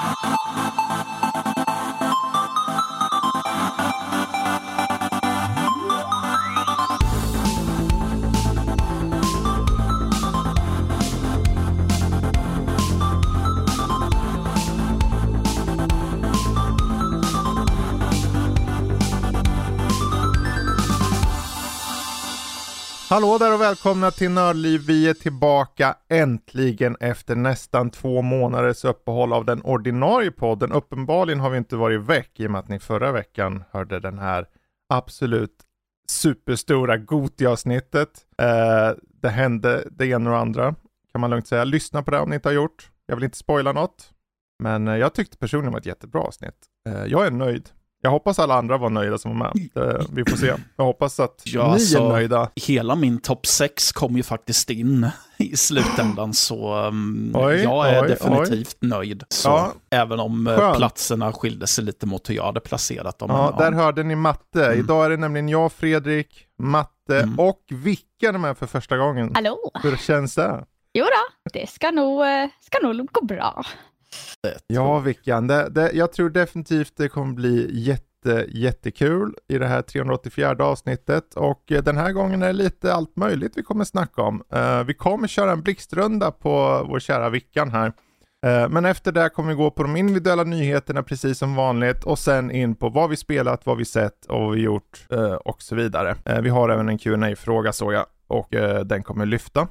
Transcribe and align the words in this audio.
Thank 0.00 1.08
you. 1.12 1.17
Hallå 23.18 23.38
där 23.38 23.54
och 23.54 23.60
välkomna 23.60 24.10
till 24.10 24.30
Nördliv. 24.30 24.80
Vi 24.86 25.08
är 25.08 25.14
tillbaka 25.14 25.96
äntligen 26.08 26.96
efter 27.00 27.36
nästan 27.36 27.90
två 27.90 28.22
månaders 28.22 28.84
uppehåll 28.84 29.32
av 29.32 29.44
den 29.44 29.62
ordinarie 29.62 30.30
podden. 30.30 30.72
Uppenbarligen 30.72 31.40
har 31.40 31.50
vi 31.50 31.58
inte 31.58 31.76
varit 31.76 32.00
väck 32.00 32.40
i 32.40 32.46
och 32.46 32.50
med 32.50 32.58
att 32.58 32.68
ni 32.68 32.78
förra 32.78 33.12
veckan 33.12 33.64
hörde 33.70 34.00
den 34.00 34.18
här 34.18 34.46
absolut 34.88 35.54
superstora 36.08 36.96
Gotia-avsnittet. 36.96 38.10
Eh, 38.38 38.90
det 39.22 39.28
hände 39.28 39.88
det 39.90 40.06
ena 40.06 40.30
och 40.30 40.36
det 40.36 40.42
andra 40.42 40.74
kan 41.12 41.20
man 41.20 41.30
lugnt 41.30 41.46
säga. 41.46 41.64
Lyssna 41.64 42.02
på 42.02 42.10
det 42.10 42.18
om 42.18 42.28
ni 42.28 42.34
inte 42.34 42.48
har 42.48 42.54
gjort. 42.54 42.90
Jag 43.06 43.16
vill 43.16 43.24
inte 43.24 43.38
spoila 43.38 43.72
något. 43.72 44.10
Men 44.62 44.88
eh, 44.88 44.96
jag 44.96 45.14
tyckte 45.14 45.36
personligen 45.36 45.72
var 45.72 45.80
ett 45.80 45.86
jättebra 45.86 46.20
avsnitt. 46.20 46.66
Eh, 46.88 47.04
jag 47.04 47.26
är 47.26 47.30
nöjd. 47.30 47.70
Jag 48.00 48.10
hoppas 48.10 48.38
alla 48.38 48.54
andra 48.54 48.78
var 48.78 48.90
nöjda 48.90 49.18
som 49.18 49.38
var 49.38 49.52
med. 49.54 49.68
Det, 49.74 50.06
vi 50.12 50.24
får 50.30 50.36
se. 50.36 50.54
Jag 50.76 50.84
hoppas 50.84 51.20
att 51.20 51.42
Ja, 51.44 51.66
ni 51.66 51.72
alltså, 51.72 51.98
är 51.98 52.08
nöjda. 52.08 52.50
Hela 52.56 52.94
min 52.94 53.20
topp 53.20 53.46
6 53.46 53.92
kom 53.92 54.16
ju 54.16 54.22
faktiskt 54.22 54.70
in 54.70 55.10
i 55.38 55.56
slutändan, 55.56 56.34
så 56.34 56.86
um, 56.86 57.32
Oj, 57.34 57.54
jag 57.62 57.88
är 57.88 58.02
oj, 58.02 58.08
definitivt 58.08 58.76
nöjd. 58.80 59.24
Så, 59.28 59.48
Ja. 59.48 59.72
Även 59.90 60.20
om 60.20 60.46
eh, 60.46 60.56
Skönt. 60.56 60.76
platserna 60.76 61.32
skilde 61.32 61.66
sig 61.66 61.84
lite 61.84 62.06
mot 62.06 62.30
hur 62.30 62.34
jag 62.34 62.44
hade 62.44 62.60
placerat 62.60 63.18
dem. 63.18 63.30
Ja, 63.30 63.54
där 63.58 63.72
hörde 63.72 64.02
ni 64.02 64.14
matte. 64.14 64.66
Mm. 64.66 64.78
Idag 64.78 65.04
är 65.06 65.10
det 65.10 65.16
nämligen 65.16 65.48
jag, 65.48 65.72
Fredrik, 65.72 66.46
matte 66.58 66.94
Mm. 67.10 67.38
och 67.38 67.60
Vicka 67.70 68.28
är 68.28 68.32
med 68.32 68.58
för 68.58 68.66
första 68.66 68.96
gången. 68.96 69.30
Hallå? 69.34 69.58
Hur 69.82 69.96
känns 69.96 70.34
det? 70.34 70.64
Jo 70.94 71.04
då, 71.04 71.50
det 71.52 71.70
ska 71.70 71.90
nog, 71.90 72.22
eh, 72.22 72.48
ska 72.60 72.78
nog 72.86 73.06
gå 73.12 73.24
bra. 73.24 73.64
Ja, 74.66 74.98
Vickan, 74.98 75.46
det, 75.46 75.68
det, 75.68 75.92
jag 75.92 76.12
tror 76.12 76.30
definitivt 76.30 76.92
det 76.96 77.08
kommer 77.08 77.34
bli 77.34 77.68
jätte, 77.72 78.46
jättekul 78.48 79.34
i 79.48 79.58
det 79.58 79.66
här 79.66 79.82
384 79.82 80.56
avsnittet 80.58 81.34
och 81.34 81.72
eh, 81.72 81.82
den 81.82 81.96
här 81.96 82.12
gången 82.12 82.42
är 82.42 82.46
det 82.46 82.52
lite 82.52 82.94
allt 82.94 83.16
möjligt 83.16 83.52
vi 83.56 83.62
kommer 83.62 83.84
snacka 83.84 84.22
om. 84.22 84.42
Uh, 84.54 84.84
vi 84.84 84.94
kommer 84.94 85.28
köra 85.28 85.52
en 85.52 85.62
blixtrunda 85.62 86.30
på 86.30 86.84
vår 86.88 87.00
kära 87.00 87.30
Vickan 87.30 87.70
här. 87.70 87.92
Eh, 88.46 88.68
men 88.68 88.84
efter 88.84 89.12
det 89.12 89.28
kommer 89.28 89.48
vi 89.48 89.54
gå 89.54 89.70
på 89.70 89.82
de 89.82 89.96
individuella 89.96 90.44
nyheterna 90.44 91.02
precis 91.02 91.38
som 91.38 91.54
vanligt 91.54 92.04
och 92.04 92.18
sen 92.18 92.50
in 92.50 92.74
på 92.74 92.88
vad 92.88 93.10
vi 93.10 93.16
spelat, 93.16 93.66
vad 93.66 93.76
vi 93.76 93.84
sett 93.84 94.26
och 94.26 94.40
vad 94.40 94.54
vi 94.54 94.60
gjort 94.60 95.06
och 95.44 95.62
så 95.62 95.74
vidare. 95.74 96.16
Vi 96.42 96.48
har 96.48 96.68
även 96.68 96.88
en 96.88 96.98
qa 96.98 97.36
fråga 97.36 97.72
såg 97.72 97.92
jag 97.92 98.06
och 98.26 98.48
den 98.84 99.02
kommer 99.02 99.26
lyfta. 99.26 99.68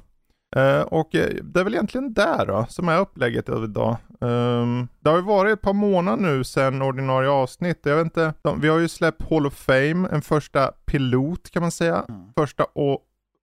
Eh, 0.55 0.81
och 0.81 1.15
eh, 1.15 1.35
det 1.43 1.59
är 1.59 1.63
väl 1.63 1.73
egentligen 1.73 2.13
där 2.13 2.45
då, 2.45 2.65
som 2.69 2.89
är 2.89 2.99
upplägget 2.99 3.49
idag. 3.49 3.97
Ehm, 4.21 4.87
det 4.99 5.09
har 5.09 5.17
ju 5.17 5.23
varit 5.23 5.53
ett 5.53 5.61
par 5.61 5.73
månader 5.73 6.23
nu 6.23 6.43
sedan 6.43 6.81
ordinarie 6.81 7.29
avsnitt. 7.29 7.79
Jag 7.83 7.95
vet 7.95 8.05
inte, 8.05 8.33
de, 8.41 8.61
vi 8.61 8.67
har 8.67 8.79
ju 8.79 8.87
släppt 8.87 9.29
Hall 9.29 9.47
of 9.47 9.53
Fame, 9.53 10.09
en 10.11 10.21
första 10.21 10.67
pilot 10.85 11.49
kan 11.49 11.61
man 11.61 11.71
säga. 11.71 12.05
Mm. 12.09 12.21
Första 12.37 12.65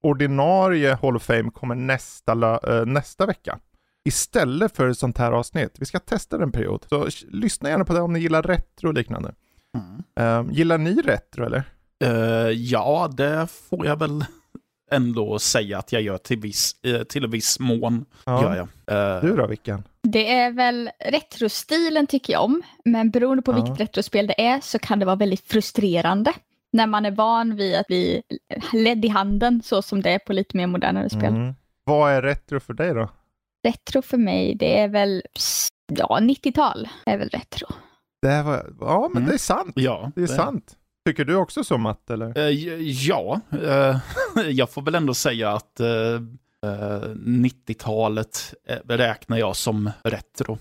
ordinarie 0.02 0.98
Hall 1.02 1.16
of 1.16 1.22
Fame 1.22 1.50
kommer 1.50 1.74
nästa, 1.74 2.32
eh, 2.32 2.86
nästa 2.86 3.26
vecka. 3.26 3.58
Istället 4.04 4.76
för 4.76 4.88
ett 4.88 4.98
sånt 4.98 5.18
här 5.18 5.32
avsnitt. 5.32 5.76
Vi 5.78 5.86
ska 5.86 5.98
testa 5.98 6.38
den 6.38 6.52
period. 6.52 6.84
Så 6.88 7.08
lyssna 7.28 7.68
gärna 7.68 7.84
på 7.84 7.92
det 7.92 8.00
om 8.00 8.12
ni 8.12 8.18
gillar 8.18 8.42
retro 8.42 8.88
och 8.88 8.94
liknande. 8.94 9.34
Mm. 9.76 10.02
Ehm, 10.16 10.52
gillar 10.52 10.78
ni 10.78 10.94
retro 10.94 11.44
eller? 11.44 11.62
Eh, 12.04 12.50
ja, 12.50 13.10
det 13.16 13.46
får 13.46 13.86
jag 13.86 13.98
väl 13.98 14.24
ändå 14.94 15.38
säga 15.38 15.78
att 15.78 15.92
jag 15.92 16.02
gör 16.02 16.18
till, 16.18 16.40
viss, 16.40 16.72
eh, 16.82 17.02
till 17.02 17.26
viss 17.26 17.58
mån. 17.60 18.04
Gör 18.26 18.54
jag. 18.86 19.16
Eh, 19.16 19.22
Du 19.22 19.36
då 19.36 19.46
Vickan? 19.46 19.82
Det 20.02 20.32
är 20.32 20.50
väl 20.52 20.90
retrostilen 21.10 22.06
tycker 22.06 22.32
jag 22.32 22.44
om, 22.44 22.62
men 22.84 23.10
beroende 23.10 23.42
på 23.42 23.52
Ja. 23.52 23.56
vilket 23.56 23.80
retrospel 23.80 24.26
det 24.26 24.40
är 24.46 24.60
så 24.60 24.78
kan 24.78 24.98
det 24.98 25.04
vara 25.06 25.16
väldigt 25.16 25.48
frustrerande. 25.48 26.32
När 26.72 26.86
man 26.86 27.06
är 27.06 27.10
van 27.10 27.56
vid 27.56 27.74
att 27.76 27.86
bli 27.86 28.22
ledd 28.72 29.04
i 29.04 29.08
handen 29.08 29.62
så 29.64 29.82
som 29.82 30.02
det 30.02 30.10
är 30.10 30.18
på 30.18 30.32
lite 30.32 30.56
mer 30.56 30.66
modernare 30.66 31.10
spel. 31.10 31.24
Mm. 31.34 31.54
Vad 31.84 32.12
är 32.12 32.22
retro 32.22 32.60
för 32.60 32.74
dig 32.74 32.94
då? 32.94 33.08
Retro 33.66 34.02
för 34.02 34.18
mig, 34.18 34.54
det 34.54 34.78
är 34.80 34.88
väl, 34.88 35.22
ja 35.92 36.18
90-tal 36.20 36.88
är 37.06 37.18
väl 37.18 37.28
retro. 37.28 37.66
Det 38.22 38.42
var, 38.42 38.66
ja 38.80 39.08
men 39.12 39.16
Mm. 39.22 39.28
det 39.28 39.34
är 39.34 39.38
sant. 39.38 39.72
ja, 39.74 40.10
Det 40.16 40.22
är 40.22 40.26
sant. 40.26 40.76
Tycker 41.04 41.24
du 41.24 41.34
också 41.34 41.64
så 41.64 41.78
Matt 41.78 42.10
eller? 42.10 42.38
Eh, 42.38 42.50
ja, 42.80 43.40
eh, 43.62 43.96
jag 44.50 44.70
får 44.70 44.82
väl 44.82 44.94
ändå 44.94 45.14
säga 45.14 45.50
att 45.50 45.80
eh, 45.80 45.88
eh, 46.64 47.08
90-talet 47.14 48.54
eh, 48.68 48.76
räknar 48.88 49.38
jag 49.38 49.56
som 49.56 49.90
retro. 50.02 50.58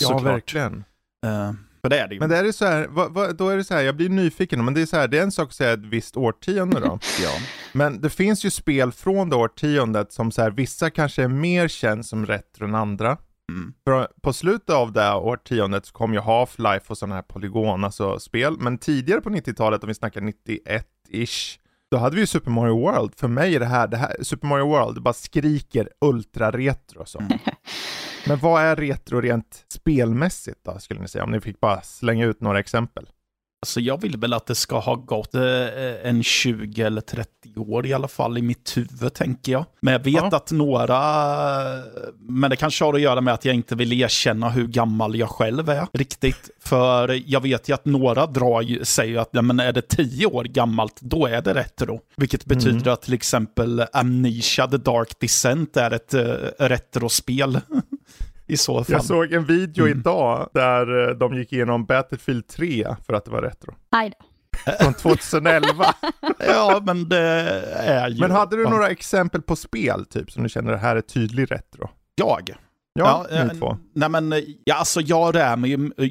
Ja, 0.00 0.08
Såklart. 0.08 0.22
verkligen. 0.22 0.84
Eh, 1.26 1.52
för 1.82 1.88
det 1.88 1.98
är 1.98 2.08
det 2.08 2.14
ju. 2.14 2.20
Men 2.20 2.30
det 2.30 2.36
är 2.38 2.52
så 2.52 2.64
här, 2.64 2.86
vad, 2.90 3.12
vad, 3.14 3.36
då 3.36 3.48
är 3.48 3.56
det 3.56 3.64
så 3.64 3.74
här, 3.74 3.82
jag 3.82 3.96
blir 3.96 4.08
nyfiken, 4.08 4.64
men 4.64 4.74
det 4.74 4.82
är 4.82 4.86
så 4.86 4.96
här, 4.96 5.08
det 5.08 5.18
är 5.18 5.22
en 5.22 5.32
sak 5.32 5.48
att 5.48 5.54
säga 5.54 5.72
ett 5.72 5.84
visst 5.84 6.16
årtionde 6.16 6.80
då. 6.80 6.98
ja. 7.22 7.30
Men 7.72 8.00
det 8.00 8.10
finns 8.10 8.44
ju 8.44 8.50
spel 8.50 8.92
från 8.92 9.30
det 9.30 9.36
årtiondet 9.36 10.12
som 10.12 10.32
så 10.32 10.42
här, 10.42 10.50
vissa 10.50 10.90
kanske 10.90 11.22
är 11.22 11.28
mer 11.28 11.68
känns 11.68 12.08
som 12.08 12.26
retro 12.26 12.64
än 12.66 12.74
andra. 12.74 13.16
Mm. 13.50 13.74
För 13.84 14.08
på 14.22 14.32
slutet 14.32 14.70
av 14.70 14.92
det 14.92 15.14
årtiondet 15.14 15.86
så 15.86 15.92
kom 15.92 16.14
ju 16.14 16.20
Half-Life 16.20 16.84
och 16.86 16.98
sådana 16.98 17.14
här 17.14 17.22
polygon, 17.22 17.84
alltså 17.84 18.18
spel. 18.18 18.56
Men 18.58 18.78
tidigare 18.78 19.20
på 19.20 19.30
90-talet, 19.30 19.82
om 19.82 19.88
vi 19.88 19.94
snackar 19.94 20.20
91-ish, 20.20 21.58
då 21.90 21.96
hade 21.96 22.14
vi 22.16 22.20
ju 22.20 22.26
Super 22.26 22.50
Mario 22.50 22.80
World. 22.80 23.14
För 23.16 23.28
mig 23.28 23.54
är 23.54 23.60
det 23.60 23.66
här, 23.66 23.88
det 23.88 23.96
här 23.96 24.16
Super 24.22 24.46
Mario 24.46 24.66
World, 24.66 24.94
det 24.94 25.00
bara 25.00 25.14
skriker 25.14 25.88
ultra-retro 26.00 27.04
så. 27.04 27.22
Men 28.26 28.38
vad 28.38 28.62
är 28.62 28.76
retro 28.76 29.20
rent 29.20 29.64
spelmässigt 29.68 30.64
då, 30.64 30.78
skulle 30.78 31.00
ni 31.00 31.08
säga? 31.08 31.24
Om 31.24 31.30
ni 31.30 31.40
fick 31.40 31.60
bara 31.60 31.80
slänga 31.82 32.26
ut 32.26 32.40
några 32.40 32.60
exempel. 32.60 33.08
Alltså 33.62 33.80
jag 33.80 34.00
vill 34.00 34.16
väl 34.16 34.32
att 34.32 34.46
det 34.46 34.54
ska 34.54 34.78
ha 34.78 34.94
gått 34.94 35.34
eh, 35.34 35.42
en 36.04 36.22
20 36.22 36.82
eller 36.82 37.00
30 37.00 37.28
år 37.56 37.86
i 37.86 37.92
alla 37.92 38.08
fall 38.08 38.38
i 38.38 38.42
mitt 38.42 38.76
huvud 38.76 39.14
tänker 39.14 39.52
jag. 39.52 39.64
Men 39.80 39.92
jag 39.92 40.04
vet 40.04 40.14
Ja. 40.14 40.36
att 40.36 40.50
några, 40.50 40.98
men 42.18 42.50
det 42.50 42.56
kanske 42.56 42.84
har 42.84 42.94
att 42.94 43.00
göra 43.00 43.20
med 43.20 43.34
att 43.34 43.44
jag 43.44 43.54
inte 43.54 43.74
vill 43.74 43.92
erkänna 43.92 44.48
hur 44.50 44.66
gammal 44.66 45.16
jag 45.16 45.28
själv 45.28 45.68
är 45.68 45.86
riktigt. 45.92 46.50
För 46.60 47.22
jag 47.26 47.40
vet 47.40 47.68
ju 47.68 47.74
att 47.74 47.84
några 47.84 48.26
drar 48.26 48.84
säger 48.84 49.18
att 49.18 49.28
ja, 49.32 49.42
men 49.42 49.60
är 49.60 49.72
det 49.72 49.88
10 49.88 50.26
år 50.26 50.44
gammalt, 50.44 51.00
då 51.00 51.26
är 51.26 51.42
det 51.42 51.54
retro. 51.54 52.00
Vilket 52.16 52.44
betyder 52.44 52.90
att 52.90 53.02
till 53.02 53.14
exempel 53.14 53.84
Amnesia 53.92 54.66
The 54.66 54.76
Dark 54.76 55.20
Descent 55.20 55.76
är 55.76 55.90
ett 55.90 56.14
uh, 56.14 56.20
retrospel. 56.58 57.60
I 58.52 58.56
så 58.56 58.84
fall. 58.84 58.92
Jag 58.92 59.04
såg 59.04 59.32
en 59.32 59.44
video 59.44 59.86
Mm. 59.86 59.98
idag 59.98 60.48
där 60.54 61.08
eh, 61.08 61.14
de 61.16 61.34
gick 61.34 61.52
igenom 61.52 61.84
Battlefield 61.86 62.46
3 62.48 62.86
för 63.06 63.12
att 63.12 63.24
det 63.24 63.30
var 63.30 63.42
retro. 63.42 63.74
Aj 63.90 64.10
då. 64.18 64.26
Från 64.80 64.94
2011. 64.94 65.94
Ja, 66.46 66.80
men 66.86 67.08
det 67.08 67.18
är 67.76 68.08
ju... 68.08 68.20
Men 68.20 68.30
hade 68.30 68.56
du 68.56 68.64
några 68.64 68.88
exempel 68.90 69.42
på 69.42 69.56
spel 69.56 70.04
typ 70.06 70.30
som 70.32 70.42
du 70.42 70.48
känner 70.48 70.72
det 70.72 70.78
här 70.78 70.96
är 70.96 71.00
tydlig 71.00 71.52
retro? 71.52 71.88
Jag? 72.14 72.50
Ja, 72.94 73.26
eh, 73.30 73.46
ni 73.46 73.54
två. 73.58 73.76
Nej 73.94 74.08
men, 74.08 74.32
eh, 74.32 74.38
ja, 74.64 74.74
alltså 74.74 75.00
jag 75.00 75.34
rör 75.34 75.56
mig 75.56 75.70
ju, 75.70 75.90
eh, 75.98 76.08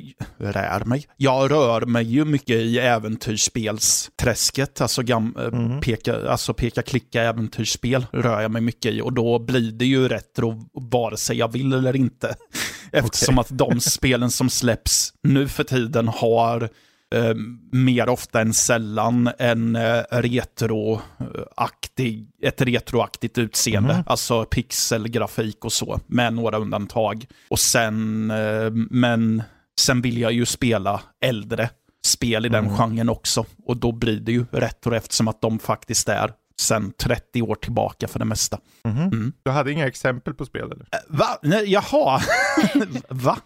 rör 0.51 0.85
mig? 0.85 1.05
Jag 1.17 1.51
rör 1.51 1.81
mig 1.81 2.03
ju 2.03 2.25
mycket 2.25 2.55
i 2.55 2.79
äventyrsspelsträsket, 2.79 4.81
alltså, 4.81 5.01
gam, 5.01 5.35
eh, 5.39 5.51
Mhm. 5.59 5.81
peka, 5.81 6.29
alltså 6.29 6.53
peka 6.53 6.81
klicka 6.81 7.23
äventyrsspel 7.23 8.05
rör 8.11 8.41
jag 8.41 8.51
mig 8.51 8.61
mycket 8.61 8.93
i 8.93 9.01
och 9.01 9.13
då 9.13 9.39
blir 9.39 9.71
det 9.71 9.85
ju 9.85 10.07
retro 10.07 10.65
vare 10.91 11.17
sig 11.17 11.37
jag 11.37 11.51
vill 11.51 11.73
eller 11.73 11.95
inte. 11.95 12.35
Eftersom 12.91 13.39
att 13.39 13.57
de 13.57 13.79
spelen 13.79 14.31
som 14.31 14.49
släpps 14.49 15.13
nu 15.23 15.47
för 15.47 15.63
tiden 15.63 16.07
har 16.07 16.69
eh, 17.15 17.33
mer 17.71 18.09
ofta 18.09 18.41
än 18.41 18.53
sällan 18.53 19.29
en 19.39 19.75
eh, 19.75 20.03
retroaktig, 20.11 22.27
ett 22.41 22.61
retroaktigt 22.61 23.37
utseende. 23.37 23.93
Mhm. 23.93 24.03
Alltså 24.05 24.45
pixelgrafik 24.45 25.65
och 25.65 25.73
så, 25.73 25.99
med 26.07 26.33
några 26.33 26.57
undantag. 26.57 27.25
Och 27.49 27.59
sen, 27.59 28.31
eh, 28.31 28.69
men 28.89 29.43
sen 29.79 30.01
vill 30.01 30.17
jag 30.17 30.31
ju 30.33 30.45
spela 30.45 31.01
äldre 31.21 31.69
spel 32.05 32.45
i 32.45 32.49
den 32.49 32.65
Mm. 32.65 32.77
genren 32.77 33.09
också. 33.09 33.45
Och 33.65 33.77
då 33.77 33.91
blir 33.91 34.19
det 34.19 34.31
ju 34.31 34.45
retro 34.51 34.93
eftersom 34.95 35.27
att 35.27 35.41
de 35.41 35.59
faktiskt 35.59 36.09
är 36.09 36.31
sen 36.61 36.91
30 36.97 37.41
år 37.41 37.55
tillbaka 37.55 38.07
för 38.07 38.19
det 38.19 38.25
mesta. 38.25 38.59
Mhm. 38.83 38.97
Mm. 39.01 39.33
Du 39.43 39.51
hade 39.51 39.71
inga 39.71 39.87
exempel 39.87 40.33
på 40.33 40.45
spel 40.45 40.63
eller? 40.71 40.85
Eh, 40.91 40.99
Va? 41.07 41.39
Nej, 41.41 41.71
jaha? 41.71 42.21
Va? 43.09 43.37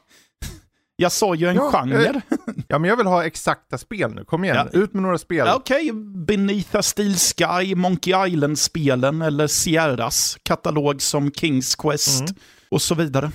Jag 0.95 1.11
sa 1.11 1.35
ju 1.35 1.47
en 1.47 1.55
Ja, 1.55 1.71
genre. 1.71 2.21
Ja 2.67 2.79
men 2.79 2.89
jag 2.89 2.97
vill 2.97 3.05
ha 3.07 3.25
exakta 3.25 3.77
spel 3.77 4.13
nu, 4.13 4.25
kom 4.25 4.43
igen. 4.43 4.67
Ja. 4.73 4.79
Ut 4.79 4.93
med 4.93 5.03
några 5.03 5.17
spel. 5.17 5.47
Okej, 5.55 5.91
Beneath 6.27 6.75
a 6.75 6.81
Steel 6.81 7.15
Sky, 7.15 7.75
Monkey 7.75 8.27
Island-spelen 8.27 9.21
eller 9.21 9.47
Sierras 9.47 10.37
katalog 10.43 11.01
som 11.01 11.31
Kings 11.31 11.75
Quest 11.75 12.21
Mm. 12.21 12.35
och 12.71 12.81
så 12.81 12.95
vidare. 12.95 13.31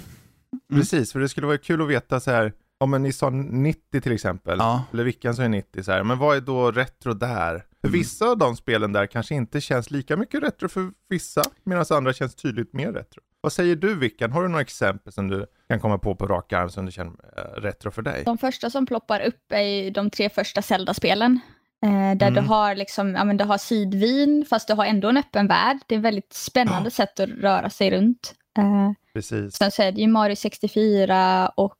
Precis, 0.72 1.12
för 1.12 1.20
det 1.20 1.28
skulle 1.28 1.46
vara 1.46 1.58
kul 1.58 1.82
att 1.82 1.88
veta 1.88 2.20
så 2.20 2.30
här. 2.30 2.52
om 2.80 2.90
men 2.90 3.02
ni 3.02 3.12
sa 3.12 3.30
90 3.30 4.00
till 4.00 4.12
exempel, 4.12 4.58
Ja. 4.58 4.84
eller 4.92 5.04
vilken 5.04 5.34
som 5.34 5.44
är 5.44 5.48
90 5.48 5.82
så 5.82 5.92
här, 5.92 6.02
men 6.04 6.18
vad 6.18 6.36
är 6.36 6.40
då 6.40 6.70
retro 6.70 7.12
där? 7.14 7.52
För 7.80 7.88
Mm. 7.88 7.98
vissa 8.00 8.26
av 8.26 8.38
de 8.38 8.56
spelen 8.56 8.92
där 8.92 9.06
kanske 9.06 9.34
inte 9.34 9.60
känns 9.60 9.90
lika 9.90 10.16
mycket 10.16 10.42
retro 10.42 10.68
för 10.68 10.90
vissa, 11.08 11.42
medan 11.64 11.84
andra 11.90 12.12
känns 12.12 12.34
tydligt 12.34 12.72
mer 12.72 12.92
retro. 12.92 13.22
Vad 13.48 13.52
säger 13.52 13.76
du 13.76 13.94
Vickan? 13.94 14.32
Har 14.32 14.42
du 14.42 14.48
några 14.48 14.60
exempel 14.60 15.12
som 15.12 15.28
du 15.28 15.46
kan 15.68 15.80
komma 15.80 15.98
på 15.98 16.14
på 16.14 16.26
rak 16.26 16.52
arm 16.52 16.70
som 16.70 16.86
du 16.86 16.92
känner 16.92 17.12
eh, 17.36 17.60
retro 17.60 17.90
för 17.90 18.02
dig? 18.02 18.22
De 18.24 18.38
första 18.38 18.70
som 18.70 18.86
ploppar 18.86 19.20
upp 19.20 19.52
är 19.52 19.90
de 19.90 20.10
tre 20.10 20.28
första 20.30 20.62
Zelda-spelen. 20.62 21.40
Eh, 21.84 22.16
där 22.18 22.30
du 22.30 22.38
Mm. 22.38 22.48
har 22.48 22.74
liksom, 22.74 23.14
ja 23.14 23.24
men 23.24 23.36
du 23.36 23.44
har 23.44 23.58
sidvin 23.58 24.44
fast 24.50 24.68
du 24.68 24.74
har 24.74 24.84
ändå 24.84 25.08
en 25.08 25.16
öppen 25.16 25.46
värld. 25.46 25.78
Det 25.86 25.94
är 25.94 25.98
ett 25.98 26.04
väldigt 26.04 26.32
spännande 26.32 26.90
sätt 27.00 27.20
att 27.20 27.28
röra 27.28 27.70
sig 27.70 27.90
runt. 27.90 28.34
Eh, 28.58 28.92
Precis. 29.12 29.54
sen 29.54 29.70
så 29.70 29.82
är 29.82 29.92
det 29.92 30.00
ju 30.00 30.06
Mario 30.06 30.36
64 30.36 31.48
och 31.56 31.76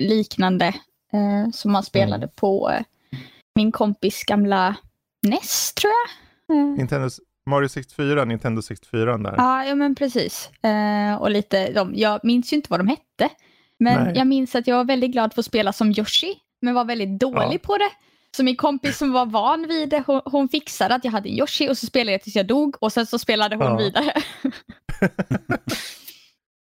liknande 0.00 0.66
eh, 1.12 1.50
som 1.52 1.72
man 1.72 1.82
spelade 1.82 2.16
Mm. 2.24 2.30
på 2.36 2.70
eh, 2.70 2.82
min 3.54 3.72
kompis 3.72 4.24
gamla 4.24 4.74
NES 5.26 5.72
tror 5.74 5.92
jag. 5.92 6.56
Eh, 6.56 6.64
Nintendo, 6.64 7.08
Mario 7.46 7.68
64, 7.68 8.24
Nintendo 8.24 8.62
64 8.62 9.18
där. 9.18 9.34
Ja, 9.36 9.64
ja 9.64 9.74
men 9.74 9.94
precis. 9.94 10.50
Eh, 10.64 11.14
och 11.14 11.30
lite 11.30 11.72
de, 11.72 11.92
jag 11.94 12.20
minns 12.22 12.52
ju 12.52 12.56
inte 12.56 12.66
vad 12.70 12.80
de 12.80 12.88
hette. 12.88 13.28
Men 13.78 14.04
Nej. 14.04 14.12
jag 14.16 14.26
minns 14.26 14.54
att 14.54 14.66
jag 14.66 14.76
var 14.76 14.84
väldigt 14.84 15.10
glad 15.12 15.34
för 15.34 15.42
att 15.42 15.46
spela 15.46 15.72
som 15.72 15.90
Yoshi, 15.90 16.34
men 16.62 16.74
var 16.74 16.84
väldigt 16.84 17.20
dålig 17.20 17.54
Ja. 17.62 17.66
på 17.66 17.76
det. 17.78 17.90
Så 18.36 18.44
min 18.44 18.56
kompis 18.56 18.98
som 18.98 19.12
var 19.12 19.26
van 19.26 19.66
vid 19.68 19.88
det, 19.88 20.02
hon, 20.06 20.20
hon 20.24 20.48
fixade 20.48 20.94
att 20.94 21.04
jag 21.04 21.12
hade 21.12 21.28
en 21.28 21.34
Yoshi 21.38 21.68
och 21.70 21.78
så 21.78 21.86
spelade 21.86 22.12
jag 22.12 22.22
tills 22.22 22.36
jag 22.36 22.46
dog 22.46 22.76
och 22.80 22.92
sen 22.92 23.06
så 23.06 23.18
spelade 23.18 23.56
hon 23.56 23.66
Ja. 23.66 23.76
vidare. 23.76 24.12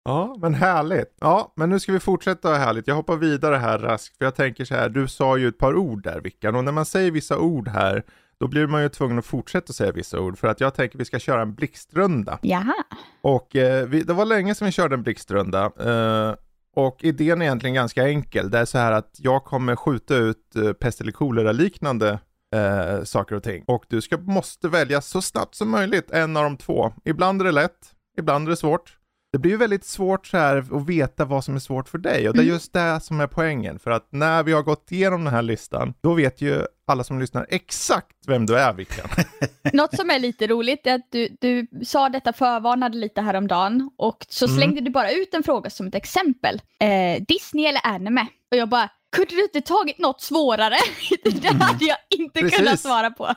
Ja, 0.04 0.36
men 0.40 0.54
härligt. 0.54 1.16
Ja, 1.20 1.52
men 1.56 1.70
nu 1.70 1.80
ska 1.80 1.92
vi 1.92 2.00
fortsätta 2.00 2.54
härligt. 2.54 2.88
Jag 2.88 2.94
hoppar 2.94 3.16
vidare 3.16 3.56
här 3.56 3.78
raskt, 3.78 4.18
för 4.18 4.24
jag 4.24 4.34
tänker 4.34 4.64
så 4.64 4.74
här, 4.74 4.88
du 4.88 5.08
sa 5.08 5.36
ju 5.36 5.48
ett 5.48 5.58
par 5.58 5.76
ord 5.76 6.02
där 6.02 6.20
Vickan, 6.20 6.54
och 6.54 6.64
när 6.64 6.72
man 6.72 6.86
säger 6.86 7.10
vissa 7.10 7.38
ord 7.38 7.68
här, 7.68 8.02
då 8.40 8.48
blir 8.48 8.66
man 8.66 8.82
ju 8.82 8.88
tvungen 8.88 9.18
att 9.18 9.26
fortsätta 9.26 9.72
säga 9.72 9.92
vissa 9.92 10.20
ord, 10.20 10.38
för 10.38 10.48
att 10.48 10.60
jag 10.60 10.74
tänker 10.74 10.98
vi 10.98 11.04
ska 11.04 11.18
köra 11.18 11.42
en 11.42 11.54
blixtrunda. 11.54 12.38
Jaha. 12.42 12.74
Och 13.20 13.56
eh, 13.56 13.86
vi, 13.86 14.02
det 14.02 14.12
var 14.12 14.24
länge 14.24 14.54
sedan 14.54 14.66
vi 14.66 14.72
körde 14.72 14.94
en 14.94 15.02
blixtrunda. 15.02 15.64
Eh, 15.64 16.34
och 16.76 17.04
idén 17.04 17.42
är 17.42 17.46
egentligen 17.46 17.74
ganska 17.74 18.08
enkel. 18.08 18.50
Det 18.50 18.58
är 18.58 18.64
så 18.64 18.78
här 18.78 18.92
att 18.92 19.16
jag 19.18 19.44
kommer 19.44 19.76
skjuta 19.76 20.16
ut 20.16 20.56
eh, 20.56 20.72
pest 20.72 21.00
eller 21.00 21.12
kolera-liknande 21.12 22.18
eh, 22.54 23.04
saker 23.04 23.34
och 23.36 23.42
ting. 23.42 23.64
Och 23.66 23.84
du 23.88 24.00
ska, 24.00 24.16
måste 24.18 24.68
välja 24.68 25.00
så 25.00 25.22
snabbt 25.22 25.54
som 25.54 25.70
möjligt 25.70 26.10
en 26.10 26.36
av 26.36 26.44
de 26.44 26.56
två. 26.56 26.92
Ibland 27.04 27.40
är 27.40 27.44
det 27.44 27.52
lätt, 27.52 27.94
ibland 28.18 28.48
är 28.48 28.50
det 28.50 28.56
svårt. 28.56 28.97
Det 29.32 29.38
blir 29.38 29.50
ju 29.50 29.56
väldigt 29.56 29.84
svårt 29.84 30.26
så 30.26 30.36
här 30.36 30.56
att 30.76 30.86
veta 30.88 31.24
vad 31.24 31.44
som 31.44 31.54
är 31.54 31.58
svårt 31.58 31.88
för 31.88 31.98
dig 31.98 32.28
och 32.28 32.34
det 32.34 32.40
är 32.40 32.42
Mm. 32.42 32.54
just 32.54 32.72
det 32.72 33.00
som 33.02 33.20
är 33.20 33.26
poängen. 33.26 33.78
För 33.78 33.90
att 33.90 34.06
när 34.10 34.42
vi 34.42 34.52
har 34.52 34.62
gått 34.62 34.92
igenom 34.92 35.24
den 35.24 35.34
här 35.34 35.42
listan, 35.42 35.94
då 36.00 36.14
vet 36.14 36.40
ju 36.40 36.62
alla 36.86 37.04
som 37.04 37.20
lyssnar 37.20 37.46
exakt 37.48 38.16
vem 38.26 38.46
du 38.46 38.58
är 38.58 38.72
Vickan. 38.72 39.08
Något 39.72 39.96
som 39.96 40.10
är 40.10 40.18
lite 40.18 40.46
roligt 40.46 40.86
är 40.86 40.94
att 40.94 41.06
du, 41.10 41.36
du 41.40 41.66
sa 41.84 42.08
detta 42.08 42.32
förvarnade 42.32 42.98
lite 42.98 43.20
häromdagen 43.20 43.90
och 43.98 44.26
så 44.28 44.44
Mm. 44.46 44.56
slängde 44.56 44.80
du 44.80 44.90
bara 44.90 45.10
ut 45.12 45.34
en 45.34 45.42
fråga 45.42 45.70
som 45.70 45.86
ett 45.86 45.94
exempel. 45.94 46.60
Eh, 46.80 47.22
Disney 47.28 47.64
eller 47.66 47.80
anime? 47.86 48.26
Och 48.50 48.56
jag 48.56 48.68
bara, 48.68 48.88
kunde 49.16 49.34
du 49.34 49.42
inte 49.42 49.60
tagit 49.60 49.98
något 49.98 50.20
svårare? 50.20 50.76
det 51.24 51.48
hade 51.48 51.84
jag 51.84 51.96
inte 52.10 52.40
Precis. 52.40 52.58
kunnat 52.58 52.80
svara 52.80 53.10
på. 53.10 53.34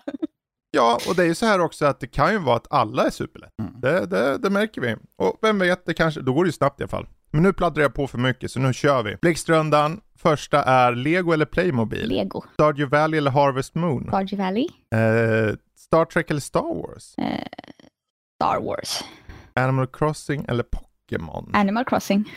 Ja, 0.72 1.00
och 1.08 1.16
det 1.16 1.24
är 1.24 1.28
ju 1.28 1.36
så 1.36 1.46
här 1.46 1.60
också 1.62 1.86
att 1.86 2.00
det 2.00 2.08
kan 2.08 2.32
ju 2.32 2.38
vara 2.40 2.56
att 2.56 2.68
alla 2.70 3.06
är 3.06 3.10
superlätt. 3.10 3.50
Mm. 3.62 3.74
Det, 3.82 4.06
det, 4.06 4.38
det 4.38 4.50
märker 4.50 4.82
vi. 4.82 4.96
Och 5.18 5.38
vem 5.42 5.60
vet, 5.60 5.86
det 5.86 5.94
kanske, 5.94 6.22
då 6.22 6.34
går 6.34 6.44
det 6.44 6.48
ju 6.48 6.52
snabbt 6.52 6.80
i 6.80 6.84
alla 6.84 6.88
fall. 6.90 7.08
Men 7.32 7.44
nu 7.44 7.54
pladdrar 7.54 7.82
jag 7.84 7.94
på 7.94 8.08
för 8.08 8.18
mycket, 8.18 8.52
så 8.52 8.60
nu 8.60 8.74
kör 8.74 9.04
vi. 9.04 9.16
Blixtrundan, 9.22 10.02
första 10.18 10.64
är 10.64 10.96
Lego 10.96 11.32
eller 11.32 11.46
Playmobil? 11.46 12.10
Lego, 12.10 12.44
Stardew 12.54 12.98
Valley 12.98 13.18
eller 13.18 13.32
Harvest 13.32 13.76
Moon? 13.76 14.04
Stardew 14.08 14.44
Valley, 14.44 14.68
Eh, 14.96 15.56
Star 15.78 16.06
Trek 16.06 16.30
eller 16.32 16.42
Star 16.42 16.76
Wars? 16.76 17.16
eh, 17.18 17.26
Star 18.36 18.60
Wars, 18.62 19.04
Animal 19.54 19.88
Crossing 19.88 20.46
eller 20.48 20.64
Pokémon? 20.64 21.52
Animal 21.54 21.86
Crossing, 21.86 22.30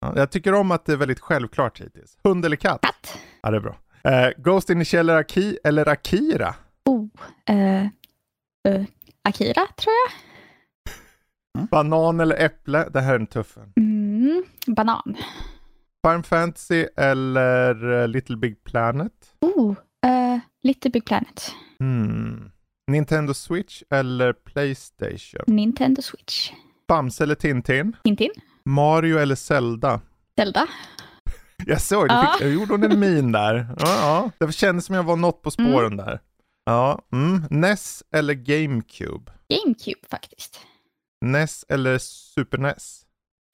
Ja, 0.00 0.12
jag 0.16 0.30
tycker 0.30 0.54
om 0.54 0.70
att 0.70 0.84
det 0.86 0.92
är 0.92 0.96
väldigt 0.96 1.20
självklart 1.20 1.80
hittills. 1.80 2.16
Hund 2.24 2.44
eller 2.44 2.56
katt? 2.56 2.80
katt, 2.82 3.18
Ja, 3.42 3.50
det 3.50 3.56
är 3.56 3.60
bra. 3.60 3.76
Eh, 4.04 4.30
Ghost 4.36 4.70
in 4.70 4.78
the 4.78 4.84
Shell 4.84 5.08
eller, 5.08 5.20
Aki, 5.20 5.58
eller 5.64 5.88
Akira? 5.88 6.54
Eh, 7.48 7.86
Akira 9.28 9.66
tror 9.76 9.94
jag. 10.06 11.68
Banan 11.70 12.20
eller 12.20 12.36
äpple? 12.44 12.88
Det 12.92 13.00
här 13.00 13.14
är 13.14 13.18
en 13.18 13.26
tuff. 13.26 13.56
Mm, 13.76 14.44
banan. 14.66 15.16
Final 16.06 16.22
Fantasy 16.22 16.86
eller 16.96 18.00
eh, 18.02 18.08
Little 18.08 18.36
Big 18.36 18.64
Planet? 18.64 19.12
Oh, 19.40 19.74
eh, 20.06 20.38
Little 20.62 20.90
Big 20.90 21.04
Planet. 21.04 21.52
Hmm. 21.78 22.50
Nintendo 22.90 23.34
Switch 23.34 23.82
eller 23.90 24.32
Playstation? 24.32 25.42
Nintendo 25.46 26.02
Switch. 26.02 26.52
Bamse 26.88 27.22
eller 27.24 27.34
Tintin? 27.34 27.96
Tintin. 28.04 28.30
Mario 28.64 29.18
eller 29.18 29.34
Zelda? 29.34 30.00
Zelda. 30.38 30.66
Jag 31.66 31.80
såg, 31.80 32.06
Ja. 32.10 32.32
fick, 32.38 32.46
jag 32.46 32.54
gjorde 32.54 32.72
hon 32.72 32.82
en 32.84 33.00
min 33.00 33.32
där. 33.32 33.66
Ja, 33.78 33.86
ja. 34.38 34.46
Det 34.46 34.52
kändes 34.52 34.84
som 34.84 34.94
jag 34.94 35.02
var 35.02 35.16
något 35.16 35.42
på 35.42 35.50
spåren 35.50 35.96
där. 35.96 36.20
Ja, 36.64 36.98
mm. 37.12 37.42
NES 37.50 38.02
eller 38.12 38.34
GameCube? 38.34 39.32
GameCube 39.48 40.08
faktiskt. 40.10 40.60
NES 41.24 41.64
eller 41.68 41.98
Super 41.98 42.58
E 42.58 42.60
NES? 42.60 43.00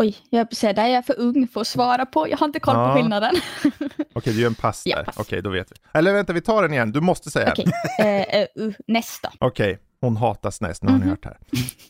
Oj, 0.02 0.16
jag 0.30 0.54
säga, 0.56 0.72
där 0.72 0.84
är 0.84 0.88
jag 0.88 1.06
för 1.06 1.18
ung 1.20 1.48
för 1.48 1.60
att 1.60 1.66
svara 1.66 2.06
på. 2.06 2.28
Jag 2.28 2.38
har 2.38 2.46
inte 2.46 2.60
koll 2.60 2.74
Ja. 2.76 2.88
på 2.92 2.94
skillnaden. 3.00 3.34
Okej, 4.14 4.32
du 4.34 4.40
gör 4.40 4.46
en 4.48 4.54
pass 4.54 4.82
Ja, 4.86 4.96
där. 4.96 5.04
pass. 5.04 5.16
Okej, 5.18 5.42
då 5.42 5.50
vet 5.50 5.72
vi. 5.72 5.76
Eller 5.98 6.12
vänta, 6.12 6.32
vi 6.32 6.40
tar 6.40 6.62
den 6.62 6.72
igen. 6.72 6.92
Du 6.92 7.00
måste 7.00 7.30
säga. 7.30 7.52
Okej, 7.52 7.66
eh, 7.98 8.40
eh, 8.40 8.46
uh, 8.58 8.74
nästa. 8.86 9.32
Okej, 9.38 9.78
hon 10.00 10.16
hatar 10.16 10.50
SNES, 10.50 10.82
nu 10.82 10.88
har 10.92 10.98
ni 10.98 11.04
Mhm. 11.04 11.10
hört 11.10 11.24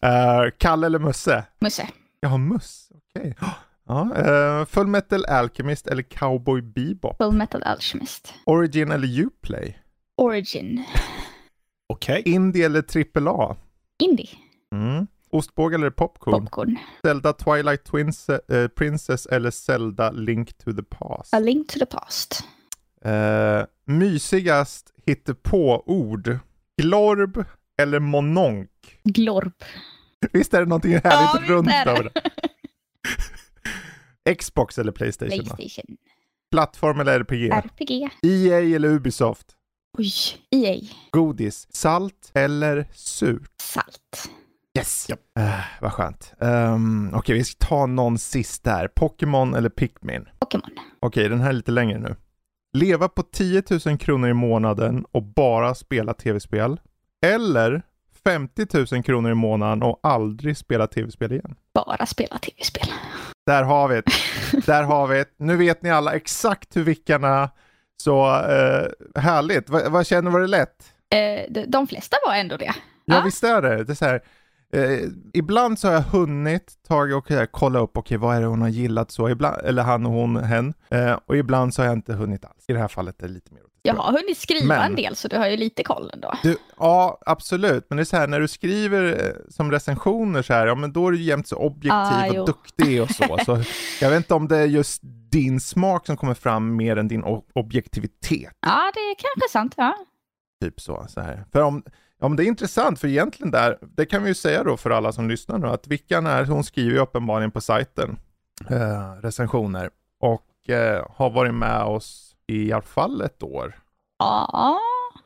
här. 0.00 0.44
Uh, 0.44 0.50
Kalle 0.58 0.86
eller 0.86 0.98
Musse? 0.98 1.44
Musse. 1.60 1.88
Jaha, 2.20 2.36
Muss. 2.36 2.88
Okej. 2.94 3.36
Ja, 3.88 4.08
uh, 4.60 4.64
Full 4.66 4.86
Metal 4.86 5.24
Alchemist 5.24 5.86
eller 5.86 6.02
Cowboy 6.02 6.62
Bebop? 6.62 7.16
Full 7.16 7.32
Metal 7.32 7.62
Alchemist. 7.62 8.34
Origin 8.46 8.90
eller 8.90 9.20
Uplay? 9.22 9.76
Origin. 10.20 10.84
Okej. 11.88 12.22
Indie 12.26 12.66
eller 12.66 12.82
AAA? 12.82 13.56
Indie. 14.02 14.28
Mm. 14.74 15.06
Ostbåge 15.30 15.74
eller 15.74 15.90
popcorn? 15.90 16.44
Popcorn. 16.44 16.76
Zelda 17.06 17.32
Twilight 17.32 17.84
Twins, 17.84 18.28
eh, 18.28 18.68
Princess 18.68 19.26
eller 19.26 19.50
Zelda 19.50 20.10
Link 20.10 20.58
to 20.58 20.72
the 20.72 20.82
Past? 20.82 21.34
A 21.34 21.38
Link 21.38 21.68
to 21.68 21.78
the 21.78 21.86
Past. 21.86 22.44
Eh, 23.04 23.62
mysigast 23.84 24.92
hittepå-ord? 25.06 26.38
Glorb 26.82 27.44
eller 27.82 27.98
mononk? 28.00 28.70
Glorp. 29.04 29.64
Visst 30.32 30.54
är 30.54 30.60
det 30.60 30.66
någonting 30.66 30.92
härligt 30.92 31.48
Ja, 31.48 31.54
runt 31.54 31.68
över 31.86 32.10
det? 34.24 34.34
Xbox 34.34 34.78
eller 34.78 34.92
Playstation? 34.92 35.44
Playstation. 35.44 35.96
Plattform 36.50 37.00
eller 37.00 37.20
RPG? 37.20 37.50
RPG. 37.52 38.08
EA 38.22 38.60
eller 38.76 38.88
Ubisoft? 38.88 39.56
Oj, 39.98 40.12
EA. 40.50 40.80
Godis? 41.10 41.66
Salt 41.70 42.30
eller 42.34 42.86
surt? 42.92 43.50
Salt. 43.62 44.30
Yes! 44.78 45.10
Eh, 45.10 45.50
vad 45.80 45.92
skönt. 45.92 46.32
Um, 46.38 47.14
Okej, 47.14 47.34
vi 47.34 47.44
ska 47.44 47.66
ta 47.66 47.86
någon 47.86 48.18
sist 48.18 48.64
där. 48.64 48.88
Pokémon 48.88 49.54
eller 49.54 49.68
Pikmin? 49.68 50.28
Pokémon. 50.38 50.70
Okej, 51.00 51.28
den 51.28 51.40
här 51.40 51.48
är 51.48 51.52
lite 51.52 51.70
längre 51.70 51.98
nu. 51.98 52.16
Leva 52.72 53.08
på 53.08 53.22
10 53.22 53.62
000 53.86 53.98
kronor 53.98 54.30
i 54.30 54.34
månaden 54.34 55.04
och 55.12 55.22
bara 55.22 55.74
spela 55.74 56.14
tv-spel. 56.14 56.80
Eller 57.26 57.82
50 58.24 58.94
000 58.94 59.02
kronor 59.02 59.30
i 59.30 59.34
månaden 59.34 59.82
och 59.82 60.00
aldrig 60.02 60.56
spela 60.56 60.86
tv-spel 60.86 61.32
igen. 61.32 61.54
Bara 61.74 62.06
spela 62.06 62.38
tv-spel. 62.38 62.88
Där 63.46 63.62
har 63.62 63.88
vi 63.88 63.94
det. 63.94 64.12
Där 64.66 64.82
har 64.82 65.06
vi 65.06 65.18
det. 65.18 65.28
Nu 65.36 65.56
vet 65.56 65.82
ni 65.82 65.90
alla 65.90 66.12
exakt 66.12 66.76
hur 66.76 66.84
vickarna 66.84 67.50
så 68.00 68.26
eh, 68.26 69.20
härligt. 69.22 69.70
Va, 69.70 69.80
vad 69.88 70.06
känner 70.06 70.30
var 70.30 70.40
det 70.40 70.46
lätt? 70.46 70.92
Eh, 71.10 71.52
de, 71.52 71.66
de 71.66 71.86
flesta 71.86 72.16
var 72.26 72.34
ändå 72.34 72.56
det. 72.56 72.64
Ja, 73.04 73.14
Ja. 73.16 73.22
visst 73.24 73.44
är 73.44 73.62
det. 73.62 73.84
det 73.84 73.92
är 73.92 73.94
så 73.94 74.04
här, 74.04 74.20
eh, 74.72 75.08
ibland 75.32 75.78
så 75.78 75.88
har 75.88 75.94
jag 75.94 76.02
hunnit 76.02 76.72
tagit 76.88 77.14
och 77.14 77.18
okay, 77.18 77.46
kolla 77.50 77.78
upp, 77.78 77.96
okej 77.96 78.16
vad 78.16 78.36
är 78.36 78.40
det 78.40 78.46
hon 78.46 78.62
har 78.62 78.68
gillat 78.68 79.10
så, 79.10 79.28
ibland, 79.30 79.60
eller 79.64 79.82
han 79.82 80.06
och 80.06 80.12
hon, 80.12 80.36
hen. 80.36 80.74
Eh, 80.90 81.18
och 81.26 81.36
ibland 81.36 81.74
så 81.74 81.82
har 81.82 81.86
jag 81.86 81.96
inte 81.96 82.12
hunnit 82.14 82.44
alls. 82.44 82.64
I 82.68 82.72
det 82.72 82.78
här 82.78 82.88
fallet 82.88 83.22
är 83.22 83.26
det 83.28 83.34
lite 83.34 83.54
mer 83.54 83.62
Jag 83.82 83.94
har 83.94 84.12
hunnit 84.12 84.38
skriva 84.38 84.66
Men- 84.66 84.82
en 84.90 84.96
del 84.96 85.16
så 85.16 85.28
du 85.28 85.36
har 85.36 85.46
ju 85.48 85.56
lite 85.56 85.82
koll 85.82 86.10
ändå. 86.12 86.34
Du, 86.42 86.56
ja, 86.78 87.18
absolut. 87.26 87.86
Men 87.88 87.96
det 87.96 88.02
är 88.02 88.04
så 88.04 88.16
här, 88.16 88.26
när 88.26 88.40
du 88.40 88.48
skriver 88.48 89.26
eh, 89.26 89.34
som 89.52 89.70
recensioner 89.70 90.42
så 90.42 90.52
här, 90.52 90.66
ja 90.66 90.74
men 90.74 90.92
då 90.92 91.06
är 91.08 91.12
du 91.12 91.22
jämt 91.22 91.48
så 91.48 91.56
objektiv 91.56 91.92
Ah, 91.92 92.28
och 92.28 92.34
jo. 92.34 92.44
duktig 92.44 93.02
och 93.02 93.10
så. 93.10 93.38
så. 93.44 93.62
Jag 94.00 94.10
vet 94.10 94.16
inte 94.16 94.34
om 94.34 94.48
det 94.48 94.58
är 94.58 94.66
just 94.66 95.00
din 95.30 95.60
smak 95.60 96.06
som 96.06 96.16
kommer 96.16 96.34
fram 96.34 96.76
mer 96.76 96.96
än 96.96 97.08
din 97.08 97.24
objektivitet. 97.54 98.52
Ja, 98.60 98.90
det 98.94 99.00
är 99.00 99.14
kanske 99.14 99.52
sant. 99.52 99.74
Ja. 99.76 99.94
Typ 100.62 100.80
så, 100.80 101.06
så 101.08 101.20
här. 101.20 101.44
För 101.52 101.60
om, 101.62 101.82
om 102.20 102.36
det 102.36 102.44
är 102.44 102.46
intressant, 102.46 103.00
för 103.00 103.08
egentligen 103.08 103.50
där, 103.50 103.78
det 103.96 104.06
kan 104.06 104.22
vi 104.22 104.28
ju 104.28 104.34
säga 104.34 104.64
då 104.64 104.76
för 104.76 104.90
alla 104.90 105.12
som 105.12 105.28
lyssnar 105.28 105.58
nu, 105.58 105.66
att 105.66 105.86
Vickan 105.86 106.26
är, 106.26 106.44
hon 106.44 106.64
skriver 106.64 106.92
ju 106.92 106.98
uppenbarligen 106.98 107.50
på 107.50 107.60
sajten 107.60 108.18
eh, 108.70 109.12
recensioner. 109.22 109.90
Och 110.20 110.70
eh, 110.70 111.06
har 111.10 111.30
varit 111.30 111.54
med 111.54 111.82
oss 111.82 112.29
i 112.50 112.72
alla 112.72 112.82
fall 112.82 113.20
ett 113.20 113.42
år 113.42 113.74
Ja, 114.18 114.78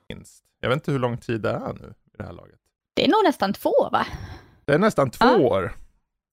minst. 0.08 0.44
Jag 0.60 0.68
vet 0.68 0.76
inte 0.76 0.92
hur 0.92 0.98
lång 0.98 1.18
tid 1.18 1.40
det 1.40 1.50
är 1.50 1.72
nu 1.72 1.94
i 2.14 2.16
det 2.18 2.24
här 2.24 2.32
laget. 2.32 2.58
det 2.94 3.04
är 3.04 3.08
nog 3.08 3.24
nästan 3.24 3.52
två 3.52 3.88
va? 3.92 4.06
Det 4.64 4.72
är 4.74 4.78
nästan 4.78 5.10
två 5.10 5.24
Ja. 5.26 5.36
år. 5.38 5.72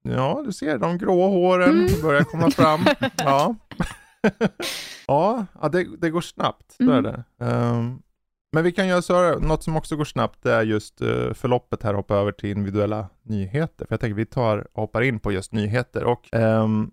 Ja, 0.03 0.41
du 0.45 0.53
ser 0.53 0.77
de 0.77 0.97
grå 0.97 1.27
håren 1.27 1.69
Mm. 1.87 2.01
börjar 2.01 2.23
komma 2.23 2.51
fram. 2.51 2.85
Ja, 5.07 5.45
ja, 5.61 5.69
det, 5.69 5.87
det 5.97 6.09
går 6.09 6.21
snabbt. 6.21 6.71
Så 6.71 6.83
Mm. 6.83 7.03
det. 7.03 7.23
Ehm, 7.45 8.01
men 8.51 8.63
vi 8.63 8.71
kan 8.71 8.87
göra 8.87 9.01
så 9.01 9.15
här, 9.15 9.35
något 9.39 9.63
som 9.63 9.75
också 9.77 9.95
går 9.95 10.05
snabbt 10.05 10.43
det 10.43 10.53
är 10.53 10.61
just 10.63 11.01
uh, 11.01 11.33
förloppet 11.33 11.83
här, 11.83 11.93
hoppa 11.93 12.15
över 12.15 12.31
till 12.31 12.49
individuella 12.49 13.07
nyheter. 13.23 13.85
För 13.85 13.93
jag 13.93 13.99
tänker 13.99 14.15
vi 14.15 14.25
tar, 14.25 14.67
hoppar 14.73 15.01
in 15.01 15.19
på 15.19 15.31
just 15.31 15.51
nyheter 15.53 16.03
och 16.03 16.29
ehm, 16.33 16.91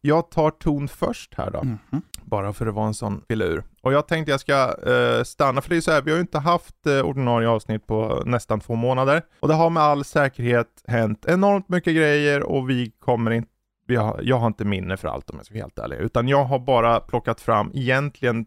jag 0.00 0.30
tar 0.30 0.50
ton 0.50 0.88
först 0.88 1.34
här 1.34 1.50
då. 1.50 1.62
Mhm. 1.62 2.02
Bara 2.28 2.52
för 2.52 2.66
att 2.66 2.74
vara 2.74 2.86
en 2.86 2.94
sån 2.94 3.24
filur. 3.28 3.62
Och 3.82 3.92
jag 3.92 4.08
tänkte 4.08 4.30
jag 4.30 4.40
ska 4.40 4.74
eh, 4.86 5.22
stanna, 5.22 5.60
för 5.60 5.70
det 5.70 5.76
är 5.76 5.80
så 5.80 5.90
här, 5.90 6.02
vi 6.02 6.10
har 6.10 6.16
ju 6.16 6.20
inte 6.22 6.38
haft 6.38 6.86
eh, 6.86 7.00
ordinarie 7.00 7.48
avsnitt 7.48 7.86
på 7.86 8.22
nästan 8.26 8.60
två 8.60 8.74
månader. 8.74 9.22
Och 9.40 9.48
det 9.48 9.54
har 9.54 9.70
med 9.70 9.82
all 9.82 10.04
säkerhet 10.04 10.82
hänt 10.86 11.24
enormt 11.28 11.68
mycket 11.68 11.96
grejer 11.96 12.42
och 12.42 12.70
vi 12.70 12.92
kommer 12.98 13.30
inte, 13.30 13.50
vi 13.86 13.96
har, 13.96 14.20
jag 14.22 14.38
har 14.38 14.46
inte 14.46 14.64
minne 14.64 14.96
för 14.96 15.08
allt 15.08 15.30
om 15.30 15.36
jag 15.36 15.46
ska 15.46 15.54
vara 15.54 15.62
helt 15.62 15.78
ärlig. 15.78 15.96
Utan 15.96 16.28
jag 16.28 16.44
har 16.44 16.58
bara 16.58 17.00
plockat 17.00 17.40
fram 17.40 17.70
egentligen 17.74 18.46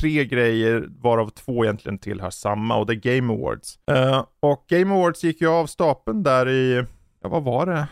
tre 0.00 0.24
grejer, 0.24 0.88
varav 0.88 1.28
två 1.28 1.64
egentligen 1.64 1.98
tillhör 1.98 2.30
samma 2.30 2.76
och 2.76 2.86
det 2.86 2.92
är 2.92 3.16
Game 3.16 3.32
Awards. 3.32 3.78
Uh, 3.90 4.24
och 4.40 4.64
Game 4.68 4.94
Awards 4.94 5.24
gick 5.24 5.40
ju 5.40 5.48
av 5.48 5.66
stapeln 5.66 6.22
där 6.22 6.48
i, 6.48 6.84
ja 7.22 7.28
vad 7.28 7.42
var 7.44 7.66
det? 7.66 7.86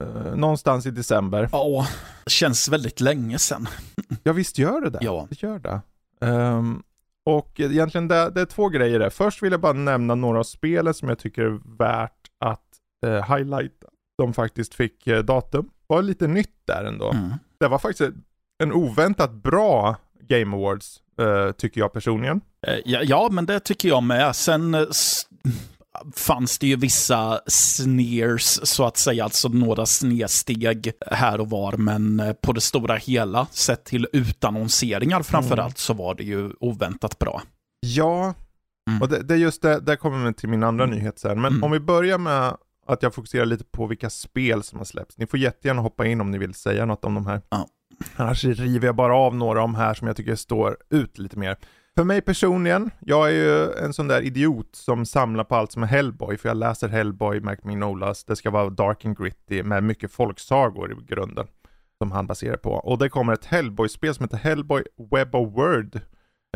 Eh, 0.00 0.34
någonstans 0.36 0.86
i 0.86 0.90
december. 0.90 1.48
Ja, 1.52 1.86
det 2.24 2.30
känns 2.30 2.68
väldigt 2.68 3.00
länge 3.00 3.38
sedan. 3.38 3.68
Ja 4.22 4.32
visst 4.32 4.58
gör 4.58 4.80
det 4.80 4.90
det. 4.90 4.98
Ja. 5.02 5.26
Det 5.30 5.42
gör 5.42 5.58
det. 5.58 5.80
Ehm, 6.26 6.82
och 7.26 7.60
egentligen 7.60 8.08
det, 8.08 8.30
det 8.30 8.40
är 8.40 8.44
två 8.46 8.68
grejer 8.68 8.98
där. 8.98 9.10
Först 9.10 9.42
vill 9.42 9.52
jag 9.52 9.60
bara 9.60 9.72
nämna 9.72 10.14
några 10.14 10.38
av 10.38 10.42
spelen 10.44 10.94
som 10.94 11.08
jag 11.08 11.18
tycker 11.18 11.42
är 11.42 11.76
värt 11.78 12.12
att 12.40 12.64
uh, 13.06 13.36
highlighta. 13.36 13.86
De 14.18 14.34
faktiskt 14.34 14.74
fick 14.74 15.06
eh, 15.06 15.22
datum. 15.22 15.70
Var 15.86 16.02
lite 16.02 16.26
nytt 16.26 16.54
där 16.66 16.84
ändå. 16.84 17.10
Mm. 17.10 17.30
Det 17.60 17.68
var 17.68 17.78
faktiskt 17.78 18.10
en 18.62 18.72
oväntat 18.72 19.32
bra 19.32 19.96
Game 20.28 20.56
Awards, 20.56 21.00
eh, 21.20 21.52
tycker 21.52 21.80
jag 21.80 21.92
personligen. 21.92 22.40
Eh, 22.66 22.74
Ja, 22.84 23.00
ja, 23.02 23.28
men 23.32 23.46
det 23.46 23.60
tycker 23.60 23.88
jag 23.88 24.02
med. 24.02 24.36
Sen 24.36 24.74
eh, 24.74 24.86
fanns 26.16 26.58
det 26.58 26.66
ju 26.66 26.76
vissa 26.76 27.40
sneers, 27.46 28.42
så 28.62 28.84
att 28.84 28.96
säga, 28.96 29.24
alltså 29.24 29.48
några 29.48 29.86
snedsteg 29.86 30.92
här 31.10 31.40
och 31.40 31.50
var, 31.50 31.72
men 31.76 32.20
eh, 32.20 32.32
på 32.32 32.52
det 32.52 32.60
stora 32.60 32.96
hela, 32.96 33.46
sett 33.50 33.84
till 33.84 34.06
utannonseringar 34.12 35.22
framförallt, 35.22 35.78
så 35.78 35.94
var 35.94 36.14
det 36.14 36.22
ju 36.24 36.50
oväntat 36.60 37.18
bra. 37.18 37.42
Ja, 37.80 38.34
Mm. 38.90 39.02
och 39.02 39.08
det, 39.08 39.22
det 39.22 39.34
är 39.34 39.38
just 39.38 39.62
det, 39.62 39.80
där 39.80 39.96
kommer 39.96 40.26
vi 40.26 40.34
till 40.34 40.48
min 40.48 40.62
andra 40.62 40.86
nyhet 40.86 41.18
sen. 41.18 41.40
Men 41.40 41.52
Mm. 41.52 41.64
om 41.64 41.70
vi 41.70 41.80
börjar 41.80 42.18
med 42.18 42.56
att 42.86 43.02
jag 43.02 43.14
fokuserar 43.14 43.46
lite 43.46 43.64
på 43.64 43.86
vilka 43.86 44.10
spel 44.10 44.62
som 44.62 44.78
har 44.78 44.84
släppts. 44.84 45.18
Ni 45.18 45.26
får 45.26 45.38
jättegärna 45.38 45.82
hoppa 45.82 46.06
in 46.06 46.20
om 46.20 46.30
ni 46.30 46.38
vill 46.38 46.54
säga 46.54 46.84
något 46.86 47.04
om 47.04 47.14
de 47.14 47.26
här. 47.26 47.40
Ja. 47.50 47.66
Annars 48.16 48.44
river 48.44 48.86
jag 48.86 48.96
bara 48.96 49.16
av 49.16 49.34
några 49.36 49.62
av 49.62 49.68
de 49.68 49.74
här 49.74 49.94
som 49.94 50.06
jag 50.06 50.16
tycker 50.16 50.36
står 50.36 50.76
ut 50.90 51.18
lite 51.18 51.38
mer. 51.38 51.56
För 51.98 52.04
mig 52.04 52.20
personligen, 52.20 52.90
jag 53.00 53.28
är 53.28 53.32
ju 53.32 53.72
en 53.72 53.92
sån 53.92 54.08
där 54.08 54.22
idiot 54.22 54.68
som 54.72 55.06
samlar 55.06 55.44
på 55.44 55.54
allt 55.54 55.72
som 55.72 55.82
är 55.82 55.86
Hellboy, 55.86 56.36
för 56.36 56.48
jag 56.48 56.56
läser 56.56 56.88
Hellboy, 56.88 57.40
Mark 57.40 57.64
Mignolas, 57.64 58.24
det 58.24 58.36
ska 58.36 58.50
vara 58.50 58.70
dark 58.70 59.04
and 59.04 59.18
gritty 59.18 59.62
med 59.62 59.84
mycket 59.84 60.12
folksagor 60.12 60.92
i 60.92 61.04
grunden. 61.06 61.46
Som 62.02 62.12
han 62.12 62.26
baserar 62.26 62.56
på. 62.56 62.70
Och 62.70 62.98
det 62.98 63.08
kommer 63.08 63.32
ett 63.32 63.44
Hellboy-spel 63.44 64.14
som 64.14 64.24
heter 64.24 64.36
Hellboy 64.36 64.82
Web 65.10 65.34
of 65.34 65.54
Word. 65.54 66.00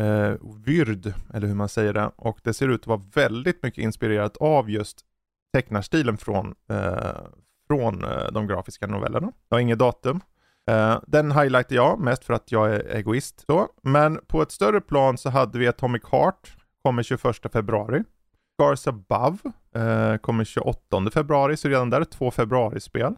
Eh, 0.01 0.33
Vyrd, 0.65 1.13
eller 1.33 1.47
hur 1.47 1.55
man 1.55 1.69
säger 1.69 1.93
det. 1.93 2.11
Och 2.15 2.39
det 2.43 2.53
ser 2.53 2.67
ut 2.67 2.81
att 2.81 2.87
vara 2.87 3.01
väldigt 3.15 3.63
mycket 3.63 3.83
inspirerat 3.83 4.37
av 4.37 4.69
just 4.69 5.01
tecknarstilen 5.53 6.17
från, 6.17 6.55
eh, 6.69 7.21
från 7.67 8.03
eh, 8.03 8.31
de 8.31 8.47
grafiska 8.47 8.87
novellerna. 8.87 9.31
Jag 9.49 9.55
har 9.55 9.61
inget 9.61 9.79
datum. 9.79 10.19
Uh, 10.71 10.99
den 11.07 11.31
highlightar 11.31 11.75
jag 11.75 11.99
mest 11.99 12.23
för 12.23 12.33
att 12.33 12.51
jag 12.51 12.75
är 12.75 12.95
egoist. 12.95 13.43
Så. 13.47 13.67
Men 13.81 14.19
på 14.27 14.41
ett 14.41 14.51
större 14.51 14.81
plan 14.81 15.17
så 15.17 15.29
hade 15.29 15.59
vi 15.59 15.67
Atomic 15.67 16.03
Heart, 16.11 16.55
kommer 16.83 17.03
21 17.03 17.51
februari. 17.53 18.03
Scars 18.53 18.87
Above 18.87 19.37
uh, 19.77 20.17
kommer 20.17 20.43
28 20.43 21.11
februari, 21.13 21.57
så 21.57 21.67
redan 21.69 21.89
där 21.89 22.01
är 22.01 22.05
två 22.05 22.31
februarispel. 22.31 23.15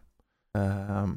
Uh, 0.58 1.08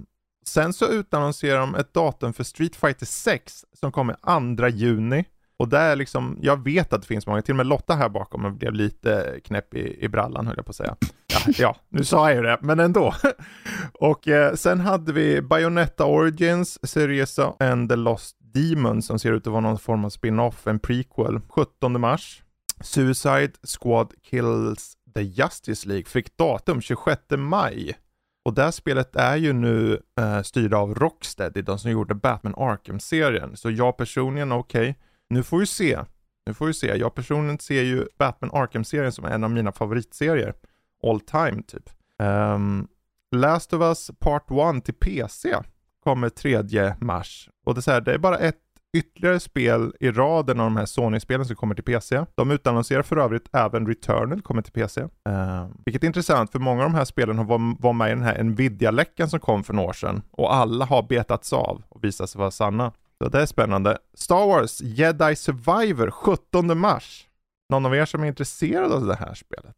sen 0.47 0.73
så 0.73 0.89
utannonserar 0.89 1.61
de 1.61 1.75
ett 1.75 1.95
datum 1.95 2.33
för 2.33 2.45
Street 2.45 2.77
Fighter 2.77 3.07
6 3.07 3.65
som 3.73 3.93
kommer 3.93 4.57
2 4.57 4.69
juni. 4.69 5.25
Och 5.59 5.69
där 5.69 5.97
liksom, 5.97 6.39
jag 6.41 6.65
vet 6.65 6.93
att 6.93 7.01
det 7.03 7.07
finns 7.09 7.27
många, 7.27 7.43
till 7.43 7.53
och 7.53 7.57
med 7.57 7.67
Lotta 7.67 7.95
här 7.95 8.09
bakom 8.09 8.59
blev 8.59 8.73
lite 8.73 9.41
knäpp 9.45 9.75
i, 9.75 10.05
i 10.05 10.09
brallan 10.09 10.47
höll 10.47 10.57
jag 10.57 10.67
på 10.67 10.71
att 10.71 10.77
säga. 10.77 10.97
Ja, 11.27 11.53
ja, 11.59 11.77
nu 11.89 12.05
sa 12.05 12.29
jag 12.29 12.37
ju 12.37 12.43
det, 12.43 12.59
men 12.61 12.81
ändå. 12.81 13.15
och 13.95 14.29
eh, 14.29 14.55
sen 14.55 14.81
hade 14.81 15.13
vi 15.13 15.43
Bayonetta 15.43 16.05
Origins, 16.05 16.91
Seriesa 16.91 17.55
and 17.59 17.91
the 17.91 17.97
Lost 17.97 18.37
Demon 18.41 19.03
som 19.03 19.19
ser 19.19 19.33
ut 19.33 19.47
att 19.47 19.53
vara 19.53 19.61
någon 19.61 19.79
form 19.79 20.05
av 20.05 20.11
spin-off, 20.11 20.67
en 20.67 20.79
prequel, 20.79 21.41
17 21.49 22.01
mars. 22.01 22.43
Suicide 22.81 23.53
Squad 23.63 24.13
Kills 24.31 24.97
the 25.15 25.23
Justice 25.23 25.89
League 25.89 26.05
fick 26.05 26.37
datum 26.37 26.81
26 26.81 27.23
maj. 27.31 27.99
Och 28.45 28.55
det 28.55 28.63
här 28.63 28.71
spelet 28.71 29.17
är 29.17 29.37
ju 29.37 29.53
nu 29.53 30.01
eh, 30.21 30.43
styrda 30.43 30.77
av 30.77 30.95
Rocksteady, 30.95 31.63
de 31.63 31.79
som 31.79 31.91
gjorde 31.91 32.15
Batman 32.15 32.55
Arkham-serien. 32.55 33.57
Så 33.57 33.71
jag 33.71 33.97
personligen, 33.97 34.53
okej, 34.53 34.97
nu 35.31 35.43
får 35.43 35.59
vi 35.59 35.67
se. 35.67 35.99
Nu 36.47 36.55
får 36.55 36.67
vi 36.67 36.75
se. 36.75 36.97
Jag 36.97 37.15
personligen 37.15 37.59
ser 37.59 37.83
ju 37.83 38.07
Batman 38.19 38.51
Arkham-serien 38.51 39.13
som 39.13 39.25
en 39.25 39.45
av 39.45 39.51
mina 39.51 39.73
favoritserier. 39.73 40.55
All 41.03 41.21
time 41.21 41.63
typ. 41.63 41.91
Um, 42.19 42.89
Last 43.31 43.73
of 43.73 43.83
Us 43.83 44.11
Part 44.19 44.51
1 44.77 44.85
till 44.85 44.95
PC 44.95 45.57
kommer 46.05 46.29
3 46.29 46.95
mars. 47.01 47.49
Och 47.65 47.75
det 47.75 47.79
är, 47.79 47.83
så 47.83 47.91
här, 47.91 48.01
det 48.01 48.15
är 48.15 48.19
bara 48.19 48.39
ett 48.39 48.57
ytterligare 48.97 49.41
spel 49.41 49.93
i 50.01 50.11
raden 50.11 50.61
av 50.61 50.67
de 50.67 50.77
här 50.77 50.87
Sony-spelen 50.87 51.47
som 51.47 51.57
kommer 51.57 51.75
till 51.75 51.85
PC. 51.85 52.25
De 52.35 52.51
utannonserar 52.51 53.03
för 53.03 53.17
övrigt 53.17 53.49
även 53.53 53.87
Returnal 53.87 54.43
kommer 54.43 54.63
till 54.63 54.73
PC. 54.73 55.01
Ehm, 55.01 55.73
vilket 55.85 56.03
är 56.03 56.07
intressant 56.07 56.53
för 56.53 56.59
många 56.59 56.85
av 56.85 56.91
de 56.91 56.97
här 56.97 57.05
spelen 57.05 57.39
har 57.39 57.45
var, 57.45 57.83
var 57.83 57.93
med 57.93 58.09
i 58.09 58.15
den 58.15 58.23
här 58.23 58.43
Nvidia-läckan 58.43 59.29
som 59.29 59.41
kom 59.41 59.65
för 59.65 59.75
några 59.75 59.89
år 59.89 59.93
sedan. 59.93 60.23
Och 60.31 60.55
alla 60.55 60.85
har 60.85 61.03
betats 61.03 61.53
av 61.53 61.83
och 61.89 62.05
visat 62.05 62.31
sig 62.31 62.39
vara 62.39 62.51
sanna. 62.51 62.93
Så 63.25 63.29
det 63.29 63.41
är 63.43 63.47
spännande. 63.47 63.99
Star 64.15 64.47
Wars 64.47 64.81
Jedi 64.81 65.37
Survivor 65.37 66.11
17 66.11 66.79
mars. 66.79 67.25
Någon 67.71 67.87
av 67.87 67.95
er 67.97 68.05
som 68.05 68.23
är 68.23 68.27
intresserad 68.29 68.93
av 68.93 69.07
det 69.07 69.15
här 69.17 69.35
spelet? 69.35 69.77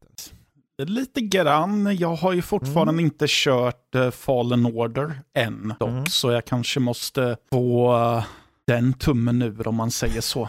Lite 0.83 1.21
grann. 1.21 1.97
Jag 1.97 2.15
har 2.17 2.33
ju 2.33 2.43
fortfarande 2.43 2.93
Mm. 2.93 3.05
inte 3.05 3.25
kört 3.29 3.95
eh, 3.95 4.11
Fallen 4.11 4.67
Order 4.67 5.21
än 5.35 5.75
dock, 5.81 5.89
Mm. 5.89 6.07
så 6.07 6.31
jag 6.31 6.45
kanske 6.45 6.81
måste 6.81 7.37
få 7.53 7.97
eh, 7.99 8.25
den 8.67 8.93
tummen 8.93 9.43
ur 9.43 9.69
om 9.69 9.75
man 9.75 9.91
säger 9.91 10.21
så. 10.21 10.49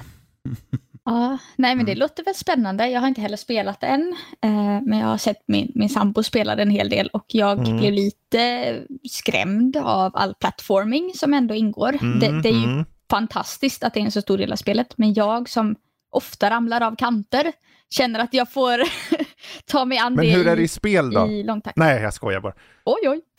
Ja, 1.05 1.37
nej 1.55 1.75
men 1.75 1.85
det 1.85 1.91
Mm. 1.91 1.99
låter 1.99 2.23
väl 2.23 2.35
spännande. 2.35 2.87
Jag 2.89 3.01
har 3.01 3.07
inte 3.07 3.21
heller 3.21 3.37
spelat 3.37 3.83
än. 3.83 4.15
Eh, 4.41 4.81
men 4.81 4.99
jag 4.99 5.07
har 5.07 5.17
sett 5.17 5.43
min, 5.47 5.71
min 5.75 5.89
sambo 5.89 6.23
spela 6.23 6.53
en 6.53 6.69
hel 6.69 6.89
del 6.89 7.07
och 7.07 7.25
jag 7.27 7.59
Mm. 7.67 7.77
blev 7.77 7.93
lite 7.93 8.75
skrämd 9.09 9.77
av 9.77 10.11
all 10.15 10.33
plattforming 10.35 11.11
som 11.15 11.33
ändå 11.33 11.55
ingår. 11.55 12.19
Det, 12.19 12.41
det 12.41 12.49
är 12.49 12.53
ju 12.61 12.67
Mhm. 12.67 12.85
fantastiskt 13.09 13.83
att 13.83 13.93
det 13.93 13.99
är 13.99 14.03
en 14.05 14.11
så 14.11 14.21
stor 14.21 14.37
del 14.37 14.51
av 14.51 14.55
spelet. 14.55 14.97
Men 14.97 15.13
jag 15.13 15.49
som 15.49 15.75
ofta 16.09 16.49
ramlar 16.49 16.81
av 16.81 16.95
kanter 16.95 17.51
känner 17.89 18.19
att 18.19 18.33
jag 18.33 18.51
får 18.51 18.81
ta 19.65 19.85
mig 19.85 19.97
an 19.97 20.13
Men 20.13 20.25
det 20.25 20.31
hur 20.31 20.47
är 20.47 20.55
det 20.55 20.61
i, 20.61 20.67
spel 20.67 21.13
då? 21.13 21.27
i. 21.27 21.47
Nej, 21.75 22.01
jag 22.01 22.13
skojar 22.13 22.39
bara. 22.41 22.53
Oj, 22.85 23.09
oj. 23.09 23.21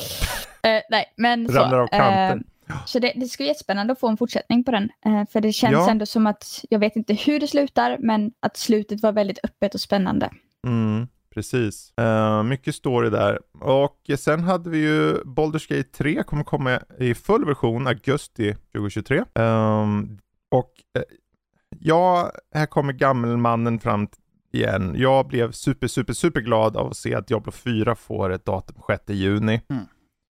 Eh, 0.64 0.80
nej, 0.90 1.04
men 1.16 1.48
så. 1.48 1.54
Ramlar 1.58 1.78
av 1.78 1.86
kanter. 1.86 2.36
eh, 2.36 2.40
så 2.86 2.98
det, 2.98 3.12
det 3.16 3.26
ska 3.26 3.42
bli 3.42 3.48
jättespännande 3.48 3.92
att 3.92 4.00
få 4.00 4.08
en 4.08 4.16
fortsättning 4.16 4.64
på 4.64 4.70
den. 4.70 4.88
Eh, 5.06 5.24
för 5.32 5.40
det 5.40 5.52
känns 5.52 5.72
Ja. 5.72 5.90
ändå 5.90 6.06
som 6.06 6.26
att, 6.26 6.64
jag 6.70 6.78
vet 6.78 6.96
inte 6.96 7.14
hur 7.14 7.40
det 7.40 7.46
slutar, 7.48 7.96
men 8.00 8.32
att 8.40 8.56
slutet 8.56 9.02
var 9.02 9.12
väldigt 9.12 9.38
öppet 9.44 9.74
och 9.74 9.80
spännande. 9.80 10.30
Mm, 10.66 11.08
precis. 11.34 11.92
Eh, 11.98 12.42
mycket 12.42 12.74
story 12.74 13.10
där. 13.10 13.38
Och 13.60 14.10
sen 14.18 14.40
hade 14.40 14.70
vi 14.70 14.78
ju 14.78 15.14
Baldur's 15.22 15.76
Gate 15.76 15.88
3 15.90 16.22
kommer 16.22 16.44
komma 16.44 16.80
i 16.98 17.14
full 17.14 17.44
version 17.44 17.86
augusti 17.86 18.54
2023. 18.72 19.24
Ehm, 19.34 20.18
och 20.50 20.72
eh, 20.96 21.02
ja, 21.78 22.32
här 22.54 22.66
kommer 22.66 22.92
gammelmannen 22.92 23.80
fram 23.80 24.08
igen. 24.52 24.94
Jag 24.96 25.26
blev 25.26 25.52
super, 25.52 25.86
super, 25.86 26.12
super 26.12 26.40
glad 26.40 26.76
av 26.76 26.86
att 26.86 26.96
se 26.96 27.14
att 27.14 27.26
Diablo 27.26 27.52
4 27.52 27.94
får 27.94 28.32
ett 28.32 28.44
datum 28.44 28.76
6 28.86 29.02
juni. 29.08 29.60
Mm. 29.70 29.82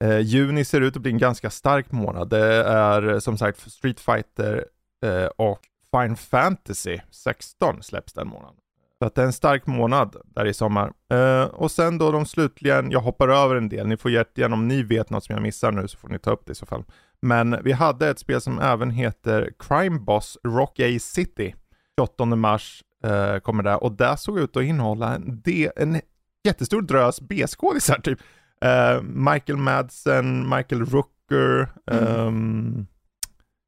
Eh, 0.02 0.20
juni 0.20 0.64
ser 0.64 0.80
ut 0.80 0.96
att 0.96 1.02
bli 1.02 1.12
en 1.12 1.18
ganska 1.18 1.50
stark 1.50 1.92
månad. 1.92 2.28
Det 2.28 2.64
är 2.64 3.08
eh, 3.08 3.18
som 3.18 3.38
sagt 3.38 3.72
Street 3.72 4.00
Fighter 4.00 4.64
eh, 5.04 5.26
och 5.36 5.60
Final 5.90 6.16
Fantasy 6.16 6.98
16 7.10 7.82
släpps 7.82 8.12
den 8.12 8.28
månaden. 8.28 8.56
Så 8.98 9.06
att 9.06 9.14
det 9.14 9.22
är 9.22 9.26
en 9.26 9.32
stark 9.32 9.66
månad 9.66 10.16
där 10.24 10.44
i 10.46 10.54
sommar. 10.54 10.92
Eh, 11.12 11.44
och 11.44 11.70
sen 11.70 11.98
då 11.98 12.12
de 12.12 12.26
slutligen, 12.26 12.90
jag 12.90 13.00
hoppar 13.00 13.28
över 13.28 13.56
en 13.56 13.68
del, 13.68 13.86
ni 13.86 13.96
får 13.96 14.10
jättegärna 14.10 14.54
om 14.54 14.68
ni 14.68 14.82
vet 14.82 15.10
något 15.10 15.24
som 15.24 15.32
jag 15.32 15.42
missar 15.42 15.72
nu 15.72 15.88
så 15.88 15.98
får 15.98 16.08
ni 16.08 16.18
ta 16.18 16.30
upp 16.30 16.46
det 16.46 16.52
i 16.52 16.54
så 16.54 16.66
fall. 16.66 16.84
Men 17.20 17.56
vi 17.64 17.72
hade 17.72 18.08
ett 18.08 18.18
spel 18.18 18.40
som 18.40 18.58
även 18.58 18.90
heter 18.90 19.52
Crime 19.58 19.98
Boss 19.98 20.38
Rock 20.44 20.80
A 20.80 20.98
City. 21.00 21.54
28 22.00 22.24
mars 22.24 22.82
eh, 23.04 23.38
kommer 23.38 23.62
det 23.62 23.76
och 23.76 23.92
det 23.92 24.16
såg 24.16 24.38
ut 24.38 24.56
att 24.56 24.62
innehålla 24.62 25.14
en, 25.14 25.40
de, 25.44 25.70
en 25.76 26.00
jättestor 26.44 26.82
drös 26.82 27.20
B-skådisar 27.20 27.98
typ. 27.98 28.18
Uh, 28.64 29.02
Michael 29.02 29.58
Madsen, 29.58 30.48
Michael 30.48 30.84
Rooker, 30.84 31.72
mm. 31.90 32.26
um, 32.26 32.86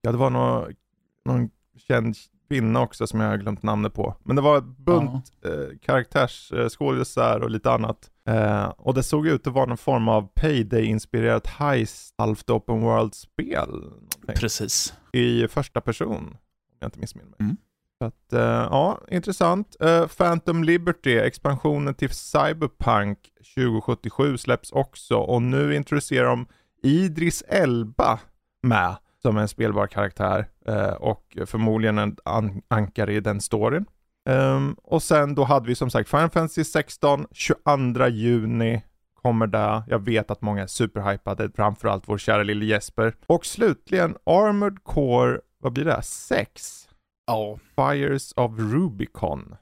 ja 0.02 0.12
det 0.12 0.18
var 0.18 0.30
någon, 0.30 0.72
någon 1.24 1.50
känd 1.76 2.16
kvinna 2.48 2.80
också 2.80 3.06
som 3.06 3.20
jag 3.20 3.28
har 3.28 3.36
glömt 3.36 3.62
namnet 3.62 3.94
på. 3.94 4.14
Men 4.22 4.36
det 4.36 4.42
var 4.42 4.60
bunt 4.60 5.32
ja. 5.40 5.48
eh, 5.48 5.78
karaktärsskådisar 5.82 7.40
och 7.40 7.50
lite 7.50 7.70
annat. 7.70 8.10
Eh, 8.28 8.64
och 8.64 8.94
det 8.94 9.02
såg 9.02 9.26
ut 9.26 9.46
att 9.46 9.52
vara 9.52 9.66
någon 9.66 9.76
form 9.76 10.08
av 10.08 10.28
Payday-inspirerat 10.34 11.46
heist, 11.46 12.14
halvt 12.18 12.50
open 12.50 12.80
world-spel. 12.80 13.92
Precis. 14.26 14.94
I 15.12 15.48
första 15.48 15.80
person, 15.80 16.16
om 16.16 16.36
jag 16.80 16.86
inte 16.86 16.98
missminner 16.98 17.28
mig. 17.28 17.36
Mm. 17.40 17.56
Så 18.04 18.08
att, 18.08 18.32
eh, 18.32 18.68
ja, 18.70 19.00
intressant. 19.10 19.76
Uh, 19.84 20.06
Phantom 20.06 20.64
Liberty, 20.64 21.18
expansionen 21.18 21.94
till 21.94 22.10
Cyberpunk 22.10 23.18
2077 23.54 24.38
släpps 24.38 24.72
också 24.72 25.16
och 25.16 25.42
nu 25.42 25.74
introducerar 25.74 26.26
de 26.26 26.46
Idris 26.82 27.42
Elba 27.48 28.18
med 28.62 28.96
som 29.22 29.38
en 29.38 29.48
spelbar 29.48 29.86
karaktär 29.86 30.46
eh, 30.66 30.92
och 30.92 31.38
förmodligen 31.46 31.98
en 31.98 32.16
an 32.24 32.62
ankare 32.68 33.14
i 33.14 33.20
den 33.20 33.40
storyn. 33.40 33.84
Um, 34.28 34.76
och 34.82 35.02
sen 35.02 35.34
då 35.34 35.44
hade 35.44 35.66
vi 35.66 35.74
som 35.74 35.90
sagt 35.90 36.10
Final 36.10 36.30
Fantasy 36.30 36.64
16, 36.64 37.26
22 37.32 38.06
juni 38.08 38.82
kommer 39.22 39.46
där. 39.46 39.82
Jag 39.88 40.04
vet 40.04 40.30
att 40.30 40.42
många 40.42 40.62
är 40.62 40.66
superhypade, 40.66 41.50
framförallt 41.54 42.08
vår 42.08 42.18
kära 42.18 42.42
lille 42.42 42.64
Jesper. 42.64 43.14
Och 43.26 43.46
slutligen 43.46 44.16
Armored 44.26 44.84
Core, 44.84 45.40
vad 45.58 45.72
blir 45.72 45.84
det? 45.84 46.02
6? 46.02 46.88
Ja. 47.26 47.58
Fires 47.76 48.32
of 48.36 48.52
Rubicon. 48.58 49.56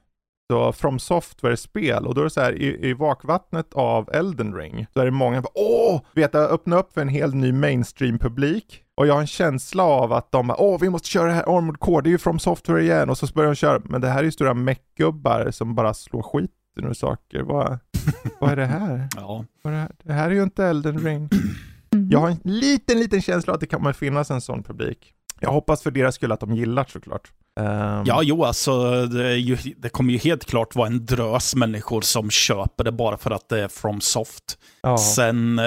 Så 0.51 0.71
From 0.71 0.99
Software-spel 0.99 2.07
och 2.07 2.15
då 2.15 2.21
är 2.21 2.25
det 2.25 2.29
så 2.29 2.41
här 2.41 2.53
i, 2.53 2.89
i 2.89 2.93
vakvattnet 2.93 3.73
av 3.73 4.09
Elden 4.13 4.55
Ring 4.55 4.87
så 4.93 4.99
är 4.99 5.05
det 5.05 5.11
många 5.11 5.41
som 5.41 5.51
åh, 5.55 6.01
vet 6.13 6.33
jag, 6.33 6.51
öppna 6.51 6.79
upp 6.79 6.93
för 6.93 7.01
en 7.01 7.07
helt 7.07 7.35
ny 7.35 7.51
mainstream-publik. 7.51 8.83
Och 8.95 9.07
jag 9.07 9.13
har 9.13 9.21
en 9.21 9.27
känsla 9.27 9.83
av 9.83 10.13
att 10.13 10.31
de 10.31 10.47
bara, 10.47 10.61
åh 10.61 10.81
vi 10.81 10.89
måste 10.89 11.07
köra 11.07 11.27
det 11.27 11.33
här 11.33 11.57
Armored 11.57 11.79
Core, 11.79 12.01
det 12.01 12.09
är 12.09 12.11
ju 12.11 12.17
From 12.17 12.39
Software 12.39 12.81
igen 12.81 13.09
och 13.09 13.17
så 13.17 13.27
börjar 13.33 13.49
de 13.49 13.55
köra, 13.55 13.81
men 13.85 14.01
det 14.01 14.07
här 14.07 14.19
är 14.19 14.23
ju 14.23 14.31
stora 14.31 14.53
meckgubbar 14.53 15.51
som 15.51 15.75
bara 15.75 15.93
slår 15.93 16.21
skiten 16.21 16.89
ur 16.89 16.93
saker. 16.93 17.41
Vad, 17.41 17.79
vad 18.39 18.51
är 18.51 18.55
det 18.55 18.65
här? 18.65 19.07
Ja. 19.15 19.45
Vad 19.61 19.73
är 19.73 19.77
det, 19.77 19.81
här? 19.81 19.91
det 20.03 20.13
här 20.13 20.29
är 20.29 20.33
ju 20.33 20.43
inte 20.43 20.65
Elden 20.65 20.99
Ring. 20.99 21.29
Jag 22.11 22.19
har 22.19 22.29
en 22.29 22.39
liten, 22.43 22.99
liten 22.99 23.21
känsla 23.21 23.53
att 23.53 23.59
det 23.59 23.65
kommer 23.65 23.93
finnas 23.93 24.31
en 24.31 24.41
sån 24.41 24.63
publik. 24.63 25.13
Jag 25.39 25.51
hoppas 25.51 25.83
för 25.83 25.91
deras 25.91 26.15
skull 26.15 26.31
att 26.31 26.39
de 26.39 26.55
gillar 26.55 26.85
såklart. 26.85 27.31
Um... 27.59 28.03
Ja, 28.05 28.21
jo, 28.23 28.43
alltså 28.43 29.05
det, 29.05 29.37
ju, 29.37 29.57
det, 29.77 29.89
kommer 29.89 30.13
ju 30.13 30.19
helt 30.19 30.45
klart 30.45 30.75
vara 30.75 30.87
en 30.87 31.05
drös 31.05 31.55
människor 31.55 32.01
som 32.01 32.29
köper 32.29 32.83
det 32.83 32.91
bara 32.91 33.17
för 33.17 33.31
att 33.31 33.49
det 33.49 33.59
är 33.59 33.67
from 33.67 34.01
soft. 34.01 34.57
Ja. 34.81 34.97
Sen 34.97 35.59
eh, 35.59 35.65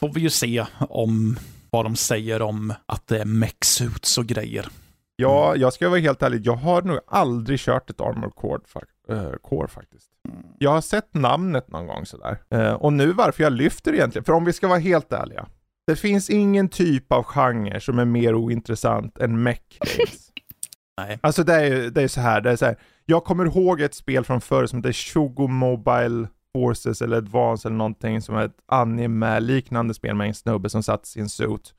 får 0.00 0.12
vi 0.14 0.20
ju 0.20 0.30
se 0.30 0.64
om 0.78 1.38
vad 1.70 1.84
de 1.84 1.96
säger 1.96 2.42
om 2.42 2.74
att 2.86 3.06
det 3.06 3.18
är 3.18 3.24
mexuits 3.24 4.18
och 4.18 4.26
grejer. 4.26 4.68
Ja, 5.16 5.56
jag 5.56 5.72
ska 5.72 5.88
vara 5.88 6.00
helt 6.00 6.22
ärlig, 6.22 6.46
jag 6.46 6.56
har 6.56 6.82
nog 6.82 6.98
aldrig 7.06 7.58
kört 7.60 7.90
ett 7.90 8.00
Armor 8.00 8.30
Core, 8.30 8.60
uh, 9.12 9.36
core 9.42 9.68
faktiskt. 9.68 10.10
Jag 10.58 10.70
har 10.70 10.80
sett 10.80 11.14
namnet 11.14 11.70
någon 11.70 11.86
gång 11.86 12.06
sådär. 12.06 12.38
Uh, 12.54 12.72
och 12.72 12.92
nu 12.92 13.12
varför 13.12 13.42
jag 13.42 13.52
lyfter 13.52 13.94
egentligen, 13.94 14.24
för 14.24 14.32
om 14.32 14.44
vi 14.44 14.52
ska 14.52 14.68
vara 14.68 14.78
helt 14.78 15.12
ärliga. 15.12 15.46
Det 15.86 15.96
finns 15.96 16.30
ingen 16.30 16.68
typ 16.68 17.12
av 17.12 17.22
genre 17.22 17.80
som 17.80 17.98
är 17.98 18.04
mer 18.04 18.34
ointressant 18.34 19.18
än 19.18 19.42
mech. 19.42 19.78
Nej. 20.96 21.18
Alltså 21.22 21.44
det 21.44 21.54
är, 21.54 21.90
det 21.90 22.02
är 22.02 22.08
så 22.08 22.20
här, 22.20 22.40
det 22.40 22.50
är 22.50 22.56
så 22.56 22.64
här. 22.64 22.76
Jag 23.04 23.24
kommer 23.24 23.44
ihåg 23.44 23.80
ett 23.80 23.94
spel 23.94 24.24
från 24.24 24.40
förr 24.40 24.66
som 24.66 24.78
heter 24.78 24.92
Shogo 24.92 25.46
Mobile 25.48 26.28
Forces 26.52 27.02
eller 27.02 27.16
Advance 27.16 27.68
eller 27.68 27.76
någonting 27.76 28.22
som 28.22 28.36
är 28.36 28.44
ett 28.44 28.58
anime-liknande 28.66 29.94
spel 29.94 30.14
med 30.14 30.28
en 30.28 30.34
snubbe 30.34 30.68
som 30.68 30.82
satt 30.82 31.06
sin 31.06 31.28
suit. 31.28 31.74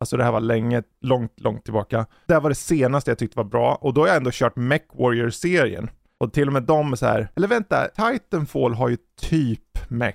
Alltså 0.00 0.16
det 0.16 0.24
här 0.24 0.32
var 0.32 0.40
länge, 0.40 0.82
långt, 1.00 1.40
långt 1.40 1.64
tillbaka. 1.64 2.06
Det 2.26 2.34
här 2.34 2.40
var 2.40 2.48
det 2.48 2.54
senaste 2.54 3.10
jag 3.10 3.18
tyckte 3.18 3.36
var 3.36 3.44
bra 3.44 3.74
och 3.74 3.94
då 3.94 4.00
har 4.00 4.08
jag 4.08 4.16
ändå 4.16 4.30
kört 4.32 4.56
Mech 4.56 4.82
Warrior-serien. 4.92 5.90
Och 6.18 6.32
till 6.32 6.46
och 6.46 6.52
med 6.52 6.62
de 6.62 6.92
är 6.92 6.96
så 6.96 7.06
här, 7.06 7.28
eller 7.36 7.48
vänta, 7.48 7.88
Titanfall 7.88 8.74
har 8.74 8.88
ju 8.88 8.96
typ 9.20 9.90
Mech. 9.90 10.14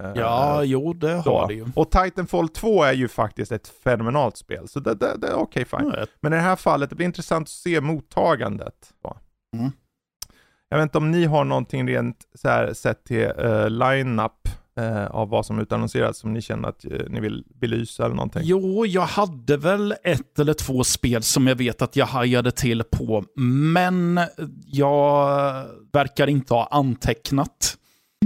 Uh, 0.00 0.12
ja, 0.14 0.62
jo 0.64 0.92
det 0.92 1.22
så. 1.22 1.38
har 1.38 1.48
det 1.48 1.54
ju. 1.54 1.66
Och 1.74 1.90
Titanfall 1.90 2.48
2 2.48 2.82
är 2.82 2.92
ju 2.92 3.08
faktiskt 3.08 3.52
ett 3.52 3.68
fenomenalt 3.68 4.36
spel, 4.36 4.68
så 4.68 4.80
det, 4.80 4.94
det, 4.94 5.16
det 5.18 5.26
är 5.26 5.34
okej 5.34 5.64
okay, 5.64 5.78
fine. 5.78 5.94
Mm. 5.94 6.06
Men 6.20 6.32
i 6.32 6.36
det 6.36 6.42
här 6.42 6.56
fallet, 6.56 6.90
det 6.90 6.96
blir 6.96 7.06
intressant 7.06 7.44
att 7.44 7.48
se 7.48 7.80
mottagandet. 7.80 8.92
Mm. 9.56 9.70
Jag 10.68 10.78
vet 10.78 10.82
inte 10.82 10.98
om 10.98 11.10
ni 11.10 11.24
har 11.24 11.44
någonting 11.44 11.88
rent 11.88 12.16
så 12.34 12.48
här 12.48 12.72
sett 12.72 13.04
till 13.04 13.26
uh, 13.26 13.70
line-up 13.70 14.48
uh, 14.80 15.06
av 15.06 15.28
vad 15.28 15.46
som 15.46 15.58
utannonserats 15.58 16.18
som 16.18 16.32
ni 16.32 16.42
känner 16.42 16.68
att 16.68 16.84
uh, 16.84 17.00
ni 17.08 17.20
vill 17.20 17.44
belysa 17.60 18.04
eller 18.04 18.14
någonting? 18.14 18.42
Jo, 18.44 18.86
jag 18.86 19.02
hade 19.02 19.56
väl 19.56 19.94
ett 20.04 20.38
eller 20.38 20.54
två 20.54 20.84
spel 20.84 21.22
som 21.22 21.46
jag 21.46 21.56
vet 21.56 21.82
att 21.82 21.96
jag 21.96 22.06
hajade 22.06 22.50
till 22.50 22.82
på, 22.92 23.24
men 23.36 24.20
jag 24.66 25.26
verkar 25.92 26.26
inte 26.26 26.54
ha 26.54 26.68
antecknat. 26.70 27.76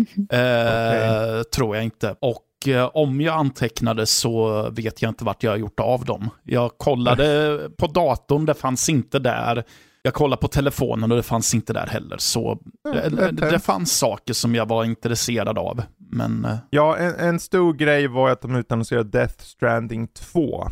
Okay. 0.00 1.44
Tror 1.44 1.76
jag 1.76 1.84
inte. 1.84 2.16
Och 2.20 2.44
om 2.92 3.20
jag 3.20 3.34
antecknade 3.34 4.06
så 4.06 4.62
vet 4.70 5.02
jag 5.02 5.08
inte 5.08 5.24
vart 5.24 5.42
jag 5.42 5.50
har 5.50 5.56
gjort 5.56 5.80
av 5.80 6.04
dem. 6.04 6.30
Jag 6.44 6.78
kollade 6.78 7.58
på 7.78 7.86
datorn, 7.86 8.46
det 8.46 8.54
fanns 8.54 8.88
inte 8.88 9.18
där. 9.18 9.64
Jag 10.02 10.14
kollade 10.14 10.40
på 10.40 10.48
telefonen 10.48 11.10
och 11.10 11.16
det 11.16 11.22
fanns 11.22 11.54
inte 11.54 11.72
där 11.72 11.86
heller. 11.86 12.16
Så 12.18 12.58
mm, 12.88 13.16
det, 13.16 13.50
det, 13.50 13.58
fanns 13.58 13.98
saker 13.98 14.32
som 14.32 14.54
jag 14.54 14.68
var 14.68 14.84
intresserad 14.84 15.58
av. 15.58 15.82
Men... 16.10 16.44
Eh, 16.44 16.56
ja, 16.70 16.96
en, 16.96 17.14
en 17.14 17.40
stor 17.40 17.72
grej 17.72 18.06
var 18.06 18.30
att 18.30 18.40
de 18.40 18.56
utannonserade 18.56 19.18
Death 19.18 19.44
Stranding 19.44 20.08
2. 20.08 20.70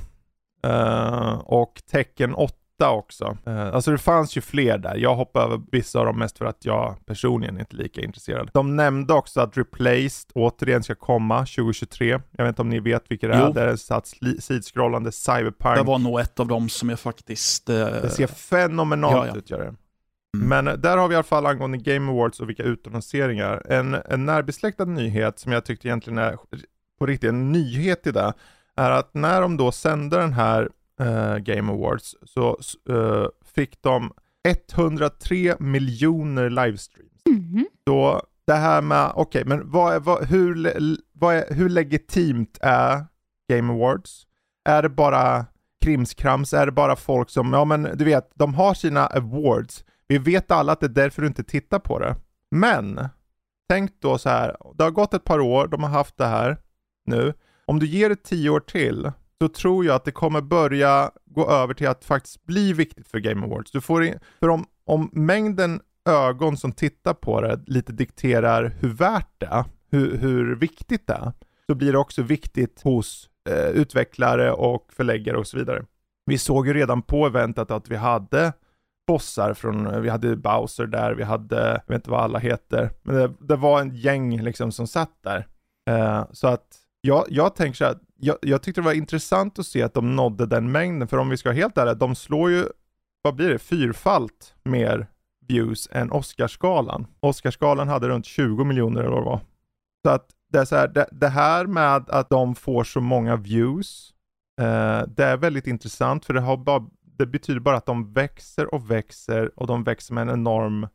Uh, 0.67 0.73
eh, 0.73 1.39
och 1.39 1.83
Tecken 1.91 2.35
8 2.35 2.55
också. 2.85 3.37
Uh, 3.47 3.75
alltså 3.75 3.91
det 3.91 3.99
fanns 3.99 4.37
ju 4.37 4.41
fler 4.41 4.79
där. 4.79 4.97
Jag 4.97 5.15
hoppade 5.15 5.45
över 5.45 5.61
vissa 5.73 5.99
av 5.99 6.07
dem 6.07 6.19
mest 6.19 6.39
för 6.39 6.45
att 6.45 6.65
jag 6.65 7.07
personligen 7.07 7.61
inte 7.61 7.77
är 7.77 7.79
lika 7.79 8.01
intresserad. 8.01 8.51
De 8.55 8.77
nämnde 8.77 9.15
också 9.15 9.41
att 9.41 9.57
Replaced 9.57 10.31
återigen 10.35 10.83
ska 10.83 10.95
komma 10.95 11.39
2023. 11.39 12.21
Jag 12.31 12.45
vet 12.45 12.49
inte 12.49 12.63
om 12.63 12.69
ni 12.69 12.81
vet 12.81 13.11
vilka 13.11 13.29
det 13.29 13.35
är. 13.35 13.53
Det 13.53 13.63
är 13.63 13.69
en 13.69 13.79
sats 13.79 14.15
sidskrollande 14.41 15.13
cyberpunk. 15.13 15.77
Det 15.77 15.83
var 15.83 15.99
nog 15.99 16.21
ett 16.21 16.41
av 16.41 16.47
dem 16.47 16.69
som 16.69 16.89
jag 16.89 17.01
faktiskt... 17.01 17.71
Uh... 17.71 17.77
Det 17.77 18.11
ser 18.11 18.27
fenomenalt 18.27 19.27
ja, 19.27 19.27
ja. 19.27 19.37
ut 19.37 19.51
gör 19.51 19.59
det. 19.59 19.75
Mm. 20.37 20.49
Men 20.49 20.81
där 20.81 20.97
har 20.97 21.09
vi 21.09 21.13
i 21.13 21.17
alla 21.17 21.25
fall 21.25 21.47
angående 21.47 21.79
Game 21.79 22.13
Awards 22.13 22.41
och 22.41 22.49
vilka 22.49 22.63
utannonseringar. 22.63 23.63
En, 23.69 23.95
en 23.95 24.27
närbesläktad 24.27 24.85
nyhet 24.85 25.39
som 25.39 25.53
jag 25.53 25.65
tyckte 25.65 25.89
egentligen 25.89 26.19
är 26.19 26.37
på 26.99 27.07
riktigt 27.07 27.29
en 27.29 27.53
nyhet 27.53 28.07
i 28.07 28.11
det, 28.11 28.33
är 28.77 28.91
att 28.91 29.15
när 29.15 29.41
de 29.41 29.57
då 29.57 29.73
sände 29.73 30.17
den 30.17 30.33
här 30.33 30.69
uh, 31.01 31.37
Game 31.37 31.73
Awards 31.73 32.15
så 32.23 32.59
uh, 32.91 33.27
fick 33.55 33.83
de 33.83 34.13
103 34.75 35.57
miljoner 35.59 36.51
livestreams. 36.51 37.23
Mm. 37.27 37.67
Så 37.89 38.23
det 38.47 38.55
här 38.55 38.83
med, 38.83 39.13
okej, 39.15 39.43
okay, 39.43 39.45
men 39.45 39.71
vad, 39.71 40.05
vad, 40.05 40.25
hur, 40.25 40.73
vad 41.13 41.35
är, 41.35 41.55
hur 41.55 41.69
legitimt 41.69 42.59
är 42.61 43.05
Game 43.49 43.73
Awards? 43.73 44.27
Är 44.65 44.83
det 44.83 44.89
bara 44.89 45.47
krimskrams? 45.85 46.55
Är 46.55 46.67
det 46.67 46.73
bara 46.73 46.97
folk 46.97 47.31
som, 47.31 47.53
ja 47.53 47.65
men 47.65 47.83
du 47.83 48.05
vet, 48.05 48.31
de 48.35 48.55
har 48.55 48.75
sina 48.75 49.07
awards. 49.07 49.85
Vi 50.09 50.19
vet 50.19 50.51
alla 50.51 50.73
att 50.73 50.81
det 50.81 50.87
är 50.87 50.89
därför 50.89 51.23
du 51.23 51.29
inte 51.29 51.45
tittar 51.45 51.79
på 51.79 51.99
det. 51.99 52.17
Men, 52.51 53.09
tänk 53.69 54.01
då 54.01 54.19
så 54.19 54.29
här, 54.29 54.57
det 54.75 54.85
har 54.85 54.91
gått 54.91 55.15
ett 55.15 55.25
par 55.25 55.41
år, 55.41 55.67
de 55.67 55.83
har 55.83 55.91
haft 55.91 56.17
det 56.17 56.27
här 56.27 56.57
nu. 57.07 57.35
Om 57.65 57.79
du 57.79 57.87
ger 57.87 58.09
det 58.09 58.23
tio 58.23 58.51
år 58.51 58.61
till, 58.61 59.13
så 59.43 59.49
tror 59.49 59.85
jag 59.85 59.95
att 59.95 60.05
det 60.05 60.13
kommer 60.13 60.41
börja 60.41 61.11
gå 61.25 61.51
över 61.51 61.75
till 61.75 61.89
att 61.89 62.05
faktiskt 62.05 62.45
bli 62.47 62.73
viktigt 62.73 63.09
för 63.09 63.19
Game 63.19 63.47
Awards. 63.47 63.71
Du 63.71 63.81
får 63.81 64.05
in, 64.05 64.19
för 64.41 64.49
om, 64.49 64.67
om 64.85 65.11
mängden 65.13 65.81
ögon 66.09 66.57
som 66.57 66.73
tittar 66.73 67.15
på 67.15 67.41
det 67.41 67.61
lite 67.67 67.93
dikterar 67.93 68.75
hur 68.81 68.89
värt 68.89 69.31
det 69.39 69.47
är, 69.47 69.65
hur, 69.91 70.17
hur 70.17 70.57
viktigt 70.57 71.07
det 71.07 71.13
är, 71.13 71.33
så 71.67 71.75
blir 71.75 71.93
det 71.93 71.99
också 71.99 72.23
viktigt 72.23 72.83
hos 72.83 73.31
eh, 73.49 73.69
utvecklare 73.69 74.53
och 74.53 74.93
förläggare 74.93 75.37
och 75.37 75.47
så 75.47 75.59
vidare. 75.59 75.85
Vi 76.27 76.39
såg 76.39 76.67
ju 76.67 76.75
redan 76.75 77.03
på 77.03 77.27
eventet 77.27 77.71
att 77.71 77.89
vi 77.89 77.97
hade 77.97 78.53
bossar 79.07 79.55
från, 79.55 80.03
vi 80.03 80.09
hade 80.09 80.37
Bowser 80.37 80.87
där, 80.87 81.15
vi 81.15 81.23
hade, 81.23 81.69
jag 81.71 81.95
vet 81.95 81.95
inte 81.95 82.11
vad 82.11 82.21
alla 82.21 82.39
heter, 82.39 82.91
men 83.03 83.17
det, 83.17 83.33
det 83.41 83.57
var 83.57 83.81
en 83.81 83.95
gäng 83.95 84.43
liksom 84.43 84.73
som 84.73 84.87
satt 84.87 85.13
där. 85.23 85.47
Eh, 85.91 86.25
så 86.33 86.49
att 86.49 86.79
jag, 87.01 87.25
jag 87.29 87.55
tänker 87.55 87.77
så 87.77 87.85
här, 87.85 87.97
jag, 88.19 88.37
jag 88.43 88.63
tyckte 88.63 88.81
det 88.81 88.85
var 88.85 88.93
intressant 88.93 89.59
att 89.59 89.67
se 89.67 89.83
att 89.83 89.95
de 89.95 90.17
nådde 90.17 90.47
den 90.47 90.73
mängden, 90.73 91.09
för 91.09 91.17
om 91.17 91.29
vi 91.29 91.37
ska 91.37 91.49
vara 91.49 91.57
helt 91.57 91.79
ärliga, 91.79 91.95
de 91.95 92.15
slår 92.15 92.51
ju, 92.51 92.67
vad 93.23 93.35
blir 93.35 93.49
det, 93.49 93.59
fyrfalt 93.59 94.55
mer 94.63 95.07
views 95.49 95.89
än 95.93 96.13
Oscarsgalan. 96.13 97.07
Oscarsgalan 97.21 97.89
hade 97.89 98.09
runt 98.09 98.27
20 98.27 98.65
miljoner 98.65 99.01
eller 99.01 99.11
vad 99.11 99.21
det 99.23 99.27
var. 99.27 99.41
Så 100.05 100.11
att 100.11 100.27
det 100.53 100.59
är 100.59 100.65
så 100.65 100.77
här, 100.77 100.89
det, 100.89 101.09
det 101.13 101.29
här 101.29 101.67
med 101.67 102.11
att 102.11 102.31
de 102.31 102.55
får 102.55 102.85
så 102.85 103.01
många 103.01 103.37
views, 103.37 104.15
eh, 104.61 105.03
det 105.09 105.25
är 105.25 105.37
väldigt 105.37 105.67
intressant 105.67 106.25
för 106.25 106.35
det, 106.35 106.41
har 106.41 106.57
bara, 106.57 106.87
det 107.03 107.27
betyder 107.27 107.61
bara 107.61 107.77
att 107.77 107.87
de 107.87 108.13
växer 108.13 108.75
och 108.75 108.91
växer 108.91 109.61
och 109.61 109.67
de 109.67 109.85
växer 109.85 110.15
med 110.15 110.23
en 110.23 110.35
enorm, 110.35 110.89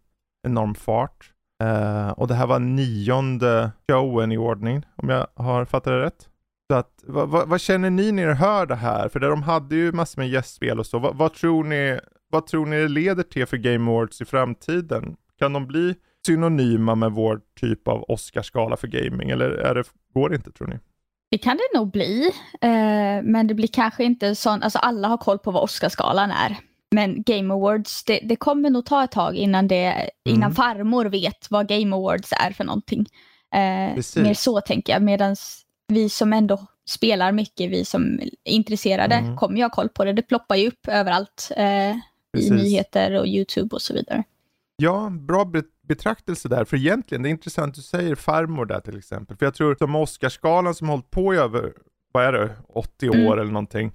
enorm 0.48 0.76
fart. 0.76 1.34
Eh, 1.64 2.10
och 2.10 2.28
det 2.28 2.34
här 2.34 2.48
var 2.48 2.60
nionde 2.60 3.72
showen 3.88 4.32
i 4.32 4.38
ordning, 4.38 4.86
om 4.96 5.10
jag 5.10 5.28
har 5.36 5.66
fattat 5.66 5.94
det 5.94 6.02
rätt. 6.02 6.31
Så 6.72 6.76
att, 6.76 7.04
vad, 7.04 7.30
vad, 7.30 7.48
vad, 7.50 7.62
känner 7.62 7.90
ni 7.90 8.12
när 8.12 8.28
ni 8.28 8.34
hör 8.34 8.66
det 8.66 8.76
här? 8.76 9.10
För 9.10 9.20
de 9.20 9.44
hade 9.44 9.76
ju 9.76 9.92
massor 9.92 10.22
med 10.22 10.30
gästspel 10.30 10.80
och 10.80 10.86
så. 10.86 11.00
Vad, 11.00 11.16
vad, 11.16 11.34
tror 11.34 11.64
ni, 11.64 12.00
vad 12.30 12.46
tror 12.48 12.66
ni 12.66 12.82
det 12.82 12.88
leder 12.88 13.24
till 13.24 13.46
för 13.46 13.58
Game 13.58 13.92
Awards 13.92 14.22
i 14.22 14.26
framtiden? 14.26 15.16
Kan 15.40 15.54
de 15.54 15.68
bli 15.68 15.96
synonyma 16.26 16.96
med 16.96 17.12
vår 17.12 17.42
typ 17.60 17.88
av 17.88 18.06
Oscarsgala 18.08 18.78
för 18.78 18.88
gaming 18.88 19.30
eller 19.30 19.50
är 19.50 19.76
det, 19.76 19.84
går 20.14 20.30
det 20.30 20.36
inte 20.36 20.52
tror 20.52 20.68
ni? 20.68 20.80
Det 21.32 21.38
kan 21.38 21.58
det 21.58 21.78
nog 21.80 21.92
bli, 21.92 22.32
eh, 22.62 23.24
men 23.24 23.48
det 23.48 23.54
blir 23.54 23.68
kanske 23.68 24.04
inte 24.04 24.36
sån, 24.36 24.64
alltså 24.64 24.80
alla 24.80 25.08
har 25.08 25.18
koll 25.18 25.40
på 25.40 25.52
vad 25.52 25.64
Oscarsgalan 25.64 26.32
är. 26.32 26.58
Men 26.92 27.24
Game 27.24 27.54
Awards, 27.54 28.04
det, 28.04 28.20
det, 28.24 28.36
kommer 28.36 28.70
nog 28.70 28.86
ta 28.86 29.04
ett 29.04 29.12
tag 29.12 29.36
innan, 29.36 29.68
det, 29.68 30.10
innan 30.26 30.44
mm. 30.44 30.56
farmor 30.56 31.06
vet 31.06 31.48
vad 31.50 31.68
Game 31.68 31.96
Awards 31.96 32.34
är 32.40 32.52
för 32.52 32.64
någonting. 32.64 33.06
Eh, 33.54 34.24
mer 34.24 34.34
så 34.34 34.62
tänker 34.62 34.94
jag, 34.94 35.02
medan 35.02 35.36
vi 35.92 36.10
som 36.10 36.34
ändå 36.34 36.68
spelar 36.86 37.32
mycket, 37.32 37.72
vi 37.72 37.86
som 37.86 38.20
är 38.20 38.30
intresserade, 38.44 39.16
mm. 39.16 39.38
kommer 39.38 39.58
ju 39.58 39.64
ha 39.64 39.70
koll 39.70 39.90
på 39.90 40.06
det. 40.06 40.14
Det 40.14 40.22
ploppar 40.22 40.56
ju 40.56 40.68
upp 40.68 40.88
överallt 40.88 41.52
eh, 41.58 41.92
i 42.38 42.50
nyheter 42.50 43.20
och 43.20 43.28
YouTube 43.28 43.76
och 43.76 43.82
så 43.82 43.94
vidare. 43.94 44.24
Ja, 44.76 45.10
bra 45.10 45.52
betraktelse 45.88 46.50
där, 46.50 46.66
för 46.66 46.78
egentligen, 46.78 47.24
det 47.24 47.30
är 47.30 47.32
intressant 47.32 47.76
du 47.76 47.82
säger 47.82 48.16
farmor 48.16 48.66
där 48.66 48.80
till 48.80 48.98
exempel, 48.98 49.38
för 49.38 49.46
jag 49.46 49.54
tror 49.54 49.76
som 49.76 49.96
Oscarsgalan 49.96 50.76
som 50.76 50.90
hållit 50.90 51.12
på 51.12 51.34
i 51.34 51.38
över, 51.38 51.74
vad 52.12 52.26
är 52.26 52.32
det, 52.32 52.56
80 52.68 53.10
år 53.10 53.16
mm. 53.16 53.32
eller 53.32 53.52
någonting, 53.52 53.92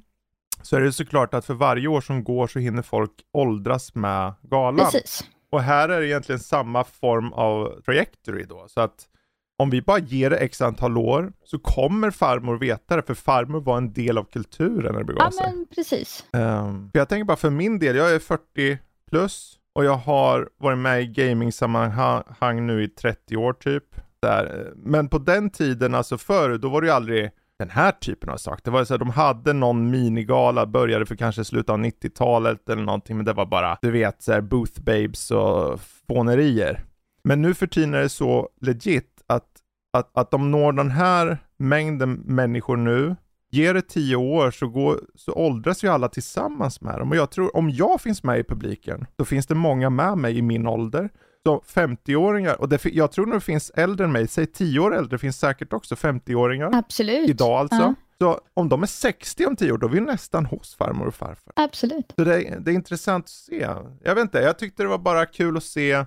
så 0.62 0.76
är 0.76 0.80
det 0.80 0.92
såklart 0.92 1.35
att 1.35 1.44
för 1.44 1.54
varje 1.54 1.88
år 1.88 2.00
som 2.00 2.24
går 2.24 2.46
så 2.46 2.59
hinner 2.59 2.82
folk 2.82 3.12
åldras 3.32 3.94
med 3.94 4.35
galan. 4.42 4.87
Precis. 4.87 5.24
Och 5.50 5.62
här 5.62 5.88
är 5.88 6.00
det 6.00 6.06
egentligen 6.06 6.38
samma 6.38 6.85
form 6.85 7.32
av 7.32 7.80
trajectory 7.85 8.44
då, 8.44 8.66
så 8.68 8.80
att 8.80 9.09
om 9.58 9.70
vi 9.70 9.82
bara 9.82 9.98
ger 9.98 10.30
det 10.30 10.36
x 10.36 10.62
antal 10.62 10.98
år 10.98 11.32
så 11.44 11.58
kommer 11.58 12.10
farmor 12.10 12.58
veta 12.58 12.96
det, 12.96 13.02
för 13.02 13.14
farmor 13.14 13.60
var 13.60 13.76
en 13.76 13.92
del 13.92 14.18
av 14.18 14.24
kulturen 14.24 14.92
när 14.92 14.98
det 14.98 15.04
begav 15.04 15.30
sig. 15.30 15.44
Ja 15.44 15.52
men 15.52 15.66
precis. 15.74 16.24
Um, 16.32 16.90
för 16.92 16.98
jag 16.98 17.08
tänker 17.08 17.24
bara 17.24 17.36
för 17.36 17.50
min 17.50 17.78
del, 17.78 17.96
jag 17.96 18.14
är 18.14 18.18
40 18.18 18.78
plus 19.10 19.58
och 19.74 19.84
jag 19.84 19.96
har 19.96 20.48
varit 20.58 20.78
med 20.78 21.02
i 21.02 21.06
gaming-sammanhang 21.06 22.66
nu 22.66 22.82
i 22.82 22.88
30 22.88 23.36
år 23.36 23.52
typ. 23.52 23.84
Där. 24.22 24.72
Men 24.76 25.08
på 25.08 25.18
den 25.18 25.50
tiden, 25.50 25.94
alltså 25.94 26.18
förr, 26.18 26.58
då 26.58 26.68
var 26.68 26.80
det 26.80 26.86
ju 26.86 26.92
aldrig 26.92 27.30
den 27.58 27.70
här 27.70 27.92
typen 27.92 28.30
av 28.30 28.36
sak. 28.36 28.60
Det 28.64 28.70
var 28.70 28.84
så 28.84 28.94
att 28.94 29.00
de 29.00 29.10
hade 29.10 29.52
någon 29.52 29.90
minigala, 29.90 30.66
började 30.66 31.06
för 31.06 31.16
kanske 31.16 31.44
slutet 31.44 31.70
av 31.70 31.78
90-talet 31.78 32.68
eller 32.68 32.82
någonting, 32.82 33.16
men 33.16 33.26
det 33.26 33.32
var 33.32 33.46
bara, 33.46 33.78
du 33.82 33.90
vet, 33.90 34.22
så 34.22 34.32
här 34.32 34.40
booth 34.40 34.80
babes 34.80 35.30
och 35.30 35.80
fånerier. 36.08 36.84
Men 37.24 37.42
nu 37.42 37.54
för 37.54 37.66
tiden 37.66 37.94
är 37.94 38.00
det 38.00 38.08
så 38.08 38.48
legit 38.60 39.15
att, 39.96 40.11
att, 40.18 40.30
de 40.30 40.50
når 40.50 40.72
den 40.72 40.90
här 40.90 41.38
mängden 41.56 42.12
människor 42.12 42.76
nu, 42.76 43.16
ger 43.50 43.74
det 43.74 43.82
tio 43.82 44.16
år 44.16 44.50
så, 44.50 44.68
går, 44.68 45.00
så 45.14 45.32
åldras 45.32 45.85
ju 45.85 45.88
alla 45.88 46.09
tillsammans 46.09 46.80
med 46.80 46.98
dem. 46.98 47.11
Och 47.11 47.16
jag 47.16 47.30
tror, 47.30 47.56
om 47.56 47.70
jag 47.70 48.00
finns 48.00 48.22
med 48.22 48.38
i 48.38 48.44
publiken, 48.44 49.06
så 49.16 49.24
finns 49.24 49.46
det 49.46 49.54
många 49.54 49.90
med 49.90 50.18
mig 50.18 50.38
i 50.38 50.42
min 50.42 50.66
ålder. 50.66 51.11
Så 51.46 51.62
50-åringar, 51.74 52.61
och 52.61 52.68
det, 52.68 52.85
jag 52.85 53.12
tror 53.12 53.26
nog 53.26 53.37
det 53.37 53.40
finns 53.40 53.70
äldre 53.70 54.04
än 54.04 54.12
mig, 54.12 54.28
säg 54.28 54.46
10 54.46 54.80
år 54.80 54.96
äldre, 54.96 55.18
finns 55.18 55.38
säkert 55.38 55.72
också 55.72 55.94
50-åringar. 55.94 56.70
Absolut. 56.72 57.28
Idag 57.28 57.59
alltså. 57.59 57.76
Ja. 57.76 57.94
Så 58.18 58.40
om 58.54 58.68
de 58.68 58.82
är 58.82 58.87
60 58.87 59.46
om 59.46 59.56
10 59.56 59.72
år, 59.72 59.78
då 59.78 59.87
är 59.87 59.90
vi 59.90 60.00
nästan 60.00 60.46
hos 60.46 60.76
farmor 60.76 61.06
och 61.06 61.14
farfar. 61.14 61.52
Absolut. 61.56 62.12
Så 62.18 62.24
det, 62.24 62.59
det 62.61 62.70
är 62.70 62.74
intressant 62.74 63.24
att 63.24 63.30
se. 63.30 63.68
Jag 64.04 64.14
vet 64.14 64.22
inte, 64.22 64.38
jag 64.38 64.59
tyckte 64.59 64.82
det 64.82 64.88
var 64.88 64.98
bara 64.98 65.26
kul 65.26 65.56
att 65.56 65.64
se 65.64 66.04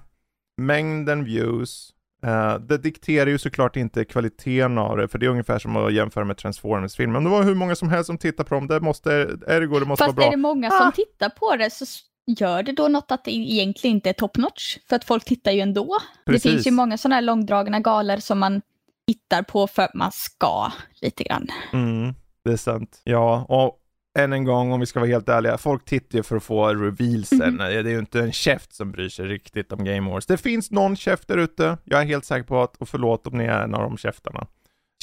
mängden 0.58 1.24
views, 1.24 1.94
Uh, 2.26 2.60
det 2.60 2.78
dikterar 2.78 3.30
ju 3.30 3.38
såklart 3.38 3.76
inte 3.76 4.06
kvaliteten 4.06 4.78
av 4.78 4.98
det, 4.98 5.08
för 5.08 5.20
det 5.20 5.26
är 5.26 5.30
ungefär 5.30 5.60
som 5.60 5.76
att 5.76 5.94
jämföra 5.94 6.26
med 6.26 6.38
Transformers-filmen. 6.38 7.16
Om 7.16 7.24
det 7.24 7.30
var 7.30 7.44
hur 7.44 7.56
många 7.56 7.76
som 7.76 7.90
helst 7.90 8.08
som 8.08 8.18
tittar 8.18 8.44
på 8.44 8.56
dem, 8.56 8.68
det 8.68 8.80
måste, 8.80 9.12
ergo 9.48 9.80
det 9.80 9.86
måste 9.86 10.04
Fast 10.04 10.08
vara 10.08 10.14
bra. 10.14 10.24
Fast 10.24 10.28
är 10.28 10.32
det 10.32 10.42
många 10.42 10.70
som 10.70 10.88
ah! 10.88 10.92
tittar 10.92 11.30
på 11.30 11.56
det 11.56 11.70
så 11.70 11.86
gör 12.26 12.64
det 12.64 12.72
då 12.72 12.88
något 12.88 13.12
att 13.12 13.26
det 13.26 13.32
egentligen 13.32 13.96
inte 13.96 14.10
är 14.10 14.14
top 14.14 14.38
notch? 14.38 14.78
För 14.90 14.96
att 14.96 15.04
folk 15.04 15.26
tittar 15.26 15.52
ju 15.52 15.60
ändå. 15.60 15.98
Precis. 16.26 16.44
Det 16.44 16.50
finns 16.50 16.68
ju 16.68 16.72
många 16.72 16.98
sådana 16.98 17.16
här 17.16 17.22
långdragna 17.22 17.80
galer 17.80 18.18
som 18.18 18.40
man 18.40 18.62
tittar 19.08 19.44
på 19.44 19.68
för 19.68 19.82
att 19.82 19.94
man 19.94 20.12
ska 20.12 20.72
lite 21.02 21.24
grann. 21.24 21.48
Mm, 21.74 22.14
det 22.44 22.52
är 22.52 22.58
sant. 22.58 23.02
Ja, 23.04 23.46
och 23.50 23.79
än 24.24 24.34
en 24.34 24.44
gång, 24.44 24.72
om 24.72 24.80
vi 24.80 24.86
ska 24.86 25.00
vara 25.00 25.10
helt 25.10 25.30
ärliga, 25.30 25.58
folk 25.58 25.86
tittar 25.86 26.18
ju 26.18 26.24
för 26.24 26.36
att 26.36 26.44
få 26.44 26.68
revealsen. 26.68 27.42
Mm 27.42 27.56
-hmm. 27.56 27.84
Det 27.84 27.90
är 27.90 27.94
ju 27.94 28.00
inte 28.00 28.20
en 28.20 28.32
käft 28.32 28.74
som 28.74 28.92
bryr 28.92 29.10
sig 29.10 29.26
riktigt 29.26 29.72
om 29.72 29.84
Game 29.84 30.12
Wars. 30.12 30.26
Det 30.26 30.38
finns 30.38 30.72
någon 30.72 30.96
käft 30.96 31.28
där 31.28 31.38
ute. 31.38 31.78
Jag 31.84 32.02
är 32.02 32.06
helt 32.06 32.26
säker 32.26 32.44
på 32.44 32.62
att, 32.62 32.76
och 32.76 32.90
förlåt 32.90 33.28
om 33.28 33.38
ni 33.38 33.44
är 33.44 33.64
en 33.64 33.76
av 33.76 33.82
de 33.82 33.98
käftarna. 33.98 34.48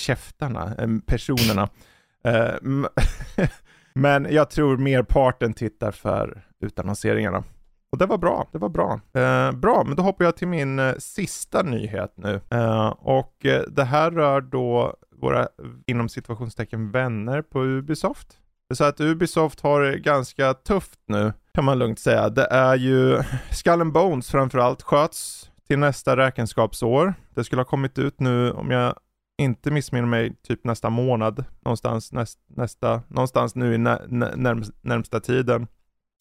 Käftarna, 0.00 0.76
personerna. 1.06 1.68
Eh, 2.24 2.54
men 3.94 4.26
jag 4.30 4.50
tror 4.50 4.76
merparten 4.76 5.54
tittar 5.54 5.90
för 5.90 6.44
utannonseringarna. 6.60 7.44
Och 7.92 7.98
det 7.98 8.06
var 8.06 8.18
bra, 8.18 8.48
det 8.52 8.58
var 8.58 8.68
bra. 8.68 9.00
Eh, 9.14 9.52
bra, 9.52 9.84
men 9.86 9.96
då 9.96 10.02
hoppar 10.02 10.24
jag 10.24 10.36
till 10.36 10.48
min 10.48 10.78
eh, 10.78 10.94
sista 10.98 11.62
nyhet 11.62 12.12
nu. 12.16 12.40
Eh, 12.50 12.88
och 12.88 13.46
eh, 13.46 13.62
det 13.62 13.84
här 13.84 14.10
rör 14.10 14.40
då 14.40 14.96
våra 15.20 15.48
inom 15.86 16.08
situationstecken 16.08 16.90
vänner 16.90 17.42
på 17.42 17.64
Ubisoft. 17.64 18.38
Så 18.74 18.84
att 18.84 19.00
Ubisoft 19.00 19.60
har 19.60 19.80
det 19.80 19.98
ganska 19.98 20.54
tufft 20.54 21.00
nu, 21.06 21.32
kan 21.54 21.64
man 21.64 21.78
lugnt 21.78 21.98
säga. 21.98 22.28
Det 22.28 22.46
är 22.50 22.76
ju 22.76 23.22
Skull 23.50 23.80
and 23.80 23.92
Bones 23.92 24.30
framförallt 24.30 24.82
sköts 24.82 25.50
till 25.68 25.78
nästa 25.78 26.16
räkenskapsår. 26.16 27.14
Det 27.34 27.44
skulle 27.44 27.60
ha 27.60 27.66
kommit 27.66 27.98
ut 27.98 28.20
nu, 28.20 28.52
om 28.52 28.70
jag 28.70 28.94
inte 29.38 29.70
missminner 29.70 30.08
mig, 30.08 30.36
typ 30.42 30.64
nästa 30.64 30.90
månad, 30.90 31.44
någonstans, 31.64 32.12
näst, 32.12 32.38
nästa, 32.46 33.02
någonstans 33.08 33.54
nu 33.54 33.74
i 33.74 33.78
nä, 33.78 34.00
närmsta, 34.36 34.74
närmsta 34.80 35.20
tiden. 35.20 35.66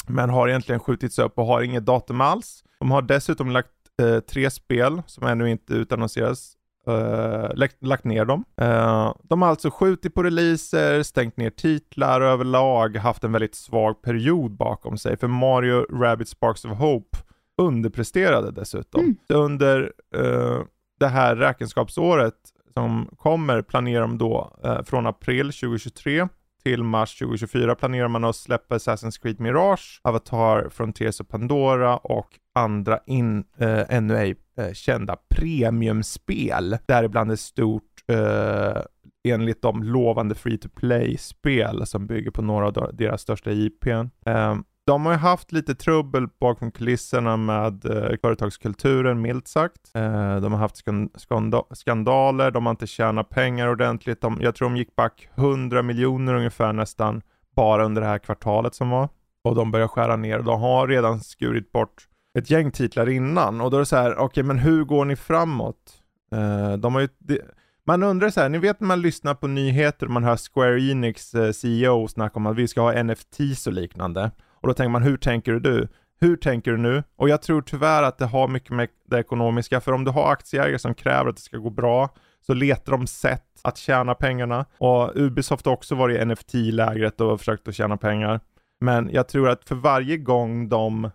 Men 0.08 0.30
har 0.30 0.48
egentligen 0.48 0.80
skjutits 0.80 1.20
upp 1.20 1.38
och 1.38 1.46
har 1.46 1.62
inget 1.62 1.86
datum 1.86 2.22
alls. 2.22 2.64
De 2.80 2.92
har 2.92 3.02
dessutom 3.02 3.52
lagt 3.52 3.70
eh, 4.02 4.20
tre 4.20 4.50
spel 4.50 5.02
som 5.06 5.28
ännu 5.28 5.50
inte 5.50 5.74
utannonseras 5.74 6.55
Uh, 6.88 7.56
lagt, 7.56 7.84
lagt 7.84 8.04
ner 8.04 8.26
dem. 8.26 8.46
Uh, 8.62 9.14
de 9.24 9.42
har 9.42 9.50
alltså 9.50 9.70
skjutit 9.72 10.14
på 10.14 10.24
releaser, 10.24 11.04
stängt 11.04 11.38
ner 11.38 11.50
titlar 11.50 12.22
och 12.22 12.28
överlag 12.28 12.98
haft 12.98 13.24
en 13.24 13.32
väldigt 13.32 13.56
svag 13.56 14.02
period 14.02 14.52
bakom 14.52 14.98
sig. 14.98 15.18
För 15.18 15.28
Mario 15.28 15.86
Rabbit 16.02 16.30
Sparks 16.30 16.66
of 16.66 16.72
Hope 16.72 17.18
underpresterade 17.62 18.52
dessutom. 18.52 19.02
Mm. 19.02 19.16
Under 19.30 19.92
uh, 20.18 20.64
det 21.00 21.08
här 21.08 21.36
räkenskapsåret 21.36 22.36
som 22.74 23.10
kommer 23.18 23.62
planerar 23.62 24.02
de 24.02 24.18
då 24.18 24.60
från 24.86 25.08
april 25.08 25.46
2023 25.46 26.28
till 26.64 26.84
mars 26.84 27.20
2024 27.20 27.76
planerar 27.76 28.08
man 28.08 28.24
att 28.24 28.36
släppa 28.36 28.78
Assassin's 28.78 29.22
Creed 29.22 29.40
Mirage, 29.40 30.02
Avatar, 30.04 30.70
Frontiers 30.70 31.20
of 31.20 31.28
Pandora 31.28 31.98
och 31.98 32.28
andra 32.56 33.00
in, 33.06 33.44
ännu 33.90 34.18
ej 34.18 34.36
eh, 34.58 34.74
kända 34.74 35.16
premiumspel. 35.30 36.78
Däribland 36.88 37.32
ett 37.32 37.40
stort, 37.40 37.84
eh, 38.08 38.82
enligt 39.28 39.62
de 39.62 39.84
lovande 39.84 40.36
free 40.36 40.58
to 40.58 40.70
play-spel 40.70 41.86
som 41.86 42.08
bygger 42.08 42.32
på 42.32 42.42
några 42.42 42.68
av 42.68 42.90
deras 42.94 43.22
största 43.22 43.52
IPn. 43.52 44.10
Eh, 44.26 44.56
de 44.88 45.06
har 45.06 45.14
ju 45.14 45.20
haft 45.20 45.52
lite 45.52 45.76
trubbel 45.76 46.28
bakom 46.40 46.72
kulisserna 46.72 47.38
med 47.38 47.86
eh, 47.86 48.18
företagskulturen, 48.22 49.22
milt 49.22 49.48
sagt. 49.48 49.92
Eh, 49.96 50.36
de 50.36 50.54
har 50.54 50.60
haft 50.60 50.84
skanda 51.16 51.64
skandaler, 51.72 52.52
de 52.52 52.66
har 52.66 52.72
inte 52.72 52.88
tjänat 52.88 53.30
pengar 53.30 53.68
ordentligt. 53.68 54.22
De, 54.22 54.38
jag 54.42 54.56
tror 54.56 54.70
de 54.70 54.78
gick 54.78 54.96
back 54.96 55.30
100 55.36 55.82
miljoner 55.82 56.34
ungefär 56.34 56.74
nästan 56.74 57.22
bara 57.56 57.86
under 57.86 58.02
det 58.02 58.08
här 58.08 58.20
kvartalet 58.20 58.76
som 58.76 58.90
var. 58.90 59.10
Och 59.44 59.56
de 59.56 59.72
börjar 59.72 59.88
skära 59.88 60.16
ner. 60.16 60.40
De 60.40 60.62
har 60.62 60.88
redan 60.88 61.20
skurit 61.20 61.72
bort 61.72 62.08
ett 62.36 62.50
gäng 62.50 62.72
titlar 62.72 63.10
innan 63.10 63.62
och 63.62 63.72
då 63.72 63.78
är 63.78 63.80
det 63.80 63.86
så 63.86 63.96
här, 63.96 64.12
okej 64.12 64.26
okay, 64.26 64.44
men 64.44 64.60
hur 64.60 64.84
går 64.84 65.06
ni 65.06 65.16
framåt? 65.16 65.94
Uh, 66.36 66.74
de 66.74 66.94
har 66.94 67.02
ju, 67.02 67.08
de, 67.20 67.40
man 67.86 68.04
undrar 68.04 68.30
så 68.30 68.42
här, 68.42 68.50
ni 68.50 68.58
vet 68.58 68.80
när 68.80 68.88
man 68.88 69.02
lyssnar 69.02 69.34
på 69.34 69.48
nyheter 69.48 70.06
och 70.06 70.12
man 70.12 70.24
hör 70.24 70.38
Square 70.54 70.82
Enix 70.82 71.34
eh, 71.34 71.42
uh, 71.42 71.52
CEO 71.52 72.08
snacka 72.08 72.36
om 72.36 72.46
att 72.46 72.56
vi 72.56 72.68
ska 72.68 72.82
ha 72.82 73.04
NFTs 73.04 73.68
och 73.68 73.74
liknande. 73.74 74.32
Och 74.62 74.68
då 74.68 74.74
tänker 74.74 74.90
man, 74.90 75.04
hur 75.04 75.18
tänker 75.18 75.54
du? 75.54 75.88
Hur 76.20 76.38
tänker 76.38 76.72
du 76.72 76.78
nu? 76.78 77.04
Och 77.16 77.30
jag 77.30 77.42
tror 77.42 77.62
tyvärr 77.62 78.04
att 78.04 78.18
det 78.18 78.26
har 78.26 78.48
mycket 78.48 78.70
med 78.72 78.90
det 79.10 79.20
ekonomiska, 79.20 79.82
för 79.82 79.92
om 79.92 80.04
du 80.04 80.12
har 80.12 80.32
aktieägare 80.32 80.80
som 80.80 80.94
kräver 80.94 81.30
att 81.30 81.36
det 81.36 81.42
ska 81.42 81.58
gå 81.58 81.70
bra, 81.70 82.10
så 82.48 82.54
letar 82.54 82.92
de 82.92 83.08
sätt 83.08 83.44
att 83.62 83.78
tjäna 83.78 84.16
pengarna. 84.16 84.66
Och 84.78 85.12
Ubisoft 85.16 85.66
har 85.66 85.74
också 85.74 85.96
varit 85.96 86.22
i 86.22 86.26
NFT-lägret 86.26 87.22
och 87.22 87.40
försökt 87.40 87.68
att 87.68 87.76
tjäna 87.76 87.98
pengar. 87.98 88.40
Men 88.80 89.10
jag 89.14 89.28
tror 89.28 89.50
att 89.50 89.68
för 89.68 89.76
varje 89.76 90.18
gång 90.18 90.70
de 90.70 91.12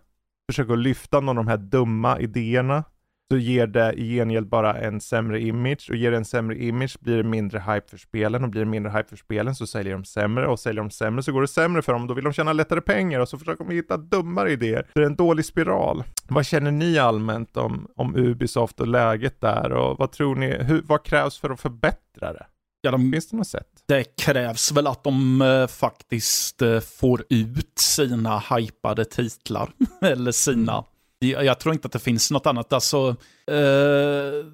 försöker 0.51 0.75
lyfta 0.75 1.19
någon 1.19 1.37
av 1.37 1.45
de 1.45 1.49
här 1.49 1.57
dumma 1.57 2.19
idéerna 2.19 2.83
så 3.31 3.37
ger 3.37 3.67
det 3.67 3.93
i 3.93 4.15
gengäld 4.15 4.47
bara 4.47 4.73
en 4.73 5.01
sämre 5.01 5.41
image 5.41 5.87
och 5.89 5.95
ger 5.95 6.11
det 6.11 6.17
en 6.17 6.25
sämre 6.25 6.63
image 6.63 6.97
blir 6.99 7.17
det 7.17 7.23
mindre 7.23 7.59
hype 7.59 7.87
för 7.89 7.97
spelen 7.97 8.43
och 8.43 8.49
blir 8.49 8.61
det 8.61 8.71
mindre 8.71 8.91
hype 8.91 9.09
för 9.09 9.15
spelen 9.15 9.55
så 9.55 9.67
säljer 9.67 9.93
de 9.93 10.05
sämre 10.05 10.47
och 10.47 10.59
säljer 10.59 10.83
de 10.83 10.89
sämre 10.89 11.23
så 11.23 11.31
går 11.31 11.41
det 11.41 11.47
sämre 11.47 11.81
för 11.81 11.93
dem. 11.93 12.07
Då 12.07 12.13
vill 12.13 12.23
de 12.23 12.33
tjäna 12.33 12.53
lättare 12.53 12.81
pengar 12.81 13.19
och 13.19 13.29
så 13.29 13.37
försöker 13.37 13.65
de 13.65 13.75
hitta 13.75 13.97
dummare 13.97 14.51
idéer. 14.51 14.87
Så 14.93 14.99
det 14.99 15.05
är 15.05 15.09
en 15.09 15.15
dålig 15.15 15.45
spiral. 15.45 16.03
Vad 16.29 16.45
känner 16.45 16.71
ni 16.71 16.99
allmänt 16.99 17.57
om, 17.57 17.87
om 17.95 18.15
Ubisoft 18.15 18.79
och 18.79 18.87
läget 18.87 19.41
där 19.41 19.71
och 19.71 19.97
vad 19.99 20.11
tror 20.11 20.35
ni, 20.35 20.63
hur, 20.63 20.81
vad 20.81 21.03
krävs 21.03 21.39
för 21.39 21.49
att 21.49 21.59
förbättra 21.59 22.33
det? 22.33 22.45
Ja, 22.81 22.91
de, 22.91 23.11
Finns 23.11 23.29
det 23.29 23.37
något 23.37 23.47
sätt? 23.47 23.67
det 23.87 24.03
krävs 24.03 24.71
väl 24.71 24.87
att 24.87 25.03
de 25.03 25.41
eh, 25.41 25.67
faktiskt 25.67 26.61
eh, 26.61 26.79
får 26.79 27.23
ut 27.29 27.79
sina 27.79 28.39
hypade 28.39 29.05
titlar. 29.05 29.71
Eller 30.01 30.31
sina. 30.31 30.83
Jag, 31.19 31.45
jag 31.45 31.59
tror 31.59 31.73
inte 31.73 31.85
att 31.85 31.91
det 31.91 31.99
finns 31.99 32.31
något 32.31 32.45
annat. 32.45 32.73
Alltså, 32.73 33.15
eh, 33.47 33.55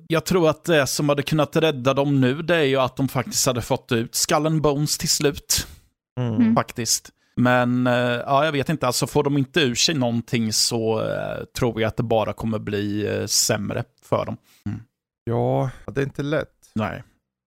jag 0.07 0.25
tror 0.25 0.49
att 0.49 0.63
det 0.63 0.87
som 0.87 1.09
hade 1.09 1.23
kunnat 1.23 1.55
rädda 1.55 1.93
dem 1.93 2.21
nu, 2.21 2.41
det 2.41 2.55
är 2.55 2.63
ju 2.63 2.77
att 2.77 2.95
de 2.95 3.07
faktiskt 3.07 3.45
hade 3.45 3.61
fått 3.61 3.91
ut 3.91 4.15
Skull 4.15 4.45
and 4.45 4.61
Bones 4.61 4.97
till 4.97 5.09
slut. 5.09 5.67
Mm. 6.19 6.35
Mm. 6.35 6.55
Faktiskt. 6.55 7.09
Men 7.35 7.87
eh, 7.87 7.93
ja, 7.93 8.45
jag 8.45 8.51
vet 8.51 8.69
inte, 8.69 8.87
alltså 8.87 9.07
får 9.07 9.23
de 9.23 9.37
inte 9.37 9.61
ur 9.61 9.75
sig 9.75 9.95
någonting 9.95 10.53
så 10.53 11.01
eh, 11.01 11.43
tror 11.57 11.81
jag 11.81 11.87
att 11.87 11.97
det 11.97 12.03
bara 12.03 12.33
kommer 12.33 12.59
bli 12.59 13.07
eh, 13.07 13.25
sämre 13.25 13.83
för 14.03 14.25
dem. 14.25 14.37
Ja, 15.23 15.69
det 15.87 16.01
är 16.01 16.05
inte 16.05 16.23
lätt. 16.23 16.53
Nej. 16.75 17.03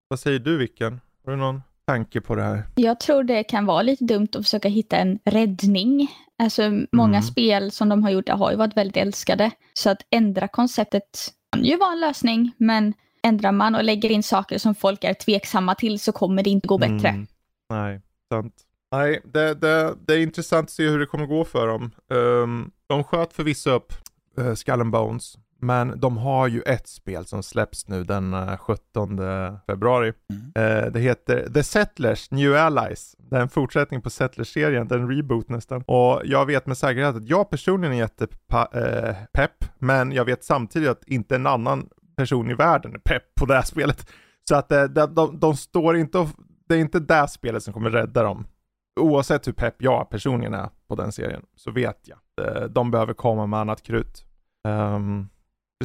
Vad 0.09 0.19
säger 0.19 0.39
du 0.39 0.57
Vicken? 0.57 1.01
Har 1.25 1.31
du 1.31 1.37
någon 1.37 1.61
tanke 1.87 2.21
på 2.21 2.35
det 2.35 2.43
här? 2.43 2.63
Jag 2.75 2.99
tror 2.99 3.23
det 3.23 3.43
kan 3.43 3.65
vara 3.65 3.81
lite 3.81 4.03
dumt 4.03 4.27
att 4.35 4.43
försöka 4.43 4.67
hitta 4.69 4.97
en 4.97 5.19
räddning. 5.25 6.07
Alltså 6.43 6.61
många 6.91 7.17
Mm. 7.17 7.21
spel 7.21 7.71
som 7.71 7.89
de 7.89 8.03
har 8.03 8.09
gjort 8.09 8.29
har 8.29 8.51
ju 8.51 8.57
varit 8.57 8.77
väldigt 8.77 8.97
älskade. 8.97 9.51
Så 9.73 9.89
att 9.89 10.01
ändra 10.09 10.47
konceptet 10.47 11.33
kan 11.51 11.63
ju 11.65 11.77
vara 11.77 11.91
en 11.91 11.99
lösning, 11.99 12.51
men 12.57 12.93
ändrar 13.23 13.51
man 13.51 13.75
och 13.75 13.83
lägger 13.83 14.11
in 14.11 14.23
saker 14.23 14.57
som 14.57 14.75
folk 14.75 15.03
är 15.03 15.13
tveksamma 15.13 15.75
till 15.75 15.99
så 15.99 16.11
kommer 16.11 16.43
det 16.43 16.49
inte 16.49 16.67
gå 16.67 16.77
bättre. 16.77 17.09
Mm. 17.09 17.27
Nej, 17.69 18.01
sant. 18.29 18.53
Nej, 18.91 19.21
det, 19.33 19.53
det, 19.53 19.95
det 20.07 20.13
är 20.13 20.19
intressant 20.19 20.63
att 20.65 20.71
se 20.71 20.87
hur 20.89 20.99
det 20.99 21.05
kommer 21.05 21.25
gå 21.25 21.45
för 21.45 21.67
dem. 21.67 21.91
Um, 22.09 22.71
de 22.87 23.03
sköt 23.03 23.33
förvisso 23.33 23.69
upp 23.69 23.93
uh, 24.39 24.53
Skull 24.53 24.81
and 24.81 24.91
Bones, 24.91 25.37
men 25.59 25.99
de 25.99 26.17
har 26.17 26.47
ju 26.47 26.61
ett 26.61 26.87
spel 26.87 27.25
som 27.25 27.43
släpps 27.43 27.87
nu 27.87 28.03
den 28.03 28.33
eh, 28.33 28.57
17 28.57 29.19
februari. 29.67 30.13
Mm. 30.29 30.85
Eh, 30.85 30.91
det 30.91 30.99
heter 30.99 31.49
The 31.53 31.63
Settlers 31.63 32.31
New 32.31 32.55
Allies. 32.55 33.15
Det 33.17 33.35
är 33.35 33.41
en 33.41 33.49
fortsättning 33.49 34.01
på 34.01 34.09
Settlers-serien, 34.09 34.87
det 34.87 34.95
är 34.95 34.99
en 34.99 35.15
reboot 35.15 35.49
nästan. 35.49 35.83
Och 35.87 36.21
jag 36.25 36.45
vet 36.45 36.65
med 36.65 36.77
säkerhet 36.77 37.15
att 37.15 37.29
jag 37.29 37.49
personligen 37.49 37.93
är 37.93 37.99
jättepepp, 37.99 39.63
eh, 39.63 39.69
men 39.79 40.11
jag 40.11 40.25
vet 40.25 40.43
samtidigt 40.43 40.89
att 40.89 41.07
inte 41.07 41.35
en 41.35 41.47
annan 41.47 41.89
person 42.15 42.51
i 42.51 42.53
världen 42.53 42.93
är 42.93 42.99
pepp 42.99 43.35
på 43.35 43.45
det 43.45 43.53
här 43.53 43.61
spelet. 43.61 44.09
Så 44.49 44.55
att 44.55 44.71
eh, 44.71 44.83
de, 44.83 45.15
de, 45.15 45.39
de 45.39 45.55
står 45.55 45.97
inte 45.97 46.19
och, 46.19 46.27
det 46.67 46.75
är 46.75 46.79
inte 46.79 46.99
det 46.99 47.27
spelet 47.27 47.63
som 47.63 47.73
kommer 47.73 47.89
rädda 47.89 48.23
dem. 48.23 48.47
Oavsett 48.99 49.47
hur 49.47 49.53
pepp 49.53 49.75
jag 49.77 50.09
personligen 50.09 50.53
är 50.53 50.69
på 50.87 50.95
den 50.95 51.11
serien, 51.11 51.41
så 51.55 51.71
vet 51.71 52.07
jag. 52.07 52.17
Eh, 52.41 52.63
de 52.63 52.91
behöver 52.91 53.13
komma 53.13 53.45
med 53.45 53.59
annat 53.59 53.83
krut. 53.83 54.25
Um, 54.67 55.29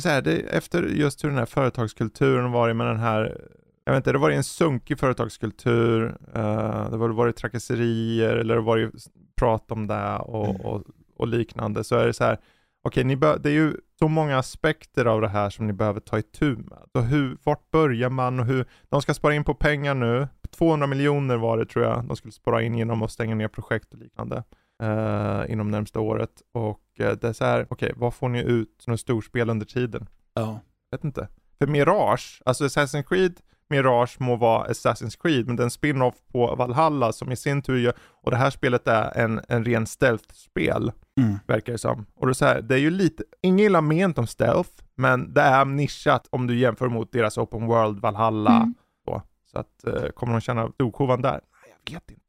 så 0.00 0.08
här, 0.08 0.22
det, 0.22 0.38
efter 0.40 0.82
just 0.82 1.24
hur 1.24 1.28
den 1.28 1.38
här 1.38 1.46
företagskulturen 1.46 2.52
varit 2.52 2.76
med 2.76 2.86
den 2.86 2.98
här, 2.98 3.40
jag 3.84 3.92
vet 3.92 3.96
inte, 4.00 4.12
det 4.12 4.18
har 4.18 4.22
varit 4.22 4.36
en 4.36 4.44
sunkig 4.44 4.98
företagskultur, 4.98 6.04
uh, 6.06 6.90
det 6.90 6.96
har 6.96 7.08
varit 7.08 7.36
trakasserier 7.36 8.36
eller 8.36 8.54
det 8.54 8.60
har 8.60 8.66
varit 8.66 8.92
prat 9.36 9.70
om 9.70 9.86
det 9.86 10.16
och, 10.16 10.48
Mm. 10.48 10.60
och, 10.60 10.82
och 11.16 11.28
liknande, 11.28 11.84
så 11.84 11.96
är 11.96 12.06
det 12.06 12.12
så 12.12 12.24
här, 12.24 12.38
okej, 12.84 13.16
bör- 13.16 13.38
det 13.38 13.48
är 13.48 13.52
ju 13.54 13.74
så 13.98 14.08
många 14.08 14.38
aspekter 14.38 15.04
av 15.04 15.20
det 15.20 15.28
här 15.28 15.50
som 15.50 15.66
ni 15.66 15.72
behöver 15.72 16.00
ta 16.00 16.18
itu 16.18 16.56
med. 16.56 16.78
Så 16.92 17.00
hur, 17.00 17.36
vart 17.44 17.70
börjar 17.70 18.10
man 18.10 18.40
och 18.40 18.46
hur, 18.46 18.64
de 18.88 19.02
ska 19.02 19.14
spara 19.14 19.34
in 19.34 19.44
på 19.44 19.54
pengar 19.54 19.94
nu, 19.94 20.28
200 20.50 20.86
miljoner 20.86 21.36
var 21.36 21.58
det 21.58 21.66
tror 21.66 21.84
jag, 21.84 22.04
de 22.04 22.16
skulle 22.16 22.32
spara 22.32 22.62
in 22.62 22.74
genom 22.74 23.02
att 23.02 23.10
stänga 23.10 23.34
ner 23.34 23.48
projekt 23.48 23.92
och 23.92 23.98
liknande 23.98 24.44
eh, 24.82 25.52
inom 25.52 25.70
närmsta 25.70 26.00
året. 26.00 26.30
Och 26.52 26.80
eh, 26.98 27.12
det 27.12 27.28
är 27.28 27.32
så 27.32 27.44
här, 27.44 27.66
okej, 27.70 27.92
vad 27.96 28.14
får 28.14 28.28
ni 28.28 28.42
ut 28.42 28.76
som 28.78 28.98
storspel 28.98 29.50
under 29.50 29.66
tiden? 29.66 30.06
Ja. 30.34 30.60
vet 30.90 31.04
inte. 31.04 31.28
För 31.58 31.66
Mirage, 31.66 32.42
alltså 32.44 32.64
Assassin's 32.64 33.02
Creed, 33.02 33.40
Mirage 33.68 34.16
må 34.20 34.36
vara 34.36 34.66
Assassin's 34.68 35.18
Creed, 35.22 35.46
men 35.46 35.56
den 35.56 35.70
spin-off 35.70 36.14
på 36.32 36.54
Valhalla 36.54 37.12
som 37.12 37.32
i 37.32 37.36
sin 37.36 37.62
tur 37.62 37.78
gör, 37.78 37.94
och 38.00 38.30
det 38.30 38.36
här 38.36 38.50
spelet 38.50 38.86
är 38.88 39.18
en, 39.24 39.40
en 39.48 39.64
ren 39.64 39.86
stealth-spel, 39.86 40.92
Mm. 41.20 41.38
verkar 41.46 41.72
det 41.72 41.78
som. 41.78 42.06
Och 42.14 42.26
det 42.26 42.30
är, 42.30 42.34
så 42.34 42.44
här, 42.44 42.62
det 42.62 42.74
är 42.74 42.78
ju 42.78 42.90
lite, 42.90 43.24
inget 43.42 43.64
illa 43.66 43.80
ment 43.80 44.18
om 44.18 44.26
stealth, 44.26 44.70
men 44.94 45.34
det 45.34 45.40
är 45.40 45.64
nischat 45.64 46.26
om 46.30 46.46
du 46.46 46.58
jämför 46.58 46.88
mot 46.88 47.12
deras 47.12 47.38
open 47.38 47.66
world 47.66 48.00
Valhalla. 48.00 48.56
Mm. 48.56 48.74
Så, 49.04 49.22
så 49.52 49.58
att, 49.58 49.84
eh, 49.86 50.08
kommer 50.08 50.32
de 50.32 50.40
känna 50.40 50.68
storkovan 50.72 51.22
där? 51.22 51.30
Nej, 51.62 51.74
jag 51.86 51.94
vet 51.94 52.10
inte. 52.10 52.22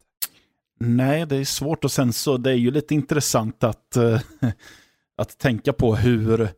Nej, 0.85 1.25
det 1.25 1.35
är 1.35 1.43
svårt 1.45 1.83
och 1.85 1.91
sen 1.91 2.13
så 2.13 2.37
det 2.37 2.49
är 2.51 2.55
ju 2.55 2.71
lite 2.71 2.93
intressant 2.93 3.63
att, 3.63 3.95
eh, 3.95 4.19
att 5.17 5.37
tänka 5.37 5.73
på 5.73 5.95
hur 5.95 6.49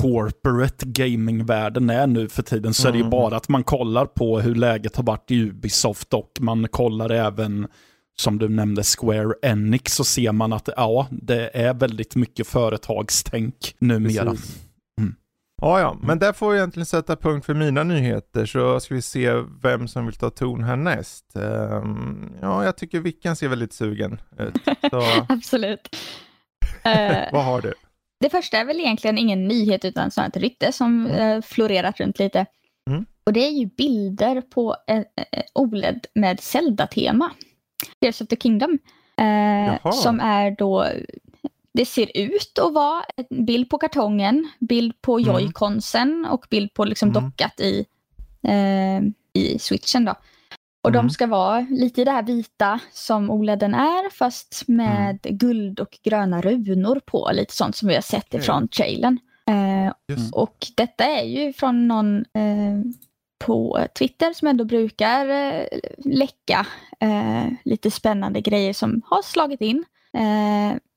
corporate 0.00 0.86
gamingvärlden 0.86 1.90
är 1.90 2.06
nu 2.06 2.28
för 2.28 2.42
tiden. 2.42 2.74
Så 2.74 2.88
är 2.88 2.92
det 2.92 2.98
ju 2.98 3.02
Mm. 3.02 3.10
bara 3.10 3.36
att 3.36 3.48
man 3.48 3.64
kollar 3.64 4.06
på 4.06 4.40
hur 4.40 4.54
läget 4.54 4.96
har 4.96 5.04
varit 5.04 5.30
i 5.30 5.40
Ubisoft 5.40 6.14
och 6.14 6.30
man 6.40 6.68
kollar 6.68 7.10
även 7.10 7.68
som 8.18 8.38
du 8.38 8.48
nämnde 8.48 8.82
Square 8.82 9.34
Enix 9.42 9.94
så 9.94 10.04
ser 10.04 10.32
man 10.32 10.52
att 10.52 10.68
ja, 10.76 11.06
det 11.10 11.50
är 11.56 11.74
väldigt 11.74 12.14
mycket 12.16 12.46
företagstänk 12.46 13.74
numera. 13.78 14.30
Precis. 14.30 14.62
Ja, 15.62 15.80
ja, 15.80 15.96
men 16.02 16.18
där 16.18 16.32
får 16.32 16.50
vi 16.50 16.56
egentligen 16.58 16.86
sätta 16.86 17.16
punkt 17.16 17.46
för 17.46 17.54
mina 17.54 17.84
nyheter 17.84 18.46
så 18.46 18.80
ska 18.80 18.94
vi 18.94 19.02
se 19.02 19.32
vem 19.62 19.88
som 19.88 20.06
vill 20.06 20.14
ta 20.14 20.30
ton 20.30 20.64
härnäst. 20.64 21.36
Ehm, 21.36 22.32
ja, 22.40 22.64
jag 22.64 22.76
tycker 22.76 23.00
Vickan 23.00 23.36
ser 23.36 23.48
väldigt 23.48 23.72
sugen 23.72 24.20
ut. 24.38 24.54
Så, 24.90 25.02
Absolut. 25.28 25.88
Eh, 26.84 27.32
vad 27.32 27.44
har 27.44 27.60
du? 27.60 27.74
det 28.22 28.30
första 28.30 28.58
är 28.58 28.64
väl 28.64 28.80
egentligen 28.80 29.18
ingen 29.18 29.48
nyhet 29.48 29.84
utan 29.84 30.10
snarare 30.10 30.28
ett 30.28 30.36
rykte 30.36 30.72
som 30.72 31.06
eh, 31.06 31.42
florerat 31.42 32.00
runt 32.00 32.18
lite. 32.18 32.46
Mm. 32.90 33.06
Och 33.24 33.32
det 33.32 33.46
är 33.46 33.50
ju 33.50 33.66
bilder 33.66 34.40
på 34.40 34.76
eh, 34.86 35.02
OLED 35.54 36.06
med 36.14 36.40
Zelda-tema. 36.40 37.30
Tears 38.00 38.20
of 38.20 38.28
the 38.28 38.36
Kingdom. 38.36 38.78
Eh, 39.16 39.92
som 39.92 40.20
är 40.20 40.56
då, 40.58 40.86
det 41.74 41.86
ser 41.86 42.10
ut 42.14 42.58
att 42.62 42.72
vara 42.72 43.04
en 43.16 43.44
bild 43.44 43.70
på 43.70 43.78
kartongen, 43.78 44.48
bild 44.60 45.00
på 45.02 45.18
Mm. 45.18 45.30
joyconsen 45.34 46.26
och 46.30 46.46
bild 46.50 46.74
på 46.74 46.84
liksom 46.84 47.08
Mm. 47.08 47.22
dockat 47.24 47.60
i, 47.60 47.86
eh, 48.42 49.00
i 49.32 49.58
switchen 49.58 50.04
då. 50.04 50.14
Och 50.84 50.90
Mm. 50.90 51.06
de 51.06 51.10
ska 51.10 51.26
vara 51.26 51.60
lite 51.70 52.00
i 52.00 52.04
det 52.04 52.10
här 52.10 52.22
vita 52.22 52.80
som 52.92 53.30
OLEDen 53.30 53.74
är 53.74 54.10
fast 54.10 54.64
med 54.68 55.18
guld 55.22 55.80
och 55.80 55.98
gröna 56.02 56.40
runor 56.40 57.00
på. 57.06 57.30
Lite 57.32 57.54
sånt 57.54 57.76
som 57.76 57.88
vi 57.88 57.94
har 57.94 58.02
sett 58.02 58.26
Okej. 58.28 58.40
ifrån 58.40 58.68
trailern. 58.68 59.18
Eh, 59.46 59.92
och 60.32 60.66
detta 60.76 61.04
är 61.04 61.24
ju 61.24 61.52
från 61.52 61.88
någon 61.88 62.16
eh, 62.18 62.80
på 63.44 63.86
Twitter 63.98 64.32
som 64.32 64.48
ändå 64.48 64.64
brukar 64.64 65.28
eh, 65.28 65.64
läcka 65.98 66.66
eh, 67.00 67.44
lite 67.64 67.90
spännande 67.90 68.40
grejer 68.40 68.72
som 68.72 69.02
har 69.06 69.22
slagit 69.22 69.60
in. 69.60 69.84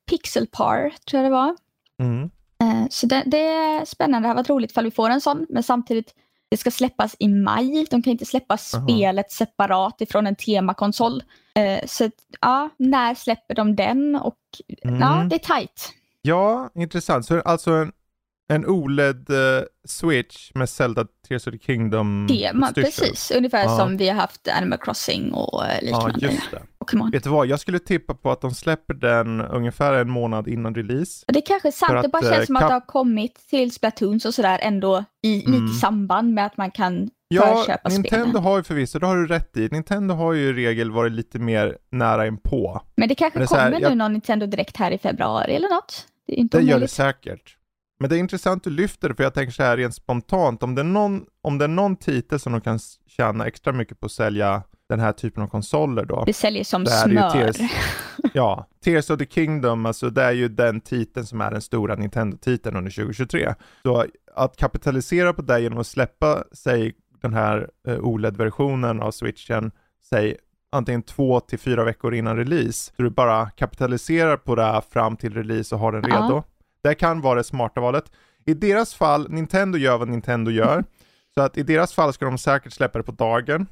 Eh, 0.06 0.16
Pixelpar 0.16 0.92
tror 1.10 1.22
jag 1.22 1.30
det 1.32 1.34
var. 1.34 1.56
Mm. 2.02 2.30
Eh, 2.62 2.88
så 2.90 3.06
det, 3.06 3.22
det 3.26 3.46
är 3.48 3.84
spännande. 3.84 4.26
Det 4.26 4.28
hade 4.28 4.38
varit 4.38 4.50
roligt 4.50 4.70
ifall 4.70 4.84
vi 4.84 4.90
får 4.90 5.10
en 5.10 5.20
sån. 5.20 5.46
Men 5.48 5.62
samtidigt, 5.62 6.14
det 6.50 6.56
ska 6.56 6.70
släppas 6.70 7.16
i 7.18 7.28
maj. 7.28 7.86
De 7.90 8.02
kan 8.02 8.10
inte 8.10 8.26
släppa 8.26 8.56
spelet 8.56 9.32
separat 9.32 10.00
ifrån 10.00 10.26
en 10.26 10.36
temakonsol. 10.36 11.22
Eh, 11.54 11.86
så 11.86 12.10
ja, 12.40 12.68
när 12.76 13.14
släpper 13.14 13.54
de 13.54 13.76
den? 13.76 14.16
Och 14.16 14.36
Mm. 14.84 15.00
ja, 15.00 15.26
det 15.30 15.34
är 15.36 15.38
tajt. 15.38 15.92
Ja, 16.22 16.70
intressant. 16.74 17.26
Så 17.26 17.40
alltså 17.40 17.70
en, 17.70 17.92
en 18.48 18.66
OLED-switch 18.66 20.50
med 20.54 20.68
Zelda 20.68 21.06
Tears 21.28 21.46
of 21.46 21.52
the 21.52 21.58
Kingdom 21.58 22.26
Tema, 22.30 22.72
precis. 22.74 23.30
Ungefär 23.30 23.64
Ja. 23.64 23.76
som 23.78 23.96
vi 23.96 24.08
har 24.08 24.14
haft 24.16 24.48
Animal 24.48 24.78
Crossing 24.78 25.32
och 25.32 25.66
eh, 25.66 25.78
Ja, 25.82 26.06
liknande. 26.06 26.26
just 26.34 26.50
det. 26.50 26.62
Pokémon. 26.86 27.10
Vet 27.10 27.24
du 27.24 27.30
vad, 27.30 27.46
jag 27.46 27.60
skulle 27.60 27.78
tippa 27.78 28.14
på 28.14 28.30
att 28.30 28.40
de 28.40 28.54
släpper 28.54 28.94
den 28.94 29.40
ungefär 29.40 29.92
en 29.92 30.10
månad 30.10 30.48
innan 30.48 30.74
release. 30.74 31.24
Det 31.28 31.38
är 31.38 31.46
kanske 31.46 31.68
är 31.68 31.72
sant, 31.72 32.02
det 32.02 32.08
bara 32.08 32.22
känns 32.22 32.36
eh, 32.38 32.44
som 32.44 32.56
att 32.56 32.62
det 32.68 32.72
har 32.72 32.86
kommit 32.86 33.34
till 33.50 33.72
Splatoons 33.72 34.24
och 34.24 34.34
sådär 34.34 34.58
ändå 34.62 35.04
i 35.22 35.36
lite 35.36 35.48
Mm. 35.50 35.66
i 35.66 35.74
samband 35.74 36.34
med 36.34 36.46
att 36.46 36.56
man 36.56 36.70
kan 36.70 37.10
Ja, 37.28 37.64
Nintendo 37.88 38.08
spelen. 38.28 38.42
har 38.42 38.56
ju 38.56 38.62
förvisso, 38.62 38.98
det 38.98 39.06
har 39.06 39.16
du 39.16 39.26
rätt 39.26 39.56
i. 39.56 39.68
Nintendo 39.72 40.14
har 40.14 40.32
ju 40.32 40.48
i 40.48 40.52
regel 40.52 40.90
varit 40.90 41.12
lite 41.12 41.38
mer 41.38 41.78
nära 41.90 42.26
inpå. 42.26 42.80
Men 42.96 43.08
det 43.08 43.14
kanske 43.14 43.38
Men 43.38 43.42
det 43.44 43.48
så 43.48 43.56
här, 43.56 43.70
kommer 43.70 43.80
jag- 43.82 43.90
nu 43.90 43.96
någon 43.96 44.12
Nintendo 44.12 44.46
direkt 44.46 44.76
här 44.76 44.90
i 44.90 44.98
februari 44.98 45.54
eller 45.54 45.68
något. 45.68 46.06
Det 46.26 46.32
är 46.32 46.36
inte 46.36 46.58
Det 46.58 46.64
gör 46.64 46.80
det 46.80 46.88
säkert. 46.88 47.56
Men 48.00 48.10
det 48.10 48.16
är 48.16 48.18
intressant 48.18 48.64
du 48.64 48.70
lyfter 48.70 49.12
för 49.14 49.22
jag 49.22 49.34
tänker 49.34 49.52
så 49.52 49.62
här 49.62 49.76
rent 49.76 49.94
spontant, 49.94 50.62
om 50.62 50.74
det 50.74 50.82
är 50.82 50.84
någon, 50.84 51.22
om 51.42 51.58
det 51.58 51.64
är 51.64 51.68
någon 51.68 51.96
titel 51.96 52.40
som 52.40 52.52
de 52.52 52.60
kan 52.60 52.78
tjäna 53.06 53.46
extra 53.46 53.72
mycket 53.72 54.00
på 54.00 54.06
att 54.06 54.12
sälja 54.12 54.62
den 54.88 55.00
här 55.00 55.12
typen 55.12 55.42
av 55.42 55.46
konsoler 55.48 56.04
då. 56.04 56.22
Det 56.26 56.32
säljer 56.32 56.64
som 56.64 56.84
Det 56.84 56.90
smör. 56.90 57.30
Tears. 57.30 57.56
Ja, 58.34 58.66
Tears 58.84 59.10
of 59.10 59.18
the 59.18 59.26
Kingdom, 59.26 59.86
alltså 59.86 60.10
det 60.10 60.22
är 60.22 60.32
ju 60.32 60.48
den 60.48 60.80
titeln 60.80 61.26
som 61.26 61.40
är 61.40 61.50
den 61.50 61.60
stora 61.62 61.94
Nintendo-titeln 61.94 62.76
under 62.76 62.90
2023. 62.90 63.54
Så 63.82 64.04
att 64.34 64.56
kapitalisera 64.56 65.32
på 65.32 65.42
det 65.42 65.60
genom 65.60 65.78
att 65.78 65.86
släppa, 65.86 66.44
säg 66.52 66.94
den 67.22 67.34
här 67.34 67.68
eh, 67.88 67.98
OLED-versionen 67.98 69.02
av 69.02 69.10
switchen, 69.10 69.70
säg 70.10 70.36
antingen 70.72 71.02
två 71.02 71.40
till 71.40 71.58
fyra 71.58 71.84
veckor 71.84 72.14
innan 72.14 72.36
release, 72.36 72.92
så 72.96 73.02
du 73.02 73.10
bara 73.10 73.50
kapitaliserar 73.50 74.36
på 74.36 74.54
det 74.54 74.62
här 74.62 74.80
fram 74.80 75.16
till 75.16 75.34
release 75.34 75.74
och 75.74 75.80
har 75.80 75.92
den 75.92 76.04
Ja. 76.08 76.16
redo. 76.16 76.42
Det 76.82 76.94
kan 76.94 77.20
vara 77.20 77.34
det 77.34 77.44
smarta 77.44 77.80
valet. 77.80 78.04
I 78.44 78.54
deras 78.54 78.94
fall, 78.94 79.30
Nintendo 79.30 79.78
gör 79.78 79.98
vad 79.98 80.08
Nintendo 80.08 80.50
gör, 80.50 80.84
så 81.34 81.40
att 81.42 81.58
i 81.58 81.62
deras 81.62 81.92
fall 81.94 82.12
ska 82.12 82.24
de 82.24 82.38
säkert 82.38 82.72
släppa 82.72 82.98
det 82.98 83.02
på 83.04 83.12
dagen 83.12 83.66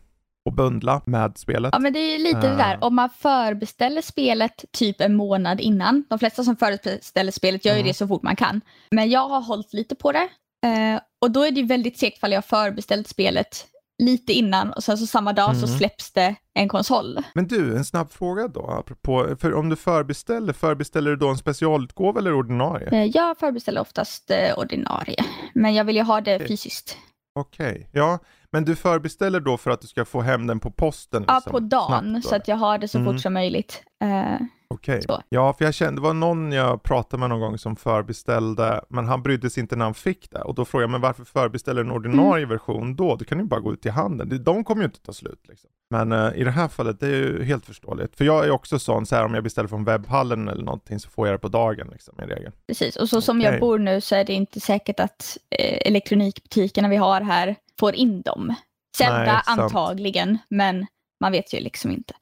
och 0.44 0.52
bundla 0.52 1.00
med 1.06 1.38
spelet. 1.38 1.70
Ja 1.72 1.78
men 1.78 1.92
det 1.92 1.98
är 1.98 2.18
lite 2.18 2.40
det 2.40 2.56
där, 2.56 2.78
Ah. 2.80 2.86
om 2.86 2.94
man 2.94 3.08
förbeställer 3.10 4.02
spelet 4.02 4.64
typ 4.72 5.00
en 5.00 5.16
månad 5.16 5.60
innan. 5.60 6.04
De 6.10 6.18
flesta 6.18 6.44
som 6.44 6.56
förbeställer 6.56 7.32
spelet 7.32 7.64
gör 7.64 7.72
ju 7.72 7.80
Mm. 7.80 7.88
det 7.88 7.94
så 7.94 8.08
fort 8.08 8.22
man 8.22 8.36
kan. 8.36 8.60
Men 8.90 9.10
jag 9.10 9.28
har 9.28 9.40
hållit 9.40 9.72
lite 9.72 9.94
på 9.94 10.12
det. 10.12 10.28
Eh, 10.66 11.00
och 11.20 11.30
då 11.30 11.42
är 11.46 11.50
det 11.50 11.62
väldigt 11.62 11.98
segt 11.98 12.16
ifall 12.16 12.32
jag 12.32 12.36
har 12.36 12.42
förbeställt 12.42 13.08
spelet 13.08 13.66
lite 14.02 14.32
innan 14.32 14.72
och 14.72 14.84
sen 14.84 14.98
så 14.98 15.06
samma 15.06 15.32
dag 15.32 15.56
så 15.56 15.66
Mm. 15.66 15.78
släpps 15.78 16.12
det 16.12 16.34
en 16.54 16.68
konsol. 16.68 17.18
Men 17.34 17.46
du, 17.46 17.76
en 17.76 17.84
snabb 17.84 18.10
fråga 18.12 18.48
då, 18.48 18.66
apropå, 18.66 19.36
för 19.40 19.54
om 19.54 19.68
du 19.68 19.76
förbeställer, 19.76 20.52
förbeställer 20.52 21.10
du 21.10 21.16
då 21.16 21.28
en 21.28 21.36
specialutgåva 21.38 22.20
eller 22.20 22.34
ordinarie? 22.34 22.88
Eh, 22.92 23.04
jag 23.04 23.38
förbeställer 23.38 23.80
oftast 23.80 24.30
eh, 24.30 24.58
ordinarie, 24.58 25.24
men 25.54 25.74
jag 25.74 25.84
vill 25.84 25.96
ju 25.96 26.02
ha 26.02 26.20
det 26.20 26.48
fysiskt. 26.48 26.96
Okej, 27.34 27.88
ja, 27.92 28.18
men 28.54 28.64
du 28.64 28.76
förbeställer 28.76 29.40
då 29.40 29.56
för 29.56 29.70
att 29.70 29.80
du 29.80 29.86
ska 29.86 30.04
få 30.04 30.20
hem 30.20 30.46
den 30.46 30.60
på 30.60 30.70
posten? 30.70 31.24
Ja, 31.28 31.34
liksom, 31.34 31.52
på 31.52 31.60
dagen 31.60 32.10
snabbt 32.10 32.26
så 32.26 32.36
att 32.36 32.48
jag 32.48 32.56
har 32.56 32.78
det 32.78 32.88
så 32.88 32.98
Mm. 32.98 33.12
fort 33.12 33.22
som 33.22 33.34
möjligt. 33.34 33.82
Eh, 34.02 34.46
Okej. 34.68 35.02
så. 35.02 35.22
Ja, 35.28 35.52
för 35.52 35.64
jag 35.64 35.74
kände, 35.74 36.00
det 36.00 36.04
var 36.06 36.14
någon 36.14 36.52
jag 36.52 36.82
pratade 36.82 37.20
med 37.20 37.28
någon 37.28 37.40
gång 37.40 37.58
som 37.58 37.76
förbeställde, 37.76 38.80
men 38.88 39.06
han 39.06 39.22
brydde 39.22 39.50
sig 39.50 39.60
inte 39.60 39.76
när 39.76 39.84
han 39.84 39.94
fick 39.94 40.30
det. 40.30 40.38
Och 40.42 40.54
då 40.54 40.64
frågade 40.64 40.84
jag, 40.84 40.90
men 40.90 41.00
varför 41.00 41.24
förbeställer 41.24 41.82
du 41.84 41.88
en 41.90 41.96
ordinarie 41.96 42.46
version 42.46 42.96
då? 42.96 43.16
Du 43.16 43.24
kan 43.24 43.38
ju 43.38 43.44
bara 43.44 43.60
gå 43.60 43.72
ut 43.72 43.86
i 43.86 43.88
handeln. 43.88 44.44
De 44.44 44.64
kommer 44.64 44.82
ju 44.82 44.86
inte 44.86 45.00
ta 45.02 45.12
slut 45.12 45.40
liksom. 45.48 45.70
Men 45.90 46.12
eh, 46.12 46.32
i 46.34 46.44
det 46.44 46.50
här 46.50 46.68
fallet, 46.68 47.00
det 47.00 47.06
är 47.06 47.10
ju 47.10 47.44
helt 47.44 47.66
förståeligt. 47.66 48.16
För 48.16 48.24
jag 48.24 48.44
är 48.46 48.50
också 48.50 48.78
sån, 48.78 49.06
så 49.06 49.16
här, 49.16 49.24
om 49.24 49.34
jag 49.34 49.44
beställer 49.44 49.68
från 49.68 49.84
webbhallen 49.84 50.48
eller 50.48 50.64
någonting 50.64 50.98
så 51.00 51.10
får 51.10 51.26
jag 51.26 51.34
det 51.34 51.38
på 51.38 51.48
dagen 51.48 51.88
liksom, 51.92 52.14
i 52.20 52.22
regel. 52.26 52.52
Precis, 52.66 52.96
och 52.96 53.08
så 53.08 53.20
som 53.20 53.40
jag 53.40 53.60
bor 53.60 53.78
nu 53.78 54.00
så 54.00 54.14
är 54.14 54.24
det 54.24 54.32
inte 54.32 54.60
säkert 54.60 55.00
att 55.00 55.38
eh, 55.50 55.78
elektronikbutikerna 55.88 56.88
vi 56.88 56.96
har 56.96 57.20
här 57.20 57.56
får 57.80 57.94
in 57.94 58.22
dem. 58.22 58.54
Zelda 58.96 59.18
Nej, 59.24 59.42
antagligen, 59.46 60.38
men 60.48 60.86
man 61.20 61.32
vet 61.32 61.54
ju 61.54 61.60
liksom 61.60 61.90
inte. 61.90 62.14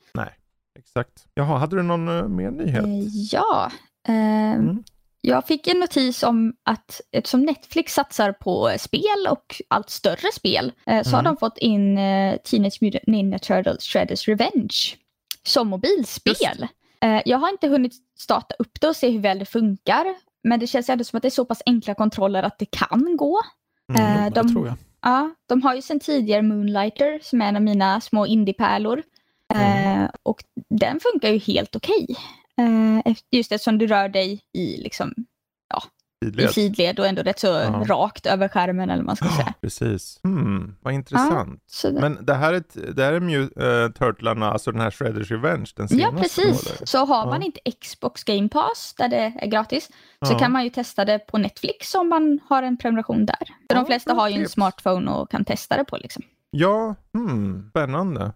Exakt. 0.78 1.26
Jaha, 1.34 1.58
hade 1.58 1.76
du 1.76 1.82
någon 1.82 2.08
eh, 2.18 2.28
mer 2.28 2.50
nyhet? 2.50 2.84
Eh, 2.84 3.06
ja, 3.32 3.70
eh, 4.08 4.14
Mm. 4.52 4.84
jag 5.20 5.46
fick 5.46 5.66
en 5.66 5.80
notis 5.80 6.22
om 6.22 6.54
att 6.64 7.00
eftersom 7.12 7.42
Netflix 7.42 7.94
satsar 7.94 8.32
på 8.32 8.72
spel 8.78 9.26
och 9.30 9.60
allt 9.68 9.90
större 9.90 10.32
spel 10.32 10.72
eh, 10.86 11.02
så 11.02 11.10
har 11.10 11.20
Mm. 11.20 11.34
de 11.34 11.36
fått 11.38 11.58
in 11.58 11.98
eh, 11.98 12.36
Teenage 12.36 12.78
Mutant 12.80 13.06
Ninja 13.06 13.38
Turtles 13.38 13.84
Shredders 13.84 14.28
Revenge 14.28 14.76
som 15.46 15.68
mobilspel. 15.68 16.66
Eh, 17.04 17.22
jag 17.24 17.38
har 17.38 17.48
inte 17.48 17.68
hunnit 17.68 17.92
starta 18.18 18.54
upp 18.58 18.80
det 18.80 18.88
och 18.88 18.96
se 18.96 19.10
hur 19.10 19.20
väl 19.20 19.38
det 19.38 19.44
funkar. 19.44 20.04
Men 20.44 20.60
det 20.60 20.66
känns 20.66 20.88
ändå 20.88 21.04
som 21.04 21.16
att 21.16 21.22
det 21.22 21.28
är 21.28 21.30
så 21.30 21.44
pass 21.44 21.62
enkla 21.66 21.94
kontroller 21.94 22.42
att 22.42 22.58
det 22.58 22.66
kan 22.70 23.16
gå. 23.16 23.38
Mm. 23.94 24.22
Ja, 24.24 24.30
det 24.30 24.42
de- 24.42 24.54
tror 24.54 24.66
jag. 24.66 24.76
Ja, 25.02 25.34
de 25.48 25.62
har 25.62 25.74
ju 25.74 25.82
sedan 25.82 26.00
tidigare 26.00 26.42
Moonlighter 26.42 27.18
som 27.22 27.42
är 27.42 27.46
en 27.48 27.56
av 27.56 27.62
mina 27.62 28.00
små 28.00 28.26
indiepärlor. 28.26 29.02
Mm. 29.54 30.02
Eh, 30.02 30.10
och 30.22 30.44
den 30.70 31.00
funkar 31.00 31.28
ju 31.28 31.38
helt 31.38 31.76
okej. 31.76 32.06
Eh, 32.58 32.98
efter- 33.12 33.36
just 33.36 33.52
eftersom 33.52 33.78
du 33.78 33.86
rör 33.86 34.08
dig 34.08 34.40
i, 34.52 34.76
liksom, 34.82 35.14
i 36.22 36.48
Sidled. 36.48 36.98
och 37.00 37.06
ändå 37.06 37.22
rätt 37.22 37.38
så 37.38 37.46
Ja. 37.46 37.84
rakt 37.88 38.26
över 38.26 38.48
skärmen 38.48 38.90
eller 38.90 39.02
vad 39.02 39.06
man 39.06 39.16
ska 39.16 39.28
säga. 39.28 39.54
Precis. 39.60 40.20
Hmm, 40.22 40.74
vad 40.82 40.94
intressant. 40.94 41.62
Så, 41.66 41.90
det- 41.90 42.00
Men 42.00 42.18
det 42.26 42.34
här 42.34 42.52
är, 42.54 42.62
det 42.92 43.04
här 43.04 43.12
är 43.12 43.20
Mew- 43.20 43.84
eh, 43.84 43.90
Turtlarna, 43.92 44.52
alltså 44.52 44.72
den 44.72 44.80
här 44.80 44.90
Shredders 44.90 45.30
Revenge, 45.30 45.70
den 45.76 45.86
ja, 45.90 46.08
senaste? 46.08 46.22
precis. 46.22 46.64
då, 46.64 46.70
eller? 46.74 46.86
Så 46.86 46.98
har 47.04 47.26
man 47.26 47.40
Ja. 47.40 47.46
inte 47.46 47.60
Xbox 47.82 48.24
Game 48.24 48.48
Pass 48.48 48.94
där 48.98 49.08
det 49.08 49.32
är 49.40 49.46
gratis 49.46 49.90
så 50.26 50.32
Ja. 50.32 50.38
kan 50.38 50.52
man 50.52 50.64
ju 50.64 50.70
testa 50.70 51.04
det 51.04 51.18
på 51.18 51.38
Netflix 51.38 51.94
om 51.94 52.08
man 52.08 52.38
har 52.48 52.62
en 52.62 52.76
prenumeration 52.76 53.26
där. 53.26 53.36
För 53.46 53.54
Ja, 53.68 53.74
de 53.76 53.86
flesta 53.86 54.14
har 54.14 54.28
ju 54.28 54.40
en 54.42 54.48
smartphone 54.48 55.10
och 55.10 55.30
kan 55.30 55.44
testa 55.44 55.76
det 55.76 55.84
på. 55.84 55.96
Liksom. 55.96 56.22
Ja, 56.50 56.94
hmm, 57.14 57.66
spännande. 57.70 58.32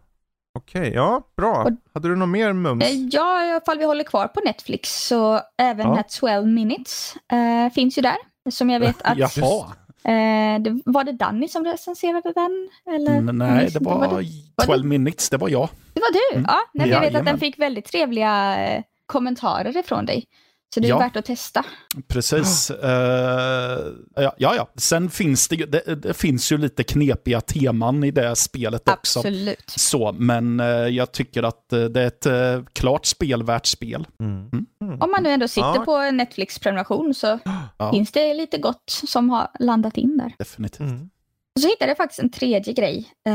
Okej, 0.56 0.92
ja, 0.94 1.22
bra. 1.36 1.62
Och- 1.64 1.70
Hade 1.94 2.08
du 2.08 2.16
något 2.16 2.28
mer 2.28 2.52
mums? 2.52 2.84
Eh, 2.84 2.90
Ja, 3.10 3.56
ifall 3.62 3.78
vi 3.78 3.84
håller 3.84 4.04
kvar 4.04 4.28
på 4.28 4.40
Netflix 4.44 5.06
så 5.06 5.40
även 5.58 5.78
Ja. 5.78 5.86
den 5.88 5.96
här 5.96 6.04
12 6.20 6.46
minutes 6.46 7.14
eh, 7.32 7.72
finns 7.74 7.98
ju 7.98 8.02
där. 8.02 8.16
Som 8.50 8.70
jag 8.70 8.80
vet 8.80 8.96
att... 9.04 9.18
Jaha. 9.18 9.66
Eh, 10.04 10.60
det, 10.62 10.80
var 10.84 11.04
det 11.04 11.12
Danny 11.12 11.48
som 11.48 11.64
recenserade 11.64 12.32
den? 12.32 12.68
Eller? 12.94 13.12
N- 13.16 13.30
Nej, 13.32 13.58
det 13.58 13.64
inte. 13.66 13.78
var 13.78 14.22
det- 14.58 14.66
12 14.66 14.84
minutes, 14.84 15.30
det 15.30 15.36
var 15.36 15.48
jag. 15.48 15.68
Det 15.94 16.00
var 16.00 16.12
du? 16.12 16.38
Mm. 16.38 16.46
Ja, 16.48 16.58
nej, 16.74 16.88
jag 16.88 17.00
vet 17.00 17.06
att 17.06 17.12
Jajamän. 17.12 17.24
den 17.32 17.38
fick 17.40 17.58
väldigt 17.58 17.84
trevliga 17.84 18.56
kommentarer 19.06 19.76
ifrån 19.76 20.06
dig. 20.06 20.24
Så 20.74 20.80
det 20.80 20.86
är 20.86 20.88
Ja. 20.88 20.98
värt 20.98 21.16
att 21.16 21.24
testa. 21.24 21.64
Precis. 22.08 22.70
Eh, 22.70 23.78
ja, 24.16 24.34
ja, 24.38 24.54
ja. 24.56 24.68
Sen 24.76 25.10
finns 25.10 25.48
det, 25.48 25.56
ju- 25.56 25.66
det, 25.66 25.94
det 25.94 26.14
finns 26.14 26.52
ju 26.52 26.58
lite 26.58 26.84
knepiga 26.84 27.40
teman 27.40 28.04
i 28.04 28.10
det 28.10 28.36
spelet 28.36 28.88
också. 28.88 29.18
Absolut. 29.18 29.70
Så, 29.76 30.12
men 30.18 30.60
eh, 30.60 30.66
jag 30.66 31.12
tycker 31.12 31.42
att 31.42 31.72
eh, 31.72 31.84
det 31.84 32.02
är 32.02 32.56
ett 32.58 32.66
klart 32.72 33.06
spelvärt 33.06 33.66
spel. 33.66 34.06
Mm. 34.20 34.48
Mm. 34.82 35.00
Om 35.02 35.10
man 35.10 35.22
nu 35.22 35.30
ändå 35.30 35.48
sitter 35.48 35.74
Ja. 35.74 35.84
på 35.84 35.96
en 35.96 36.16
Netflix-prenumeration 36.16 37.14
så 37.14 37.38
Ja. 37.78 37.90
finns 37.92 38.12
det 38.12 38.34
lite 38.34 38.58
gott 38.58 39.00
som 39.08 39.30
har 39.30 39.48
landat 39.60 39.96
in 39.96 40.16
där. 40.18 40.32
Definitivt. 40.38 40.80
Mm. 40.80 41.10
Och 41.54 41.60
så 41.62 41.68
hittade 41.68 41.90
jag 41.90 41.96
faktiskt 41.96 42.20
en 42.20 42.30
tredje 42.30 42.72
grej. 42.72 43.08
Eh, 43.26 43.32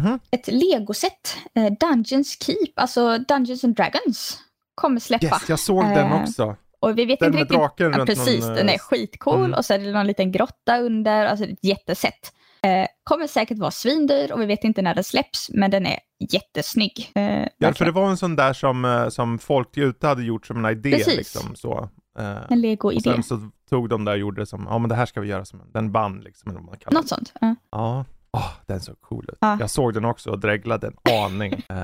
Mhm. 0.00 0.18
ett 0.30 0.48
legoset. 0.48 1.36
Eh, 1.54 1.72
Dungeons 1.80 2.38
Keep, 2.42 2.72
alltså 2.76 3.18
Dungeons 3.18 3.64
and 3.64 3.76
Dragons, 3.76 4.38
kommer 4.74 5.00
släppa. 5.00 5.26
Yes, 5.26 5.48
jag 5.48 5.58
såg 5.58 5.84
den 5.84 6.12
Eh, 6.12 6.22
också. 6.22 6.56
Och 6.82 6.98
vi 6.98 7.04
vet 7.04 7.20
Den 7.20 7.26
inte 7.26 7.36
med 7.36 7.40
riktigt. 7.42 7.58
draken 7.58 7.92
Ja, 7.98 8.06
precis, 8.06 8.40
någon, 8.40 8.50
eh, 8.50 8.56
den 8.56 8.68
är 8.68 8.78
skitcool 8.78 9.38
mm. 9.38 9.54
och 9.54 9.64
så 9.64 9.74
är 9.74 9.78
det 9.78 9.92
någon 9.92 10.06
liten 10.06 10.32
grotta 10.32 10.78
under, 10.78 11.26
alltså 11.26 11.44
ett 11.46 11.64
jätteset. 11.64 12.32
Eh, 12.62 12.86
kommer 13.04 13.26
säkert 13.26 13.58
vara 13.58 13.70
svindyr 13.70 14.32
och 14.32 14.40
vi 14.40 14.46
vet 14.46 14.64
inte 14.64 14.82
när 14.82 14.94
den 14.94 15.04
släpps, 15.04 15.50
men 15.50 15.70
den 15.70 15.86
är 15.86 15.98
jättesnygg. 16.32 17.10
Eh, 17.14 17.46
Ja, 17.58 17.72
för 17.74 17.84
det 17.84 17.90
var 17.90 18.10
en 18.10 18.16
sån 18.16 18.36
där 18.36 18.52
som, 18.52 18.84
eh, 18.84 19.08
som 19.08 19.38
folk 19.38 19.76
ute 19.76 20.06
hade 20.06 20.22
gjort 20.22 20.46
som 20.46 20.64
en 20.64 20.70
idé. 20.72 20.90
Precis. 20.90 21.16
Liksom, 21.16 21.54
så. 21.54 21.88
Eh, 22.18 22.26
En 22.26 22.42
och 22.50 22.56
lego-idé. 22.56 23.00
sen 23.12 23.22
så 23.22 23.50
tog 23.70 23.88
de 23.88 24.04
där 24.04 24.12
och 24.12 24.18
gjorde 24.18 24.42
det 24.42 24.46
som, 24.46 24.66
ja 24.70 24.78
men 24.78 24.88
det 24.88 24.94
här 24.94 25.06
ska 25.06 25.20
vi 25.20 25.28
göra 25.28 25.44
som 25.44 25.60
en, 25.60 25.72
den 25.72 25.92
band 25.92 26.24
liksom. 26.24 26.50
Eller 26.50 26.60
vad 26.60 26.68
man 26.68 26.78
kallar 26.78 26.94
Något 26.94 27.04
det. 27.04 27.08
sånt. 27.08 27.32
Ja. 27.40 27.54
Ja, 27.70 28.04
Åh, 28.32 28.50
den 28.66 28.80
såg 28.80 29.00
cool 29.00 29.24
ut. 29.32 29.38
Ja. 29.40 29.56
Jag 29.60 29.70
såg 29.70 29.94
den 29.94 30.04
också 30.04 30.30
och 30.30 30.38
dreglade 30.38 30.86
en 30.86 30.96
aning. 31.24 31.52
Eh, 31.52 31.76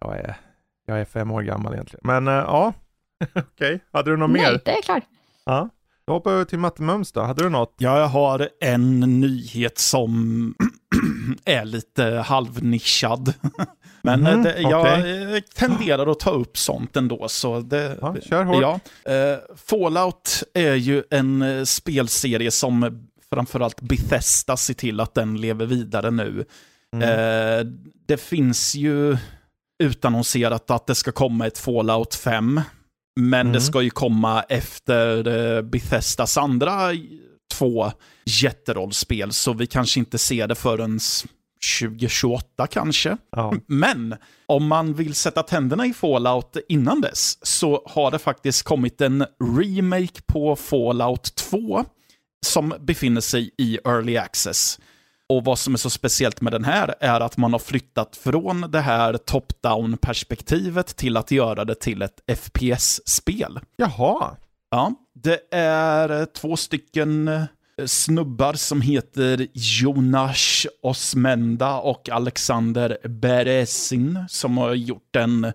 jag, 0.00 0.16
är, 0.18 0.36
jag 0.86 1.00
är 1.00 1.04
fem 1.04 1.30
år 1.30 1.42
gammal 1.42 1.72
egentligen. 1.74 2.00
Men 2.04 2.28
eh, 2.28 2.34
ja, 2.34 2.72
okej. 3.34 3.80
Hade 3.92 4.10
du 4.10 4.16
något 4.16 4.30
Nej, 4.30 4.42
mer? 4.42 4.60
det 4.64 4.70
är 4.78 4.82
klart. 4.82 5.02
Ja. 5.44 5.68
Då 6.06 6.12
hoppar 6.12 6.30
vi 6.30 6.34
över 6.34 6.44
till 6.44 6.58
Matte 6.58 6.82
Mums 6.82 7.12
då. 7.12 7.20
Hade 7.20 7.42
du 7.42 7.48
något? 7.48 7.74
Ja, 7.78 7.98
jag 8.00 8.06
har 8.06 8.48
en 8.60 9.00
nyhet 9.00 9.78
som 9.78 10.54
är 11.44 11.64
lite 11.64 12.04
halvnischad. 12.04 13.34
Men 14.02 14.26
eh, 14.26 14.42
det, 14.42 14.58
jag 14.60 14.80
okej. 14.80 15.36
eh, 15.36 15.40
tenderar 15.40 16.06
att 16.10 16.20
ta 16.20 16.30
upp 16.30 16.58
sånt 16.58 16.96
ändå. 16.96 17.28
Så 17.28 17.60
det, 17.60 17.98
Ja, 18.00 18.16
kör 18.22 18.44
hårt. 18.44 18.62
Ja. 18.62 18.80
Eh, 19.12 19.38
Fallout 19.56 20.42
är 20.54 20.74
ju 20.74 21.02
en 21.10 21.66
spelserie 21.66 22.50
som 22.50 23.04
framförallt 23.32 23.80
Bethesda 23.80 24.56
ser 24.56 24.74
till 24.74 25.00
att 25.00 25.14
den 25.14 25.36
lever 25.40 25.66
vidare 25.66 26.10
nu. 26.10 26.44
Mm. 26.96 27.78
Det 28.06 28.16
finns 28.16 28.74
ju 28.74 29.16
utannonserat 29.82 30.70
att 30.70 30.86
det 30.86 30.94
ska 30.94 31.12
komma 31.12 31.46
ett 31.46 31.58
Fallout 31.58 32.14
5. 32.14 32.60
Men 33.20 33.40
Mm. 33.40 33.52
det 33.52 33.60
ska 33.60 33.82
ju 33.82 33.90
komma 33.90 34.42
efter 34.42 35.28
eh, 35.56 35.62
Bethesdas 35.62 36.36
andra 36.36 36.90
två 37.54 37.92
jätterollspel, 38.42 39.32
så 39.32 39.52
vi 39.52 39.66
kanske 39.66 40.00
inte 40.00 40.18
ser 40.18 40.46
det 40.46 40.54
förrän 40.54 40.98
2028 41.80 42.66
kanske. 42.66 43.16
Ja. 43.36 43.54
Men 43.66 44.14
om 44.46 44.66
man 44.66 44.94
vill 44.94 45.14
sätta 45.14 45.42
tänderna 45.42 45.86
i 45.86 45.92
Fallout 45.94 46.56
innan 46.68 47.00
dess 47.00 47.38
så 47.46 47.82
har 47.86 48.10
det 48.10 48.18
faktiskt 48.18 48.62
kommit 48.62 49.00
en 49.00 49.24
remake 49.58 50.22
på 50.26 50.56
Fallout 50.56 51.34
2 51.34 51.84
som 52.46 52.74
befinner 52.80 53.20
sig 53.20 53.50
i 53.58 53.78
Early 53.84 54.16
Access. 54.16 54.78
Och 55.28 55.44
vad 55.44 55.58
som 55.58 55.74
är 55.74 55.78
så 55.78 55.90
speciellt 55.90 56.40
med 56.40 56.52
den 56.52 56.64
här 56.64 56.94
är 57.00 57.20
att 57.20 57.36
man 57.36 57.52
har 57.52 57.58
flyttat 57.58 58.16
från 58.16 58.70
det 58.70 58.80
här 58.80 59.16
top-down-perspektivet 59.16 60.96
till 60.96 61.16
att 61.16 61.30
göra 61.30 61.64
det 61.64 61.74
till 61.74 62.02
ett 62.02 62.20
FPS-spel. 62.38 63.60
Jaha. 63.76 64.36
Ja, 64.70 64.92
det 65.14 65.40
är 65.50 66.20
eh, 66.20 66.24
två 66.24 66.56
stycken 66.56 67.28
eh, 67.28 67.44
snubbar 67.86 68.54
som 68.54 68.80
heter 68.80 69.46
Jonas 69.52 70.66
Osmenda 70.82 71.78
och 71.78 72.08
Alexander 72.08 72.98
Beresin 73.08 74.24
som 74.28 74.58
har 74.58 74.74
gjort 74.74 75.16
en, 75.16 75.52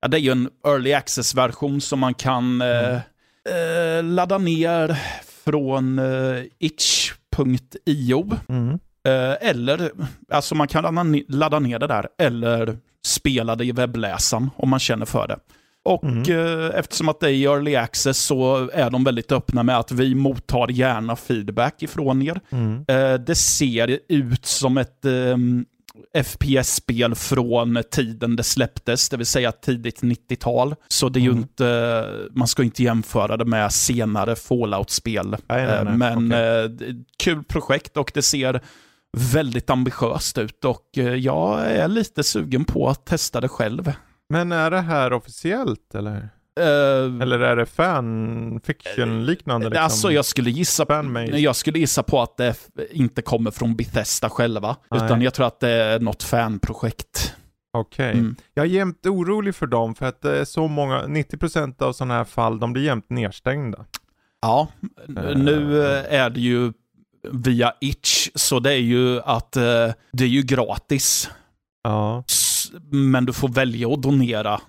ja 0.00 0.08
det 0.08 0.16
är 0.16 0.20
ju 0.20 0.32
en 0.32 0.50
early 0.66 0.92
access-version 0.92 1.80
som 1.80 1.98
man 1.98 2.14
kan 2.14 2.62
mm. 2.62 3.00
eh, 3.48 4.04
ladda 4.04 4.38
ner 4.38 4.98
från 5.44 5.98
eh, 5.98 6.42
itch.io. 6.58 8.30
Mm. 8.48 8.78
Eh, 9.06 9.48
eller, 9.48 9.90
alltså 10.30 10.54
man 10.54 10.68
kan 10.68 11.24
ladda 11.28 11.58
ner 11.58 11.78
det 11.78 11.86
där, 11.86 12.08
eller 12.18 12.76
spela 13.06 13.56
det 13.56 13.64
i 13.64 13.72
webbläsaren 13.72 14.50
om 14.56 14.68
man 14.68 14.78
känner 14.78 15.06
för 15.06 15.28
det. 15.28 15.38
Och 15.84 16.04
mm. 16.04 16.22
eh, 16.22 16.78
eftersom 16.78 17.08
att 17.08 17.20
det 17.20 17.30
är 17.30 17.50
early 17.50 17.76
access 17.76 18.18
så 18.18 18.70
är 18.72 18.90
de 18.90 19.04
väldigt 19.04 19.32
öppna 19.32 19.62
med 19.62 19.78
att 19.78 19.92
vi 19.92 20.14
mottar 20.14 20.70
gärna 20.70 21.16
feedback 21.16 21.82
ifrån 21.82 22.22
er. 22.22 22.40
Mm. 22.50 22.84
Eh, 22.88 23.14
det 23.14 23.34
ser 23.34 23.98
ut 24.08 24.46
som 24.46 24.78
ett 24.78 25.04
eh, 25.04 25.36
FPS-spel 26.24 27.14
från 27.14 27.82
tiden 27.90 28.36
det 28.36 28.42
släpptes, 28.42 29.08
det 29.08 29.16
vill 29.16 29.26
säga 29.26 29.52
tidigt 29.52 30.02
90-tal. 30.02 30.74
Så 30.88 31.08
det 31.08 31.18
är 31.18 31.20
mm. 31.20 31.34
ju 31.34 31.42
inte, 31.42 32.08
man 32.30 32.48
ska 32.48 32.62
inte 32.62 32.82
jämföra 32.82 33.36
det 33.36 33.44
med 33.44 33.72
senare 33.72 34.36
Fallout-spel. 34.36 35.36
Men 35.48 36.26
okay. 36.26 36.94
Kul 37.18 37.44
projekt 37.44 37.96
och 37.96 38.10
det 38.14 38.22
ser 38.22 38.60
väldigt 39.16 39.70
ambitiöst 39.70 40.38
ut 40.38 40.64
och 40.64 40.86
eh, 40.96 41.14
jag 41.14 41.60
är 41.60 41.88
lite 41.88 42.22
sugen 42.22 42.64
på 42.64 42.88
att 42.88 43.06
testa 43.06 43.40
det 43.40 43.48
själv. 43.48 43.92
Men 44.28 44.52
är 44.52 44.70
det 44.70 44.80
här 44.80 45.12
officiellt 45.12 45.94
eller? 45.94 46.28
Uh, 46.60 47.22
Eller 47.22 47.40
är 47.40 47.56
det 47.56 47.66
fanfiction-liknande? 47.66 49.68
Liksom? 49.68 49.84
Alltså 49.84 50.12
jag 50.12 50.24
skulle, 50.24 50.50
gissa, 50.50 50.86
jag 51.32 51.56
skulle 51.56 51.78
gissa 51.78 52.02
på 52.02 52.22
att 52.22 52.36
det 52.36 52.56
inte 52.90 53.22
kommer 53.22 53.50
från 53.50 53.76
Bethesda 53.76 54.30
själva. 54.30 54.76
Nej. 54.90 55.04
Utan 55.04 55.22
jag 55.22 55.34
tror 55.34 55.46
att 55.46 55.60
det 55.60 55.68
är 55.68 56.00
något 56.00 56.22
fanprojekt. 56.22 57.34
Okej. 57.72 58.08
Okay. 58.08 58.20
Mm. 58.20 58.36
Jag 58.54 58.66
är 58.66 58.70
jämt 58.70 59.06
orolig 59.06 59.54
för 59.54 59.66
dem 59.66 59.94
för 59.94 60.06
att 60.06 60.22
det 60.22 60.38
är 60.38 60.44
så 60.44 60.68
många, 60.68 61.02
90% 61.02 61.82
av 61.82 61.92
sådana 61.92 62.14
här 62.14 62.24
fall, 62.24 62.58
de 62.58 62.72
blir 62.72 62.84
jämt 62.84 63.10
nedstängda. 63.10 63.84
Ja, 64.42 64.68
uh. 65.08 65.36
nu 65.36 65.82
är 66.08 66.30
det 66.30 66.40
ju 66.40 66.72
via 67.30 67.72
Itch, 67.80 68.28
så 68.34 68.60
det 68.60 68.72
är 68.72 68.80
ju 68.80 69.20
att 69.20 69.56
uh, 69.56 69.62
det 70.12 70.24
är 70.24 70.28
ju 70.28 70.42
gratis. 70.42 71.30
Ja 71.84 72.24
men 72.90 73.26
du 73.26 73.32
får 73.32 73.48
välja 73.48 73.88
att 73.88 74.02
donera 74.02 74.60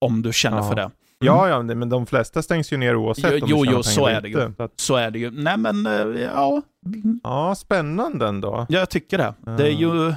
om 0.00 0.22
du 0.22 0.32
känner 0.32 0.56
ja. 0.56 0.68
för 0.68 0.74
det. 0.74 0.90
Ja, 1.18 1.48
ja, 1.48 1.62
men 1.62 1.88
de 1.88 2.06
flesta 2.06 2.42
stängs 2.42 2.72
ju 2.72 2.76
ner 2.76 2.96
oavsett 2.96 3.34
jo, 3.36 3.56
om 3.56 3.64
Jo, 3.64 3.72
jo, 3.72 3.82
så 3.82 4.06
är 4.06 4.20
det 4.20 4.28
ju. 4.28 4.52
Så, 4.56 4.62
att... 4.62 4.72
så 4.76 4.96
är 4.96 5.10
det 5.10 5.18
ju. 5.18 5.30
Nej, 5.30 5.56
men 5.56 5.86
eh, 5.86 6.22
ja. 6.22 6.62
Ja, 7.22 7.54
spännande 7.54 8.26
ändå. 8.26 8.66
Ja, 8.68 8.78
jag 8.78 8.90
tycker 8.90 9.18
det. 9.18 9.34
Mm. 9.46 9.56
Det 9.56 9.66
är 9.66 9.72
ju... 9.72 10.14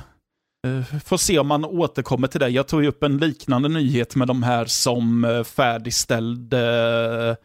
Uh, 0.67 0.83
får 1.05 1.17
se 1.17 1.39
om 1.39 1.47
man 1.47 1.65
återkommer 1.65 2.27
till 2.27 2.39
det. 2.39 2.49
Jag 2.49 2.67
tog 2.67 2.83
ju 2.83 2.87
upp 2.87 3.03
en 3.03 3.17
liknande 3.17 3.69
nyhet 3.69 4.15
med 4.15 4.27
de 4.27 4.43
här 4.43 4.65
som 4.65 5.25
uh, 5.25 5.43
färdigställde 5.43 7.37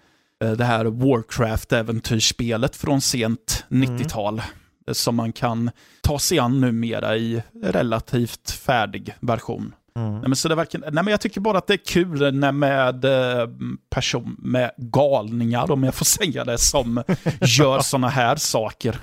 det 0.46 0.64
här 0.64 0.84
Warcraft-äventyrsspelet 0.84 2.76
från 2.76 3.00
sent 3.00 3.64
90-tal. 3.68 4.34
Mm 4.34 4.44
som 4.92 5.16
man 5.16 5.32
kan 5.32 5.70
ta 6.00 6.18
sig 6.18 6.38
an 6.38 6.60
numera 6.60 7.16
i 7.16 7.42
relativt 7.62 8.50
färdig 8.50 9.14
version. 9.20 9.74
Mm. 9.96 10.12
Nej, 10.12 10.22
men 10.22 10.36
så 10.36 10.48
det 10.48 10.54
verkar, 10.54 10.78
nej, 10.78 10.90
men 10.92 11.06
jag 11.06 11.20
tycker 11.20 11.40
bara 11.40 11.58
att 11.58 11.66
det 11.66 11.74
är 11.74 11.84
kul 11.86 12.34
när 12.34 12.52
med 12.52 13.04
eh, 13.04 13.48
person 13.90 14.36
med 14.38 14.70
galningar, 14.76 15.70
om 15.70 15.84
jag 15.84 15.94
får 15.94 16.04
säga 16.04 16.44
det, 16.44 16.58
som 16.58 17.02
gör 17.40 17.80
sådana 17.80 18.08
här 18.08 18.36
saker. 18.36 18.96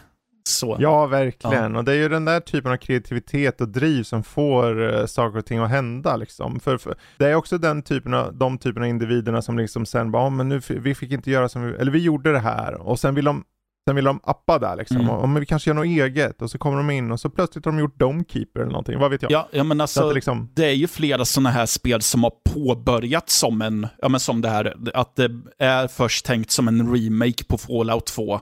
Så. 0.44 0.78
Ja, 0.80 1.06
verkligen. 1.06 1.74
Ja. 1.74 1.78
Och 1.78 1.86
det 1.86 1.92
är 1.92 1.96
ju 1.96 2.10
den 2.10 2.26
där 2.26 2.40
typen 2.40 2.72
av 2.72 2.78
kreativitet 2.78 3.62
och 3.62 3.68
driv 3.68 4.04
som 4.04 4.24
får 4.24 4.80
uh, 4.80 5.06
saker 5.06 5.38
och 5.38 5.46
ting 5.46 5.60
att 5.60 5.70
hända. 5.70 6.16
Liksom. 6.16 6.60
För, 6.60 6.78
för, 6.78 6.96
det 7.18 7.26
är 7.26 7.36
också 7.36 7.58
den 7.58 7.82
typen 7.82 8.14
av, 8.14 8.36
de 8.36 8.58
typen 8.58 8.84
av 8.84 8.90
individerna 8.90 9.42
som 9.42 9.58
liksom 9.58 9.86
sen 9.86 10.12
bara, 10.12 10.28
oh, 10.28 10.30
men 10.30 10.50
nu, 10.50 10.62
vi 10.68 10.96
fick 10.96 11.12
inte 11.12 11.32
göra 11.32 11.50
som 11.50 11.64
vi, 11.64 11.74
eller 11.74 11.92
vi 11.92 12.00
gjorde 12.00 12.32
det 12.32 12.40
här. 12.40 12.74
Och 12.74 13.00
sen 13.00 13.16
vill 13.16 13.26
de 13.26 13.44
Sen 13.88 13.96
vill 13.96 14.06
de 14.06 14.20
appa 14.24 14.60
där 14.60 14.76
liksom. 14.76 14.98
Mm. 14.98 15.10
Och, 15.10 15.30
men 15.30 15.40
vi 15.40 15.46
kanske 15.46 15.70
gör 15.70 15.76
något 15.76 15.86
eget. 15.86 16.42
Och 16.42 16.52
så 16.52 16.58
kommer 16.58 16.78
de 16.78 16.90
in 16.90 17.12
och 17.12 17.20
så 17.20 17.30
plötsligt 17.30 17.66
har 17.66 17.72
de 17.72 17.80
gjort 17.80 18.00
Domekeeper 18.00 18.60
eller 18.60 18.72
någonting. 18.72 19.00
Vad 19.00 19.12
vet 19.12 19.22
jag? 19.22 19.32
Ja, 19.32 19.48
ja 19.52 19.64
men 19.64 19.82
alltså, 19.82 20.08
det, 20.08 20.14
liksom... 20.14 20.50
det, 20.54 20.66
är 20.66 20.74
ju 20.74 20.88
flera 20.88 21.26
sådana 21.26 21.50
här 21.50 21.66
spel 21.66 22.02
som 22.02 22.24
har 22.24 22.34
påbörjat 22.54 23.30
som 23.30 23.62
en, 23.62 23.88
ja 24.02 24.10
men 24.10 24.20
som 24.20 24.42
det 24.42 24.50
här, 24.50 24.76
att 24.94 25.16
det 25.16 25.42
är 25.60 25.88
först 25.88 26.26
tänkt 26.26 26.52
som 26.52 26.68
en 26.68 26.96
remake 26.96 27.44
på 27.44 27.58
Fallout 27.58 28.06
2. 28.06 28.40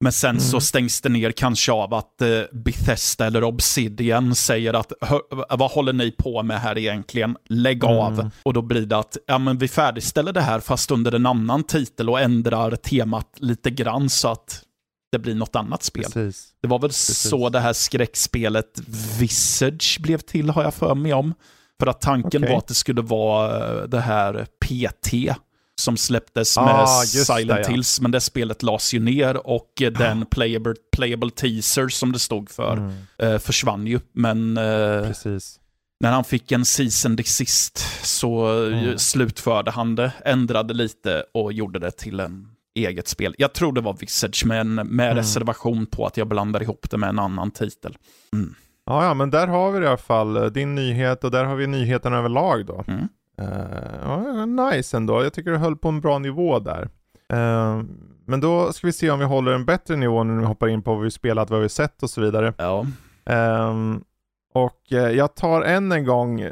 Men 0.00 0.12
sen 0.12 0.30
mm. 0.30 0.40
så 0.40 0.60
stängs 0.60 1.00
det 1.00 1.08
ner 1.08 1.32
kanske 1.32 1.72
av 1.72 1.94
att 1.94 2.22
eh, 2.22 2.40
Bethesda 2.52 3.26
eller 3.26 3.44
Obsidian 3.44 4.34
säger 4.34 4.74
att 4.74 4.92
vad 5.50 5.70
håller 5.70 5.92
ni 5.92 6.10
på 6.10 6.42
med 6.42 6.60
här 6.60 6.78
egentligen? 6.78 7.36
Lägg 7.48 7.84
mm. 7.84 7.96
av. 7.96 8.30
Och 8.42 8.52
då 8.52 8.62
blir 8.62 8.86
det 8.86 8.98
att 8.98 9.16
ja, 9.26 9.38
men 9.38 9.58
vi 9.58 9.68
färdigställer 9.68 10.32
det 10.32 10.40
här 10.40 10.60
fast 10.60 10.90
under 10.90 11.14
en 11.14 11.26
annan 11.26 11.64
titel 11.64 12.10
och 12.10 12.20
ändrar 12.20 12.76
temat 12.76 13.36
lite 13.36 13.70
grann 13.70 14.10
så 14.10 14.28
att 14.28 14.62
det 15.12 15.18
blir 15.18 15.34
något 15.34 15.56
annat 15.56 15.82
spel. 15.82 16.04
Precis. 16.04 16.54
Det 16.62 16.68
var 16.68 16.78
väl 16.78 16.90
Precis. 16.90 17.18
så 17.18 17.48
det 17.48 17.60
här 17.60 17.72
skräckspelet 17.72 18.80
Visage 19.18 19.98
blev 20.00 20.18
till, 20.18 20.50
har 20.50 20.62
jag 20.62 20.74
för 20.74 20.94
mig 20.94 21.14
om. 21.14 21.34
För 21.80 21.86
att 21.86 22.00
tanken 22.00 22.42
okay. 22.42 22.52
var 22.52 22.58
att 22.58 22.66
det 22.66 22.74
skulle 22.74 23.02
vara 23.02 23.80
eh, 23.80 23.88
det 23.88 24.00
här 24.00 24.46
PT 24.64 25.36
som 25.80 25.96
släpptes 25.96 26.58
ah, 26.58 26.64
med 26.64 27.08
Silent 27.08 27.66
Hills, 27.66 27.98
ja. 27.98 28.02
men 28.02 28.10
det 28.10 28.20
spelet 28.20 28.62
lades 28.62 28.94
ju 28.94 29.00
ner 29.00 29.46
och 29.46 29.82
ah. 29.82 29.90
den 29.90 30.26
playable, 30.26 30.74
playable 30.96 31.30
teaser 31.30 31.88
som 31.88 32.12
det 32.12 32.18
stod 32.18 32.50
för 32.50 32.76
mm. 32.76 32.92
eh, 33.18 33.38
försvann 33.38 33.86
ju. 33.86 34.00
Men 34.12 34.56
eh, 34.56 35.10
när 36.00 36.12
han 36.12 36.24
fick 36.24 36.52
en 36.52 36.64
season 36.64 37.16
desist 37.16 37.78
så 38.02 38.46
mm. 38.46 38.98
slutförde 38.98 39.70
han 39.70 39.94
det, 39.94 40.12
ändrade 40.24 40.74
lite 40.74 41.24
och 41.34 41.52
gjorde 41.52 41.78
det 41.78 41.90
till 41.90 42.20
en 42.20 42.48
eget 42.74 43.08
spel. 43.08 43.34
Jag 43.38 43.52
tror 43.52 43.72
det 43.72 43.80
var 43.80 43.96
Visage, 44.00 44.42
men 44.46 44.74
med 44.74 45.06
mm. 45.06 45.16
reservation 45.16 45.86
på 45.86 46.06
att 46.06 46.16
jag 46.16 46.28
blandar 46.28 46.62
ihop 46.62 46.90
det 46.90 46.96
med 46.96 47.08
en 47.08 47.18
annan 47.18 47.50
titel. 47.50 47.96
Mm. 48.32 48.54
Ja, 48.86 49.04
ja, 49.04 49.14
men 49.14 49.30
där 49.30 49.46
har 49.46 49.72
vi 49.72 49.84
i 49.84 49.86
alla 49.86 49.96
fall 49.96 50.36
eh, 50.36 50.44
din 50.44 50.74
nyhet 50.74 51.24
och 51.24 51.30
där 51.30 51.44
har 51.44 51.56
vi 51.56 51.66
nyheten 51.66 52.12
överlag 52.12 52.66
då. 52.66 52.84
Mm. 52.88 53.08
Uh, 53.42 54.46
nice 54.46 54.96
ändå, 54.96 55.22
jag 55.22 55.32
tycker 55.32 55.50
du 55.50 55.56
höll 55.56 55.76
på 55.76 55.88
en 55.88 56.00
bra 56.00 56.18
nivå 56.18 56.58
där. 56.58 56.82
Uh, 57.32 57.82
men 58.24 58.40
då 58.40 58.72
ska 58.72 58.86
vi 58.86 58.92
se 58.92 59.10
om 59.10 59.18
vi 59.18 59.24
håller 59.24 59.52
en 59.52 59.64
bättre 59.64 59.96
nivå 59.96 60.24
när 60.24 60.40
vi 60.40 60.44
hoppar 60.44 60.68
in 60.68 60.82
på 60.82 60.94
vad 60.94 61.04
vi 61.04 61.10
spelat, 61.10 61.50
vad 61.50 61.62
vi 61.62 61.68
sett 61.68 62.02
och 62.02 62.10
så 62.10 62.20
vidare. 62.20 62.54
Ja. 62.58 62.86
Uh, 63.30 63.96
och 64.54 64.82
jag 64.88 65.34
tar 65.34 65.62
än 65.62 65.92
en 65.92 66.04
gång 66.04 66.44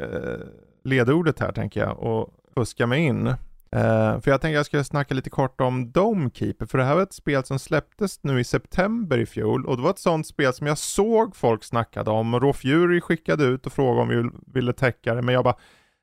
ledordet 0.83 1.39
här 1.39 1.51
tänker 1.51 1.79
jag 1.79 1.99
och 1.99 2.29
fuskar 2.55 2.85
mig 2.85 2.99
in. 2.99 3.33
För 3.71 4.27
jag 4.31 4.41
tänkte 4.41 4.49
jag 4.49 4.65
skulle 4.65 4.83
snacka 4.83 5.13
lite 5.13 5.29
kort 5.29 5.61
om 5.61 5.91
Domekeeper, 5.91 6.65
för 6.65 6.77
det 6.77 6.83
här 6.83 6.95
var 6.95 7.01
ett 7.01 7.13
spel 7.13 7.43
som 7.43 7.59
släpptes 7.59 8.23
nu 8.23 8.39
i 8.39 8.43
september 8.43 9.17
i 9.17 9.25
fjol 9.25 9.65
och 9.65 9.77
det 9.77 9.83
var 9.83 9.89
ett 9.89 9.99
sånt 9.99 10.27
spel 10.27 10.53
som 10.53 10.67
jag 10.67 10.77
såg 10.77 11.35
folk 11.35 11.63
snackade 11.63 12.11
om 12.11 12.53
Fury 12.55 13.01
skickade 13.01 13.43
ut 13.43 13.65
och 13.65 13.73
frågade 13.73 14.01
om 14.01 14.09
vi 14.09 14.29
ville 14.59 14.73
täcka 14.73 15.13
det, 15.13 15.21
men 15.21 15.35
jag 15.35 15.43
bara 15.43 15.55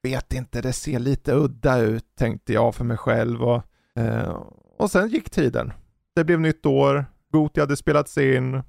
vet 0.03 0.33
inte, 0.33 0.61
det 0.61 0.73
ser 0.73 0.99
lite 0.99 1.33
udda 1.33 1.79
ut 1.79 2.05
tänkte 2.19 2.53
jag 2.53 2.75
för 2.75 2.85
mig 2.85 2.97
själv 2.97 3.43
och, 3.43 3.63
eh, 3.97 4.37
och 4.79 4.91
sen 4.91 5.09
gick 5.09 5.31
tiden. 5.31 5.73
Det 6.15 6.25
blev 6.25 6.41
nytt 6.41 6.67
år, 6.67 7.05
Goti 7.33 7.61
hade 7.61 7.77
spelats 7.77 8.19
in 8.19 8.63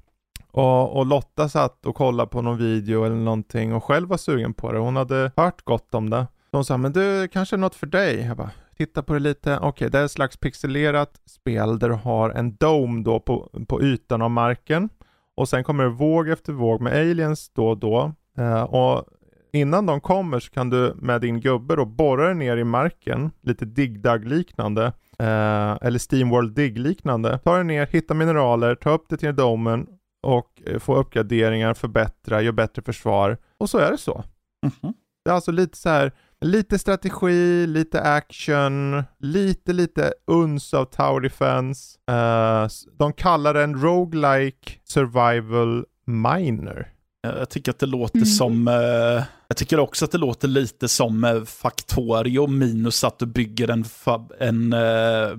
och, 0.51 0.97
och 0.97 1.05
Lotta 1.05 1.49
satt 1.49 1.85
och 1.85 1.95
kollade 1.95 2.29
på 2.29 2.41
någon 2.41 2.57
video 2.57 3.03
eller 3.03 3.15
någonting 3.15 3.73
och 3.73 3.83
själv 3.83 4.09
var 4.09 4.17
sugen 4.17 4.53
på 4.53 4.71
det. 4.71 4.79
Hon 4.79 4.95
hade 4.95 5.31
hört 5.35 5.65
gott 5.65 5.93
om 5.93 6.09
det. 6.09 6.27
De 6.51 6.57
hon 6.57 6.65
sa, 6.65 6.77
men 6.77 6.93
du, 6.93 7.27
kanske 7.27 7.55
är 7.55 7.57
något 7.57 7.75
för 7.75 7.87
dig. 7.87 8.25
Jag 8.25 8.37
bara, 8.37 8.51
titta 8.77 9.03
på 9.03 9.13
det 9.13 9.19
lite. 9.19 9.57
Okej, 9.57 9.67
okay, 9.69 9.89
det 9.89 9.99
är 9.99 10.05
ett 10.05 10.11
slags 10.11 10.37
pixelerat 10.37 11.21
spel 11.25 11.79
där 11.79 11.89
du 11.89 11.95
har 11.95 12.29
en 12.29 12.55
dome 12.55 13.03
då 13.03 13.19
på, 13.19 13.49
på 13.67 13.81
ytan 13.81 14.21
av 14.21 14.31
marken. 14.31 14.89
Och 15.35 15.49
sen 15.49 15.63
kommer 15.63 15.83
det 15.83 15.89
våg 15.89 16.29
efter 16.29 16.53
våg 16.53 16.81
med 16.81 16.93
aliens 16.93 17.49
då 17.49 17.69
och 17.69 17.77
då. 17.77 18.13
Eh, 18.37 18.63
och 18.63 19.05
innan 19.53 19.85
de 19.85 20.01
kommer 20.01 20.39
så 20.39 20.51
kan 20.51 20.69
du 20.69 20.93
med 20.95 21.21
din 21.21 21.39
gubbe 21.39 21.75
då 21.75 21.85
borra 21.85 22.25
dig 22.25 22.35
ner 22.35 22.57
i 22.57 22.63
marken, 22.63 23.31
lite 23.41 23.65
digdag 23.65 24.25
liknande. 24.25 24.85
Uh, 25.21 25.77
eller 25.81 25.97
Steamworld 25.97 26.55
Dig 26.55 26.71
liknande. 26.71 27.39
Ta 27.43 27.55
dig 27.55 27.63
ner, 27.63 27.87
hitta 27.87 28.13
mineraler, 28.13 28.75
ta 28.75 28.89
upp 28.89 29.05
det 29.09 29.17
till 29.17 29.35
domen 29.35 29.87
och 30.23 30.61
uh, 30.71 30.79
få 30.79 30.95
uppgraderingar, 30.95 31.73
förbättra, 31.73 32.41
göra 32.41 32.53
bättre 32.53 32.81
försvar. 32.81 33.37
Och 33.57 33.69
så 33.69 33.77
är 33.77 33.91
det 33.91 33.97
så. 33.97 34.23
Mm 34.63 34.73
-hmm. 34.81 34.93
Det 35.25 35.31
är 35.31 35.35
alltså 35.35 35.51
lite 35.51 35.77
så 35.77 35.89
här 35.89 36.11
Lite 36.43 36.79
strategi, 36.79 37.67
lite 37.67 38.01
action, 38.01 39.03
lite 39.19 39.73
lite 39.73 40.13
uns 40.27 40.73
av 40.73 40.85
Tower 40.85 41.19
Defense. 41.21 41.97
Uh, 42.11 42.67
de 42.97 43.13
kallar 43.13 43.53
den 43.53 43.81
roguelike 43.81 44.71
survival 44.83 45.85
miner. 46.05 46.92
Jag 47.23 47.49
tycker 47.49 47.71
att 47.71 47.79
det 47.79 47.85
låter 47.85 48.17
mm. 48.17 48.25
som, 48.25 48.67
uh, 48.67 49.23
jag 49.47 49.57
tycker 49.57 49.79
också 49.79 50.05
att 50.05 50.11
det 50.11 50.17
låter 50.17 50.47
lite 50.47 50.87
som 50.87 51.23
uh, 51.23 51.43
Factorio 51.45 52.47
minus 52.47 53.03
att 53.03 53.19
du 53.19 53.25
bygger 53.25 53.69
en, 53.69 53.83
fab 53.83 54.31
en 54.39 54.73
uh, 54.73 55.37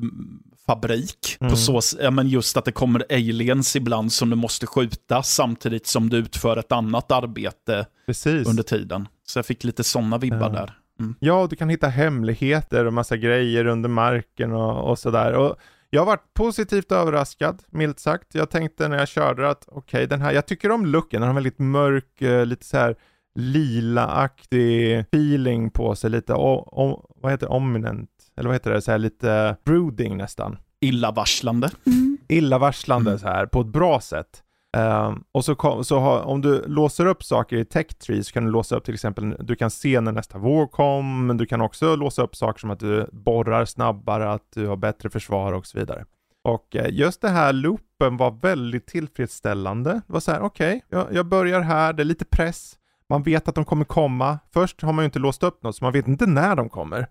fabrik. 0.66 1.36
Mm. 1.40 1.50
På 1.50 1.56
så, 1.56 1.80
ja, 2.00 2.10
men 2.10 2.28
just 2.28 2.56
att 2.56 2.64
det 2.64 2.72
kommer 2.72 3.04
aliens 3.10 3.76
ibland 3.76 4.12
som 4.12 4.30
du 4.30 4.36
måste 4.36 4.66
skjuta 4.66 5.22
samtidigt 5.22 5.86
som 5.86 6.10
du 6.10 6.16
utför 6.16 6.56
ett 6.56 6.72
annat 6.72 7.12
arbete 7.12 7.86
Precis. 8.06 8.48
under 8.48 8.62
tiden. 8.62 9.08
Så 9.26 9.38
jag 9.38 9.46
fick 9.46 9.64
lite 9.64 9.84
sådana 9.84 10.18
vibbar 10.18 10.38
Ja. 10.38 10.48
där. 10.48 10.78
Mm. 11.00 11.14
Ja, 11.20 11.46
du 11.50 11.56
kan 11.56 11.68
hitta 11.68 11.88
hemligheter 11.88 12.84
och 12.84 12.92
massa 12.92 13.16
grejer 13.16 13.66
under 13.66 13.88
marken 13.88 14.52
och, 14.52 14.90
och 14.90 14.98
sådär. 14.98 15.32
Och 15.32 15.56
jag 15.94 16.00
har 16.00 16.06
varit 16.06 16.34
positivt 16.34 16.92
överraskad, 16.92 17.62
milt 17.70 18.00
sagt. 18.00 18.34
Jag 18.34 18.50
tänkte 18.50 18.88
när 18.88 18.98
jag 18.98 19.08
körde 19.08 19.50
att 19.50 19.64
okej, 19.68 20.06
den 20.06 20.20
här, 20.20 20.32
jag 20.32 20.46
tycker 20.46 20.70
om 20.70 20.86
looken, 20.86 21.20
den 21.20 21.22
har 21.22 21.28
en 21.28 21.34
väldigt 21.34 21.58
mörk, 21.58 22.22
eh, 22.22 22.46
lite 22.46 22.66
så 22.66 22.76
här 22.76 22.96
lila-aktig 23.38 24.98
feeling 25.00 25.70
på 25.70 25.94
sig, 25.94 26.10
lite, 26.10 26.34
o, 26.34 26.54
o, 26.54 27.10
vad 27.16 27.32
heter 27.32 27.46
det, 27.46 27.52
ominent, 27.52 28.10
eller 28.36 28.48
vad 28.48 28.54
heter 28.54 28.70
det, 28.70 28.82
så 28.82 28.90
här 28.90 28.98
lite 28.98 29.56
brooding 29.64 30.16
nästan. 30.16 30.58
Illavarslande. 30.80 31.70
Mm. 31.86 32.18
Illavarslande 32.28 33.10
Mm. 33.10 33.18
så 33.18 33.26
här, 33.26 33.46
på 33.46 33.60
ett 33.60 33.66
bra 33.66 34.00
sätt. 34.00 34.42
Ehm, 34.74 35.24
och 35.32 35.44
så, 35.44 35.54
kom, 35.54 35.84
så 35.84 35.98
ha, 35.98 36.22
om 36.22 36.40
du 36.40 36.64
låser 36.66 37.06
upp 37.06 37.24
saker 37.24 37.56
i 37.56 37.64
tech 37.64 37.86
tree 37.86 38.24
så 38.24 38.32
kan 38.32 38.44
du 38.44 38.50
låsa 38.50 38.76
upp 38.76 38.84
till 38.84 38.94
exempel, 38.94 39.36
du 39.40 39.56
kan 39.56 39.70
se 39.70 40.00
när 40.00 40.12
nästa 40.12 40.38
våg 40.38 40.72
kom, 40.72 41.26
men 41.26 41.36
du 41.36 41.46
kan 41.46 41.60
också 41.60 41.96
låsa 41.96 42.22
upp 42.22 42.36
saker 42.36 42.60
som 42.60 42.70
att 42.70 42.80
du 42.80 43.08
borrar 43.12 43.64
snabbare, 43.64 44.32
att 44.32 44.52
du 44.54 44.66
har 44.66 44.76
bättre 44.76 45.10
försvar 45.10 45.52
och 45.52 45.66
så 45.66 45.78
vidare. 45.78 46.04
Och 46.44 46.76
eh, 46.76 46.86
just 46.90 47.20
det 47.20 47.28
här 47.28 47.52
loopen 47.52 48.16
var 48.16 48.30
väldigt 48.30 48.86
tillfredsställande. 48.86 49.90
Det 49.90 50.12
var 50.12 50.20
så 50.20 50.32
här, 50.32 50.40
okej, 50.40 50.84
jag, 50.88 51.06
jag 51.12 51.26
börjar 51.26 51.60
här, 51.60 51.92
det 51.92 52.02
är 52.02 52.04
lite 52.04 52.24
press, 52.24 52.74
man 53.08 53.22
vet 53.22 53.48
att 53.48 53.54
de 53.54 53.64
kommer 53.64 53.84
komma. 53.84 54.38
Först 54.52 54.82
har 54.82 54.92
man 54.92 55.02
ju 55.02 55.06
inte 55.06 55.18
låst 55.18 55.42
upp 55.42 55.62
något, 55.62 55.76
så 55.76 55.84
man 55.84 55.92
vet 55.92 56.08
inte 56.08 56.26
när 56.26 56.56
de 56.56 56.68
kommer 56.68 57.06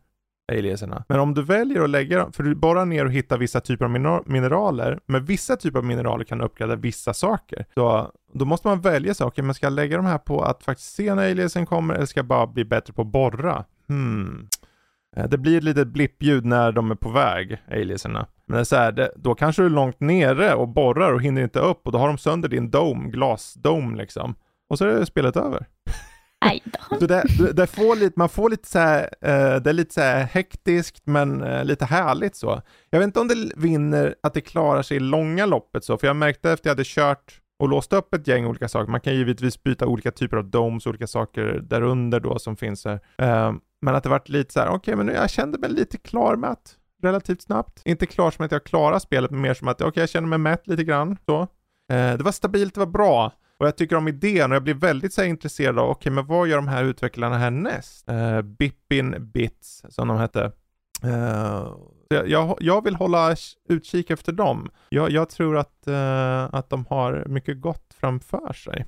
aliaserna. 0.52 1.06
Men 1.08 1.20
om 1.20 1.34
du 1.34 1.44
väljer 1.44 1.84
att 1.84 1.90
lägga 1.90 2.18
dem, 2.18 2.32
för 2.32 2.44
du 2.44 2.56
borrar 2.56 2.86
ner 2.86 3.06
och 3.06 3.12
hittar 3.12 3.38
vissa 3.38 3.60
typer 3.60 3.86
av 3.86 3.92
mineraler, 4.26 5.00
men 5.06 5.26
vissa 5.26 5.56
typer 5.56 5.80
av 5.80 5.86
mineraler 5.86 6.24
kan 6.24 6.42
uppgradera 6.42 6.78
vissa 6.78 7.14
saker. 7.14 7.66
Så 7.74 8.12
då 8.34 8.46
måste 8.46 8.68
man 8.68 8.82
välja 8.82 9.14
saker, 9.14 9.44
men 9.44 9.56
ska 9.56 9.66
jag 9.66 9.74
lägga 9.74 9.98
de 9.98 10.06
här 10.06 10.18
på 10.18 10.42
att 10.44 10.64
faktiskt 10.64 10.94
se 10.94 11.16
när 11.16 11.32
aliasen 11.32 11.66
kommer 11.66 11.94
eller 11.94 12.06
ska 12.06 12.20
jag 12.20 12.28
bara 12.28 12.48
bli 12.48 12.66
bättre 12.66 12.94
på 12.94 13.02
att 13.02 13.08
borra? 13.08 13.66
Hmm. 13.88 14.48
Eh, 15.16 15.30
det 15.30 15.38
blir 15.38 15.58
ett 15.58 15.64
litet 15.64 15.88
blippljud 15.88 16.46
när 16.46 16.72
de 16.72 16.92
är 16.92 16.96
på 16.96 17.10
väg, 17.10 17.58
aliaserna. 17.72 18.28
Men 18.46 18.56
det 18.56 18.62
är 18.62 18.64
så 18.64 18.76
här, 18.76 18.92
det, 18.92 19.12
då 19.16 19.36
kanske 19.36 19.62
du 19.62 19.66
är 19.66 19.70
långt 19.70 20.00
nere 20.00 20.54
och 20.54 20.68
borrar 20.68 21.14
och 21.14 21.22
hinner 21.22 21.44
inte 21.44 21.60
upp 21.60 21.82
och 21.86 21.92
då 21.92 21.98
har 21.98 22.08
de 22.08 22.18
sönder 22.18 22.50
din 22.50 22.72
dome, 22.72 23.10
glasdome 23.10 23.98
liksom. 23.98 24.36
Och 24.70 24.78
så 24.78 24.86
är 24.86 25.06
spelet 25.06 25.38
över. 25.38 25.66
Aj 26.50 26.62
då. 26.66 26.96
Så 27.00 27.08
det, 27.08 27.24
det, 27.54 27.68
får 27.68 27.96
lite, 27.96 28.20
man 28.20 28.30
får 28.30 28.50
lite 28.50 28.70
så 28.70 28.80
här, 28.80 29.02
eh, 29.22 29.56
det 29.56 29.70
är 29.70 29.74
lite 29.74 29.94
så 29.94 30.02
här 30.02 30.24
hektiskt 30.24 31.02
men 31.06 31.44
eh, 31.44 31.66
lite 31.66 31.86
härligt 31.86 32.36
så. 32.36 32.62
Jag 32.90 33.00
vet 33.00 33.06
inte 33.06 33.20
om 33.20 33.28
det 33.28 33.52
vinner 33.56 34.16
att 34.24 34.34
det 34.34 34.42
klarar 34.42 34.82
sig 34.82 34.98
i 34.98 35.00
långa 35.00 35.46
loppet 35.46 35.84
så, 35.84 35.98
för 35.98 36.08
jag 36.08 36.16
märkte 36.16 36.52
efter 36.52 36.70
jag 36.70 36.72
hade 36.72 36.84
kört 36.86 37.40
och 37.60 37.70
låst 37.70 37.94
upp 37.94 38.14
ett 38.14 38.28
gäng 38.28 38.46
olika 38.46 38.68
saker, 38.68 38.92
man 38.92 39.02
kan 39.02 39.16
givetvis 39.16 39.64
byta 39.64 39.88
olika 39.88 40.12
typer 40.12 40.38
av 40.38 40.46
domes, 40.46 40.88
olika 40.88 41.08
saker 41.08 41.44
därunder 41.44 42.20
då 42.20 42.40
som 42.40 42.58
finns 42.58 42.86
här. 42.86 43.00
Eh, 43.18 43.54
men 43.82 43.96
att 43.96 44.04
det 44.04 44.10
vart 44.10 44.30
lite 44.30 44.54
så 44.54 44.60
här, 44.60 44.70
okej 44.70 44.96
men 44.96 45.06
nu, 45.06 45.14
jag 45.14 45.30
kände 45.30 45.58
mig 45.58 45.70
lite 45.70 45.98
klar 45.98 46.36
med 46.36 46.50
att 46.50 46.78
relativt 47.04 47.42
snabbt. 47.42 47.82
Inte 47.86 48.06
klar 48.06 48.32
som 48.32 48.46
att 48.46 48.52
jag 48.52 48.64
klarar 48.64 49.00
spelet, 49.00 49.32
men 49.32 49.42
mer 49.42 49.54
som 49.54 49.68
att 49.68 49.82
okej 49.82 50.02
jag 50.02 50.10
känner 50.10 50.28
mig 50.28 50.40
mätt 50.40 50.68
lite 50.68 50.84
grann 50.84 51.18
så. 51.26 51.42
Eh, 51.92 52.18
det 52.18 52.24
var 52.24 52.32
stabilt, 52.32 52.74
det 52.74 52.80
var 52.80 52.88
bra. 52.88 53.32
Och 53.64 53.68
jag 53.68 53.78
tycker 53.78 53.96
om 53.96 54.08
idén 54.08 54.52
och 54.52 54.56
jag 54.56 54.64
blir 54.64 54.74
väldigt 54.74 55.14
så 55.14 55.24
intresserad 55.24 55.80
av, 55.80 55.90
okej 55.90 56.12
men 56.12 56.26
vad 56.26 56.48
gör 56.48 56.56
de 56.56 56.68
här 56.68 56.84
utvecklarna 56.84 57.38
härnäst? 57.38 58.10
Uh, 58.10 58.42
Bippin 58.42 59.32
Bits, 59.34 59.84
som 59.90 60.08
de 60.08 60.18
hette. 60.18 60.52
Eh, 61.04 61.68
jag, 62.10 62.58
jag, 62.60 62.84
vill 62.84 62.96
hålla 62.96 63.36
utkik 63.70 64.10
efter 64.10 64.32
dem. 64.32 64.70
Jag, 64.90 65.12
jag 65.12 65.30
tror 65.30 65.58
att, 65.58 65.88
eh, 65.88 66.44
att 66.44 66.70
de 66.70 66.86
har 66.90 67.26
mycket 67.28 67.62
gott 67.62 67.94
framför 68.00 68.54
sig. 68.54 68.86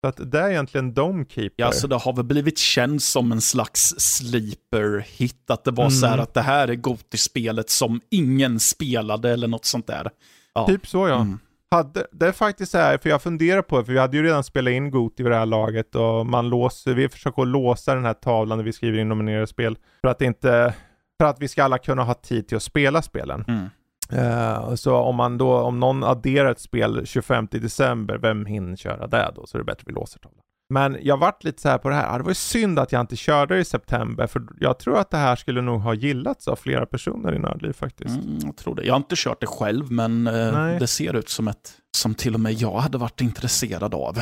Så 0.00 0.08
att 0.08 0.32
det 0.32 0.40
är 0.40 0.50
egentligen 0.50 0.94
Domekeeper. 0.94 1.54
Ja, 1.56 1.72
så 1.72 1.86
det 1.86 1.96
har 1.96 2.12
väl 2.12 2.24
blivit 2.24 2.58
känt 2.58 3.02
som 3.02 3.32
en 3.32 3.40
slags 3.40 3.94
sleeper-hit. 3.98 5.50
Att 5.50 5.64
det 5.64 5.70
var 5.70 5.90
så 5.90 6.06
här 6.06 6.12
Mm. 6.12 6.22
att 6.22 6.34
det 6.34 6.42
här 6.42 6.68
är 6.68 6.74
Goti-spelet 6.74 7.70
som 7.70 8.00
ingen 8.10 8.60
spelade 8.60 9.30
eller 9.30 9.48
något 9.48 9.64
sånt 9.64 9.86
där. 9.86 10.10
Ja. 10.54 10.66
Typ 10.66 10.86
så 10.86 11.08
ja. 11.08 11.20
Mm. 11.20 11.38
Hade, 11.70 12.06
det 12.12 12.26
är 12.26 12.32
faktiskt 12.32 12.72
så 12.72 12.78
här, 12.78 12.98
för 12.98 13.10
jag 13.10 13.22
funderar 13.22 13.62
på 13.62 13.78
det, 13.78 13.84
för 13.84 13.92
vi 13.92 13.98
hade 13.98 14.16
ju 14.16 14.22
redan 14.22 14.44
spelat 14.44 14.72
in 14.72 14.90
Goti 14.90 15.22
vid 15.22 15.32
det 15.32 15.38
här 15.38 15.46
laget 15.46 15.94
och 15.94 16.26
man 16.26 16.48
låser, 16.48 16.94
vi 16.94 17.08
försöker 17.08 17.44
låsa 17.44 17.94
den 17.94 18.04
här 18.04 18.14
tavlan 18.14 18.58
när 18.58 18.64
vi 18.64 18.72
skriver 18.72 18.98
in 18.98 19.08
nominerade 19.08 19.46
spel. 19.46 19.78
För 20.00 20.08
att 20.08 20.22
inte, 20.22 20.74
för 21.20 21.26
att 21.26 21.40
vi 21.40 21.48
ska 21.48 21.64
alla 21.64 21.78
kunna 21.78 22.04
ha 22.04 22.14
tid 22.14 22.48
till 22.48 22.56
att 22.56 22.62
spela 22.62 23.02
spelen. 23.02 23.44
Mm. 23.48 23.68
Eh, 24.12 24.74
så 24.74 24.96
om 24.96 25.16
man 25.16 25.38
då, 25.38 25.58
om 25.58 25.80
någon 25.80 26.04
adderar 26.04 26.50
ett 26.50 26.60
spel 26.60 27.06
25 27.06 27.48
december, 27.50 28.18
vem 28.18 28.46
hinner 28.46 28.76
köra 28.76 29.06
det 29.06 29.32
då? 29.34 29.46
Så 29.46 29.56
är 29.56 29.58
det 29.58 29.64
bättre 29.64 29.82
att 29.82 29.88
vi 29.88 29.92
låser 29.92 30.20
tavlan. 30.20 30.44
Men 30.72 30.98
jag 31.02 31.16
vart 31.16 31.44
lite 31.44 31.62
så 31.62 31.68
här 31.68 31.78
på 31.78 31.88
det 31.88 31.94
här, 31.94 32.14
ah, 32.14 32.18
det 32.18 32.24
var 32.24 32.30
ju 32.30 32.34
synd 32.34 32.78
att 32.78 32.92
jag 32.92 33.00
inte 33.00 33.16
körde 33.16 33.58
i 33.58 33.64
september, 33.64 34.26
för 34.26 34.42
jag 34.60 34.78
tror 34.78 34.98
att 34.98 35.10
det 35.10 35.16
här 35.16 35.36
skulle 35.36 35.60
nog 35.60 35.80
ha 35.80 35.94
gillats 35.94 36.48
av 36.48 36.56
flera 36.56 36.86
personer 36.86 37.34
i 37.34 37.38
Nördliv 37.38 37.72
faktiskt. 37.72 38.16
Mm, 38.22 38.38
jag 38.42 38.56
tror 38.56 38.74
det. 38.74 38.82
Jag 38.82 38.92
har 38.94 38.98
inte 38.98 39.14
kört 39.18 39.40
det 39.40 39.46
själv, 39.46 39.92
men 39.92 40.26
eh, 40.26 40.78
det 40.78 40.86
ser 40.86 41.16
ut 41.16 41.28
som 41.28 41.48
ett 41.48 41.72
som 41.96 42.14
till 42.14 42.34
och 42.34 42.40
med 42.40 42.52
jag 42.52 42.78
hade 42.78 42.98
varit 42.98 43.20
intresserad 43.20 43.94
av. 43.94 44.18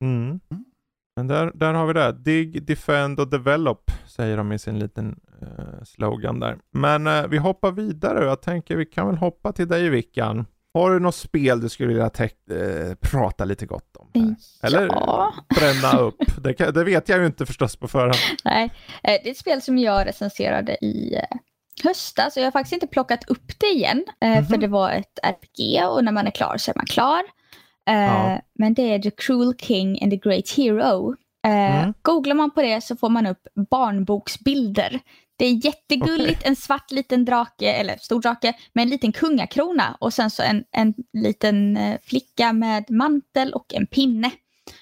Mm. 0.00 0.40
Men 1.16 1.26
där, 1.26 1.52
där 1.54 1.74
har 1.74 1.86
vi 1.86 1.92
det. 1.92 2.12
Dig, 2.12 2.46
defend 2.46 3.20
och 3.20 3.28
develop 3.28 3.90
säger 4.06 4.36
de 4.36 4.52
i 4.52 4.58
sin 4.58 4.78
liten 4.78 5.20
eh, 5.42 5.84
slogan 5.84 6.40
där. 6.40 6.58
Men 6.70 7.06
eh, 7.06 7.26
vi 7.26 7.38
hoppar 7.38 7.72
vidare 7.72 8.18
och 8.18 8.26
jag 8.26 8.42
tänker 8.42 8.76
vi 8.76 8.86
kan 8.86 9.06
väl 9.06 9.16
hoppa 9.16 9.52
till 9.52 9.68
dig 9.68 9.90
Vickan. 9.90 10.46
Har 10.76 10.90
du 10.90 10.98
något 11.00 11.14
spel 11.14 11.60
du 11.60 11.68
skulle 11.68 11.88
vilja 11.88 12.10
eh, 12.50 12.94
prata 13.00 13.44
lite 13.44 13.66
gott 13.66 13.96
om? 13.96 14.08
Här? 14.14 14.68
Eller 14.68 14.86
Ja. 14.86 15.34
bränna 15.60 15.98
upp? 15.98 16.14
Det, 16.42 16.54
kan, 16.54 16.72
det 16.74 16.84
vet 16.84 17.08
jag 17.08 17.18
ju 17.20 17.26
inte 17.26 17.46
förstås 17.46 17.76
på 17.76 17.88
förhand. 17.88 18.16
Nej, 18.44 18.64
eh, 19.02 19.20
det 19.22 19.28
är 19.28 19.30
ett 19.30 19.36
spel 19.38 19.62
som 19.62 19.78
jag 19.78 20.06
recenserade 20.06 20.84
i 20.84 21.14
eh, 21.14 21.22
höstas 21.84 22.36
och 22.36 22.40
jag 22.42 22.46
har 22.46 22.50
faktiskt 22.52 22.72
inte 22.72 22.86
plockat 22.86 23.24
upp 23.28 23.52
det 23.60 23.66
igen. 23.66 24.04
eh, 24.20 24.34
För 24.44 24.50
Mhm. 24.52 24.60
det 24.60 24.68
var 24.68 24.90
ett 24.90 25.18
RPG 25.22 25.84
och 25.88 26.04
när 26.04 26.12
man 26.12 26.26
är 26.26 26.30
klar 26.30 26.56
så 26.58 26.70
är 26.70 26.74
man 26.76 26.86
klar. 26.86 27.22
Ja. 27.84 28.40
Men 28.58 28.74
det 28.74 28.94
är 28.94 28.98
The 28.98 29.10
Cruel 29.10 29.54
King 29.58 30.02
and 30.02 30.10
the 30.12 30.16
Great 30.16 30.50
Hero. 30.56 31.14
Mm. 31.46 31.94
Googlar 32.02 32.34
man 32.34 32.50
på 32.50 32.62
det 32.62 32.80
så 32.80 32.96
får 32.96 33.08
man 33.08 33.26
upp 33.26 33.46
barnboksbilder. 33.70 35.00
Det 35.38 35.44
är 35.44 35.64
jättegulligt, 35.64 36.46
en 36.46 36.56
svart 36.56 36.90
liten 36.90 37.24
drake, 37.24 37.72
eller 37.72 37.96
stor 37.96 38.20
drake, 38.20 38.54
med 38.72 38.82
en 38.82 38.88
liten 38.88 39.12
kungakrona 39.12 39.96
och 40.00 40.12
sen 40.12 40.30
så 40.30 40.42
en, 40.42 40.64
en 40.72 40.94
liten 41.12 41.76
eh, 41.76 41.98
flicka 42.02 42.52
med 42.52 42.90
mantel 42.90 43.52
och 43.52 43.74
en 43.74 43.86
pinne. 43.86 44.30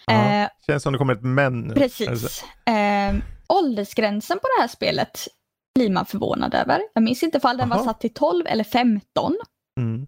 Ja. 0.07 0.42
Eh, 0.42 0.48
Känns 0.66 0.82
som 0.82 0.92
det 0.92 0.98
kommer 0.98 1.14
ett 1.14 1.22
men? 1.22 1.74
Precis. 1.74 2.44
Eh, 2.66 3.14
åldersgränsen 3.48 4.38
på 4.38 4.46
det 4.57 4.62
här 4.62 4.68
spelet 4.68 5.28
blir 5.74 5.90
man 5.90 6.07
förvånad 6.07 6.55
över. 6.55 6.80
Jag 6.94 7.02
minns 7.02 7.22
inte 7.22 7.38
ifall 7.38 7.57
den 7.57 7.68
var 7.68 7.76
Aha. 7.76 7.84
satt 7.84 8.00
till 8.00 8.14
12 8.14 8.46
eller 8.46 8.64
15. 8.64 9.36
Mm. 9.80 10.07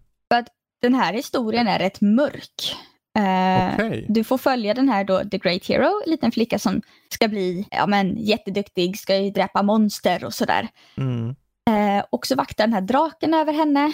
Den 0.81 0.95
här 0.95 1.13
historien 1.13 1.67
är 1.67 1.79
rätt 1.79 2.01
mörk. 2.01 2.75
Eh, 3.17 3.73
Okej. 3.73 4.05
Du 4.09 4.23
får 4.23 4.37
följa 4.37 4.73
den 4.73 4.89
här 4.89 5.03
då, 5.03 5.23
The 5.31 5.37
Great 5.37 5.65
Hero, 5.65 6.01
en 6.05 6.11
liten 6.11 6.31
flicka 6.31 6.59
som 6.59 6.81
ska 7.13 7.27
bli 7.27 7.67
ja, 7.71 7.87
men, 7.87 8.17
jätteduktig, 8.17 8.99
ska 8.99 9.17
ju 9.17 9.31
dräpa 9.31 9.63
monster 9.63 10.25
och 10.25 10.33
sådär. 10.33 10.67
Mm. 10.97 11.35
Eh, 11.69 12.03
och 12.09 12.27
så 12.27 12.35
vaktar 12.35 12.63
den 12.67 12.73
här 12.73 12.81
draken 12.81 13.33
över 13.33 13.53
henne 13.53 13.85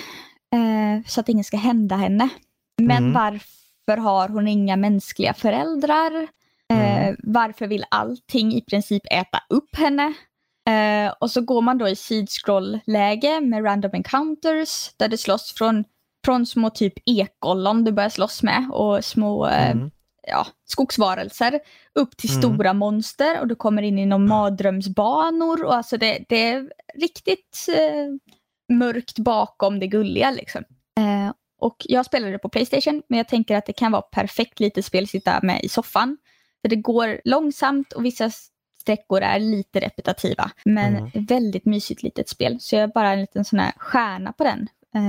eh, 0.56 1.06
så 1.08 1.20
att 1.20 1.30
inget 1.30 1.46
ska 1.46 1.58
hända 1.58 1.96
henne. 1.96 2.30
Men 2.82 2.98
Mm. 2.98 3.14
varför 3.14 4.02
har 4.02 4.30
hon 4.30 4.48
inga 4.48 4.76
mänskliga 4.76 5.34
föräldrar? 5.34 6.12
Eh, 6.74 7.04
Mm. 7.04 7.16
Varför 7.24 7.68
vill 7.68 7.86
allting 7.92 8.54
i 8.54 8.62
princip 8.62 9.04
äta 9.12 9.40
upp 9.50 9.76
henne? 9.76 10.14
Eh, 10.70 11.14
och 11.20 11.32
så 11.32 11.42
går 11.42 11.62
man 11.62 11.78
då 11.78 11.88
i 11.90 11.96
side-scroll-läge 11.96 13.42
med 13.42 13.66
random 13.66 13.92
encounters 13.94 14.92
där 14.98 15.08
det 15.08 15.18
slåss 15.18 15.54
från, 15.58 15.84
från 16.26 16.46
små 16.46 16.70
typ 16.70 16.94
ekollon 17.06 17.84
du 17.84 17.92
börjar 17.92 18.10
slåss 18.10 18.44
med 18.44 18.70
och 18.72 19.06
små 19.06 19.48
eh, 19.48 19.72
Mm. 19.72 19.92
ja, 20.28 20.48
skogsvarelser 20.66 21.60
upp 21.96 22.18
till 22.18 22.30
Mm. 22.32 22.42
stora 22.42 22.74
monster 22.74 23.40
och 23.42 23.48
du 23.48 23.56
kommer 23.56 23.82
in 23.82 24.00
i 24.00 24.06
någon 24.06 24.28
mardrömsbanor 24.28 25.64
och 25.64 25.76
alltså 25.76 25.98
det, 25.98 26.26
det 26.30 26.48
är 26.50 26.70
riktigt 26.96 27.68
eh, 27.78 28.76
mörkt 28.76 29.20
bakom 29.20 29.80
det 29.80 29.88
gulliga 29.88 30.32
liksom. 30.32 30.64
Eh, 31.00 31.34
och 31.62 31.76
jag 31.90 32.06
spelade 32.06 32.32
det 32.32 32.40
på 32.40 32.50
Playstation 32.50 33.02
men 33.10 33.18
jag 33.18 33.28
tänker 33.28 33.56
att 33.58 33.66
det 33.66 33.74
kan 33.74 33.92
vara 33.92 34.02
perfekt 34.02 34.60
lite 34.60 34.84
spel 34.84 35.04
att 35.04 35.10
sitta 35.10 35.40
med 35.44 35.64
i 35.64 35.70
soffan. 35.70 36.18
För 36.62 36.70
det 36.70 36.76
går 36.76 37.22
långsamt 37.26 37.94
och 37.94 38.06
vissa 38.06 38.30
sträckor 38.82 39.22
är 39.22 39.40
lite 39.40 39.80
repetitiva. 39.80 40.52
Men 40.66 40.96
Mm. 40.96 41.26
väldigt 41.26 41.66
mysigt 41.66 42.04
litet 42.04 42.30
spel. 42.30 42.58
Så 42.60 42.76
jag 42.76 42.84
är 42.84 42.88
bara 42.88 43.12
en 43.14 43.22
liten 43.22 43.46
sån 43.46 43.60
här 43.60 43.72
stjärna 43.78 44.32
på 44.34 44.44
den. 44.44 44.68
Eh, 44.96 45.02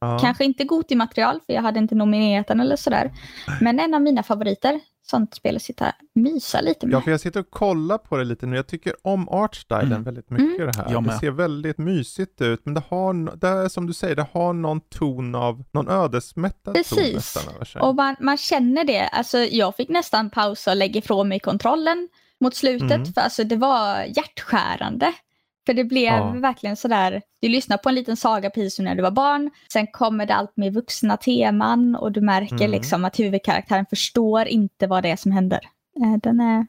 Ja. 0.00 0.18
Kanske 0.20 0.44
inte 0.44 0.64
Goti-material, 0.64 1.40
för 1.46 1.52
jag 1.52 1.62
hade 1.62 1.78
inte 1.78 1.94
nominerat 1.94 2.46
den 2.46 2.60
eller 2.60 2.76
sådär. 2.76 3.12
Men 3.60 3.80
en 3.80 3.94
av 3.94 4.02
mina 4.02 4.22
favoriter. 4.22 4.80
Sånt 5.10 5.34
spel 5.34 5.56
att 5.56 5.62
sitta 5.62 5.86
och 5.88 5.92
mysa 6.14 6.60
lite 6.60 6.86
med. 6.86 6.94
Ja, 6.94 7.00
för 7.00 7.10
jag 7.10 7.20
sitter 7.20 7.40
och 7.40 7.50
kollar 7.50 7.98
på 7.98 8.16
det 8.16 8.24
lite 8.24 8.46
nu. 8.46 8.56
Jag 8.56 8.66
tycker 8.66 8.92
om 9.02 9.28
artstylen 9.28 9.86
Mm. 9.86 10.02
väldigt 10.02 10.30
mycket 10.30 10.58
det 10.58 10.82
här. 10.82 11.00
Det 11.00 11.12
ser 11.18 11.30
väldigt 11.30 11.78
mysigt 11.78 12.40
ut, 12.40 12.60
men 12.64 12.74
det 12.74 12.82
har, 12.88 13.36
det 13.36 13.48
är 13.48 13.68
som 13.68 13.86
du 13.86 13.92
säger, 13.92 14.16
det 14.16 14.26
har 14.32 14.52
någon 14.52 14.80
ton 14.80 15.34
av, 15.34 15.64
någon 15.72 15.88
ödesmättad 15.88 16.74
ton 16.74 16.82
Precis. 16.82 17.14
nästan 17.14 17.54
över 17.54 17.64
sig. 17.64 17.80
Och 17.80 17.94
man, 17.94 18.16
man 18.20 18.36
känner 18.36 18.84
det. 18.84 19.08
Alltså, 19.08 19.38
jag 19.38 19.76
fick 19.76 19.88
nästan 19.88 20.30
pausa 20.30 20.70
och 20.70 20.76
lägga 20.76 20.98
ifrån 20.98 21.28
mig 21.28 21.40
kontrollen 21.40 22.08
mot 22.40 22.54
slutet. 22.54 22.90
Mm. 22.92 23.12
För 23.12 23.20
alltså, 23.20 23.44
det 23.44 23.56
var 23.56 24.02
hjärtskärande. 24.16 25.12
För 25.68 25.74
det 25.74 25.84
blev 25.84 26.02
Ja. 26.12 26.30
verkligen 26.30 26.76
sådär, 26.76 27.22
du 27.42 27.48
lyssnar 27.48 27.76
på 27.76 27.88
en 27.88 27.94
liten 27.94 28.16
saga 28.16 28.50
precis 28.50 28.74
som 28.76 28.84
när 28.84 28.94
du 28.94 29.02
var 29.02 29.10
barn. 29.10 29.50
Sen 29.72 29.86
kommer 29.86 30.26
det 30.26 30.34
allt 30.34 30.56
mer 30.56 30.70
vuxna 30.70 31.16
teman 31.16 31.96
och 31.96 32.12
du 32.12 32.20
märker 32.20 32.54
Mm. 32.54 32.70
liksom 32.70 33.04
att 33.04 33.18
huvudkaraktären 33.20 33.86
förstår 33.90 34.46
inte 34.46 34.86
vad 34.86 35.02
det 35.02 35.10
är 35.10 35.16
som 35.16 35.32
händer. 35.32 35.60
Eh, 36.02 36.16
Den 36.22 36.40
är 36.40 36.66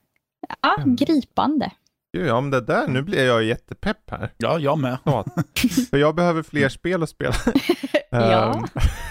ja, 0.62 0.76
Mm. 0.78 0.96
gripande. 0.96 1.72
Ja, 2.12 2.42
men 2.42 2.52
det 2.52 2.62
där, 2.62 2.88
nu 2.88 3.02
blir 3.02 3.26
jag 3.26 3.44
jättepepp 3.44 4.10
här. 4.12 4.34
Ja, 4.38 4.60
jag 4.60 4.78
med. 4.80 4.98
Ja. 5.04 5.26
för 5.90 5.98
jag 5.98 6.16
behöver 6.16 6.44
fler 6.44 6.70
spel 6.70 7.04
att 7.04 7.10
spela. 7.10 7.34
Ja. 8.12 8.54
Ehm, 8.54 8.64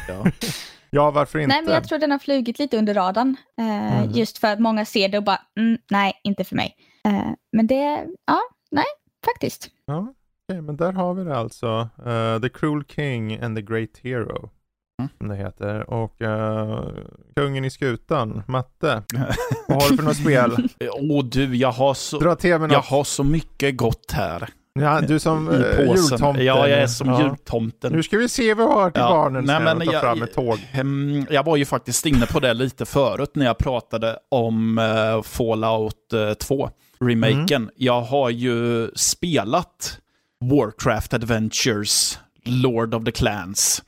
Ja. 0.09 0.25
ja, 0.91 1.11
varför 1.11 1.39
inte? 1.39 1.55
Nej, 1.55 1.63
men 1.65 1.75
jag 1.75 1.85
tror 1.89 1.99
den 1.99 2.11
har 2.11 2.19
flugit 2.19 2.59
lite 2.59 2.79
under 2.79 2.95
radarn. 2.95 3.37
Eh, 3.61 3.99
Mm. 3.99 4.11
Just 4.11 4.39
för 4.39 4.49
att 4.49 4.59
många 4.61 4.85
ser 4.85 5.09
det 5.09 5.19
och 5.19 5.25
bara, 5.25 5.41
mm, 5.59 5.79
nej, 5.91 6.13
inte 6.25 6.45
för 6.45 6.57
mig. 6.57 6.75
Eh, 7.07 7.31
men 7.53 7.67
det, 7.67 8.05
ja, 8.27 8.41
nej, 8.71 8.85
faktiskt. 9.25 9.69
Ja, 9.87 10.15
okej, 10.49 10.63
men 10.63 10.77
där 10.77 10.93
har 10.93 11.15
vi 11.15 11.25
det 11.25 11.37
alltså. 11.37 11.89
Eh, 12.07 12.41
the 12.41 12.49
Cruel 12.49 12.85
King 12.85 13.39
and 13.39 13.57
the 13.57 13.63
Great 13.63 13.99
Hero. 14.03 14.51
Mm. 15.03 15.09
Som 15.19 15.29
det 15.29 15.37
heter. 15.37 15.91
Och 15.91 16.23
eh, 16.23 16.85
Kungen 17.37 17.65
i 17.65 17.71
skutan, 17.71 18.43
Matte. 18.47 19.03
Vad 19.69 19.83
har 19.83 19.91
du 19.91 19.97
för 19.97 20.05
något 20.05 20.17
spel? 20.17 20.69
Åh 20.93 21.25
du, 21.25 21.57
jag 21.57 21.73
har 21.73 21.95
så, 21.95 22.19
Dra 22.19 22.37
jag 22.43 22.81
har 22.81 23.05
så 23.05 23.25
mycket 23.25 23.77
gott 23.77 24.13
här. 24.13 24.49
Ja, 24.81 25.01
du 25.01 25.19
som 25.19 25.49
uh, 25.49 25.55
påsen. 25.63 25.97
jultomten. 25.97 26.45
Ja, 26.45 26.69
jag 26.69 26.79
är 26.83 26.87
som 26.87 27.09
Ja. 27.09 27.23
jultomten. 27.23 27.93
Nu 27.93 28.03
ska 28.03 28.19
vi 28.19 28.29
se 28.29 28.55
vad 28.55 28.67
vi 28.69 28.73
har 28.73 28.91
till 28.91 29.01
Ja, 29.01 29.09
barnen 29.11 29.45
nej, 29.45 29.61
men 29.61 29.79
ta 29.79 29.93
jag- 29.93 30.01
fram 30.01 30.23
ett 30.23 30.35
tåg. 30.35 30.59
Jag 31.31 31.45
var 31.45 31.57
ju 31.57 31.65
faktiskt 31.65 32.07
inne 32.07 32.27
på 32.27 32.41
det 32.41 32.55
lite 32.55 32.87
förut 32.87 33.31
när 33.35 33.47
jag 33.47 33.59
pratade 33.59 34.19
om 34.29 34.79
eh, 34.79 35.23
Fallout 35.23 36.13
eh, 36.13 36.35
2, 36.35 36.71
remaken. 37.01 37.63
Mm. 37.63 37.71
Jag 37.77 38.01
har 38.03 38.31
ju 38.31 38.91
spelat 38.95 39.99
Warcraft 40.41 41.15
Adventures, 41.15 42.19
Lord 42.45 42.95
of 42.95 43.05
the 43.05 43.13
Clans. 43.13 43.83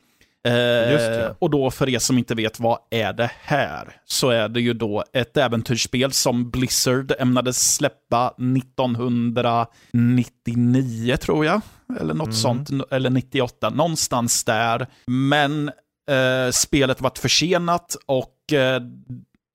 Eh. 0.45 1.33
Och 1.39 1.51
då 1.51 1.71
för 1.71 1.89
er 1.89 1.99
som 1.99 2.19
inte 2.19 2.35
vet 2.35 2.61
vad 2.61 2.79
är 2.91 3.13
det 3.13 3.31
här, 3.43 3.97
så 4.05 4.31
är 4.31 4.49
det 4.49 4.61
ju 4.61 4.73
då 4.73 5.05
ett 5.13 5.37
äventyrsspel 5.37 6.13
som 6.13 6.51
Blizzard 6.51 7.13
ämnade 7.19 7.53
släppa 7.53 8.35
1999 8.39 11.17
tror 11.17 11.45
jag. 11.47 11.61
Eller 12.01 12.15
något 12.15 12.27
Mm. 12.27 12.33
sånt, 12.37 12.71
eller 12.91 13.11
98, 13.11 13.71
någonstans 13.71 14.45
där. 14.45 14.87
Men 15.07 15.69
eh, 16.11 16.51
spelet 16.53 17.01
varit 17.01 17.19
försenat 17.19 17.97
och 18.07 18.53
eh, 18.53 18.83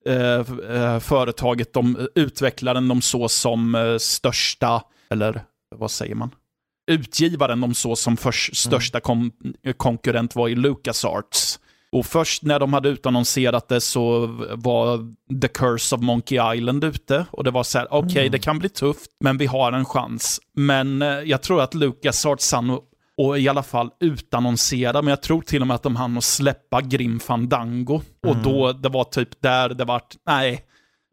eh, 0.10 0.76
eh, 0.84 0.99
företaget, 0.99 1.74
de 1.74 2.08
utvecklaren 2.16 2.88
de 2.88 3.01
så 3.01 3.30
som 3.30 3.76
eh, 3.76 3.97
största, 3.97 4.84
eller 5.10 5.41
vad 5.76 5.91
säger 5.91 6.16
man? 6.16 6.32
Utgivaren 6.91 7.62
de 7.62 7.74
så 7.74 7.95
som 7.95 8.18
förs, 8.18 8.49
största 8.53 8.99
kon 8.99 9.32
konkurrent 9.78 10.36
var 10.36 10.49
i 10.49 10.56
LucasArts. 10.56 11.60
Och 11.91 12.06
först 12.06 12.43
när 12.43 12.60
de 12.60 12.74
hade 12.74 12.89
utannonserat 12.89 13.68
det 13.68 13.82
så 13.82 14.28
var 14.56 15.14
The 15.41 15.47
Curse 15.47 15.95
of 15.95 16.01
Monkey 16.01 16.56
Island 16.56 16.84
ute. 16.84 17.26
Och 17.32 17.43
det 17.43 17.51
var 17.51 17.64
så 17.64 17.78
här, 17.80 17.88
okej 17.93 18.22
Mm. 18.22 18.32
det 18.32 18.39
kan 18.39 18.60
bli 18.60 18.70
tufft, 18.70 19.12
men 19.20 19.38
vi 19.38 19.45
har 19.45 19.72
en 19.72 19.86
chans. 19.86 20.39
Men 20.53 21.01
eh, 21.01 21.08
jag 21.08 21.41
tror 21.41 21.62
att 21.62 21.74
LucasArts 21.74 22.51
hann 22.51 22.80
och, 23.18 23.28
och 23.28 23.39
i 23.39 23.47
alla 23.49 23.63
fall 23.63 23.89
utannonsera, 23.99 25.01
men 25.01 25.09
jag 25.09 25.22
tror 25.22 25.41
till 25.41 25.61
och 25.61 25.68
med 25.68 25.76
att 25.76 25.84
de 25.84 25.95
hann 25.95 26.18
att 26.18 26.24
släppa 26.24 26.82
Grim 26.82 27.20
Fandango. 27.20 28.01
Och 28.28 28.32
Mm. 28.32 28.43
då, 28.43 28.72
det 28.74 28.89
var 28.89 29.03
typ 29.03 29.41
där 29.41 29.70
det 29.70 29.86
vart, 29.86 30.16
nej, 30.28 30.61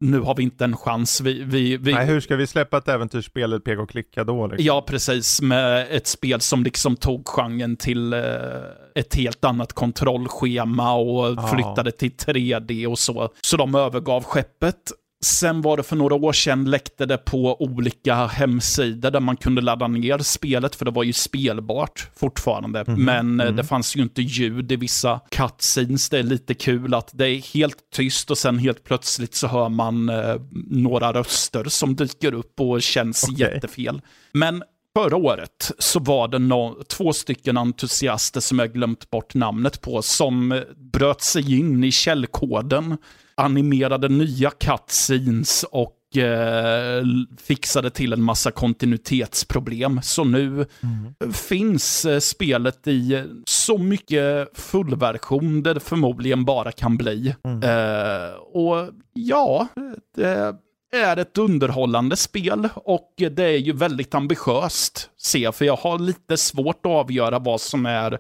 nu 0.00 0.20
har 0.20 0.34
vi 0.34 0.42
inte 0.42 0.64
en 0.64 0.76
chans. 0.76 1.20
Vi, 1.20 1.42
vi, 1.44 1.76
vi, 1.76 1.92
Nej, 1.92 2.07
hur 2.07 2.20
ska 2.20 2.36
vi 2.36 2.46
släppa 2.46 2.78
ett 2.78 2.88
äventyrsspel 2.88 3.42
eller 3.42 3.59
peka 3.59 3.82
och 3.82 3.90
klicka 3.90 4.24
då? 4.24 4.46
Liksom? 4.46 4.66
Ja, 4.66 4.84
precis. 4.86 5.42
Med 5.42 5.86
ett 5.90 6.07
spel 6.07 6.40
som 6.40 6.62
liksom 6.64 6.96
tog 6.96 7.26
genren 7.28 7.76
till 7.76 8.12
eh, 8.12 8.20
ett 8.94 9.14
helt 9.14 9.44
annat 9.44 9.72
kontrollschema 9.72 10.94
och 10.94 11.26
Ja. 11.36 11.46
flyttade 11.55 11.90
till 11.92 12.11
3D 12.11 12.86
och 12.86 12.98
så. 12.98 13.28
Så 13.40 13.57
de 13.57 13.74
övergav 13.74 14.24
skeppet. 14.24 14.76
Sen 15.24 15.60
var 15.60 15.76
det 15.76 15.82
för 15.82 15.96
några 15.96 16.14
år 16.14 16.32
sedan 16.32 16.70
läckte 16.70 17.06
det 17.06 17.18
på 17.18 17.62
olika 17.62 18.26
hemsidor 18.26 19.10
där 19.10 19.20
man 19.20 19.36
kunde 19.36 19.60
ladda 19.62 19.88
ner 19.88 20.18
spelet, 20.18 20.74
för 20.74 20.84
det 20.84 20.90
var 20.90 21.02
ju 21.02 21.12
spelbart 21.12 22.08
fortfarande. 22.16 22.84
Mhm, 22.86 23.04
Men 23.04 23.36
mhm. 23.36 23.56
det 23.56 23.64
fanns 23.64 23.96
ju 23.96 24.02
inte 24.02 24.22
ljud 24.22 24.72
i 24.72 24.76
vissa 24.76 25.20
cutscenes. 25.30 26.08
Det 26.08 26.18
är 26.18 26.22
lite 26.22 26.54
kul 26.54 26.94
att 26.94 27.10
det 27.12 27.28
är 27.28 27.54
helt 27.54 27.76
tyst 27.94 28.30
och 28.30 28.38
sen 28.38 28.58
helt 28.58 28.84
plötsligt 28.84 29.34
så 29.34 29.46
hör 29.46 29.68
man 29.68 30.08
eh, 30.08 30.34
några 30.70 31.12
röster 31.12 31.64
som 31.64 31.96
dyker 31.96 32.34
upp 32.34 32.60
och 32.60 32.82
känns 32.82 33.24
Okej. 33.28 33.40
jättefel. 33.40 34.00
Men 34.32 34.62
förra 34.99 35.16
året 35.16 35.72
så 35.78 36.01
var 36.01 36.28
det 36.28 36.38
no 36.38 36.82
två 36.88 37.12
stycken 37.12 37.57
entusiaster 37.57 38.40
som 38.40 38.59
jag 38.59 38.72
glömt 38.72 39.11
bort 39.11 39.34
namnet 39.34 39.80
på 39.80 40.03
som 40.03 40.53
eh, 40.53 40.61
bröt 40.76 41.22
sig 41.22 41.59
in 41.59 41.84
i 41.84 41.90
källkoden, 41.93 42.97
animerade 43.34 44.09
nya 44.09 44.51
cutscenes 44.51 45.64
och 45.70 46.16
eh, 46.16 47.05
fixade 47.43 47.90
till 47.90 48.12
en 48.12 48.22
massa 48.22 48.51
kontinuitetsproblem. 48.51 50.01
Så 50.03 50.24
nu 50.24 50.66
finns 51.32 52.05
eh, 52.05 52.18
spelet 52.18 52.88
i 52.88 53.14
eh, 53.14 53.24
så 53.47 53.78
mycket 53.78 54.59
fullversion 54.59 55.62
det 55.62 55.80
förmodligen 55.80 56.45
bara 56.45 56.72
kan 56.72 56.97
bli. 56.97 57.34
Mm. 57.45 57.62
Eh, 57.62 58.34
och 58.34 58.88
ja, 59.12 59.68
det 60.16 60.57
är 60.93 61.16
ett 61.16 61.38
underhållande 61.38 62.16
spel 62.16 62.68
och 62.74 63.12
det 63.16 63.45
är 63.45 63.59
ju 63.59 63.72
väldigt 63.72 64.14
ambitiöst, 64.14 65.11
jag, 65.34 65.55
för 65.55 65.64
jag 65.64 65.76
har 65.76 65.99
lite 65.99 66.36
svårt 66.36 66.86
att 66.86 66.93
avgöra 66.93 67.38
vad 67.38 67.61
som 67.61 67.86
är 67.86 68.18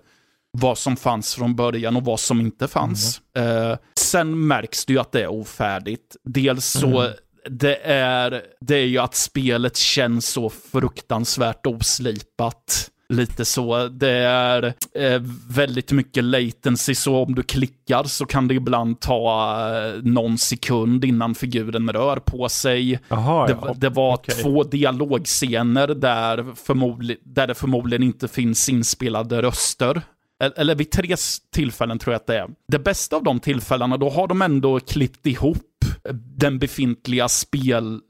vad 0.58 0.78
som 0.78 0.96
fanns 0.96 1.34
från 1.34 1.56
början 1.56 1.96
och 1.96 2.04
vad 2.04 2.20
som 2.20 2.40
inte 2.40 2.68
fanns. 2.68 3.20
Eh, 3.36 3.76
sen 3.98 4.46
märks 4.46 4.84
det 4.84 4.92
ju 4.92 4.98
att 4.98 5.12
det 5.12 5.22
är 5.22 5.28
ofärdigt. 5.28 6.16
Dels 6.24 6.66
så, 6.66 7.10
det, 7.50 7.76
är, 7.84 8.42
det 8.60 8.74
är 8.74 8.86
ju 8.86 8.98
att 8.98 9.14
spelet 9.14 9.76
känns 9.76 10.26
så 10.26 10.50
fruktansvärt 10.50 11.66
oslipat. 11.66 12.90
Lite 13.12 13.44
så. 13.44 13.88
Det 13.88 14.10
är 14.18 14.74
eh, 14.94 15.22
väldigt 15.48 15.92
mycket 15.92 16.24
latency, 16.24 16.94
så 16.94 17.16
om 17.22 17.34
du 17.34 17.42
klickar 17.42 18.04
så 18.04 18.26
kan 18.26 18.48
det 18.48 18.54
ibland 18.54 19.00
ta 19.00 19.50
eh, 19.76 20.02
någon 20.02 20.38
sekund 20.38 21.04
innan 21.04 21.34
figuren 21.34 21.88
rör 21.92 22.16
på 22.16 22.48
sig. 22.48 23.00
Jaha, 23.08 23.46
Det, 23.46 23.56
ja. 23.62 23.74
det 23.76 23.88
var 23.88 24.14
okej. 24.14 24.34
två 24.42 24.62
dialogscener 24.62 25.88
där, 25.88 26.46
förmodli, 26.54 27.16
där 27.24 27.46
det 27.46 27.54
förmodligen 27.54 28.02
inte 28.02 28.28
finns 28.28 28.68
inspelade 28.68 29.42
röster. 29.42 30.02
Eller- 30.56 30.74
vid 30.74 30.90
tre 30.90 31.16
tillfällen 31.54 31.98
tror 31.98 32.12
jag 32.12 32.20
att 32.20 32.26
det 32.26 32.38
är. 32.38 32.48
Det 32.68 32.78
bästa 32.78 33.16
av 33.16 33.22
de 33.24 33.40
tillfällena, 33.40 33.96
då 33.96 34.10
har 34.10 34.28
de 34.28 34.42
ändå 34.42 34.80
klippt 34.80 35.26
ihop 35.26 35.58
den 36.38 36.58
befintliga 36.58 37.28
spel 37.28 38.00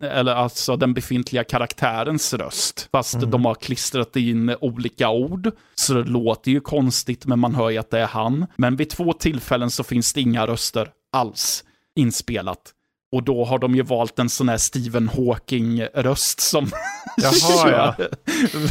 eller 0.00 0.34
alltså 0.34 0.76
den 0.76 0.94
befintliga 0.94 1.44
karaktärens 1.44 2.34
röst. 2.34 2.88
Fast 2.92 3.14
Mm. 3.14 3.30
de 3.30 3.44
har 3.44 3.54
klistrat 3.54 4.16
in 4.16 4.54
olika 4.60 5.10
ord. 5.10 5.50
Så 5.74 5.94
det 5.94 6.04
låter 6.04 6.50
ju 6.50 6.60
konstigt, 6.60 7.26
men 7.26 7.38
man 7.38 7.54
hör 7.54 7.70
ju 7.70 7.78
att 7.78 7.90
det 7.90 8.00
är 8.00 8.06
han. 8.06 8.46
Men 8.56 8.76
vid 8.76 8.90
två 8.90 9.12
tillfällen 9.12 9.70
så 9.70 9.84
finns 9.84 10.12
det 10.12 10.20
inga 10.20 10.46
röster 10.46 10.88
alls 11.12 11.64
inspelat. 11.96 12.72
Och 13.12 13.22
då 13.22 13.44
har 13.44 13.58
de 13.58 13.74
ju 13.74 13.82
valt 13.82 14.18
en 14.18 14.28
sån 14.28 14.48
här 14.48 14.58
Stephen 14.58 15.08
Hawking-röst 15.08 16.40
som... 16.40 16.70
Jaha, 17.22 17.70
ja. 17.70 18.06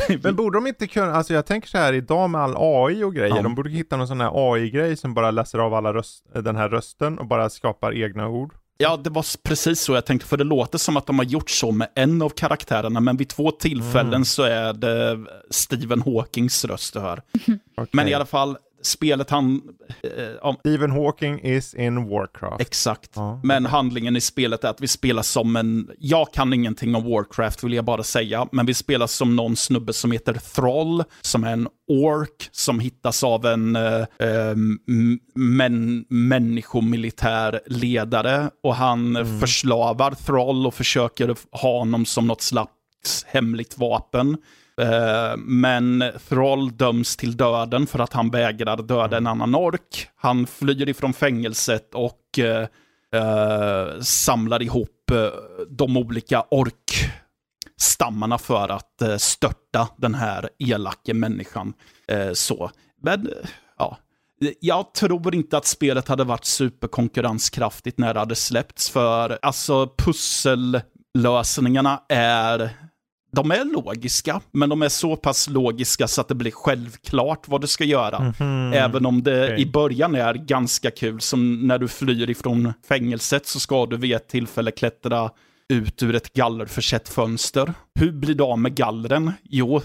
Men 0.23 0.35
borde 0.35 0.57
de 0.57 0.67
inte 0.67 0.87
kunna, 0.87 1.13
alltså 1.13 1.33
jag 1.33 1.45
tänker 1.45 1.67
så 1.67 1.77
här 1.77 1.93
idag 1.93 2.29
med 2.29 2.41
all 2.41 2.55
AI 2.57 3.03
och 3.03 3.13
grejer, 3.15 3.35
Ja. 3.35 3.41
de 3.41 3.55
borde 3.55 3.69
hitta 3.69 3.97
någon 3.97 4.07
sån 4.07 4.21
här 4.21 4.53
AI-grej 4.53 4.97
som 4.97 5.13
bara 5.13 5.31
läser 5.31 5.59
av 5.59 5.73
alla 5.73 5.93
röst, 5.93 6.23
den 6.43 6.55
här 6.55 6.69
rösten 6.69 7.19
och 7.19 7.25
bara 7.27 7.49
skapar 7.49 7.93
egna 8.03 8.27
ord. 8.27 8.53
Ja, 8.79 8.97
det 8.97 9.09
var 9.09 9.25
precis 9.43 9.81
så 9.81 9.93
jag 9.93 10.05
tänkte, 10.05 10.27
för 10.27 10.37
det 10.37 10.43
låter 10.43 10.77
som 10.77 10.97
att 10.97 11.05
de 11.05 11.19
har 11.19 11.25
gjort 11.25 11.49
så 11.49 11.71
med 11.71 11.87
en 11.95 12.21
av 12.21 12.29
karaktärerna, 12.29 12.99
men 12.99 13.17
vid 13.17 13.29
två 13.29 13.51
tillfällen 13.51 14.07
Mm. 14.13 14.25
så 14.25 14.43
är 14.43 14.73
det 14.73 15.19
Stephen 15.49 16.01
Hawkings 16.01 16.65
röst 16.65 16.93
du 16.93 16.99
hör. 16.99 17.21
Okej. 17.77 17.87
Men 17.91 18.07
i 18.07 18.13
alla 18.13 18.25
fall, 18.25 18.57
spelet 18.87 19.29
han... 19.29 19.61
Eh, 20.03 20.53
Stephen 20.59 20.91
Hawking 20.91 21.39
is 21.39 21.73
in 21.73 22.09
Warcraft. 22.09 22.61
Exakt. 22.61 23.11
Ja. 23.13 23.41
Men 23.43 23.65
handlingen 23.65 24.15
i 24.15 24.21
spelet 24.21 24.63
är 24.63 24.69
att 24.69 24.81
vi 24.81 24.87
spelar 24.87 25.21
som 25.21 25.55
en... 25.55 25.89
Jag 25.99 26.33
kan 26.33 26.53
ingenting 26.53 26.95
om 26.95 27.03
Warcraft 27.03 27.63
vill 27.63 27.73
jag 27.73 27.85
bara 27.85 28.03
säga, 28.03 28.47
men 28.51 28.65
vi 28.65 28.73
spelar 28.73 29.07
som 29.07 29.35
någon 29.35 29.55
snubbe 29.55 29.93
som 29.93 30.11
heter 30.11 30.33
Thrall, 30.33 31.03
som 31.21 31.43
är 31.43 31.53
en 31.53 31.67
ork 31.87 32.49
som 32.51 32.79
hittas 32.79 33.23
av 33.23 33.45
en 33.45 33.75
eh, 33.75 34.01
eh 34.19 34.55
män, 35.35 36.05
människomilitär 36.09 37.61
ledare 37.65 38.49
och 38.63 38.75
han 38.75 39.15
mm. 39.15 39.39
förslavar 39.39 40.11
Thrall 40.11 40.67
och 40.67 40.73
försöker 40.73 41.35
ha 41.51 41.79
honom 41.79 42.05
som 42.05 42.27
något 42.27 42.41
slags 42.41 43.25
hemligt 43.25 43.77
vapen. 43.77 44.37
Eh, 44.81 45.37
men 45.37 46.03
Thrall 46.29 46.77
döms 46.77 47.17
till 47.17 47.37
döden 47.37 47.87
för 47.87 47.99
att 47.99 48.13
han 48.13 48.29
vägrar 48.29 48.77
döda 48.77 49.17
en 49.17 49.27
annan 49.27 49.55
ork. 49.55 50.07
Han 50.15 50.47
flyr 50.47 50.89
ifrån 50.89 51.13
fängelset 51.13 51.95
och 51.95 52.21
uh, 52.39 52.45
uh, 53.21 54.01
samlar 54.01 54.61
ihop 54.61 55.11
de 55.69 55.97
olika 55.97 56.45
orkstammarna 56.51 58.37
för 58.37 58.69
att 58.69 59.01
störta 59.17 59.87
den 59.97 60.15
här 60.15 60.49
elake 60.59 61.13
människan. 61.13 61.73
så. 62.33 62.71
Men, 63.01 63.29
ja. 63.77 63.97
Jag 64.59 64.93
tror 64.93 65.35
inte 65.35 65.57
att 65.57 65.65
spelet 65.65 66.07
hade 66.07 66.23
varit 66.23 66.45
superkonkurrenskraftigt 66.45 67.97
när 67.97 68.13
det 68.13 68.19
hade 68.19 68.35
släppts, 68.35 68.89
för 68.89 69.39
alltså 69.41 69.93
pussellösningarna 69.97 72.01
är 72.09 72.86
de 73.31 73.51
är 73.51 73.65
logiska, 73.65 74.41
men 74.51 74.69
de 74.69 74.81
är 74.81 74.89
så 74.89 75.15
pass 75.15 75.49
logiska 75.49 76.07
så 76.07 76.21
att 76.21 76.27
det 76.27 76.35
blir 76.35 76.51
självklart 76.51 77.47
vad 77.47 77.61
du 77.61 77.67
ska 77.67 77.83
göra. 77.83 78.17
Mm 78.17 78.31
-hmm. 78.31 78.75
Även 78.75 79.05
om 79.05 79.23
det 79.23 79.43
okay. 79.43 79.57
i 79.57 79.65
början 79.65 80.15
är 80.15 80.33
ganska 80.33 80.91
kul, 80.91 81.21
som 81.21 81.67
när 81.67 81.77
du 81.79 81.87
flyr 81.87 82.29
ifrån 82.29 82.73
fängelset 82.87 83.47
så 83.47 83.59
ska 83.59 83.85
du 83.85 83.97
vid 83.97 84.15
ett 84.15 84.27
tillfälle 84.27 84.71
klättra 84.71 85.29
ut 85.69 86.03
ur 86.03 86.15
ett 86.15 86.33
gallerförsett 86.33 87.09
fönster. 87.09 87.73
Hur 87.99 88.11
blir 88.11 88.35
du 88.35 88.43
av 88.43 88.59
med 88.59 88.75
gallren? 88.75 89.31
Jo, 89.43 89.81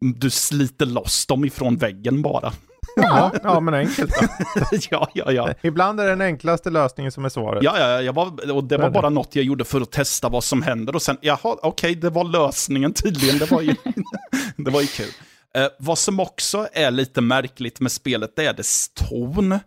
du 0.00 0.30
sliter 0.30 0.86
loss 0.86 1.26
dem 1.26 1.44
ifrån 1.44 1.76
väggen 1.76 2.22
bara. 2.22 2.52
Ja, 2.96 3.32
ja 3.42 3.60
men 3.60 3.74
enkelt 3.74 4.12
då. 4.20 4.26
ja, 4.90 5.10
ja, 5.14 5.32
ja. 5.32 5.54
Ibland 5.62 6.00
är 6.00 6.04
det 6.04 6.10
den 6.10 6.20
enklaste 6.20 6.70
lösningen 6.70 7.12
som 7.12 7.24
är 7.24 7.28
svaret. 7.28 7.62
Ja, 7.62 7.78
ja, 7.78 8.02
jag 8.02 8.12
var, 8.12 8.50
och 8.52 8.64
det 8.64 8.76
var 8.76 8.90
bara 8.90 9.08
något 9.08 9.36
jag 9.36 9.44
gjorde 9.44 9.64
för 9.64 9.80
att 9.80 9.92
testa 9.92 10.28
vad 10.28 10.44
som 10.44 10.62
händer. 10.62 10.94
Och 10.94 11.02
sen, 11.02 11.16
jaha, 11.20 11.38
okej, 11.42 11.58
okay, 11.68 11.94
det 11.94 12.10
var 12.10 12.24
lösningen 12.24 12.92
tydligen. 12.92 13.38
Det 13.38 13.50
var 13.50 13.62
ju, 13.62 13.74
det 14.56 14.70
var 14.70 14.80
ju 14.80 14.86
kul. 14.86 15.10
Eh, 15.54 15.68
vad 15.78 15.98
som 15.98 16.20
också 16.20 16.68
är 16.72 16.90
lite 16.90 17.20
märkligt 17.20 17.80
med 17.80 17.92
spelet, 17.92 18.36
det 18.36 18.46
är 18.46 18.52
dess 18.52 18.88
ton. 18.94 19.58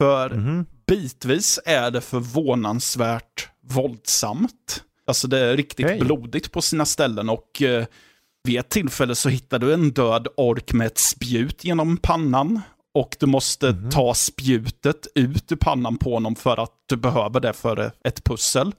För 0.00 0.30
mm 0.30 0.44
-hmm. 0.44 0.66
bitvis 0.86 1.60
är 1.64 1.90
det 1.90 2.00
förvånansvärt 2.00 3.48
våldsamt. 3.62 4.82
Alltså 5.06 5.28
det 5.28 5.38
är 5.38 5.56
riktigt 5.56 5.86
okay. 5.86 5.98
blodigt 5.98 6.52
på 6.52 6.62
sina 6.62 6.84
ställen 6.84 7.28
och 7.28 7.62
eh, 7.62 7.84
vid 8.44 8.60
ett 8.60 8.68
tillfälle 8.68 9.14
så 9.14 9.28
hittar 9.28 9.58
du 9.58 9.74
en 9.74 9.90
död 9.90 10.28
ork 10.36 10.72
med 10.72 10.86
ett 10.86 10.98
spjut 10.98 11.64
genom 11.64 11.96
pannan. 11.96 12.60
Och 12.94 13.16
du 13.20 13.26
måste 13.26 13.68
mm. 13.68 13.90
ta 13.90 14.14
spjutet 14.14 15.06
ut 15.14 15.52
ur 15.52 15.56
pannan 15.56 15.96
på 15.96 16.14
honom 16.14 16.36
för 16.36 16.62
att 16.62 16.72
du 16.86 16.96
behöver 16.96 17.40
det 17.40 17.52
för 17.52 17.92
ett 18.04 18.24
pussel. 18.24 18.72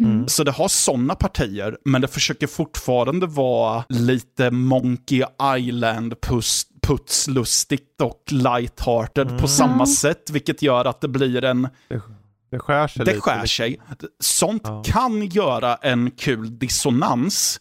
Mm. 0.00 0.28
Så 0.28 0.44
det 0.44 0.50
har 0.50 0.68
sådana 0.68 1.14
partier, 1.14 1.78
men 1.84 2.00
det 2.00 2.08
försöker 2.08 2.46
fortfarande 2.46 3.26
vara 3.26 3.84
lite 3.88 4.50
Monkey 4.50 5.24
Island 5.58 6.20
puss, 6.20 6.66
putslustigt 6.82 8.00
och 8.00 8.22
lighthearted 8.30 9.26
mm. 9.26 9.40
på 9.40 9.48
samma 9.48 9.86
sätt, 9.86 10.30
vilket 10.30 10.62
gör 10.62 10.84
att 10.84 11.00
det 11.00 11.08
blir 11.08 11.44
en... 11.44 11.68
Det, 11.88 12.02
det 12.50 12.58
skär 12.58 12.88
sig. 12.88 13.04
Det 13.04 13.20
skär 13.20 13.46
sig. 13.46 13.80
Sånt 14.20 14.62
ja. 14.64 14.82
kan 14.86 15.26
göra 15.26 15.74
en 15.74 16.10
kul 16.10 16.58
dissonans, 16.58 17.60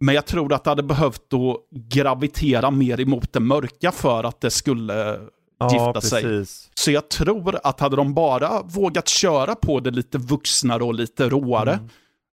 men 0.00 0.14
jag 0.14 0.26
tror 0.26 0.52
att 0.52 0.64
det 0.64 0.70
hade 0.70 0.82
behövt 0.82 1.22
då 1.28 1.58
gravitera 1.70 2.70
mer 2.70 3.00
emot 3.00 3.32
det 3.32 3.40
mörka 3.40 3.92
för 3.92 4.24
att 4.24 4.40
det 4.40 4.50
skulle 4.50 5.20
ja, 5.60 5.72
gifta 5.72 5.92
precis. 5.92 6.50
sig. 6.50 6.70
Så 6.74 6.90
jag 6.90 7.08
tror 7.08 7.58
att 7.62 7.80
hade 7.80 7.96
de 7.96 8.14
bara 8.14 8.62
vågat 8.62 9.08
köra 9.08 9.54
på 9.54 9.80
det 9.80 9.90
lite 9.90 10.18
vuxnare 10.18 10.84
och 10.84 10.94
lite 10.94 11.28
råare, 11.28 11.72
mm. 11.72 11.88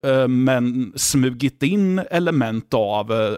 Eh, 0.05 0.27
men 0.27 0.93
smugit 0.95 1.63
in 1.63 1.99
element 1.99 2.73
av 2.73 3.11
eh, 3.11 3.37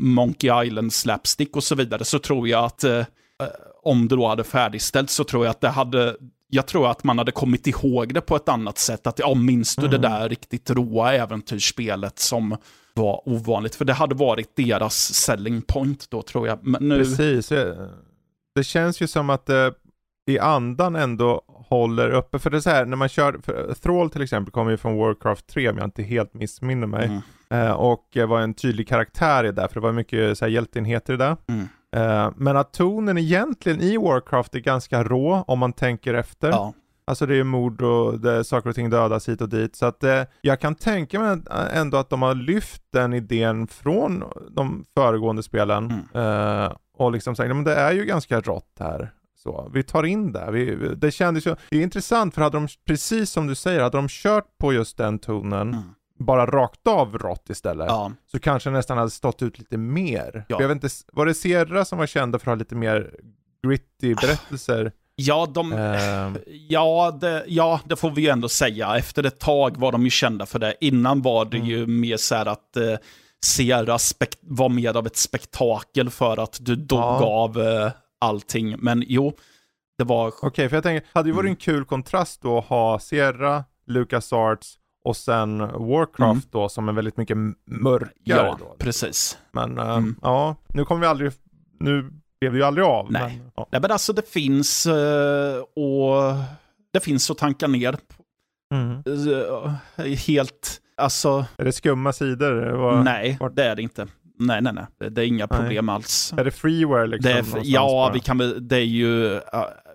Monkey 0.00 0.66
Island 0.66 0.92
slapstick 0.92 1.56
och 1.56 1.64
så 1.64 1.74
vidare, 1.74 2.04
så 2.04 2.18
tror 2.18 2.48
jag 2.48 2.64
att 2.64 2.84
eh, 2.84 3.04
om 3.82 4.08
det 4.08 4.16
då 4.16 4.26
hade 4.26 4.44
färdigställts 4.44 5.14
så 5.14 5.24
tror 5.24 5.44
jag 5.44 5.50
att 5.50 5.60
det 5.60 5.68
hade 5.68 6.16
jag 6.50 6.66
tror 6.66 6.90
att 6.90 7.04
man 7.04 7.18
hade 7.18 7.32
kommit 7.32 7.66
ihåg 7.66 8.14
det 8.14 8.20
på 8.20 8.36
ett 8.36 8.48
annat 8.48 8.78
sätt. 8.78 9.06
Att 9.06 9.18
ja, 9.18 9.34
minns 9.34 9.76
du 9.76 9.86
mm. 9.86 9.90
det 9.90 10.08
där 10.08 10.28
riktigt 10.28 10.70
råa 10.70 11.14
äventyrsspelet 11.14 12.18
som 12.18 12.56
var 12.98 13.28
ovanligt? 13.28 13.74
För 13.74 13.84
det 13.84 13.92
hade 13.92 14.14
varit 14.14 14.56
deras 14.56 15.14
selling 15.14 15.62
point 15.62 16.10
då 16.10 16.22
tror 16.22 16.48
jag. 16.48 16.66
Men 16.66 16.88
nu... 16.88 16.98
Precis. 16.98 17.48
Det 18.54 18.64
känns 18.64 19.02
ju 19.02 19.06
som 19.06 19.30
att 19.30 19.46
det 19.46 19.74
i 20.26 20.38
andan 20.38 20.96
ändå 20.96 21.42
håller 21.46 22.10
uppe. 22.10 22.38
För 22.38 22.50
det 22.50 22.56
är 22.56 22.60
så 22.60 22.70
här, 22.70 22.84
när 22.84 22.96
man 22.96 23.08
kör, 23.08 23.40
Thrall 23.74 24.10
till 24.10 24.22
exempel 24.22 24.52
kommer 24.52 24.70
ju 24.70 24.76
från 24.76 24.96
Warcraft 24.96 25.46
3 25.46 25.68
om 25.68 25.78
jag 25.78 25.86
inte 25.86 26.02
helt 26.02 26.34
missminner 26.34 26.86
mig. 26.86 27.06
Mm. 27.06 27.20
Eh, 27.66 27.72
och 27.72 28.16
var 28.28 28.40
en 28.40 28.54
tydlig 28.54 28.88
karaktär 28.88 29.44
i 29.44 29.52
det, 29.52 29.68
för 29.68 29.74
det 29.74 29.80
var 29.80 29.92
mycket 29.92 30.38
så 30.38 30.44
här, 30.44 30.52
hjältenheter 30.52 31.14
i 31.14 31.16
det. 31.16 31.36
Mm. 31.46 31.68
Eh, 31.96 32.32
men 32.36 32.56
att 32.56 32.72
tonen 32.72 33.18
egentligen 33.18 33.80
i 33.80 33.96
Warcraft 33.96 34.54
är 34.54 34.58
ganska 34.58 35.04
rå 35.04 35.44
om 35.46 35.58
man 35.58 35.72
tänker 35.72 36.14
efter. 36.14 36.48
Ja. 36.48 36.74
Alltså 37.08 37.26
det 37.26 37.36
är 37.36 37.44
mord 37.44 37.82
och 37.82 38.20
det 38.20 38.44
saker 38.44 38.68
och 38.68 38.74
ting 38.74 38.90
dödas 38.90 39.28
hit 39.28 39.40
och 39.40 39.48
dit. 39.48 39.76
Så 39.76 39.86
att 39.86 40.04
eh, 40.04 40.22
jag 40.40 40.60
kan 40.60 40.74
tänka 40.74 41.20
mig 41.20 41.38
ändå 41.72 41.96
att 41.96 42.10
de 42.10 42.22
har 42.22 42.34
lyft 42.34 42.82
den 42.92 43.14
idén 43.14 43.66
från 43.66 44.24
de 44.50 44.84
föregående 44.94 45.42
spelen. 45.42 46.06
Mm. 46.14 46.64
Eh, 46.64 46.72
och 46.98 47.12
liksom 47.12 47.36
sagt, 47.36 47.48
men 47.48 47.64
det 47.64 47.74
är 47.74 47.92
ju 47.92 48.04
ganska 48.04 48.40
rått 48.40 48.76
här. 48.80 49.10
Så, 49.36 49.70
vi 49.74 49.82
tar 49.82 50.04
in 50.04 50.32
det. 50.32 50.50
Vi, 50.50 50.94
det 50.96 51.10
kändes 51.10 51.46
ju, 51.46 51.54
det 51.70 51.78
är 51.78 51.82
intressant 51.82 52.34
för 52.34 52.42
hade 52.42 52.56
de, 52.56 52.68
precis 52.86 53.30
som 53.30 53.46
du 53.46 53.54
säger, 53.54 53.80
hade 53.80 53.98
de 53.98 54.08
kört 54.08 54.58
på 54.58 54.72
just 54.72 54.96
den 54.96 55.18
tonen 55.18 55.68
mm 55.68 55.82
bara 56.18 56.46
rakt 56.46 56.86
av 56.86 57.18
rått 57.18 57.50
istället, 57.50 57.86
ja. 57.88 58.12
så 58.26 58.38
kanske 58.38 58.70
nästan 58.70 58.98
hade 58.98 59.10
stått 59.10 59.42
ut 59.42 59.58
lite 59.58 59.76
mer. 59.76 60.44
Ja. 60.48 60.56
Jag 60.60 60.68
vet 60.68 60.74
inte, 60.74 60.88
var 61.12 61.26
det 61.26 61.34
Sierra 61.34 61.84
som 61.84 61.98
var 61.98 62.06
kända 62.06 62.38
för 62.38 62.50
att 62.50 62.56
ha 62.56 62.58
lite 62.58 62.74
mer 62.74 63.14
gritty 63.66 64.14
berättelser? 64.14 64.92
Ja, 65.20 65.46
de, 65.54 65.72
uh. 65.72 66.36
ja, 66.68 67.18
det, 67.20 67.44
ja, 67.46 67.80
det 67.84 67.96
får 67.96 68.10
vi 68.10 68.22
ju 68.22 68.28
ändå 68.28 68.48
säga. 68.48 68.96
Efter 68.96 69.26
ett 69.26 69.38
tag 69.38 69.76
var 69.76 69.92
de 69.92 70.04
ju 70.04 70.10
kända 70.10 70.46
för 70.46 70.58
det. 70.58 70.74
Innan 70.80 71.22
var 71.22 71.44
det 71.44 71.56
mm. 71.56 71.68
ju 71.68 71.86
mer 71.86 72.16
så 72.16 72.34
här 72.34 72.46
att 72.46 72.76
uh, 72.76 72.96
Sierra 73.44 73.98
var 74.40 74.68
mer 74.68 74.96
av 74.96 75.06
ett 75.06 75.16
spektakel 75.16 76.10
för 76.10 76.42
att 76.42 76.58
du 76.60 76.76
dog 76.76 76.98
ja. 76.98 77.24
av 77.24 77.58
uh, 77.58 77.90
allting. 78.18 78.76
Men 78.78 79.04
jo, 79.06 79.32
det 79.98 80.04
var... 80.04 80.28
Okej, 80.28 80.48
okay, 80.48 80.68
för 80.68 80.76
jag 80.76 80.82
tänker, 80.82 81.08
hade 81.12 81.28
ju 81.28 81.34
varit 81.34 81.44
mm. 81.44 81.52
en 81.52 81.56
kul 81.56 81.84
kontrast 81.84 82.42
då 82.42 82.58
att 82.58 82.64
ha 82.64 82.98
Sierra, 82.98 83.64
Lucas 83.86 84.32
Arts 84.32 84.78
och 85.04 85.16
sen 85.16 85.58
Warcraft 85.58 86.20
mm. 86.20 86.42
då 86.50 86.68
som 86.68 86.88
är 86.88 86.92
väldigt 86.92 87.16
mycket 87.16 87.36
mörkare. 87.66 88.12
Ja, 88.24 88.56
då. 88.60 88.76
precis. 88.78 89.38
Men 89.52 89.78
uh, 89.78 89.88
mm. 89.88 90.16
ja, 90.22 90.56
nu 90.68 90.84
kommer 90.84 91.00
vi 91.00 91.06
aldrig, 91.06 91.32
nu 91.80 92.10
blev 92.40 92.52
det 92.52 92.58
ju 92.58 92.64
aldrig 92.64 92.86
av. 92.86 93.12
Nej, 93.12 93.22
men, 93.22 93.50
ja. 93.56 93.66
Nej, 93.70 93.80
men 93.80 93.90
alltså 93.90 94.12
det 94.12 94.28
finns 94.30 94.86
uh, 94.86 94.94
och 95.76 96.34
det 96.92 97.00
finns 97.00 97.30
att 97.30 97.38
tanka 97.38 97.66
ner. 97.66 97.96
Mm. 98.74 99.02
Uh, 99.06 99.72
helt, 100.26 100.80
alltså. 100.96 101.46
Är 101.56 101.64
det 101.64 101.72
skumma 101.72 102.12
sidor? 102.12 102.70
Var, 102.70 103.02
nej, 103.02 103.36
var... 103.40 103.50
det 103.50 103.64
är 103.64 103.76
det 103.76 103.82
inte. 103.82 104.06
Nej, 104.40 104.62
nej, 104.62 104.72
nej. 104.72 105.10
Det 105.10 105.22
är 105.22 105.26
inga 105.26 105.48
problem 105.48 105.86
nej. 105.86 105.94
alls. 105.94 106.34
Är 106.36 106.44
det 106.44 106.50
freeware 106.50 107.06
liksom? 107.06 107.32
Det 107.32 107.38
är, 107.38 107.60
ja, 107.62 107.86
bara? 107.86 108.12
vi 108.12 108.20
kan 108.20 108.68
det 108.68 108.76
är 108.76 108.80
ju 108.80 109.40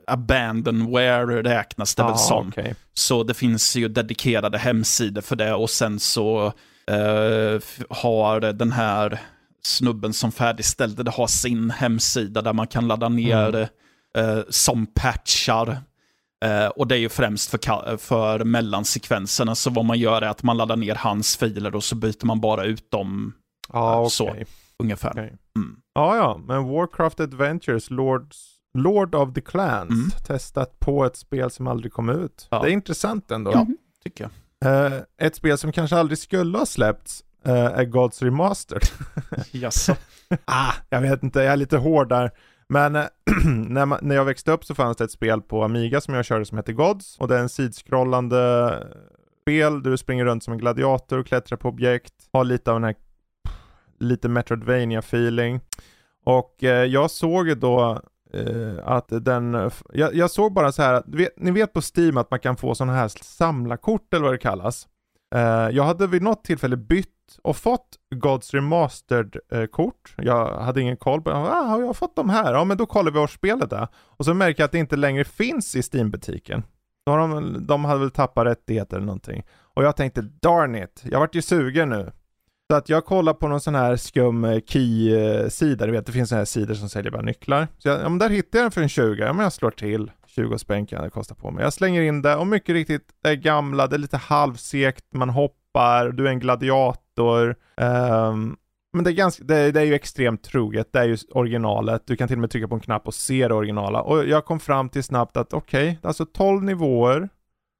abandonware 0.07 1.43
räknas 1.43 1.95
det 1.95 2.03
ah, 2.03 2.07
väl 2.07 2.17
som. 2.17 2.47
Okay. 2.47 2.73
Så 2.93 3.23
det 3.23 3.33
finns 3.33 3.75
ju 3.75 3.87
dedikerade 3.87 4.57
hemsidor 4.57 5.21
för 5.21 5.35
det 5.35 5.53
och 5.53 5.69
sen 5.69 5.99
så 5.99 6.45
uh, 6.91 7.59
har 7.89 8.53
den 8.53 8.71
här 8.71 9.19
snubben 9.67 10.13
som 10.13 10.31
färdigställde 10.31 11.03
det 11.03 11.11
har 11.11 11.27
sin 11.27 11.71
hemsida 11.71 12.41
där 12.41 12.53
man 12.53 12.67
kan 12.67 12.87
ladda 12.87 13.09
ner 13.09 13.69
mm. 14.15 14.37
uh, 14.37 14.43
som 14.49 14.85
patchar. 14.85 15.77
Uh, 16.45 16.67
och 16.67 16.87
det 16.87 16.95
är 16.95 16.99
ju 16.99 17.09
främst 17.09 17.49
för, 17.49 17.97
för 17.97 18.43
mellansekvenserna, 18.43 19.55
så 19.55 19.69
vad 19.69 19.85
man 19.85 19.99
gör 19.99 20.21
är 20.21 20.27
att 20.27 20.43
man 20.43 20.57
laddar 20.57 20.75
ner 20.75 20.95
hans 20.95 21.37
filer 21.37 21.75
och 21.75 21.83
så 21.83 21.95
byter 21.95 22.25
man 22.25 22.41
bara 22.41 22.65
ut 22.65 22.91
dem. 22.91 23.33
Ah, 23.69 23.99
okay. 23.99 24.09
Så, 24.09 24.35
ungefär. 24.79 25.09
Okay. 25.09 25.31
Mm. 25.55 25.75
Ja, 25.93 26.17
ja, 26.17 26.41
men 26.47 26.63
Warcraft 26.63 27.19
Adventures, 27.19 27.89
Lords 27.89 28.53
Lord 28.73 29.15
of 29.15 29.33
the 29.33 29.41
Clans 29.41 29.91
mm. 29.91 30.09
testat 30.09 30.79
på 30.79 31.05
ett 31.05 31.15
spel 31.15 31.51
som 31.51 31.67
aldrig 31.67 31.93
kom 31.93 32.09
ut. 32.09 32.47
Ja. 32.51 32.61
Det 32.61 32.69
är 32.69 32.73
intressant 32.73 33.31
ändå. 33.31 33.51
Ja, 33.51 33.67
tycker 34.03 34.23
jag. 34.23 34.31
Uh, 34.65 35.01
ett 35.17 35.35
spel 35.35 35.57
som 35.57 35.71
kanske 35.71 35.97
aldrig 35.97 36.17
skulle 36.17 36.57
ha 36.57 36.65
släppts 36.65 37.23
uh, 37.47 37.53
är 37.53 37.85
Gods 37.85 38.21
Remastered. 38.21 38.83
Jaså? 39.51 39.95
ah, 40.45 40.73
jag 40.89 41.01
vet 41.01 41.23
inte, 41.23 41.39
jag 41.39 41.53
är 41.53 41.57
lite 41.57 41.77
hård 41.77 42.09
där. 42.09 42.31
Men 42.69 42.93
när, 43.67 43.85
man, 43.85 43.99
när 44.01 44.15
jag 44.15 44.25
växte 44.25 44.51
upp 44.51 44.65
så 44.65 44.75
fanns 44.75 44.97
det 44.97 45.03
ett 45.03 45.11
spel 45.11 45.41
på 45.41 45.63
Amiga 45.63 46.01
som 46.01 46.13
jag 46.13 46.25
körde 46.25 46.45
som 46.45 46.57
heter 46.57 46.73
Gods 46.73 47.17
och 47.17 47.27
det 47.27 47.35
är 47.35 47.39
en 47.39 47.49
sidskrollande 47.49 48.73
spel 49.41 49.83
där 49.83 49.91
du 49.91 49.97
springer 49.97 50.25
runt 50.25 50.43
som 50.43 50.53
en 50.53 50.59
gladiator 50.59 51.19
och 51.19 51.27
klättrar 51.27 51.57
på 51.57 51.69
objekt, 51.69 52.13
har 52.33 52.43
lite 52.43 52.71
av 52.71 52.75
den 52.75 52.83
här 52.83 52.95
lite 53.99 54.29
metroidvania 54.29 54.99
feeling 54.99 55.59
och 56.25 56.63
eh, 56.63 56.85
jag 56.85 57.11
såg 57.11 57.57
då 57.57 58.01
eh, 58.33 58.87
att 58.87 59.07
den, 59.09 59.71
jag, 59.93 60.15
jag, 60.15 60.31
såg 60.31 60.53
bara 60.53 60.71
så 60.71 60.81
här, 60.81 61.03
vet, 61.05 61.33
ni 61.37 61.51
vet 61.51 61.73
på 61.73 61.81
Steam 61.95 62.17
att 62.17 62.31
man 62.31 62.39
kan 62.39 62.57
få 62.57 62.75
sådana 62.75 62.93
här 62.93 63.07
samlarkort 63.07 64.13
eller 64.13 64.23
vad 64.23 64.33
det 64.33 64.37
kallas. 64.37 64.87
Eh, 65.35 65.69
jag 65.71 65.83
hade 65.83 66.07
vid 66.07 66.21
något 66.21 66.43
tillfälle 66.43 66.77
bytt 66.77 67.12
och 67.41 67.57
fått 67.57 67.97
Gods 68.15 68.53
Remastered-kort. 68.53 70.15
Eh, 70.17 70.25
jag 70.25 70.59
hade 70.59 70.81
ingen 70.81 70.97
koll 70.97 71.21
på 71.21 71.29
det. 71.29 71.35
Ah, 71.35 71.63
har 71.63 71.81
jag 71.81 71.97
fått 71.97 72.15
de 72.15 72.29
här? 72.29 72.53
Ja, 72.53 72.63
men 72.63 72.77
då 72.77 72.85
kollar 72.85 73.11
vi 73.11 73.19
var 73.19 73.27
spelet 73.27 73.73
är. 73.73 73.87
Och 73.95 74.25
så 74.25 74.33
märker 74.33 74.61
jag 74.61 74.65
att 74.65 74.71
det 74.71 74.77
inte 74.77 74.95
längre 74.95 75.23
finns 75.23 75.75
i 75.75 75.81
Steam-butiken. 75.81 76.63
de, 77.05 77.57
de 77.67 77.85
hade 77.85 77.99
väl 77.99 78.11
tappat 78.11 78.45
rättigheter 78.45 78.97
eller 78.97 79.05
någonting. 79.05 79.43
Och 79.73 79.83
jag 79.83 79.95
tänkte, 79.95 80.21
darn 80.21 80.75
it, 80.75 81.03
jag 81.03 81.19
vart 81.19 81.35
ju 81.35 81.41
sugen 81.41 81.89
nu. 81.89 82.11
Så 82.71 82.77
att 82.77 82.89
jag 82.89 83.05
kollar 83.05 83.33
på 83.33 83.47
någon 83.47 83.61
sån 83.61 83.75
här 83.75 83.95
skum 83.95 84.43
eh, 84.43 84.59
key-sida, 84.67 85.85
du 85.85 85.91
vet 85.91 86.05
det 86.05 86.11
finns 86.11 86.29
såna 86.29 86.39
här 86.39 86.45
sidor 86.45 86.73
som 86.73 86.89
säljer 86.89 87.11
bara 87.11 87.21
nycklar. 87.21 87.67
Så 87.77 87.87
jag, 87.87 88.01
ja, 88.01 88.09
men 88.09 88.19
där 88.19 88.29
hittar 88.29 88.59
jag 88.59 88.63
den 88.63 88.71
för 88.71 88.81
en 88.81 88.89
20, 88.89 89.23
ja 89.23 89.33
men 89.33 89.43
jag 89.43 89.53
slår 89.53 89.71
till. 89.71 90.11
20 90.27 90.57
spänn 90.57 90.85
kan 90.85 91.03
det 91.03 91.09
kosta 91.09 91.35
på 91.35 91.51
mig. 91.51 91.63
Jag 91.63 91.73
slänger 91.73 92.01
in 92.01 92.21
det 92.21 92.35
och 92.35 92.47
mycket 92.47 92.73
riktigt, 92.73 93.07
det 93.23 93.29
är 93.29 93.35
gamla, 93.35 93.87
det 93.87 93.95
är 93.95 93.97
lite 93.97 94.17
halvsekt, 94.17 95.05
man 95.13 95.29
hoppar, 95.29 96.09
du 96.09 96.27
är 96.27 96.29
en 96.29 96.39
gladiator. 96.39 97.02
Um, 97.77 98.57
men 98.93 99.03
det 99.03 99.09
är, 99.09 99.13
ganska, 99.13 99.43
det, 99.43 99.71
det, 99.71 99.81
är 99.81 99.85
ju 99.85 99.93
extremt 99.93 100.43
troget, 100.43 100.93
det 100.93 100.99
är 100.99 101.03
ju 101.03 101.17
originalet, 101.31 102.07
du 102.07 102.15
kan 102.15 102.27
till 102.27 102.37
och 102.37 102.41
med 102.41 102.51
trycka 102.51 102.67
på 102.67 102.75
en 102.75 102.81
knapp 102.81 103.07
och 103.07 103.13
se 103.13 103.47
det 103.47 103.53
originala. 103.53 104.01
Och 104.01 104.25
jag 104.25 104.45
kom 104.45 104.59
fram 104.59 104.89
till 104.89 105.03
snabbt 105.03 105.37
att 105.37 105.53
okej, 105.53 105.89
okay, 105.89 106.07
alltså 106.07 106.25
12 106.25 106.63
nivåer, 106.63 107.29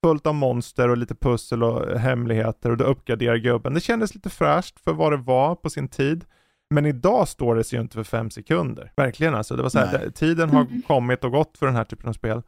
fullt 0.04 0.28
av 0.28 0.36
monster 0.36 0.90
och 0.90 0.98
lite 0.98 1.16
pussel 1.16 1.64
och 1.64 2.00
hemligheter 2.00 2.72
och 2.72 2.78
du 2.78 2.84
uppgraderar 2.84 3.38
gubben. 3.38 3.74
Det 3.74 3.80
kändes 3.80 4.16
lite 4.16 4.30
fräscht 4.30 4.80
för 4.80 4.94
vad 4.94 5.12
det 5.12 5.18
var 5.18 5.56
på 5.56 5.70
sin 5.70 5.88
tid. 5.88 6.26
Men 6.70 6.86
idag 6.86 7.28
står 7.28 7.56
det 7.56 7.64
sig 7.64 7.78
ju 7.78 7.82
inte 7.82 7.94
för 7.94 8.04
fem 8.04 8.30
sekunder. 8.30 8.92
Verkligen 8.96 9.36
alltså. 9.36 9.56
Det 9.56 9.62
var 9.62 9.70
så 9.70 9.80
här, 9.80 10.10
tiden 10.10 10.50
har 10.50 10.62
mm. 10.62 10.82
kommit 10.82 11.24
och 11.24 11.32
gått 11.32 11.58
för 11.58 11.66
den 11.66 11.76
här 11.76 11.84
typen 11.84 12.10
av 12.10 12.14
spel. 12.14 12.42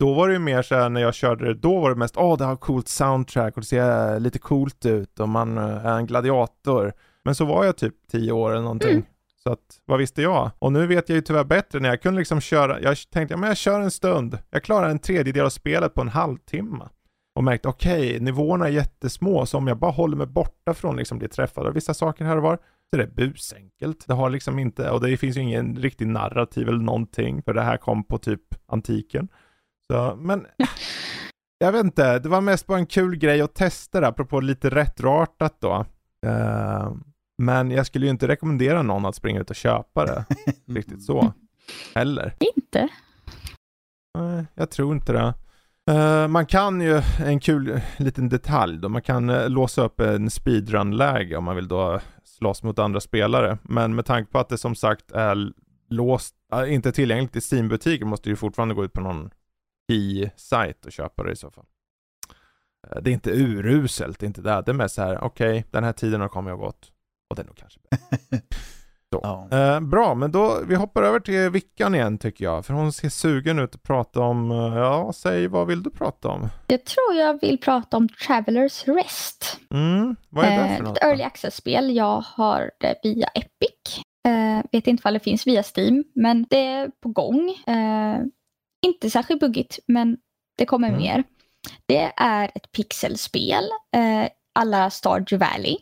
Då 0.00 0.14
var 0.14 0.28
det 0.28 0.32
ju 0.32 0.38
mer 0.38 0.62
så 0.62 0.74
här, 0.74 0.88
när 0.88 1.00
jag 1.00 1.14
körde 1.14 1.44
det, 1.44 1.54
då 1.54 1.80
var 1.80 1.90
det 1.90 1.96
mest, 1.96 2.16
åh 2.16 2.34
oh, 2.34 2.38
det 2.38 2.44
har 2.44 2.56
coolt 2.56 2.88
soundtrack 2.88 3.56
och 3.56 3.60
det 3.60 3.66
ser 3.66 4.20
lite 4.20 4.38
coolt 4.38 4.86
ut 4.86 5.20
och 5.20 5.28
man 5.28 5.58
eh, 5.58 5.86
är 5.86 5.96
en 5.96 6.06
gladiator. 6.06 6.92
Men 7.24 7.34
så 7.34 7.44
var 7.44 7.64
jag 7.64 7.76
typ 7.76 7.94
tio 8.10 8.32
år 8.32 8.50
eller 8.50 8.62
någonting. 8.62 8.90
Mm. 8.90 9.04
Så 9.42 9.52
att, 9.52 9.80
vad 9.84 9.98
visste 9.98 10.22
jag? 10.22 10.50
Och 10.58 10.72
nu 10.72 10.86
vet 10.86 11.08
jag 11.08 11.16
ju 11.16 11.22
tyvärr 11.22 11.44
bättre 11.44 11.80
när 11.80 11.88
jag 11.88 12.02
kunde 12.02 12.18
liksom 12.18 12.40
köra, 12.40 12.80
jag 12.80 12.96
tänkte, 13.10 13.34
ja 13.34 13.38
men 13.38 13.48
jag 13.48 13.56
kör 13.56 13.80
en 13.80 13.90
stund. 13.90 14.38
Jag 14.50 14.62
klarar 14.62 14.88
en 14.88 14.98
tredjedel 14.98 15.44
av 15.44 15.50
spelet 15.50 15.94
på 15.94 16.00
en 16.00 16.08
halvtimme 16.08 16.88
och 17.34 17.44
märkt 17.44 17.66
okej, 17.66 18.08
okay, 18.08 18.20
nivåerna 18.20 18.66
är 18.66 18.72
jättesmå, 18.72 19.46
så 19.46 19.58
om 19.58 19.68
jag 19.68 19.78
bara 19.78 19.90
håller 19.90 20.16
mig 20.16 20.26
borta 20.26 20.74
från 20.74 20.96
liksom 20.96 21.18
bli 21.18 21.28
träffad 21.28 21.66
av 21.66 21.74
vissa 21.74 21.94
saker 21.94 22.24
här 22.24 22.36
och 22.36 22.42
var, 22.42 22.56
så 22.90 23.00
är 23.00 23.06
det 23.06 23.14
busenkelt. 23.14 24.06
Det 24.06 24.14
har 24.14 24.30
liksom 24.30 24.58
inte, 24.58 24.90
och 24.90 25.00
det 25.00 25.16
finns 25.16 25.36
ju 25.36 25.40
ingen 25.40 25.76
riktig 25.76 26.06
narrativ 26.06 26.68
eller 26.68 26.82
någonting, 26.82 27.42
för 27.42 27.54
det 27.54 27.62
här 27.62 27.76
kom 27.76 28.04
på 28.04 28.18
typ 28.18 28.42
antiken. 28.66 29.28
Så, 29.90 30.16
men 30.18 30.46
jag 31.58 31.72
vet 31.72 31.84
inte, 31.84 32.18
det 32.18 32.28
var 32.28 32.40
mest 32.40 32.66
bara 32.66 32.78
en 32.78 32.86
kul 32.86 33.16
grej 33.16 33.40
att 33.40 33.54
testa 33.54 34.00
det, 34.00 34.08
apropå 34.08 34.40
lite 34.40 34.70
retroartat 34.70 35.56
då. 35.60 35.86
Uh, 36.26 36.94
men 37.38 37.70
jag 37.70 37.86
skulle 37.86 38.06
ju 38.06 38.10
inte 38.10 38.28
rekommendera 38.28 38.82
någon 38.82 39.06
att 39.06 39.14
springa 39.14 39.40
ut 39.40 39.50
och 39.50 39.56
köpa 39.56 40.06
det, 40.06 40.24
riktigt 40.66 41.02
så. 41.02 41.32
Heller. 41.94 42.34
Inte? 42.56 42.88
Nej, 44.18 44.46
jag 44.54 44.70
tror 44.70 44.94
inte 44.94 45.12
det. 45.12 45.34
Uh, 45.90 46.28
man 46.28 46.46
kan 46.46 46.80
ju, 46.80 47.02
en 47.24 47.40
kul 47.40 47.80
liten 47.96 48.28
detalj 48.28 48.78
då, 48.78 48.88
man 48.88 49.02
kan 49.02 49.30
uh, 49.30 49.48
låsa 49.48 49.82
upp 49.82 50.00
en 50.00 50.30
speedrun-läge 50.30 51.36
om 51.36 51.44
man 51.44 51.56
vill 51.56 51.68
då 51.68 52.00
slåss 52.24 52.62
mot 52.62 52.78
andra 52.78 53.00
spelare. 53.00 53.58
Men 53.62 53.94
med 53.94 54.06
tanke 54.06 54.32
på 54.32 54.38
att 54.38 54.48
det 54.48 54.58
som 54.58 54.74
sagt 54.74 55.10
är 55.10 55.52
låst, 55.88 56.34
inte 56.68 56.92
tillgängligt 56.92 57.36
i 57.36 57.40
Steam-butiker 57.40 58.04
måste 58.04 58.30
du 58.30 58.36
fortfarande 58.36 58.74
gå 58.74 58.84
ut 58.84 58.92
på 58.92 59.00
någon 59.00 59.30
i-sajt 59.94 60.86
och 60.86 60.92
köpa 60.92 61.22
det 61.22 61.32
i 61.32 61.36
så 61.36 61.50
fall. 61.50 61.66
det 63.02 63.10
är 63.10 63.14
inte 63.14 63.30
uruselt, 63.30 64.18
det 64.18 64.24
är 64.24 64.28
inte 64.28 64.42
det. 64.42 64.62
Det 64.66 64.70
är 64.70 64.74
mest 64.74 64.94
så 64.94 65.02
här, 65.02 65.24
okej, 65.24 65.58
okay, 65.58 65.62
den 65.70 65.84
här 65.84 65.92
tiden 65.92 66.20
har 66.20 66.28
kommit 66.28 66.52
och 66.52 66.60
gått. 66.60 66.92
Och 67.30 67.36
det 67.36 67.42
är 67.42 67.46
nog 67.46 67.56
kanske 67.56 67.80
bättre. 67.90 68.40
Ja. 69.10 69.48
Eh, 69.52 69.80
bra, 69.80 70.14
men 70.14 70.32
då 70.32 70.60
vi 70.68 70.74
hoppar 70.74 71.02
över 71.02 71.20
till 71.20 71.50
Vickan 71.50 71.94
igen 71.94 72.18
tycker 72.18 72.44
jag. 72.44 72.66
För 72.66 72.74
hon 72.74 72.92
ser 72.92 73.08
sugen 73.08 73.58
ut 73.58 73.74
att 73.74 73.82
prata 73.82 74.20
om, 74.20 74.50
eh, 74.50 74.56
ja, 74.56 75.12
säg 75.14 75.48
vad 75.48 75.66
vill 75.66 75.82
du 75.82 75.90
prata 75.90 76.28
om? 76.28 76.48
Jag 76.66 76.84
tror 76.84 77.14
jag 77.14 77.40
vill 77.40 77.58
prata 77.58 77.96
om 77.96 78.08
Travelers 78.08 78.88
Rest. 78.88 79.58
Mm, 79.70 80.16
vad 80.28 80.44
är 80.44 80.62
det 80.62 80.68
för 80.68 80.74
eh, 80.74 80.82
något? 80.82 80.96
Ett 80.96 81.04
early 81.04 81.22
access-spel. 81.22 81.96
Jag 81.96 82.24
har 82.26 82.70
det 82.80 82.94
via 83.02 83.26
Epic. 83.26 84.04
Eh, 84.28 84.64
vet 84.72 84.86
inte 84.86 85.08
om 85.08 85.14
det 85.14 85.20
finns 85.20 85.46
via 85.46 85.62
Steam, 85.76 86.04
men 86.14 86.46
det 86.50 86.66
är 86.66 86.90
på 87.02 87.08
gång. 87.08 87.50
Eh, 87.66 88.20
inte 88.86 89.10
särskilt 89.10 89.40
buggigt, 89.40 89.78
men 89.86 90.16
det 90.56 90.66
kommer 90.66 90.88
mm. 90.88 91.00
mer. 91.00 91.24
Det 91.86 92.12
är 92.16 92.50
ett 92.54 92.72
pixelspel, 92.72 93.64
eh, 93.96 94.28
alla 94.52 94.90
Stardew 94.90 95.46
Valley 95.46 95.76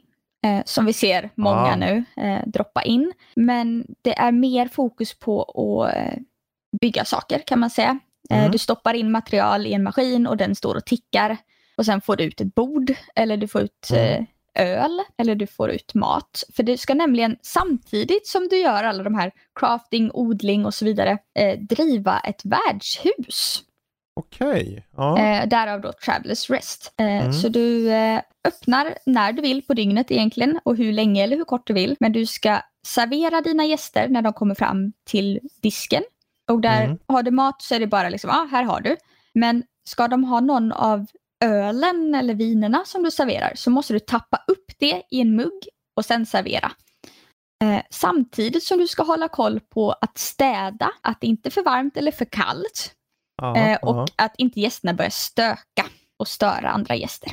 eh, 0.44 0.62
som 0.64 0.86
vi 0.86 0.92
ser 0.92 1.30
många 1.34 1.72
ah. 1.72 1.76
nu 1.76 2.04
eh, 2.16 2.40
droppa 2.46 2.82
in. 2.82 3.12
Men 3.34 3.86
det 4.02 4.18
är 4.18 4.32
mer 4.32 4.68
fokus 4.68 5.18
på 5.18 5.42
att 5.42 5.96
eh, 5.96 6.18
bygga 6.80 7.04
saker 7.04 7.42
kan 7.46 7.58
man 7.58 7.70
säga. 7.70 7.98
Eh, 8.30 8.38
mm. 8.38 8.50
Du 8.50 8.58
stoppar 8.58 8.94
in 8.94 9.10
material 9.10 9.66
i 9.66 9.72
en 9.72 9.82
maskin 9.82 10.26
och 10.26 10.36
den 10.36 10.54
står 10.54 10.74
och 10.74 10.84
tickar. 10.84 11.36
Och 11.76 11.84
sen 11.84 12.00
får 12.00 12.16
du 12.16 12.24
ut 12.24 12.40
ett 12.40 12.54
bord 12.54 12.94
eller 13.14 13.36
du 13.36 13.48
får 13.48 13.60
ut 13.60 13.90
mm. 13.92 14.26
Öl 14.54 15.00
eller 15.18 15.34
du 15.34 15.46
får 15.46 15.70
ut 15.70 15.94
mat. 15.94 16.44
För 16.56 16.62
du 16.62 16.76
ska 16.76 16.94
nämligen 16.94 17.36
samtidigt 17.42 18.26
som 18.26 18.48
du 18.48 18.56
gör 18.56 18.84
alla 18.84 19.02
de 19.02 19.14
här 19.14 19.32
crafting, 19.60 20.10
odling 20.14 20.66
och 20.66 20.74
så 20.74 20.84
vidare 20.84 21.18
eh, 21.38 21.58
driva 21.58 22.18
ett 22.18 22.42
värdshus. 22.44 23.64
Okej. 24.18 24.86
Ja. 24.96 25.18
Eh, 25.18 25.48
därav 25.48 25.80
då 25.80 25.92
Travelers 25.92 26.50
Rest. 26.50 26.94
Eh, 27.00 27.06
mm. 27.06 27.32
Så 27.32 27.48
du 27.48 27.90
eh, 27.90 28.20
öppnar 28.48 28.98
när 29.06 29.32
du 29.32 29.42
vill 29.42 29.62
på 29.62 29.74
dygnet 29.74 30.10
egentligen 30.10 30.60
och 30.64 30.76
hur 30.76 30.92
länge 30.92 31.24
eller 31.24 31.36
hur 31.36 31.44
kort 31.44 31.66
du 31.66 31.72
vill. 31.72 31.96
Men 32.00 32.12
du 32.12 32.26
ska 32.26 32.58
servera 32.86 33.40
dina 33.40 33.64
gäster 33.64 34.08
när 34.08 34.22
de 34.22 34.32
kommer 34.32 34.54
fram 34.54 34.92
till 35.04 35.40
disken. 35.62 36.02
Och 36.50 36.60
där 36.60 36.84
mm. 36.84 36.98
har 37.06 37.22
du 37.22 37.30
mat 37.30 37.62
så 37.62 37.74
är 37.74 37.80
det 37.80 37.86
bara 37.86 38.08
liksom, 38.08 38.30
ja 38.30 38.40
ah, 38.40 38.48
här 38.50 38.62
har 38.62 38.80
du. 38.80 38.96
Men 39.34 39.62
ska 39.84 40.08
de 40.08 40.24
ha 40.24 40.40
någon 40.40 40.72
av 40.72 41.06
ölen 41.44 42.14
eller 42.14 42.34
vinerna 42.34 42.84
som 42.84 43.02
du 43.02 43.10
serverar 43.10 43.52
så 43.54 43.70
måste 43.70 43.92
du 43.92 43.98
tappa 43.98 44.44
upp 44.46 44.72
det 44.78 45.02
i 45.10 45.20
en 45.20 45.36
mugg 45.36 45.68
och 45.96 46.04
sen 46.04 46.26
servera. 46.26 46.72
Eh, 47.64 47.82
samtidigt 47.90 48.64
som 48.64 48.78
du 48.78 48.86
ska 48.86 49.02
hålla 49.02 49.28
koll 49.28 49.60
på 49.60 49.92
att 49.92 50.18
städa, 50.18 50.90
att 51.00 51.20
det 51.20 51.26
inte 51.26 51.48
är 51.48 51.50
för 51.50 51.62
varmt 51.62 51.96
eller 51.96 52.12
för 52.12 52.24
kallt. 52.24 52.94
Aha, 53.42 53.56
eh, 53.56 53.78
och 53.82 53.94
aha. 53.94 54.06
att 54.16 54.34
inte 54.38 54.60
gästerna 54.60 54.94
börjar 54.94 55.10
stöka 55.10 55.86
och 56.18 56.28
störa 56.28 56.70
andra 56.70 56.94
gäster. 56.94 57.32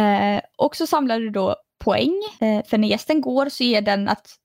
Eh, 0.00 0.40
och 0.58 0.76
så 0.76 0.86
samlar 0.86 1.20
du 1.20 1.30
då 1.30 1.56
poäng. 1.84 2.22
Eh, 2.40 2.64
för 2.66 2.78
när 2.78 2.88
gästen 2.88 3.20
går 3.20 3.48
så 3.48 3.64
ger 3.64 3.82
den 3.82 4.08
att 4.08 4.36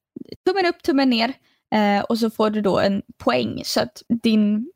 tummen 0.46 0.66
upp, 0.66 0.84
tummen 0.84 1.10
ner. 1.10 1.34
Eh, 1.76 2.04
och 2.04 2.20
så 2.20 2.30
får 2.30 2.50
du 2.50 2.62
då 2.62 2.80
en 2.80 3.02
poäng 3.18 3.62
så 3.66 3.82
att 3.82 4.04
din, 4.24 4.72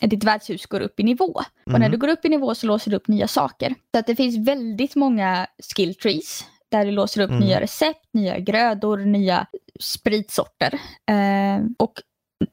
ditt 0.00 0.24
värdshus 0.24 0.66
går 0.66 0.80
upp 0.80 1.00
i 1.00 1.02
nivå. 1.02 1.24
Mm. 1.24 1.74
Och 1.74 1.80
när 1.80 1.86
mm. 1.86 1.90
du 1.90 1.98
går 1.98 2.08
upp 2.08 2.24
i 2.24 2.28
nivå 2.28 2.54
så 2.54 2.66
låser 2.66 2.90
du 2.90 2.96
upp 2.96 3.08
nya 3.08 3.28
saker. 3.28 3.74
Så 3.94 3.98
att 3.98 4.06
det 4.06 4.16
finns 4.16 4.48
väldigt 4.48 4.96
många 4.96 5.46
skill 5.76 5.94
trees 5.94 6.44
där 6.70 6.84
du 6.84 6.90
låser 6.90 7.20
upp 7.20 7.30
mm. 7.30 7.40
nya 7.42 7.60
recept, 7.60 8.08
nya 8.12 8.38
grödor, 8.38 8.98
nya 8.98 9.46
spritsorter. 9.80 10.74
Eh, 11.10 11.64
och 11.78 11.92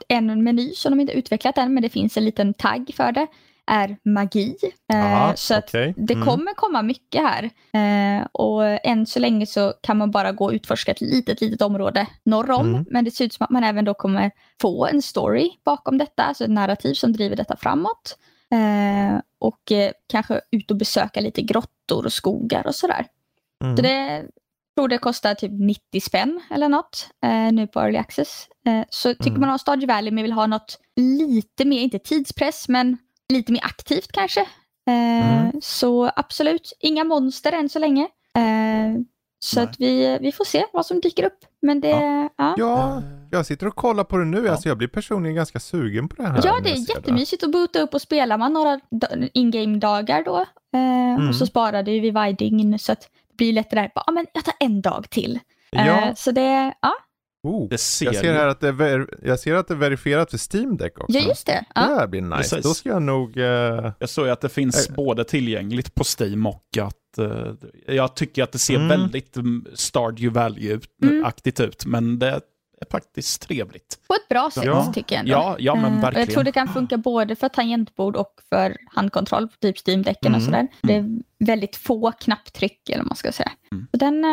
en 0.07 0.43
meny 0.43 0.73
som 0.73 0.91
de 0.91 0.99
inte 0.99 1.13
utvecklat 1.13 1.57
än, 1.57 1.73
men 1.73 1.83
det 1.83 1.89
finns 1.89 2.17
en 2.17 2.25
liten 2.25 2.53
tagg 2.53 2.91
för 2.95 3.11
det, 3.11 3.27
är 3.67 3.97
magi. 4.05 4.55
Aha, 4.93 5.29
eh, 5.29 5.35
så 5.35 5.57
okay. 5.57 5.93
det 5.97 6.13
mm. 6.13 6.27
kommer 6.27 6.53
komma 6.53 6.81
mycket 6.81 7.21
här. 7.21 7.43
Eh, 7.73 8.25
och 8.31 8.85
än 8.85 9.05
så 9.05 9.19
länge 9.19 9.45
så 9.45 9.73
kan 9.81 9.97
man 9.97 10.11
bara 10.11 10.31
gå 10.31 10.45
och 10.45 10.51
utforska 10.51 10.91
ett 10.91 11.01
litet, 11.01 11.41
litet 11.41 11.61
område 11.61 12.07
norr 12.23 12.51
om. 12.51 12.69
Mm. 12.69 12.85
Men 12.89 13.05
det 13.05 13.11
ser 13.11 13.25
ut 13.25 13.33
som 13.33 13.43
att 13.43 13.49
man 13.49 13.63
även 13.63 13.85
då 13.85 13.93
kommer 13.93 14.31
få 14.61 14.85
en 14.85 15.01
story 15.01 15.49
bakom 15.65 15.97
detta, 15.97 16.23
alltså 16.23 16.43
ett 16.43 16.49
narrativ 16.49 16.93
som 16.93 17.13
driver 17.13 17.35
detta 17.35 17.57
framåt. 17.57 18.17
Eh, 18.51 19.19
och 19.39 19.71
kanske 20.07 20.41
ut 20.51 20.71
och 20.71 20.77
besöka 20.77 21.21
lite 21.21 21.41
grottor 21.41 22.05
och 22.05 22.13
skogar 22.13 22.67
och 22.67 22.75
sådär. 22.75 23.05
Mm. 23.63 23.77
Så 23.77 23.83
det 23.83 24.25
tror 24.77 24.87
det 24.87 24.97
kostar 24.97 25.35
typ 25.35 25.51
90 25.51 26.01
spänn 26.01 26.41
eller 26.51 26.69
något 26.69 27.09
eh, 27.23 27.51
nu 27.51 27.67
på 27.67 27.79
Early 27.79 27.97
Access. 27.97 28.47
Eh, 28.67 28.85
så 28.89 29.13
tycker 29.13 29.29
mm. 29.29 29.41
man 29.41 29.49
om 29.49 29.59
Stardew 29.59 29.93
Valley 29.93 30.11
men 30.11 30.23
vill 30.23 30.31
ha 30.31 30.47
något 30.47 30.79
lite 30.95 31.65
mer, 31.65 31.81
inte 31.81 31.99
tidspress, 31.99 32.69
men 32.69 32.97
lite 33.33 33.51
mer 33.51 33.65
aktivt 33.65 34.11
kanske. 34.11 34.41
Eh, 34.87 35.39
mm. 35.39 35.51
Så 35.61 36.11
absolut, 36.15 36.73
inga 36.79 37.03
monster 37.03 37.51
än 37.51 37.69
så 37.69 37.79
länge. 37.79 38.03
Eh, 38.35 39.01
så 39.39 39.61
att 39.61 39.79
vi, 39.79 40.17
vi 40.21 40.31
får 40.31 40.45
se 40.45 40.65
vad 40.73 40.85
som 40.85 41.01
dyker 41.01 41.23
upp. 41.23 41.39
Men 41.61 41.81
det, 41.81 41.89
ja. 41.89 42.29
ja. 42.37 42.55
ja 42.57 43.01
Jag 43.31 43.45
sitter 43.45 43.67
och 43.67 43.75
kollar 43.75 44.03
på 44.03 44.17
det 44.17 44.25
nu, 44.25 44.45
ja. 44.45 44.51
alltså 44.51 44.69
jag 44.69 44.77
blir 44.77 44.87
personligen 44.87 45.35
ganska 45.35 45.59
sugen 45.59 46.09
på 46.09 46.15
det 46.15 46.27
här. 46.27 46.41
Ja, 46.43 46.59
det 46.63 46.69
är 46.69 46.95
jättemysigt 46.95 47.41
det. 47.41 47.45
att 47.45 47.51
boota 47.51 47.79
upp 47.79 47.93
och 47.93 48.01
spela 48.01 48.37
man 48.37 48.53
några 48.53 48.79
in-game-dagar 49.33 50.23
då. 50.23 50.37
Eh, 50.73 51.15
mm. 51.15 51.29
Och 51.29 51.35
så 51.35 51.45
sparar 51.45 51.83
det 51.83 51.99
vid 51.99 52.13
varje 52.13 52.33
dygn 52.33 52.79
så 52.79 52.91
att 52.91 53.01
det 53.01 53.37
blir 53.37 53.53
lättare. 53.53 53.89
Ja, 53.95 54.11
men 54.11 54.25
jag 54.33 54.45
tar 54.45 54.53
en 54.59 54.81
dag 54.81 55.09
till. 55.09 55.39
Ja. 55.69 55.85
Eh, 55.85 56.13
så 56.13 56.31
det, 56.31 56.73
ja. 56.81 56.93
Oh, 57.43 57.69
det 57.69 57.77
ser 57.77 58.05
jag, 58.05 58.15
ser 58.15 58.33
här 58.33 58.47
att 58.47 58.59
det 58.59 58.67
är 58.67 59.07
jag 59.23 59.39
ser 59.39 59.55
att 59.55 59.67
det 59.67 59.73
är 59.73 59.75
verifierat 59.75 60.31
för 60.31 60.55
Steam 60.55 60.77
Deck 60.77 60.99
också. 60.99 61.17
Ja, 61.17 61.27
just 61.27 61.45
det. 61.45 61.65
Ja. 61.75 61.81
Det 61.81 61.95
här 61.95 62.07
blir 62.07 62.21
nice. 62.21 62.37
Precis. 62.37 62.63
Då 62.63 62.73
ska 62.73 62.89
jag 62.89 63.01
nog... 63.01 63.37
Uh... 63.37 63.91
Jag 63.99 64.09
såg 64.09 64.29
att 64.29 64.41
det 64.41 64.49
finns 64.49 64.89
äh... 64.89 64.95
både 64.95 65.23
tillgängligt 65.23 65.95
på 65.95 66.03
Steam 66.19 66.45
och 66.45 66.63
att 66.81 67.19
uh, 67.19 67.53
jag 67.87 68.15
tycker 68.15 68.43
att 68.43 68.51
det 68.51 68.59
ser 68.59 68.75
mm. 68.75 68.87
väldigt 68.87 69.37
mm, 69.37 69.65
Stardew 69.73 70.39
Value-aktigt 70.39 71.59
mm. 71.59 71.69
ut, 71.69 71.85
men 71.85 72.19
det 72.19 72.27
är 72.29 72.41
faktiskt 72.91 73.41
trevligt. 73.41 73.99
På 74.07 74.13
ett 74.13 74.29
bra 74.29 74.51
sätt 74.53 74.65
ja. 74.65 74.91
tycker 74.93 75.15
jag 75.15 75.19
ändå. 75.19 75.31
Ja, 75.31 75.55
ja 75.59 75.75
men 75.75 76.01
verkligen. 76.01 76.27
Jag 76.27 76.33
tror 76.33 76.43
det 76.43 76.51
kan 76.51 76.67
funka 76.67 76.97
både 76.97 77.35
för 77.35 77.49
tangentbord 77.49 78.15
och 78.15 78.33
för 78.49 78.77
handkontroll, 78.95 79.49
typ 79.61 79.75
Steam-däcken 79.87 80.27
mm. 80.27 80.37
och 80.37 80.43
sådär. 80.43 80.67
Det 80.81 80.95
är 80.95 81.05
väldigt 81.39 81.75
få 81.75 82.11
knapptryck 82.11 82.89
eller 82.89 83.03
vad 83.03 83.07
man 83.07 83.15
ska 83.15 83.31
säga. 83.31 83.51
Mm. 83.71 83.87
Så 83.91 83.97
den, 83.97 84.25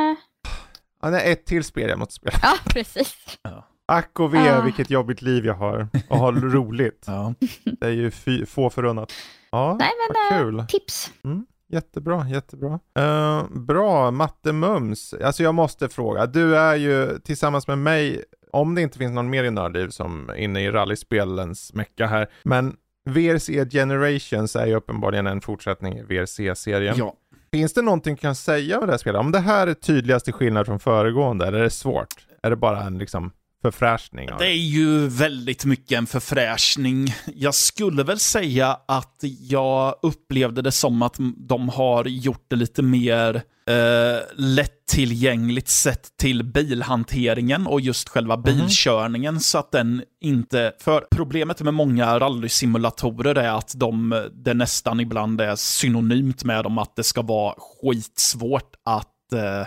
Ja, 1.05 1.11
det 1.11 1.21
är 1.21 1.33
ett 1.33 1.47
till 1.47 1.65
spel 1.65 1.89
jag 1.89 1.99
måste 1.99 2.15
spela. 2.15 2.39
Ja, 2.43 2.55
precis. 2.67 3.39
Ja. 3.43 3.69
Ack 3.87 4.21
och 4.21 4.35
ve, 4.35 4.53
ah. 4.53 4.61
vilket 4.61 4.91
jobbigt 4.91 5.23
liv 5.23 5.47
jag 5.47 5.55
har 5.55 5.89
och 6.09 6.19
har 6.19 6.33
roligt. 6.33 7.05
Ja. 7.07 7.35
Det 7.81 7.87
är 7.87 7.91
ju 7.91 8.11
fy, 8.11 8.47
få 8.47 8.71
förunnat. 8.71 9.13
Ja, 9.51 9.77
Nej, 9.81 9.91
men, 10.09 10.39
kul. 10.39 10.55
Uh, 10.55 10.67
tips. 10.67 11.13
Mm, 11.25 11.47
jättebra, 11.73 12.29
jättebra. 12.29 12.81
Uh, 12.99 13.45
bra, 13.51 14.11
Matte 14.11 14.53
Mums. 14.53 15.15
Alltså 15.15 15.43
jag 15.43 15.55
måste 15.55 15.89
fråga, 15.89 16.27
du 16.27 16.57
är 16.57 16.77
ju 16.77 17.19
tillsammans 17.19 17.69
med 17.69 17.79
mig, 17.79 18.25
om 18.53 18.75
det 18.75 18.83
inte 18.83 18.99
finns 18.99 19.15
någon 19.15 19.31
mer 19.31 19.45
i 19.45 19.51
Nördliv 19.51 19.89
som 19.89 20.29
är 20.29 20.35
inne 20.35 20.61
i 20.61 20.71
rallyspelens 20.71 21.75
mecka 21.75 22.07
här, 22.07 22.31
men 22.43 22.77
VRC 23.11 23.71
Generations 23.71 24.57
är 24.57 24.67
ju 24.67 24.75
uppenbarligen 24.75 25.27
en 25.27 25.41
fortsättning 25.41 25.99
i 25.99 26.03
VRC-serien. 26.03 26.95
Ja. 26.99 27.15
Finns 27.55 27.73
det 27.73 27.83
någonting 27.83 28.15
du 28.15 28.21
kan 28.21 28.35
säga 28.35 28.81
om 28.81 28.87
det 28.87 28.93
här 28.93 28.99
spelet? 28.99 29.21
Om 29.21 29.33
det 29.33 29.39
här 29.39 29.67
är 29.67 29.75
tydligaste 29.75 30.33
skillnad 30.33 30.67
från 30.67 30.81
föregående, 30.81 31.47
eller 31.47 31.59
är 31.59 31.63
det 31.63 31.71
svårt? 31.71 32.27
Är 32.43 32.51
det 32.51 32.57
bara 32.57 32.83
en 32.83 32.99
liksom 32.99 33.33
förfräschning? 33.65 34.29
Det 34.39 34.47
är 34.47 34.57
ju 34.57 35.09
väldigt 35.09 35.65
mycket 35.65 35.99
en 35.99 36.07
förfräschning. 36.07 37.15
Jag 37.35 37.55
skulle 37.55 38.03
väl 38.03 38.19
säga 38.19 38.79
att 38.89 39.19
jag 39.41 39.95
upplevde 40.03 40.63
det 40.63 40.73
som 40.73 41.03
att 41.03 41.17
de 41.37 41.69
har 41.69 42.05
gjort 42.05 42.47
det 42.49 42.57
lite 42.57 42.83
mer 42.83 43.35
eh, 43.67 44.21
lättillgängligt 44.37 45.69
sett 45.69 46.17
till 46.17 46.43
bilhanteringen 46.43 47.67
och 47.67 47.81
just 47.81 48.09
själva 48.09 48.37
mhm. 48.37 48.43
bilkörningen 48.43 49.35
mm. 49.35 49.41
så 49.41 49.59
att 49.59 49.73
den 49.73 50.03
inte... 50.21 50.73
För 50.81 51.07
problemet 51.11 51.61
med 51.61 51.75
många 51.75 52.19
rallysimulatorer 52.19 53.35
är 53.35 53.59
att 53.59 53.73
de, 53.77 54.25
det 54.33 54.55
nästan 54.55 55.01
ibland 55.01 55.41
är 55.41 55.57
synonymt 55.57 56.45
med 56.45 56.65
dem 56.65 56.79
att 56.79 56.97
det 56.97 57.05
ska 57.05 57.23
vara 57.23 57.55
skitsvårt 57.59 58.75
att 58.85 59.33
eh, 59.33 59.61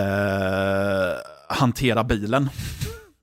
eh, 0.00 1.14
hantera 1.48 2.04
bilen 2.04 2.48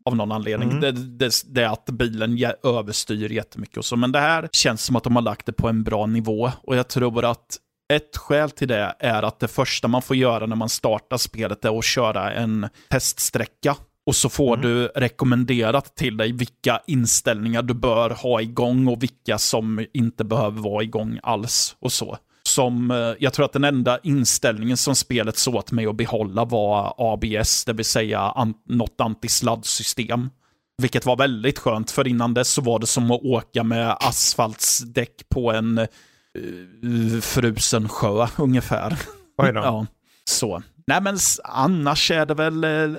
av 0.06 0.16
någon 0.16 0.32
anledning. 0.32 0.70
Mm. 0.70 0.82
Det, 0.82 0.92
det, 0.92 1.32
det, 1.46 1.64
är 1.64 1.70
att 1.70 1.86
bilen 1.86 2.38
överstyr 2.64 3.32
jättemycket 3.32 3.78
och 3.78 3.86
så. 3.86 3.96
Men 3.96 4.12
det 4.12 4.20
här 4.20 4.50
känns 4.52 4.84
som 4.84 4.96
att 4.96 5.04
de 5.04 5.16
har 5.16 5.24
lagt 5.24 5.46
det 5.46 5.54
på 5.54 5.68
en 5.68 5.84
bra 5.84 6.06
nivå. 6.06 6.52
Och 6.64 6.76
jag 6.76 6.88
tror 6.88 7.26
att 7.26 7.58
ett 7.94 8.18
skäl 8.18 8.52
till 8.52 8.68
det 8.68 8.96
är 9.00 9.24
att 9.24 9.40
det 9.40 9.48
första 9.48 9.88
man 9.88 10.02
får 10.02 10.16
göra 10.16 10.46
när 10.46 10.56
man 10.56 10.70
startar 10.70 11.18
spelet 11.18 11.66
är 11.66 11.80
att 11.80 11.86
köra 11.86 12.34
en 12.34 12.70
teststräcka. 12.90 13.76
Och 14.06 14.16
så 14.16 14.30
får 14.30 14.58
mm. 14.58 14.62
du 14.62 14.88
rekommenderat 14.88 15.96
till 15.96 16.18
dig 16.18 16.32
vilka 16.32 16.82
inställningar 16.88 17.62
du 17.62 17.74
bör 17.74 18.10
ha 18.10 18.42
igång 18.42 18.88
och 18.88 19.04
vilka 19.04 19.38
som 19.38 19.86
inte 19.94 20.24
behöver 20.24 20.62
vara 20.62 20.84
igång 20.84 21.20
alls. 21.24 21.76
och 21.80 21.92
så. 21.92 22.18
Som, 22.48 22.92
eh, 22.92 23.14
jag 23.20 23.34
tror 23.34 23.46
att 23.46 23.54
den 23.54 23.64
enda 23.64 24.00
inställningen 24.04 24.78
som 24.78 24.96
spelet 24.96 25.38
såg 25.38 25.56
åt 25.56 25.72
mig 25.72 25.86
att 25.86 25.96
behålla 25.96 26.46
var 26.46 26.94
ABS, 26.98 27.66
det 27.66 27.74
vill 27.74 27.86
säga 27.86 28.20
an, 28.20 28.54
något 28.70 29.02
antisladdsystem. 29.02 30.30
Vilket 30.78 31.06
var 31.06 31.18
väldigt 31.18 31.60
skönt, 31.60 31.92
för 31.92 32.08
innan 32.08 32.34
dess 32.34 32.50
så 32.50 32.62
var 32.62 32.80
det 32.80 32.88
som 32.88 33.12
att 33.12 33.22
åka 33.22 33.64
med 33.64 33.98
asfaltsdäck 34.00 35.30
på 35.30 35.52
en 35.52 35.80
uh, 35.80 37.22
frusen 37.22 37.90
sjö 37.90 38.28
ungefär. 38.38 38.98
Oj 39.38 39.52
då. 39.54 39.60
ja, 39.64 39.86
så. 40.26 40.64
Nej 40.88 41.02
men 41.02 41.18
annars 41.44 42.12
är 42.12 42.26
det 42.26 42.34
väl 42.34 42.66
uh, 42.66 42.98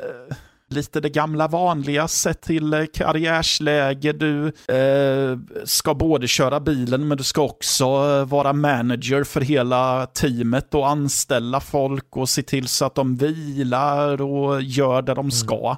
lite 0.70 1.00
det 1.00 1.08
gamla 1.08 1.48
vanliga 1.48 2.08
sett 2.08 2.40
till 2.40 2.74
uh, 2.74 2.86
karriärsläge. 2.94 4.12
Du 4.12 4.52
ska 5.64 5.94
både 5.94 6.28
köra 6.28 6.60
bilen 6.60 7.08
men 7.08 7.18
du 7.18 7.24
ska 7.24 7.42
också 7.42 7.86
vara 8.24 8.52
manager 8.52 9.24
för 9.24 9.40
hela 9.40 10.06
teamet 10.06 10.74
och 10.74 10.88
anställa 10.88 11.60
folk 11.60 12.16
och 12.16 12.28
se 12.28 12.42
till 12.42 12.68
så 12.68 12.84
att 12.84 12.94
de 12.94 13.16
vilar 13.16 14.22
och 14.22 14.62
gör 14.62 15.02
det 15.02 15.14
de 15.14 15.20
mm. 15.20 15.30
ska. 15.30 15.66
Mm. 15.66 15.76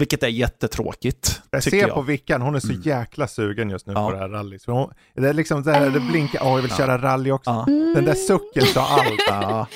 Vilket 0.00 0.22
är 0.22 0.28
jättetråkigt. 0.28 1.42
Jag 1.50 1.62
ser 1.62 1.76
jag. 1.76 1.94
på 1.94 2.02
Vickan, 2.02 2.42
hon 2.42 2.54
är 2.54 2.60
så 2.60 2.68
mm. 2.68 2.82
jäkla 2.82 3.26
sugen 3.26 3.70
just 3.70 3.86
nu 3.86 3.92
ja. 3.92 4.06
på 4.06 4.12
det 4.12 4.18
här 4.18 4.28
rallyt. 4.28 4.66
Hon, 4.66 4.92
det 5.14 5.28
är 5.28 5.32
liksom 5.32 5.62
det, 5.62 5.72
här, 5.72 5.90
det 5.90 6.00
blinkar, 6.00 6.40
åh 6.42 6.48
jag 6.48 6.62
vill 6.62 6.70
ja. 6.70 6.76
köra 6.76 6.98
rally 6.98 7.30
också. 7.30 7.50
Ja. 7.50 7.64
Den 7.94 8.04
där 8.04 8.14
sucken 8.14 8.66
sa 8.66 8.88
allt. 8.88 9.20
Ja. 9.28 9.66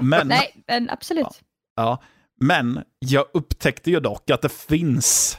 men, 0.00 0.28
Nej, 0.28 0.64
men 0.68 0.90
absolut. 0.90 1.26
Ja. 1.76 2.02
Men 2.40 2.82
jag 2.98 3.24
upptäckte 3.34 3.90
ju 3.90 4.00
dock 4.00 4.30
att 4.30 4.42
det 4.42 4.52
finns 4.52 5.38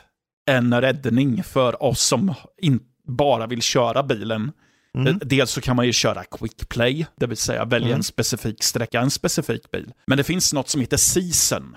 en 0.50 0.82
räddning 0.82 1.44
för 1.44 1.84
oss 1.84 2.02
som 2.02 2.34
bara 3.08 3.48
vill 3.48 3.62
köra 3.62 4.04
bilen. 4.04 4.52
Mm. 4.98 5.20
Dels 5.24 5.52
så 5.52 5.62
kan 5.62 5.76
man 5.76 5.86
ju 5.86 5.94
köra 5.94 6.24
quick 6.24 6.70
play, 6.70 7.08
det 7.16 7.28
vill 7.28 7.38
säga 7.38 7.66
välja 7.66 7.88
mm. 7.88 7.98
en 7.98 8.04
specifik 8.04 8.64
sträcka, 8.64 9.02
en 9.02 9.12
specifik 9.12 9.72
bil. 9.72 9.94
Men 10.08 10.18
det 10.18 10.24
finns 10.24 10.54
något 10.54 10.70
som 10.70 10.82
heter 10.82 10.98
season. 10.98 11.76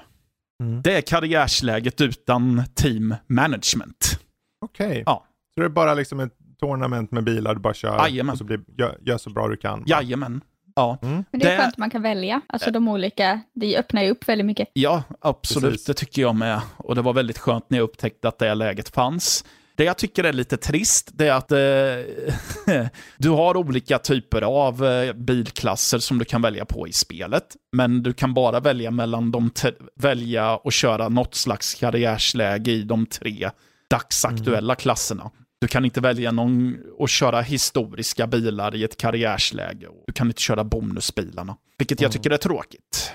Mm. 0.63 0.83
Det 0.83 0.97
är 0.97 1.01
karriärsläget 1.01 2.01
utan 2.01 2.63
team 2.75 3.15
management. 3.27 4.21
Okej. 4.61 4.87
Okay. 4.87 5.03
Ja. 5.07 5.27
Så 5.55 5.61
det 5.61 5.67
är 5.67 5.71
bara 5.71 5.95
liksom 5.95 6.21
ett 6.21 6.33
tournament 6.61 7.11
med 7.11 7.25
bilar, 7.25 7.55
du 7.55 7.61
bara 7.61 7.75
kör 7.75 7.99
Jajamän. 7.99 8.33
och 8.33 8.39
så 8.39 8.45
blir, 8.45 8.61
gör, 8.79 8.99
gör, 9.01 9.19
så 9.19 9.31
bra 9.31 9.49
du 9.49 9.57
kan? 9.57 9.85
Jajamän. 9.87 10.41
Ja. 10.77 10.99
Mm. 11.03 11.25
Men 11.31 11.41
det 11.41 11.47
är 11.47 11.51
det... 11.51 11.57
skönt 11.57 11.73
att 11.73 11.79
man 11.79 11.91
kan 11.91 12.03
välja, 12.03 12.41
alltså 12.47 12.71
de 12.71 12.89
olika, 12.89 13.41
det 13.55 13.79
öppnar 13.79 14.03
ju 14.03 14.11
upp 14.11 14.29
väldigt 14.29 14.47
mycket. 14.47 14.69
Ja, 14.73 15.03
absolut, 15.21 15.71
Precis. 15.71 15.87
det 15.87 15.95
tycker 15.95 16.23
jag 16.23 16.35
med. 16.35 16.61
Och 16.77 16.95
det 16.95 17.03
var 17.03 17.13
väldigt 17.13 17.39
skönt 17.39 17.71
när 17.71 17.79
jag 17.79 17.85
upptäckte 17.85 18.29
att 18.29 18.39
det 18.39 18.55
läget 18.55 18.89
fanns. 18.89 19.45
Det 19.81 19.85
jag 19.85 19.99
tycker 19.99 20.25
är 20.25 20.33
lite 20.33 20.57
trist, 20.57 21.11
det 21.13 21.29
är 21.29 21.33
att 21.33 21.53
eh, 21.53 22.87
du 23.19 23.29
har 23.29 23.57
olika 23.57 23.99
typer 23.99 24.43
av 24.43 24.87
eh, 24.87 25.13
bilklasser 25.13 25.99
som 25.99 26.19
du 26.19 26.25
kan 26.25 26.43
välja 26.43 26.65
på 26.65 26.89
i 26.89 26.93
spelet. 26.93 27.57
Men 27.73 28.03
du 28.03 28.13
kan 28.13 28.35
bara 28.35 28.61
välja 28.61 28.91
mellan 28.91 29.31
de 29.31 29.51
välja 29.95 30.57
och 30.57 30.73
köra 30.73 31.09
något 31.09 31.35
slags 31.35 31.75
karriärsläge 31.75 32.71
i 32.71 32.83
de 32.83 33.07
tre 33.07 33.51
dagsaktuella 33.91 34.73
mm. 34.73 34.77
klasserna. 34.77 35.31
Du 35.61 35.69
kan 35.69 35.85
inte 35.85 36.01
välja 36.01 36.33
någon 36.33 36.77
och 36.99 37.09
köra 37.09 37.41
historiska 37.41 38.27
bilar 38.27 38.75
i 38.75 38.85
ett 38.85 38.97
karriärsläge. 38.97 39.87
Du 40.07 40.13
kan 40.13 40.27
inte 40.27 40.43
köra 40.43 40.65
bonusbilarna, 40.65 41.57
vilket 41.79 42.01
jag 42.01 42.13
tycker 42.13 42.31
är 42.31 42.37
tråkigt. 42.37 43.13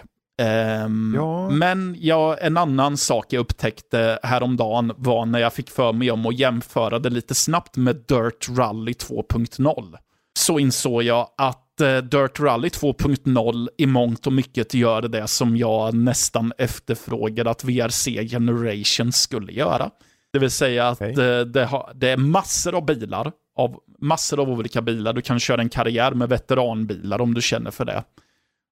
Um, 0.86 1.14
ja. 1.16 1.50
Men 1.50 1.96
ja, 2.00 2.38
en 2.38 2.58
annan 2.58 2.98
sak 2.98 3.34
jag 3.34 3.40
upptäckte 3.40 4.20
häromdagen 4.24 4.94
var 4.98 5.26
när 5.26 5.40
jag 5.40 5.54
fick 5.54 5.70
för 5.70 5.94
mig 5.94 6.12
om 6.12 6.26
att 6.26 6.40
jämföra 6.40 7.00
det 7.00 7.10
lite 7.10 7.36
snabbt 7.36 7.78
med 7.78 7.96
Dirt 7.96 8.50
Rally 8.50 8.92
2.0. 8.92 9.98
Så 10.38 10.60
insåg 10.60 11.04
jag 11.04 11.30
att 11.38 11.82
uh, 11.82 11.98
Dirt 11.98 12.40
Rally 12.40 12.68
2.0 12.68 13.68
i 13.78 13.86
mångt 13.86 14.28
och 14.28 14.34
mycket 14.34 14.74
gör 14.74 15.02
det 15.02 15.28
som 15.28 15.58
jag 15.58 15.94
nästan 15.94 16.54
efterfrågade 16.58 17.50
att 17.50 17.64
VRC 17.64 18.28
Generation 18.30 19.12
skulle 19.12 19.52
göra. 19.52 19.92
Det 20.36 20.40
vill 20.40 20.52
säga 20.52 20.88
att 20.88 21.02
okay. 21.02 21.14
det, 21.14 21.46
det, 21.46 21.66
har, 21.66 21.92
det 21.96 22.10
är 22.10 22.18
massor 22.18 22.76
av 22.76 22.86
bilar, 22.86 23.32
av 23.58 23.80
massor 24.00 24.40
av 24.40 24.50
olika 24.50 24.82
bilar. 24.82 25.14
Du 25.14 25.22
kan 25.22 25.40
köra 25.40 25.62
en 25.62 25.70
karriär 25.70 26.12
med 26.12 26.30
veteranbilar 26.30 27.22
om 27.22 27.34
du 27.34 27.42
känner 27.42 27.72
för 27.72 27.86
det. 27.86 28.04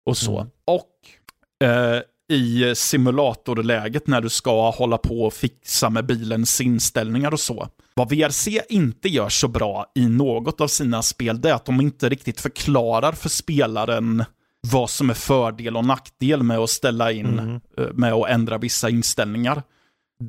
Och 0.05 0.17
så. 0.17 0.39
Mm. 0.39 0.51
Och 0.65 1.67
eh, 1.67 2.01
i 2.31 2.75
simulatorläget 2.75 4.07
när 4.07 4.21
du 4.21 4.29
ska 4.29 4.69
hålla 4.69 4.97
på 4.97 5.21
och 5.21 5.33
fixa 5.33 5.89
med 5.89 6.05
bilens 6.05 6.61
inställningar 6.61 7.31
och 7.31 7.39
så. 7.39 7.67
Vad 7.93 8.09
VRC 8.09 8.61
inte 8.69 9.09
gör 9.09 9.29
så 9.29 9.47
bra 9.47 9.91
i 9.95 10.07
något 10.07 10.61
av 10.61 10.67
sina 10.67 11.01
spel, 11.01 11.41
det 11.41 11.49
är 11.49 11.53
att 11.53 11.65
de 11.65 11.81
inte 11.81 12.09
riktigt 12.09 12.41
förklarar 12.41 13.11
för 13.11 13.29
spelaren 13.29 14.23
vad 14.71 14.89
som 14.89 15.09
är 15.09 15.13
fördel 15.13 15.77
och 15.77 15.85
nackdel 15.85 16.43
med 16.43 16.57
att 16.57 16.69
ställa 16.69 17.11
in, 17.11 17.39
mm. 17.39 17.61
Eh, 17.77 17.87
med 17.93 18.13
att 18.13 18.29
ändra 18.29 18.57
vissa 18.57 18.89
inställningar. 18.89 19.63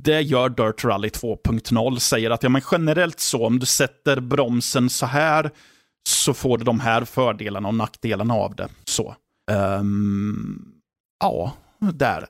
Det 0.03 0.21
gör 0.21 0.49
Dirt 0.49 0.85
Rally 0.85 1.09
2.0, 1.09 1.99
säger 1.99 2.31
att 2.31 2.43
ja, 2.43 2.49
men 2.49 2.63
generellt 2.71 3.21
så, 3.21 3.47
om 3.47 3.59
du 3.59 3.67
sätter 3.67 4.21
bromsen 4.21 4.91
så 4.91 5.07
här, 5.07 5.51
så 6.09 6.35
får 6.35 6.59
du 6.59 6.65
de 6.65 6.81
här 6.81 7.05
fördelarna 7.05 7.69
och 7.69 7.75
nackdelarna 7.75 8.35
av 8.35 8.55
det. 8.55 8.69
Så. 8.85 9.15
Um, 9.53 10.73
ja, 11.21 11.53
där. 11.93 12.27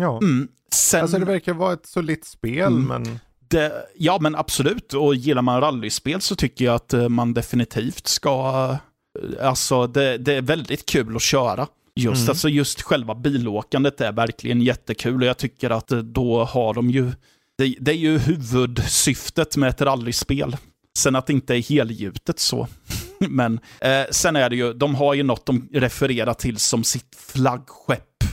Ja. 0.00 0.18
Mm. 0.22 0.48
Sen... 0.74 1.02
Alltså 1.02 1.18
det 1.18 1.24
verkar 1.24 1.52
vara 1.54 1.72
ett 1.72 1.86
solitt 1.86 2.24
spel, 2.24 2.66
mm. 2.72 2.84
men 2.84 3.18
det, 3.48 3.72
ja, 3.96 4.18
men 4.20 4.34
absolut. 4.34 4.94
Och 4.94 5.14
gillar 5.14 5.42
man 5.42 5.60
rallyspel 5.60 6.20
så 6.20 6.36
tycker 6.36 6.64
jag 6.64 6.74
att 6.74 6.94
eh, 6.94 7.08
man 7.08 7.34
definitivt 7.34 8.06
ska... 8.06 8.68
eh, 8.70 9.46
Alltså, 9.48 9.86
det, 9.86 10.18
det 10.18 10.34
är 10.34 10.42
väldigt 10.42 10.86
kul 10.86 11.16
att 11.16 11.22
köra. 11.22 11.66
Just, 11.98 12.20
Mm. 12.22 12.30
alltså, 12.30 12.48
just 12.48 12.82
själva 12.82 13.14
bilåkandet 13.14 14.00
är 14.00 14.12
verkligen 14.12 14.60
jättekul 14.62 15.22
och 15.22 15.28
jag 15.28 15.38
tycker 15.38 15.70
att 15.70 15.92
eh, 15.92 15.98
då 15.98 16.44
har 16.44 16.74
de 16.74 16.90
ju... 16.90 17.12
Det, 17.58 17.74
det 17.80 17.90
är 17.90 17.96
ju 17.96 18.18
huvudsyftet 18.18 19.56
med 19.56 19.68
ett 19.68 19.80
rallyspel. 19.82 20.56
Sen 20.98 21.16
att 21.16 21.26
det 21.26 21.32
inte 21.32 21.54
är 21.56 21.62
helgjutet 21.62 22.38
så. 22.38 22.66
Men 23.28 23.60
eh, 23.80 24.02
sen 24.10 24.36
är 24.36 24.50
det 24.50 24.56
ju, 24.56 24.72
de 24.72 24.94
har 24.94 25.14
ju 25.14 25.22
något 25.22 25.46
de 25.46 25.68
refererar 25.72 26.34
till 26.34 26.56
som 26.58 26.84
sitt 26.84 27.16
flaggskepp 27.32 28.24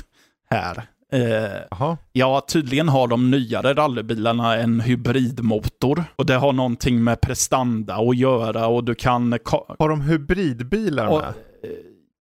här. 0.49 0.83
Eh. 1.11 1.99
Ja, 2.13 2.45
tydligen 2.47 2.89
har 2.89 3.07
de 3.07 3.31
nyare 3.31 3.73
rallybilarna 3.73 4.55
en 4.57 4.79
hybridmotor. 4.79 6.03
Och 6.15 6.25
det 6.25 6.35
har 6.35 6.53
någonting 6.53 7.03
med 7.03 7.21
prestanda 7.21 7.95
att 7.95 8.17
göra 8.17 8.67
och 8.67 8.83
du 8.83 8.95
kan... 8.95 9.33
ka- 9.33 9.75
Har 9.79 9.89
de 9.89 10.01
hybridbilar 10.01 11.07
Och, 11.07 11.19
med? 11.21 11.33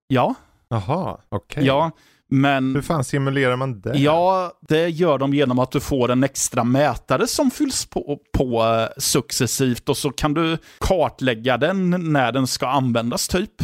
ja, 0.09 0.35
Jaha, 0.75 1.19
okej. 1.29 1.65
ja, 1.65 1.91
men... 2.31 2.75
Hur 2.75 2.83
fan 2.83 3.05
simulerar 3.05 3.57
man 3.57 3.81
det? 3.81 3.99
Ja, 3.99 4.53
det 4.69 4.89
gör 4.89 5.19
de 5.19 5.35
genom 5.35 5.59
att 5.59 5.71
du 5.71 5.81
får 5.81 6.11
en 6.11 6.25
extra 6.25 6.65
mätare 6.65 7.27
som 7.27 7.51
fylls 7.51 7.87
på, 7.87 8.19
på 8.33 8.63
eh, 8.63 8.89
successivt 8.99 9.89
och 9.89 9.97
så 9.97 10.11
kan 10.11 10.35
du 10.35 10.59
kartlägga 10.81 11.57
den 11.57 12.13
när 12.13 12.33
den 12.33 12.47
ska 12.47 12.67
användas 12.67 13.29
typ. 13.29 13.63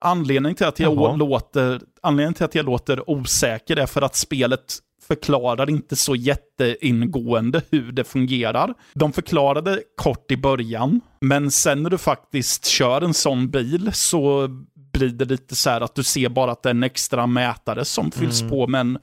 Anledningen 0.00 0.56
till 0.56 0.66
att 0.66 0.80
jag, 0.80 0.94
Jaha. 0.94 1.16
låter, 1.16 1.80
anledningen 2.02 2.34
till 2.34 2.44
att 2.44 2.54
jag 2.54 2.64
låter 2.64 3.10
osäker 3.10 3.76
är 3.76 3.86
för 3.86 4.02
att 4.02 4.16
spelet 4.16 4.78
förklarar 5.08 5.70
inte 5.70 5.96
så 5.96 6.16
jätteingående 6.16 7.62
hur 7.70 7.92
det 7.92 8.04
fungerar. 8.04 8.74
De 8.94 9.12
förklarade 9.12 9.82
kort 9.96 10.30
i 10.30 10.36
början, 10.36 11.00
men 11.20 11.50
sen 11.50 11.82
när 11.82 11.90
du 11.90 11.98
faktiskt 11.98 12.66
kör 12.66 13.02
en 13.02 13.14
sån 13.14 13.50
bil 13.50 13.90
så 13.92 14.48
blir 14.92 15.08
det 15.08 15.24
lite 15.24 15.56
så 15.56 15.70
här 15.70 15.80
att 15.80 15.94
du 15.94 16.02
ser 16.02 16.28
bara 16.28 16.52
att 16.52 16.62
det 16.62 16.68
är 16.68 16.74
en 16.74 16.82
extra 16.82 17.26
mätare 17.26 17.84
som 17.84 18.10
fylls 18.10 18.40
Mm. 18.40 18.50
på, 18.50 18.66
men 18.66 18.98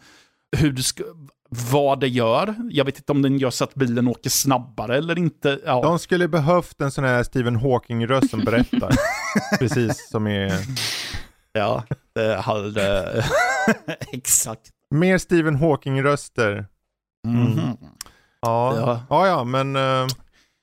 hur 0.58 0.72
du 0.72 0.84
ska, 0.84 1.04
vad 1.72 2.00
det 2.00 2.08
gör. 2.08 2.56
Jag 2.72 2.86
vet 2.86 2.98
inte 2.98 3.12
om 3.12 3.22
den 3.22 3.38
gör 3.38 3.50
så 3.50 3.64
att 3.64 3.76
bilen 3.76 4.08
åker 4.08 4.30
snabbare 4.30 4.98
eller 4.98 5.18
inte. 5.18 5.60
Ja. 5.66 5.82
De 5.82 6.00
skulle 6.00 6.28
behövt 6.28 6.82
en 6.82 6.92
sån 6.92 7.04
här 7.04 7.24
Stephen 7.24 7.56
Hawking-röst 7.56 8.30
som 8.30 8.40
berättar. 8.40 8.92
Precis 9.60 10.10
som 10.10 10.28
i... 10.28 10.52
Ja, 11.54 11.84
det 12.16 12.36
hade... 12.36 13.26
Exakt. 14.12 14.70
Mer 14.92 15.18
Stephen 15.18 15.56
Hawking-röster. 15.56 16.66
Mhm. 17.28 17.60
Ja. 18.42 18.76
Ja. 18.76 19.02
ja, 19.10 19.28
ja, 19.28 19.44
men 19.44 19.76
uh, 19.76 20.08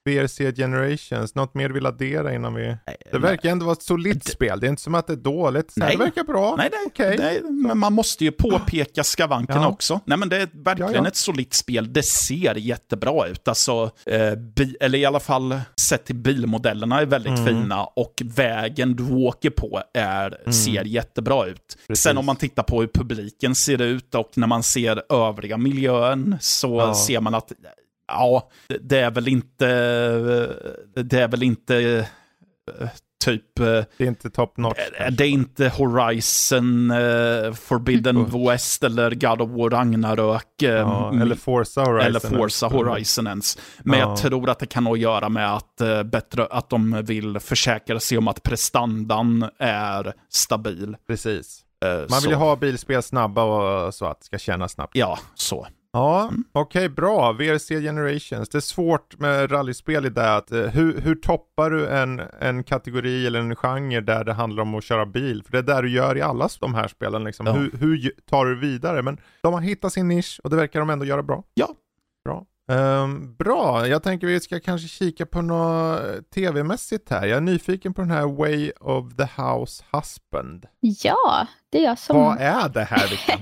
VRC 0.06 0.52
Generations, 0.56 1.34
något 1.34 1.54
mer 1.54 1.70
vill 1.70 1.86
addera 1.86 2.34
innan 2.34 2.54
vi... 2.54 2.76
Det 3.12 3.18
verkar 3.18 3.50
ändå 3.50 3.64
vara 3.66 3.72
ett 3.72 3.82
solidt 3.82 4.24
spel. 4.28 4.60
Det 4.60 4.66
är 4.66 4.68
inte 4.68 4.82
som 4.82 4.94
att 4.94 5.06
det 5.06 5.12
är 5.12 5.16
dåligt. 5.16 5.70
Så 5.70 5.80
Nej. 5.80 5.96
Det 5.96 6.04
verkar 6.04 6.24
bra. 6.24 6.54
Nej, 6.58 6.68
nej, 6.72 6.80
Okej. 6.86 7.16
nej, 7.18 7.42
men 7.42 7.78
man 7.78 7.92
måste 7.92 8.24
ju 8.24 8.32
påpeka 8.32 9.04
skavankerna 9.04 9.60
Ja. 9.60 9.68
också. 9.68 10.00
Nej, 10.04 10.18
men 10.18 10.28
det 10.28 10.36
är 10.36 10.48
verkligen 10.52 10.92
Ja, 10.92 11.00
ja. 11.02 11.06
ett 11.08 11.16
solitt 11.16 11.54
spel. 11.54 11.92
Det 11.92 12.02
ser 12.02 12.54
jättebra 12.54 13.26
ut. 13.26 13.48
Alltså, 13.48 13.90
eh, 14.06 14.34
bi- 14.34 14.76
eller 14.80 14.98
i 14.98 15.04
alla 15.04 15.20
fall 15.20 15.60
sett 15.80 16.04
till 16.04 16.14
bilmodellerna 16.16 17.00
är 17.00 17.06
väldigt 17.06 17.38
Mm. 17.38 17.46
fina 17.46 17.84
och 17.84 18.22
vägen 18.24 18.96
du 18.96 19.12
åker 19.14 19.50
på 19.50 19.82
är, 19.94 20.50
ser 20.52 20.84
jättebra 20.84 21.46
ut. 21.46 21.78
Precis. 21.88 22.02
Sen 22.02 22.18
om 22.18 22.26
man 22.26 22.36
tittar 22.36 22.62
på 22.62 22.80
hur 22.80 22.88
publiken 22.94 23.54
ser 23.54 23.82
ut 23.82 24.14
och 24.14 24.30
när 24.34 24.46
man 24.46 24.62
ser 24.62 25.02
övriga 25.12 25.56
miljön 25.56 26.36
så 26.40 26.94
ser 26.94 27.20
man 27.20 27.34
att 27.34 27.52
ja, 28.08 28.50
det- 28.80 29.00
är 29.00 29.10
väl 29.10 29.28
inte, 29.28 29.66
det 30.94 31.20
är 31.20 31.28
väl 31.28 31.42
inte 31.42 31.76
eh, 32.80 32.88
typ 33.24 33.58
eh, 33.58 33.64
Det 33.64 33.84
är 33.98 34.06
inte 34.06 34.30
top 34.30 34.56
notch. 34.56 34.78
Eh, 35.00 35.10
det 35.12 35.24
är 35.24 35.28
inte 35.28 35.68
Horizon 35.68 36.90
eh, 36.90 37.52
Forbidden 37.52 38.16
Mm. 38.16 38.46
West 38.46 38.84
eller 38.84 39.10
God 39.10 39.40
of 39.40 39.50
War 39.50 39.70
Ragnarök. 39.70 40.46
Ja, 40.62 41.10
m- 41.12 41.22
eller 41.22 41.34
Forza 41.34 41.80
Horizon. 41.84 42.06
eller 42.06 42.20
Forza 42.20 42.66
Horizon 42.68 43.26
ens. 43.26 43.58
Men 43.82 43.98
Ja. 43.98 44.08
jag 44.08 44.16
tror 44.18 44.50
att 44.50 44.58
det 44.58 44.66
kan 44.66 44.84
nog 44.84 44.98
göra 44.98 45.28
med 45.28 45.54
att, 45.54 45.80
eh, 45.80 46.02
bättre, 46.02 46.46
att 46.46 46.70
de 46.70 47.02
vill 47.04 47.38
försäkra 47.40 48.00
sig 48.00 48.18
om 48.18 48.28
att 48.28 48.42
prestandan 48.42 49.50
är 49.58 50.12
stabil. 50.30 50.96
Precis. 51.06 51.62
Man 52.10 52.20
vill 52.22 52.30
ju 52.30 52.36
ha 52.36 52.56
bilspel 52.56 53.02
snabba 53.02 53.42
och 53.42 53.94
så 53.94 54.06
att 54.06 54.20
det 54.20 54.26
ska 54.26 54.38
kännas 54.38 54.72
snabbt. 54.72 54.96
Ja, 54.96 55.18
så. 55.34 55.66
Ja, 55.92 56.22
Mm. 56.28 56.44
okej, 56.52 56.88
bra. 56.88 57.32
VRC 57.32 57.80
Generations. 57.80 58.48
Det 58.48 58.58
är 58.58 58.60
svårt 58.60 59.18
med 59.18 59.52
rallyspel 59.52 60.06
i 60.06 60.08
det 60.08 60.34
att 60.36 60.52
eh, 60.52 60.60
hur, 60.62 61.00
hur 61.00 61.14
toppar 61.14 61.70
du 61.70 61.88
en, 61.88 62.22
en 62.40 62.64
kategori 62.64 63.26
eller 63.26 63.40
en 63.40 63.56
genre 63.56 64.00
där 64.00 64.24
det 64.24 64.32
handlar 64.32 64.62
om 64.62 64.74
att 64.74 64.84
köra 64.84 65.06
bil? 65.06 65.42
För 65.44 65.52
det 65.52 65.58
är 65.58 65.62
där 65.62 65.82
du 65.82 65.90
gör 65.90 66.16
i 66.16 66.22
alla 66.22 66.48
de 66.60 66.74
här 66.74 66.88
spelen 66.88 67.24
liksom. 67.24 67.46
Ja. 67.46 67.52
Hur, 67.52 67.70
hur 67.80 68.12
tar 68.30 68.44
du 68.46 68.58
vidare? 68.60 69.02
Men 69.02 69.18
de 69.42 69.54
har 69.54 69.60
hittat 69.60 69.92
sin 69.92 70.08
nisch 70.08 70.40
och 70.44 70.50
det 70.50 70.56
verkar 70.56 70.80
de 70.80 70.90
ändå 70.90 71.04
göra 71.04 71.22
bra. 71.22 71.44
Ja. 71.54 71.68
Bra. 72.24 72.44
Ehm, 72.68 73.36
bra, 73.36 73.86
jag 73.88 74.02
tänker 74.02 74.26
vi 74.26 74.40
ska 74.40 74.60
kanske 74.60 74.88
kika 74.88 75.26
på 75.26 75.42
något 75.42 76.30
tv-mässigt 76.34 77.10
här. 77.10 77.26
Jag 77.26 77.36
är 77.36 77.40
nyfiken 77.40 77.94
på 77.94 78.00
den 78.00 78.10
här 78.10 78.26
Way 78.26 78.72
of 78.80 79.16
the 79.16 79.42
House 79.42 79.84
Husband. 79.92 80.66
Ja, 80.80 81.46
det 81.70 81.78
är 81.78 81.84
jag 81.84 81.98
som... 81.98 82.16
Vad 82.16 82.40
är 82.40 82.68
det 82.68 82.84
här? 82.84 83.20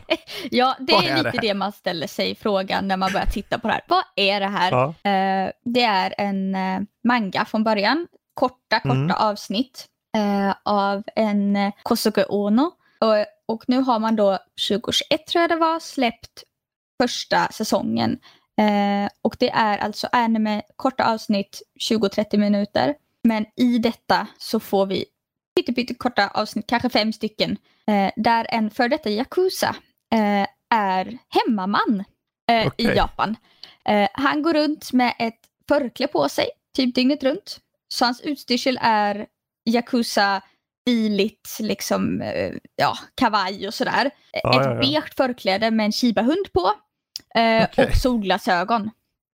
Ja, 0.51 0.77
det 0.81 0.93
Vad 0.93 1.05
är, 1.05 1.09
är 1.11 1.17
lite 1.17 1.31
det 1.31 1.39
det, 1.41 1.55
man 1.55 1.73
ställer 1.73 2.07
sig 2.07 2.35
frågan 2.35 2.89
när 2.89 2.97
man 2.97 3.13
börjar 3.13 3.27
titta 3.27 3.59
på 3.59 3.69
det 3.69 3.75
här. 3.75 3.85
Vad 3.89 4.05
är 4.17 4.41
det 4.41 4.47
här? 4.47 4.71
Ja. 4.73 5.11
Eh, 5.11 5.51
det 5.65 5.83
är 5.83 6.15
en 6.19 6.55
eh, 6.55 6.81
manga 7.09 7.45
från 7.45 7.65
början. 7.65 8.07
Korta, 8.35 8.81
korta 8.81 8.95
Mm. 8.95 9.11
avsnitt 9.11 9.87
eh, 10.17 10.55
av 10.65 11.03
en 11.17 11.57
eh, 11.57 11.73
Kosuke 11.83 12.25
Ono. 12.29 12.71
Och, 13.01 13.55
och 13.55 13.65
nu 13.67 13.81
har 13.81 13.99
man 13.99 14.17
då 14.17 14.39
2021 14.69 15.27
tror 15.27 15.41
jag 15.43 15.51
det 15.51 15.57
var 15.57 15.81
släppt 15.81 16.43
första 17.03 17.49
säsongen. 17.53 18.19
Eh, 18.59 19.09
och 19.23 19.37
det 19.39 19.51
är 19.51 19.79
alltså 19.79 20.09
anime, 20.13 20.63
korta 20.77 21.13
avsnitt, 21.13 21.63
20-30 21.91 22.37
minuter. 22.37 22.95
Men 23.23 23.47
i 23.57 23.79
detta 23.79 24.27
så 24.39 24.61
får 24.61 24.87
vi 24.87 25.05
korta 25.99 26.29
avsnitt, 26.29 26.67
kanske 26.67 26.89
fem 26.89 27.13
stycken, 27.13 27.57
eh, 27.87 28.13
där 28.17 28.47
en 28.49 28.71
för 28.71 28.89
detta 28.89 29.11
Yakuza 29.11 29.77
eh, 30.15 30.47
är 30.71 31.19
hemmaman 31.29 32.05
eh, 32.51 32.67
Okej. 32.67 32.87
i 32.87 32.97
Japan. 32.97 33.37
Eh, 33.85 34.09
han 34.13 34.43
går 34.43 34.55
runt 34.55 34.93
med 34.93 35.15
ett 35.19 35.41
förkläde 35.69 36.13
på 36.13 36.29
sig, 36.29 36.49
typ 36.77 36.95
dygnet 36.95 37.23
runt. 37.23 37.61
Så 37.89 38.05
hans 38.05 38.21
utstyrsel 38.21 38.79
är 38.83 39.27
Yakuza 39.65 40.43
biligt, 40.87 41.57
liksom, 41.61 42.21
eh, 42.21 42.53
ja, 42.77 42.99
kavaj 43.15 43.67
och 43.67 43.75
sådär. 43.75 44.11
Ja, 44.33 44.61
ett 44.61 44.67
ja, 44.67 44.75
ja. 44.75 44.81
beige 44.81 45.15
förkläde 45.17 45.71
med 45.71 45.87
en 45.87 45.93
shiba-hund 45.93 46.53
på 46.53 46.73
eh, 47.35 47.65
Okej. 47.65 47.87
och 47.87 47.97
solglasögon. 47.97 48.91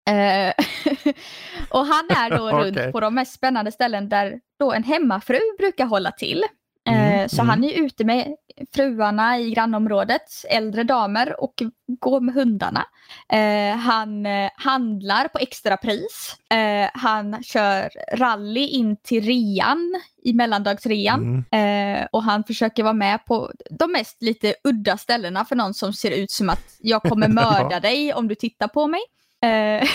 Eh, 0.10 0.54
och 1.70 1.86
han 1.86 2.06
är 2.10 2.38
då 2.38 2.50
Okej. 2.52 2.66
runt 2.66 2.92
på 2.92 3.00
de 3.00 3.16
mest 3.16 3.34
spännande 3.34 3.72
ställen 3.72 4.10
där 4.10 4.40
då 4.60 4.74
en 4.74 4.84
hemmafru 4.84 5.40
brukar 5.58 5.86
hålla 5.86 6.12
till. 6.12 6.44
Eh, 6.88 7.18
Mm, 7.28 7.30
så 7.30 7.42
mm. 7.42 7.50
han 7.50 7.64
är 7.64 7.86
ute 7.86 8.04
med 8.04 8.36
fruarna 8.76 9.40
i 9.40 9.52
grannområdet, 9.52 10.22
äldre 10.50 10.84
damer 10.84 11.42
och 11.44 11.64
går 12.00 12.22
med 12.22 12.36
hundarna. 12.36 12.86
Eh, 13.34 13.78
han 13.78 14.26
eh, 14.26 14.50
handlar 14.56 15.28
på 15.28 15.40
extrapris. 15.40 16.36
Eh, 16.50 16.90
han 16.94 17.44
kör 17.44 17.90
rally 18.18 18.68
in 18.68 18.98
till 18.98 19.24
rean, 19.24 20.02
i 20.24 20.34
mellandagsrean. 20.34 21.46
Mm. 21.52 22.02
Eh, 22.02 22.08
och 22.12 22.24
han 22.24 22.44
försöker 22.44 22.84
vara 22.84 22.94
med 22.94 23.26
på 23.26 23.52
de 23.70 23.92
mest 23.92 24.22
lite 24.22 24.54
udda 24.64 24.98
ställena 24.98 25.46
för 25.46 25.56
någon 25.56 25.74
som 25.74 25.94
ser 25.94 26.12
ut 26.12 26.32
som 26.32 26.50
att 26.50 26.76
jag 26.80 27.02
kommer 27.02 27.28
mörda 27.44 27.80
dig 27.80 28.14
om 28.14 28.28
du 28.28 28.36
tittar 28.36 28.68
på 28.68 28.88
mig. 28.88 29.02
Eh, 29.44 29.88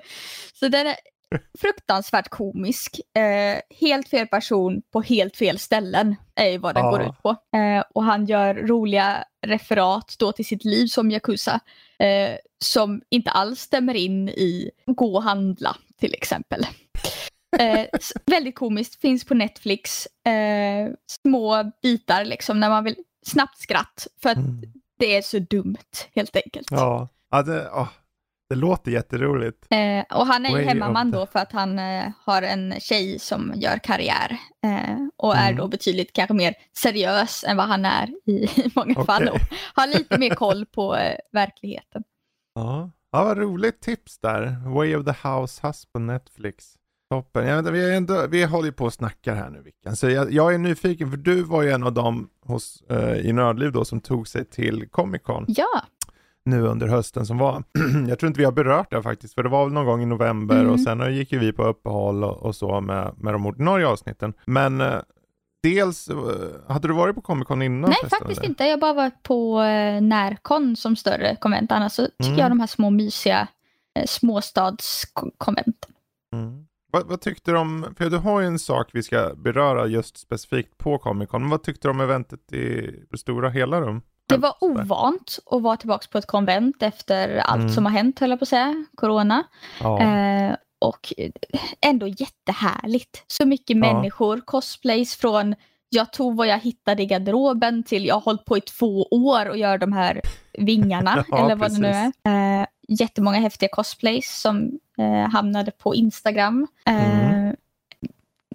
så 0.54 0.68
den 0.68 0.86
är 0.86 0.96
fruktansvärt 1.58 2.28
komisk. 2.28 3.00
Eh, 3.16 3.60
helt 3.80 4.08
fel 4.08 4.26
person 4.26 4.82
på 4.92 5.02
helt 5.02 5.36
fel 5.36 5.58
ställen 5.58 6.16
är 6.34 6.58
vad 6.58 6.74
den 6.74 6.84
Ja. 6.84 6.90
går 6.90 7.02
ut 7.02 7.22
på. 7.22 7.28
Eh, 7.58 7.84
och 7.94 8.04
han 8.04 8.26
gör 8.26 8.54
roliga 8.54 9.24
referat 9.46 10.14
då 10.18 10.32
till 10.32 10.44
sitt 10.46 10.64
liv 10.64 10.86
som 10.86 11.10
Yakuza 11.10 11.60
eh, 11.98 12.36
som 12.64 13.02
inte 13.10 13.30
alls 13.30 13.60
stämmer 13.60 13.94
in 13.94 14.28
i 14.28 14.70
gå 14.86 15.14
och 15.16 15.22
handla 15.22 15.76
till 16.00 16.14
exempel. 16.14 16.66
Eh, 17.58 17.86
väldigt 18.26 18.54
komiskt, 18.54 19.00
finns 19.00 19.24
på 19.24 19.34
Netflix. 19.34 20.06
Eh, 20.26 20.92
små 21.22 21.70
bitar 21.82 22.24
liksom 22.24 22.60
när 22.60 22.68
man 22.68 22.84
vill 22.84 22.96
snabbt 23.26 23.58
skratt 23.58 24.06
för 24.22 24.30
att 24.30 24.36
Mm. 24.36 24.62
det 24.98 25.16
är 25.16 25.22
så 25.22 25.38
dumt 25.38 25.76
helt 26.14 26.36
enkelt. 26.36 26.68
Ja, 26.70 27.08
ja 27.30 27.42
det, 27.42 27.70
åh, 27.74 27.88
det 28.50 28.56
låter 28.56 28.90
jätteroligt. 28.90 29.66
Eh, 29.70 30.18
och 30.18 30.26
han 30.26 30.46
är 30.46 30.50
ju 30.50 30.54
Way 30.56 30.64
hemmaman 30.64 31.08
of 31.08 31.12
the- 31.14 31.18
då 31.18 31.26
för 31.26 31.38
att 31.38 31.52
han 31.52 31.78
eh, 31.78 32.04
har 32.24 32.42
en 32.42 32.74
tjej 32.80 33.18
som 33.18 33.52
gör 33.56 33.78
karriär 33.78 34.36
eh, 34.64 34.96
och 35.16 35.36
är 35.36 35.46
Mm. 35.50 35.56
då 35.56 35.68
betydligt 35.68 36.12
kanske 36.12 36.34
mer 36.34 36.54
seriös 36.76 37.44
än 37.48 37.56
vad 37.56 37.66
han 37.66 37.84
är 37.84 38.08
i, 38.26 38.48
många 38.76 38.92
Okej. 38.92 39.04
fall 39.04 39.28
och 39.28 39.38
har 39.74 39.86
lite 39.86 40.18
mer 40.18 40.34
koll 40.34 40.66
på 40.66 40.96
eh, 40.96 41.16
verkligheten. 41.32 42.02
Ja. 42.54 42.90
Ja, 43.12 43.24
vad 43.24 43.38
roligt 43.38 43.80
tips 43.80 44.18
där. 44.18 44.68
Way 44.74 44.96
of 44.96 45.04
the 45.04 45.28
House 45.28 45.66
Hus 45.66 45.84
på 45.92 45.98
Netflix. 45.98 46.64
Toppen. 47.10 47.64
Vet, 47.64 47.74
vi, 47.74 47.90
är 47.92 47.96
ändå, 47.96 48.26
vi 48.26 48.44
håller 48.44 48.66
ju 48.66 48.72
på 48.72 48.84
och 48.84 48.92
snackar 48.92 49.34
här 49.34 49.50
nu 49.50 49.62
Vickan. 49.62 49.96
Så 49.96 50.10
jag, 50.10 50.32
jag, 50.32 50.54
är 50.54 50.58
nyfiken 50.58 51.10
för 51.10 51.16
du 51.16 51.42
var 51.42 51.62
ju 51.62 51.70
en 51.70 51.82
av 51.82 51.92
dem 51.92 52.30
hos, 52.46 52.82
uh, 52.90 53.16
i 53.26 53.32
Nördliv 53.32 53.72
då 53.72 53.84
som 53.84 54.00
tog 54.00 54.28
sig 54.28 54.44
till 54.44 54.88
Comic 54.88 55.22
Con. 55.22 55.44
Ja. 55.48 55.82
Nu 56.44 56.62
under 56.62 56.86
hösten 56.88 57.26
som 57.26 57.38
var. 57.38 57.62
jag 58.08 58.18
tror 58.18 58.28
inte 58.28 58.38
vi 58.38 58.44
har 58.44 58.52
berört 58.52 58.90
det 58.90 59.02
faktiskt 59.02 59.34
för 59.34 59.42
det 59.42 59.48
var 59.48 59.64
väl 59.64 59.72
någon 59.72 59.86
gång 59.86 60.02
i 60.02 60.06
november 60.06 60.60
mm. 60.60 60.70
och 60.70 60.80
sen 60.80 61.14
gick 61.14 61.32
ju 61.32 61.38
vi 61.38 61.52
på 61.52 61.64
uppehåll 61.64 62.24
och, 62.24 62.42
och 62.42 62.56
så 62.56 62.80
med, 62.80 63.14
med 63.16 63.34
de 63.34 63.46
ordinarie 63.46 63.86
avsnitten. 63.86 64.32
Men 64.44 64.80
uh, 64.80 65.00
dels, 65.62 66.10
uh, 66.10 66.16
hade 66.68 66.88
du 66.88 66.94
varit 66.94 67.14
på 67.14 67.20
Comic 67.20 67.48
Con 67.48 67.62
innan? 67.62 67.90
Nej 67.90 68.10
faktiskt 68.10 68.40
eller? 68.40 68.48
inte. 68.48 68.64
Jag 68.64 68.70
har 68.70 68.80
bara 68.80 68.92
varit 68.92 69.22
på 69.22 69.58
uh, 69.58 70.00
Närcon 70.02 70.76
som 70.76 70.96
större 70.96 71.36
konvent. 71.36 71.72
Annars 71.72 71.92
så 71.92 72.02
tycker 72.02 72.24
Mm. 72.26 72.38
jag 72.38 72.50
de 72.50 72.60
här 72.60 72.66
små 72.66 72.90
mysiga 72.90 73.48
småstadskonventen. 74.06 75.92
Mm. 76.34 76.66
Vad, 76.92 77.06
vad 77.06 77.20
tyckte 77.20 77.50
du 77.50 77.58
om, 77.58 77.94
för 77.98 78.10
du 78.10 78.16
har 78.16 78.40
ju 78.40 78.46
en 78.46 78.58
sak 78.58 78.90
vi 78.92 79.02
ska 79.02 79.34
beröra 79.36 79.86
just 79.86 80.16
specifikt 80.16 80.78
på 80.78 80.98
Comic 80.98 81.28
Con, 81.28 81.40
men 81.42 81.50
vad 81.50 81.62
tyckte 81.62 81.88
du 81.88 81.92
om 81.92 82.00
eventet 82.00 82.52
i 82.52 82.90
det 83.10 83.18
stora 83.18 83.50
hela 83.50 83.80
rum? 83.80 84.02
Det 84.34 84.40
var 84.40 84.54
ovant 84.60 85.38
att 85.50 85.62
vara 85.62 85.76
tillbaka 85.76 86.06
på 86.12 86.18
ett 86.18 86.26
konvent 86.26 86.82
efter 86.82 87.36
allt 87.36 87.60
Mm. 87.60 87.72
som 87.72 87.84
har 87.86 87.92
hänt, 87.92 88.18
höll 88.18 88.30
jag 88.30 88.38
på 88.38 88.42
att 88.42 88.48
säga, 88.48 88.84
corona. 88.94 89.42
Ja. 89.80 90.00
Eh, 90.00 90.54
och 90.78 91.12
ändå 91.86 92.06
jättehärligt. 92.08 93.24
Så 93.26 93.46
mycket 93.46 93.76
Ja. 93.76 93.92
människor, 93.92 94.40
cosplays 94.44 95.14
från 95.16 95.54
jag 95.88 96.12
tog 96.12 96.36
vad 96.36 96.46
jag 96.46 96.58
hittade 96.58 97.02
i 97.02 97.06
garderoben 97.06 97.82
till 97.82 98.06
jag 98.06 98.14
har 98.14 98.20
hållit 98.20 98.44
på 98.44 98.56
i 98.56 98.60
två 98.60 99.02
år 99.10 99.48
och 99.48 99.56
gör 99.58 99.78
de 99.78 99.92
här 99.92 100.20
vingarna 100.58 101.24
Ja, 101.28 101.44
eller 101.44 101.56
vad 101.56 101.70
det 101.70 101.78
nu 101.78 101.88
precis. 101.92 102.12
är. 102.24 102.60
Eh, 102.60 102.66
jättemånga 102.88 103.38
häftiga 103.38 103.68
cosplays 103.72 104.40
som 104.40 104.70
eh, 104.98 105.30
hamnade 105.32 105.70
på 105.70 105.94
Instagram. 105.94 106.66
Eh, 106.86 107.20
Mm. 107.20 107.29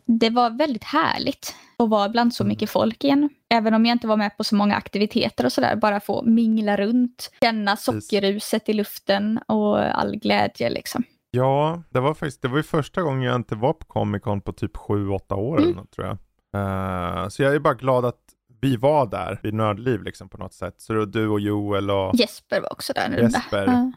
Det 0.07 0.29
var 0.29 0.49
väldigt 0.49 0.83
härligt 0.83 1.55
att 1.79 1.89
vara 1.89 2.09
bland 2.09 2.33
så 2.33 2.43
Mm. 2.43 2.49
mycket 2.49 2.69
folk 2.69 3.03
igen. 3.03 3.29
Även 3.49 3.73
om 3.73 3.85
jag 3.85 3.95
inte 3.95 4.07
var 4.07 4.17
med 4.17 4.37
på 4.37 4.43
så 4.43 4.55
många 4.55 4.75
aktiviteter 4.75 5.45
och 5.45 5.51
sådär. 5.51 5.75
Bara 5.75 5.99
få 5.99 6.23
mingla 6.23 6.77
runt, 6.77 7.31
känna 7.41 7.75
sockerruset 7.75 8.69
i 8.69 8.73
luften 8.73 9.37
och 9.47 9.79
all 9.79 10.15
glädje 10.15 10.69
liksom. 10.69 11.03
Ja, 11.31 11.83
det 11.89 11.99
var 11.99 12.13
faktiskt, 12.13 12.41
det 12.41 12.47
var 12.47 12.57
ju 12.57 12.63
första 12.63 13.01
gången 13.01 13.21
jag 13.23 13.35
inte 13.35 13.55
var 13.55 13.73
på 13.73 13.85
Comic 13.85 14.21
Con 14.23 14.41
på 14.41 14.53
typ 14.53 14.75
7-8 14.77 15.33
år 15.35 15.57
Mm. 15.57 15.63
eller 15.69 15.75
något 15.81 15.91
tror 15.91 16.07
jag. 16.07 16.17
Eh, 16.55 17.27
så 17.27 17.43
jag 17.43 17.55
är 17.55 17.59
bara 17.59 17.73
glad 17.73 18.05
att 18.05 18.19
vi 18.61 18.75
var 18.77 19.05
där 19.05 19.39
vid 19.43 19.53
Nördliv 19.53 20.03
liksom 20.03 20.29
på 20.29 20.37
något 20.37 20.53
sätt. 20.53 20.75
Så 20.81 20.93
det 20.93 20.99
var 20.99 21.05
du 21.05 21.27
och 21.27 21.39
Joel 21.39 21.91
och 21.91 22.15
Jesper 22.15 22.61
var 22.61 22.71
också 22.73 22.93
där. 22.93 23.09
Jesper. 23.21 23.65
Ja. 23.67 23.91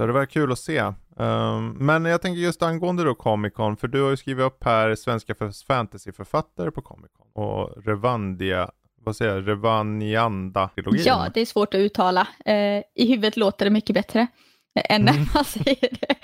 Så 0.00 0.06
det 0.06 0.12
var 0.12 0.26
kul 0.26 0.52
att 0.52 0.58
se. 0.58 0.92
Um, 1.20 1.72
men 1.86 2.04
jag 2.04 2.22
tänker 2.22 2.40
just 2.40 2.62
angående 2.62 3.04
då 3.04 3.14
Comic 3.14 3.54
Con, 3.54 3.76
för 3.76 3.88
du 3.88 4.02
har 4.02 4.10
ju 4.10 4.16
skrivit 4.16 4.44
upp 4.44 4.64
här 4.64 4.94
svenska 4.94 5.34
för- 5.34 5.66
fantasyförfattare 5.66 6.70
på 6.70 6.82
Comic 6.82 7.10
Con 7.12 7.44
och 7.44 7.84
Revandia, 7.86 8.70
vad 9.04 9.16
säger 9.16 9.34
jag, 9.34 9.48
Revanianda-trilogin. 9.48 11.02
ja, 11.06 11.28
det 11.34 11.40
är 11.40 11.46
svårt 11.46 11.74
att 11.74 11.78
uttala. 11.78 12.28
Eh, 12.44 12.54
I 12.94 13.06
huvudet 13.08 13.36
låter 13.36 13.64
det 13.64 13.70
mycket 13.70 13.94
bättre 13.94 14.26
än 14.88 15.02
när 15.02 15.12
Mm. 15.12 15.26
man 15.34 15.44
säger 15.44 15.88
det 16.00 16.14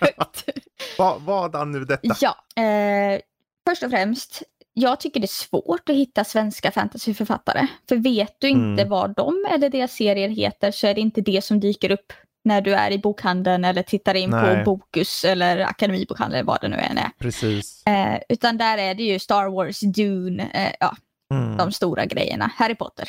högt. 0.00 0.44
Va, 0.98 1.16
vadan 1.18 1.72
nu 1.72 1.84
detta? 1.84 2.14
Ja, 2.20 2.62
eh, 2.62 3.20
först 3.68 3.82
och 3.82 3.90
främst, 3.90 4.42
jag 4.74 5.00
tycker 5.00 5.20
det 5.20 5.24
är 5.24 5.48
svårt 5.48 5.88
att 5.88 5.94
hitta 5.96 6.24
svenska 6.24 6.70
fantasyförfattare. 6.70 7.66
För 7.88 7.96
vet 7.96 8.36
du 8.40 8.48
inte 8.48 8.82
Mm. 8.82 8.88
vad 8.88 9.14
de 9.16 9.46
eller 9.50 9.68
deras 9.68 9.92
serier 9.92 10.28
heter 10.28 10.70
så 10.70 10.86
är 10.86 10.94
det 10.94 11.00
inte 11.00 11.20
det 11.20 11.44
som 11.44 11.60
dyker 11.60 11.90
upp 11.90 12.12
när 12.44 12.60
du 12.60 12.74
är 12.74 12.90
i 12.90 12.98
bokhandeln 12.98 13.64
eller 13.64 13.82
tittar 13.82 14.14
in 14.14 14.30
Nej. 14.30 14.64
på 14.64 14.70
Bokus 14.76 15.24
eller 15.24 15.58
Akademibokhandeln 15.60 16.34
eller 16.38 16.46
vad 16.46 16.60
det 16.60 16.68
nu 16.68 16.76
än 16.76 16.98
är. 16.98 17.10
Precis. 17.18 17.86
Eh, 17.86 18.18
utan 18.28 18.56
där 18.58 18.78
är 18.78 18.94
det 18.94 19.02
ju 19.02 19.18
Star 19.18 19.46
Wars, 19.48 19.80
Dune, 19.80 20.50
eh, 20.54 20.72
ja, 20.80 20.96
Mm. 21.34 21.56
de 21.56 21.72
stora 21.72 22.04
grejerna. 22.06 22.50
Harry 22.56 22.74
Potter. 22.74 23.08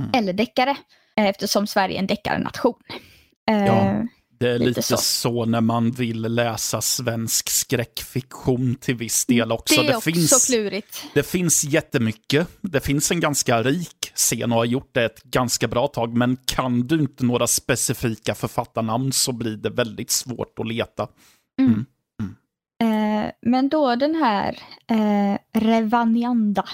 Mm. 0.00 0.10
Eller 0.14 0.32
deckare, 0.32 0.70
eh, 1.16 1.26
eftersom 1.26 1.66
Sverige 1.66 1.94
är 1.96 1.98
en 1.98 2.06
deckarnation. 2.06 2.74
Eh, 3.50 3.66
Ja. 3.66 4.02
Det 4.42 4.50
är 4.50 4.58
Lite 4.58 4.68
lite, 4.68 4.82
så. 4.82 4.96
så. 4.96 5.44
när 5.44 5.60
man 5.60 5.90
vill 5.90 6.20
läsa 6.20 6.80
svensk 6.80 7.48
skräckfiktion 7.48 8.74
till 8.74 8.94
viss 8.94 9.26
del 9.26 9.52
också. 9.52 9.74
det 9.74 9.86
är 9.86 9.88
Det, 9.88 9.96
också 9.96 10.10
finns, 10.10 10.46
klurigt. 10.46 11.04
det 11.14 11.22
finns 11.22 11.64
jättemycket. 11.64 12.48
Det 12.60 12.80
finns 12.80 13.10
en 13.10 13.20
ganska 13.20 13.62
rik 13.62 14.12
scen 14.14 14.52
och 14.52 14.58
har 14.58 14.64
gjort 14.64 14.90
det 14.94 15.04
ett 15.04 15.22
ganska 15.22 15.68
bra 15.68 15.86
tag. 15.86 16.16
Men 16.16 16.36
kan 16.44 16.86
du 16.86 16.94
inte 16.94 17.24
några 17.24 17.46
specifika 17.46 18.34
författarnamn 18.34 19.12
så 19.12 19.32
blir 19.32 19.56
det 19.56 19.70
väldigt 19.70 20.10
svårt 20.10 20.58
att 20.58 20.66
leta. 20.66 21.08
Mm. 21.60 21.86
Mm. 22.20 23.24
Eh, 23.24 23.30
men 23.42 23.68
då 23.68 23.96
den 23.96 24.14
här 24.14 24.58
eh, 24.90 25.60
Revanianda, 25.60 26.64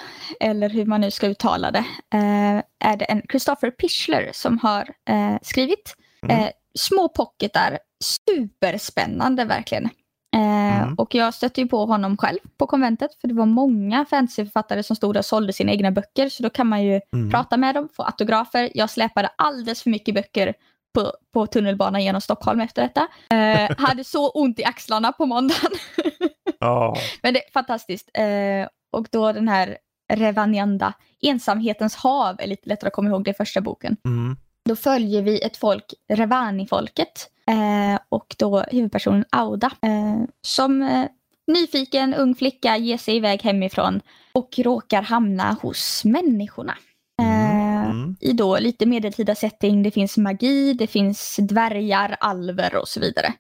eller 0.40 0.68
hur 0.70 0.86
man 0.86 1.00
nu 1.00 1.10
ska 1.10 1.26
uttala 1.26 1.70
det, 1.70 1.84
eh, 2.14 2.62
är 2.90 2.96
det 2.96 3.04
en 3.04 3.22
Christopher 3.30 3.70
Pichler 3.70 4.30
som 4.34 4.58
har 4.58 4.88
eh, 5.08 5.36
skrivit. 5.42 5.94
Mm. 6.22 6.48
Små 6.78 7.08
pocketar, 7.08 7.78
superspännande 8.04 9.44
verkligen. 9.44 9.84
Eh, 9.84 10.68
Mm. 10.82 10.94
Och 10.94 11.14
jag 11.14 11.34
stötte 11.34 11.60
ju 11.60 11.68
på 11.68 11.84
honom 11.86 12.16
själv 12.16 12.38
på 12.58 12.66
konventet, 12.66 13.10
för 13.20 13.28
det 13.28 13.34
var 13.34 13.46
många 13.46 14.04
fantasyförfattare 14.04 14.82
som 14.82 14.96
stod 14.96 15.16
och 15.16 15.24
sålde 15.24 15.52
sina 15.52 15.72
egna 15.72 15.90
böcker, 15.90 16.28
så 16.28 16.42
då 16.42 16.50
kan 16.50 16.66
man 16.66 16.82
ju 16.82 17.00
Mm. 17.14 17.30
prata 17.30 17.56
med 17.56 17.74
dem, 17.74 17.88
få 17.92 18.02
autografer. 18.02 18.70
Jag 18.74 18.90
släpade 18.90 19.28
alldeles 19.38 19.82
för 19.82 19.90
mycket 19.90 20.14
böcker 20.14 20.54
på, 20.94 21.12
på 21.34 21.46
tunnelbanan 21.46 22.02
genom 22.02 22.20
Stockholm 22.20 22.60
efter 22.60 22.82
detta. 22.82 23.08
Eh, 23.36 23.76
hade 23.88 24.04
så 24.04 24.28
ont 24.30 24.58
i 24.60 24.64
axlarna 24.64 25.12
på 25.12 25.26
måndagen. 25.26 25.70
Ja. 26.60 26.96
Men 27.22 27.34
det 27.34 27.44
är 27.46 27.50
fantastiskt. 27.52 28.10
Eh, 28.14 28.68
och 28.92 29.06
då 29.12 29.32
den 29.32 29.48
här 29.48 29.78
Revanianda, 30.12 30.92
Ensamhetens 31.22 31.96
hav 31.96 32.36
är 32.38 32.46
lite 32.46 32.68
lättare 32.68 32.88
att 32.88 32.94
komma 32.94 33.08
ihåg, 33.10 33.24
det 33.24 33.34
första 33.34 33.60
boken. 33.60 33.96
Mm. 34.04 34.36
Då 34.68 34.76
följer 34.76 35.22
vi 35.22 35.40
ett 35.40 35.56
folk, 35.56 35.94
Revani-folket, 36.08 37.30
eh, 37.46 38.00
och 38.08 38.34
då 38.38 38.60
huvudpersonen 38.60 39.24
Auda, 39.30 39.70
eh, 39.82 40.28
som 40.42 40.82
eh, 40.82 41.04
nyfiken 41.46 42.14
ung 42.14 42.34
flicka 42.34 42.76
ger 42.76 42.96
sig 42.96 43.16
iväg 43.16 43.42
hemifrån 43.42 44.00
och 44.32 44.58
råkar 44.58 45.02
hamna 45.02 45.56
hos 45.62 46.04
människorna. 46.04 46.74
Eh, 47.20 47.58
Mm. 47.90 48.16
I 48.20 48.32
då 48.32 48.58
lite 48.58 48.86
medeltida 48.86 49.34
setting, 49.34 49.82
det 49.82 49.90
finns 49.90 50.16
magi, 50.16 50.72
det 50.72 50.86
finns 50.86 51.36
dvärgar, 51.36 52.16
alver 52.20 52.76
och 52.76 52.88
så 52.88 53.00
vidare. 53.00 53.32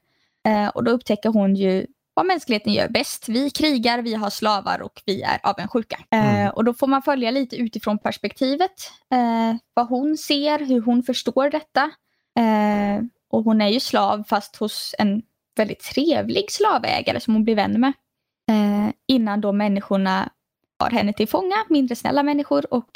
Eh, 0.48 0.68
och 0.68 0.84
då 0.84 0.90
upptäcker 0.90 1.28
hon 1.28 1.56
ju 1.56 1.86
vad 2.18 2.26
mänskligheten 2.26 2.72
gör 2.72 2.88
bäst. 2.88 3.28
Vi 3.28 3.50
krigar, 3.50 4.02
vi 4.02 4.14
har 4.14 4.30
slavar 4.30 4.82
och 4.82 5.02
vi 5.06 5.22
är 5.22 5.38
avundsjuka. 5.42 5.98
Eh, 6.10 6.34
Mm. 6.40 6.50
och 6.50 6.64
då 6.64 6.74
får 6.74 6.86
man 6.86 7.02
följa 7.02 7.30
lite 7.30 7.56
utifrån 7.56 7.98
perspektivet. 7.98 8.90
Eh, 9.12 9.56
vad 9.74 9.88
hon 9.88 10.16
ser, 10.16 10.58
hur 10.58 10.80
hon 10.82 11.02
förstår 11.02 11.50
detta. 11.50 11.82
Eh, 12.38 13.02
och 13.30 13.44
hon 13.44 13.60
är 13.60 13.68
ju 13.68 13.80
slav 13.80 14.24
fast 14.28 14.56
hos 14.56 14.94
en 14.98 15.22
väldigt 15.56 15.80
trevlig 15.80 16.50
slavägare 16.50 17.20
som 17.20 17.34
hon 17.34 17.44
blir 17.44 17.54
vän 17.54 17.80
med. 17.80 17.92
Eh, 18.50 18.92
innan 19.08 19.40
då 19.40 19.52
människorna 19.52 20.28
har 20.78 20.90
henne 20.90 21.12
till 21.12 21.28
fånga, 21.28 21.64
mindre 21.68 21.96
snälla 21.96 22.22
människor 22.22 22.74
och 22.74 22.90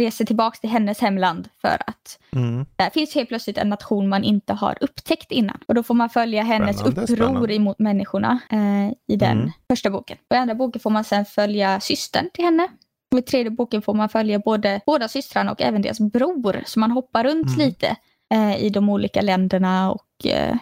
reser 0.00 0.24
tillbaka 0.24 0.56
till 0.60 0.70
hennes 0.70 1.00
hemland 1.00 1.48
för 1.60 1.78
att 1.86 2.18
Mm. 2.32 2.66
där 2.76 2.90
finns 2.90 3.14
helt 3.14 3.28
plötsligt 3.28 3.58
en 3.58 3.68
nation 3.68 4.08
man 4.08 4.24
inte 4.24 4.52
har 4.52 4.78
upptäckt 4.80 5.32
innan. 5.32 5.58
Och 5.68 5.74
då 5.74 5.82
får 5.82 5.94
man 5.94 6.10
följa 6.10 6.42
hennes 6.42 6.76
Spännande, 6.78 7.02
uppror 7.02 7.16
spännande. 7.16 7.54
emot 7.54 7.78
människorna 7.78 8.38
eh, 8.50 8.90
i 9.14 9.16
den 9.16 9.38
Mm. 9.38 9.50
första 9.70 9.90
boken. 9.90 10.18
Och 10.30 10.36
I 10.36 10.38
andra 10.38 10.54
boken 10.54 10.80
får 10.80 10.90
man 10.90 11.04
sen 11.04 11.24
följa 11.24 11.80
systern 11.80 12.30
till 12.34 12.44
henne. 12.44 12.68
Och 13.12 13.18
I 13.18 13.22
tredje 13.22 13.50
boken 13.50 13.82
får 13.82 13.94
man 13.94 14.08
följa 14.08 14.38
både, 14.38 14.80
båda 14.86 15.08
systrarna 15.08 15.52
och 15.52 15.62
även 15.62 15.82
deras 15.82 16.00
bror. 16.00 16.62
Så 16.66 16.80
man 16.80 16.90
hoppar 16.90 17.24
runt 17.24 17.46
Mm. 17.46 17.58
lite 17.58 17.96
eh, 18.34 18.56
i 18.64 18.70
de 18.70 18.88
olika 18.88 19.20
länderna 19.20 19.92
och 19.92 20.26
eh, 20.26 20.56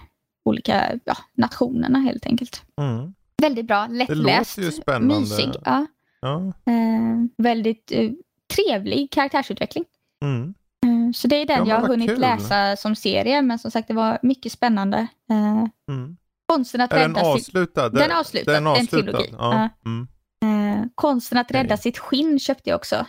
olika 0.45 0.99
ja, 1.05 1.15
nationerna 1.35 1.99
helt 1.99 2.27
enkelt. 2.27 2.63
Mm. 2.81 3.15
Väldigt 3.43 3.67
bra, 3.67 3.87
lättläst, 3.87 4.59
mysig. 5.01 5.49
Ja. 5.65 5.87
Ja. 6.21 6.39
Eh, 6.67 7.25
väldigt 7.39 7.93
eh, 7.93 8.11
trevlig 8.55 9.11
karaktärsutveckling. 9.11 9.85
Mm. 10.25 10.55
Eh, 10.87 11.13
Så 11.15 11.29
det 11.29 11.37
är 11.37 11.47
den 11.47 11.59
Ja, 11.67 11.75
jag 11.75 11.81
har 11.81 11.89
hunnit 11.89 12.09
kul. 12.11 12.21
läsa 12.21 12.77
som 12.77 12.97
serie, 12.97 13.43
men 13.43 13.59
som 13.59 13.71
sagt 13.71 13.89
det 13.89 13.95
var 13.95 14.19
mycket 14.23 14.53
spännande. 14.53 15.07
Eh, 15.31 15.65
Mm. 15.95 16.17
konsten 16.53 16.81
att 16.81 16.93
Är 16.93 16.99
den 16.99 17.15
rädda 17.15 17.21
sitt, 17.21 17.35
avslutad? 17.49 17.89
Den 17.89 18.11
är 18.11 18.21
avslutad, 18.21 18.53
Den 18.53 18.67
är 18.67 18.77
en 18.77 18.87
trilogi. 18.87 19.35
Ja. 19.39 19.69
Mm. 19.87 20.09
eh, 20.45 20.85
konsten 20.95 21.39
att 21.39 21.51
rädda 21.51 21.75
Okej. 21.75 21.79
sitt 21.83 21.99
skinn 21.99 22.39
köpte 22.39 22.71
jag 22.71 22.77
också. 22.77 23.07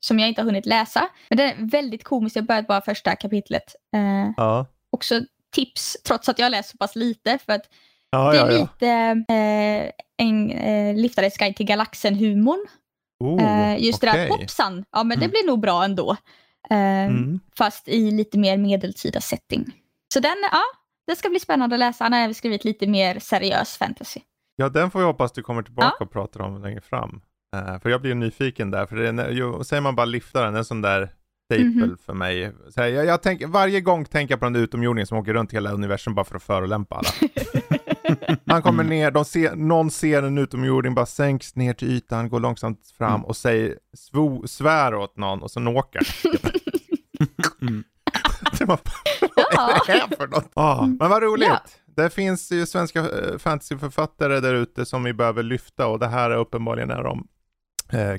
Som 0.00 0.18
jag 0.18 0.28
inte 0.28 0.40
har 0.40 0.46
hunnit 0.46 0.66
läsa. 0.66 1.08
Men 1.28 1.36
den 1.38 1.48
är 1.48 1.70
väldigt 1.70 2.04
komisk, 2.04 2.36
jag 2.36 2.44
börjat 2.44 2.66
bara 2.66 2.80
första 2.80 3.16
kapitlet. 3.16 3.74
Ja. 4.36 4.66
också 4.90 5.20
tips, 5.54 5.96
trots 6.06 6.28
att 6.28 6.38
jag 6.38 6.50
läst 6.50 6.70
så 6.70 6.76
pass 6.78 6.96
lite, 6.96 7.38
för 7.46 7.52
att 7.52 7.62
Ja, 8.10 8.32
det 8.32 8.38
är 8.38 8.50
ja, 8.50 8.60
lite 8.60 8.88
en 10.16 10.50
eh, 10.50 10.94
liftares 10.96 11.36
guide 11.36 11.56
till 11.56 11.66
galaxen-humorn. 11.66 12.66
Oh, 13.20 13.42
Eh, 13.42 13.84
just 13.84 14.00
det 14.00 14.06
där, 14.06 14.28
hoppsan, 14.28 14.84
ja 14.90 15.04
men 15.04 15.18
det 15.18 15.24
Mm. 15.24 15.30
blir 15.30 15.46
nog 15.46 15.60
bra 15.60 15.84
ändå. 15.84 16.16
Eh, 16.70 16.76
Mm. 17.06 17.40
Fast 17.58 17.88
i 17.88 18.10
lite 18.10 18.38
mer 18.38 18.56
medeltida 18.58 19.20
setting. 19.20 19.64
Så 20.14 20.20
den, 20.20 20.36
ja, 20.52 20.62
det 21.06 21.16
ska 21.16 21.28
bli 21.28 21.40
spännande 21.40 21.76
att 21.76 21.80
läsa. 21.80 22.04
Han 22.04 22.12
har 22.12 22.20
även 22.20 22.34
skrivit 22.34 22.64
lite 22.64 22.86
mer 22.86 23.18
seriös 23.18 23.76
fantasy. 23.76 24.20
Ja, 24.56 24.68
den 24.68 24.90
får 24.90 24.98
vi 24.98 25.04
hoppas 25.04 25.32
du 25.32 25.42
kommer 25.42 25.62
tillbaka 25.62 25.94
ja. 25.98 26.04
och 26.04 26.12
pratar 26.12 26.40
om 26.40 26.62
längre 26.62 26.80
fram. 26.80 27.20
Uh, 27.56 27.80
för 27.80 27.90
jag 27.90 28.00
blir 28.00 28.14
nyfiken 28.14 28.70
där, 28.70 28.86
för 28.86 28.96
det 28.96 29.30
ju, 29.30 29.64
säger 29.64 29.80
man 29.80 29.96
bara 29.96 30.06
lyfta 30.06 30.44
den, 30.44 30.56
en 30.56 30.64
sån 30.64 30.82
där 30.82 31.10
staple 31.44 31.64
mm 31.64 31.84
-hmm. 31.90 31.96
för 32.06 32.14
mig. 32.14 32.52
Så 32.74 32.80
här, 32.80 32.88
jag, 32.88 33.06
jag 33.06 33.22
tänker, 33.22 33.46
varje 33.46 33.80
gång 33.80 34.04
tänker 34.04 34.32
jag 34.32 34.40
på 34.40 34.46
den 34.46 34.56
utomjordingen 34.56 35.06
som 35.06 35.18
åker 35.18 35.34
runt 35.34 35.52
hela 35.52 35.70
universum 35.70 36.14
bara 36.14 36.24
för 36.24 36.36
att 36.36 36.42
förolämpa 36.42 36.96
alla. 36.96 37.08
Han 38.46 38.62
kommer 38.62 38.84
mm. 38.84 38.98
ner, 38.98 39.10
de 39.10 39.24
ser, 39.24 39.56
någon 39.56 39.90
ser 39.90 40.22
en 40.22 40.38
utomjording 40.38 40.94
bara 40.94 41.06
sänks 41.06 41.56
ner 41.56 41.74
till 41.74 41.90
ytan, 41.90 42.28
går 42.28 42.40
långsamt 42.40 42.86
fram 42.98 43.14
mm. 43.14 43.24
och 43.24 43.36
säger 43.36 43.78
svo, 43.94 44.46
svär 44.46 44.94
åt 44.94 45.16
någon 45.16 45.42
och 45.42 45.50
så 45.50 45.66
åker 45.66 46.00
mm. 47.62 47.84
vad 48.66 48.78
är 49.70 49.86
det 49.86 49.92
här 49.92 50.16
för 50.16 50.26
något? 50.26 50.50
Ah, 50.54 50.86
men 50.86 51.10
vad 51.10 51.22
roligt. 51.22 51.48
Ja. 51.48 51.62
Det 51.86 52.10
finns 52.10 52.52
ju 52.52 52.66
svenska 52.66 53.02
uh, 53.02 53.38
fantasyförfattare 53.38 54.40
där 54.40 54.54
ute 54.54 54.86
som 54.86 55.04
vi 55.04 55.12
behöver 55.12 55.42
lyfta 55.42 55.86
och 55.86 55.98
det 55.98 56.08
här 56.08 56.30
är 56.30 56.36
uppenbarligen 56.36 56.90
är 56.90 57.02
de 57.02 57.28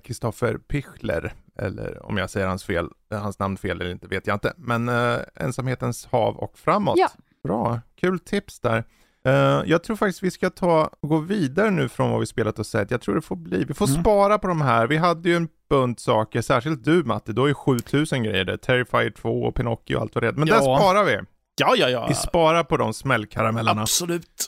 Kristoffer 0.03 0.53
eh, 0.53 0.57
Pichler, 0.57 1.34
eller 1.56 2.06
om 2.06 2.18
jag 2.18 2.30
säger 2.30 2.47
hans, 2.47 2.64
fel, 2.64 2.89
hans 3.11 3.39
namn 3.39 3.57
fel 3.57 3.81
eller 3.81 3.91
inte 3.91 4.07
vet 4.07 4.27
jag 4.27 4.35
inte, 4.35 4.53
men 4.57 4.89
uh, 4.89 5.19
Ensamhetens 5.35 6.06
hav 6.06 6.38
och 6.38 6.57
framåt. 6.57 6.97
Ja. 6.97 7.10
Bra, 7.43 7.81
kul 7.95 8.19
tips 8.19 8.60
där. 8.60 8.84
Uh, 9.30 9.64
jag 9.65 9.84
tror 9.84 9.95
faktiskt 9.95 10.23
vi 10.23 10.31
ska 10.31 10.49
ta 10.49 10.89
och 10.99 11.10
gå 11.10 11.18
vidare 11.18 11.72
nu 11.72 11.89
från 11.89 12.11
vad 12.11 12.19
vi 12.19 12.26
spelat 12.26 12.60
och 12.60 12.65
sett. 12.65 12.91
Jag 12.91 13.01
tror 13.01 13.15
det 13.15 13.22
får 13.22 13.35
bli, 13.35 13.64
vi 13.64 13.73
får 13.73 13.88
mm. 13.89 14.01
spara 14.01 14.38
på 14.38 14.47
de 14.47 14.61
här. 14.61 14.88
Vi 14.88 14.97
hade 14.97 15.30
ju 15.30 15.35
en 15.35 15.47
bunt 15.69 15.99
saker, 15.99 16.41
särskilt 16.41 16.84
du 16.84 17.03
Matti, 17.03 17.34
du 17.34 17.41
har 17.41 17.47
ju 17.47 17.53
7000 17.53 18.23
grejer 18.23 18.45
där. 18.45 18.57
Terrifier 18.57 19.10
2 19.10 19.43
och 19.43 19.56
Pinocchio 19.56 19.95
och 19.95 20.01
allt 20.01 20.15
vad 20.15 20.23
det 20.23 20.27
är. 20.27 20.31
Men 20.31 20.47
ja. 20.47 20.56
där 20.56 20.61
sparar 20.61 21.03
vi. 21.03 21.19
Ja, 21.61 21.73
ja, 21.77 21.89
ja. 21.89 22.06
Vi 22.07 22.15
sparar 22.15 22.64
på 22.64 22.77
de 22.77 22.93
smällkaramellerna. 22.93 23.81
Absolut. 23.81 24.47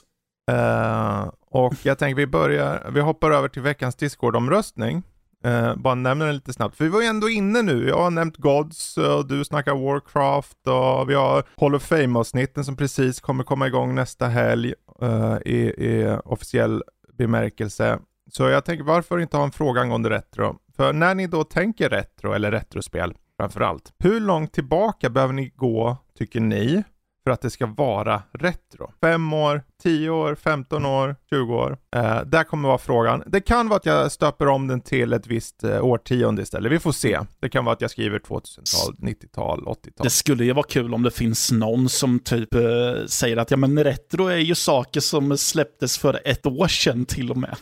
Uh, 0.50 1.30
och 1.50 1.74
jag 1.82 1.98
tänker 1.98 2.16
vi 2.16 2.26
börjar, 2.26 2.90
vi 2.94 3.00
hoppar 3.00 3.30
över 3.30 3.48
till 3.48 3.62
veckans 3.62 3.96
Discord-omröstning. 3.96 5.02
Uh, 5.46 5.76
bara 5.76 5.94
nämner 5.94 6.26
den 6.26 6.34
lite 6.34 6.52
snabbt, 6.52 6.76
för 6.76 6.84
vi 6.84 6.90
var 6.90 7.00
ju 7.00 7.06
ändå 7.06 7.28
inne 7.28 7.62
nu. 7.62 7.88
Jag 7.88 7.98
har 7.98 8.10
nämnt 8.10 8.36
Gods 8.36 8.98
och 8.98 9.26
du 9.26 9.44
snackar 9.44 9.74
Warcraft 9.74 10.66
och 10.66 11.10
vi 11.10 11.14
har 11.14 11.44
Hall 11.60 11.74
of 11.74 11.82
Fame-avsnitten 11.82 12.64
som 12.64 12.76
precis 12.76 13.20
kommer 13.20 13.44
komma 13.44 13.66
igång 13.66 13.94
nästa 13.94 14.26
helg 14.28 14.74
uh, 15.02 15.36
i, 15.44 15.58
i, 15.58 16.18
officiell 16.24 16.82
bemärkelse. 17.18 17.98
Så 18.30 18.48
jag 18.48 18.64
tänker 18.64 18.84
varför 18.84 19.18
inte 19.18 19.36
ha 19.36 19.44
en 19.44 19.52
fråga 19.52 19.80
angående 19.80 20.10
retro? 20.10 20.56
För 20.76 20.92
när 20.92 21.14
ni 21.14 21.26
då 21.26 21.44
tänker 21.44 21.88
retro 21.88 22.32
eller 22.32 22.50
retrospel 22.50 23.14
framförallt, 23.36 23.92
hur 23.98 24.20
långt 24.20 24.52
tillbaka 24.52 25.10
behöver 25.10 25.32
ni 25.34 25.48
gå, 25.48 25.96
tycker 26.18 26.40
ni, 26.40 26.82
för 27.24 27.30
att 27.30 27.40
det 27.40 27.50
ska 27.50 27.66
vara 27.66 28.22
retro. 28.32 28.90
Fem 29.00 29.32
år, 29.32 29.62
tio 29.82 30.10
år, 30.10 30.34
15 30.34 30.86
år, 30.86 31.16
20 31.30 31.54
år. 31.54 31.78
Eh, 31.96 32.20
där 32.26 32.44
kommer 32.44 32.68
vara 32.68 32.78
frågan. 32.78 33.22
Det 33.26 33.40
kan 33.40 33.68
vara 33.68 33.76
att 33.76 33.86
jag 33.86 34.12
stöper 34.12 34.48
om 34.48 34.68
den 34.68 34.80
till 34.80 35.12
ett 35.12 35.26
visst 35.26 35.64
eh, 35.64 35.84
årtionde 35.84 36.42
istället. 36.42 36.72
Vi 36.72 36.78
får 36.78 36.92
se. 36.92 37.20
Det 37.40 37.48
kan 37.48 37.64
vara 37.64 37.72
att 37.72 37.80
jag 37.80 37.90
skriver 37.90 38.18
2000-tal, 38.18 38.94
90-tal, 38.94 39.60
80-tal. 39.64 39.92
Det 40.02 40.10
skulle 40.10 40.44
ju 40.44 40.52
vara 40.52 40.66
kul 40.68 40.94
om 40.94 41.02
det 41.02 41.10
finns 41.10 41.52
någon 41.52 41.88
som 41.88 42.18
typ 42.18 42.54
eh, 42.54 42.60
säger 43.06 43.36
att 43.36 43.50
ja 43.50 43.56
men 43.56 43.84
retro 43.84 44.26
är 44.26 44.36
ju 44.36 44.54
saker 44.54 45.00
som 45.00 45.38
släpptes 45.38 45.98
för 45.98 46.20
ett 46.24 46.46
år 46.46 46.68
sedan 46.68 47.04
till 47.04 47.30
och 47.30 47.36
med. 47.36 47.56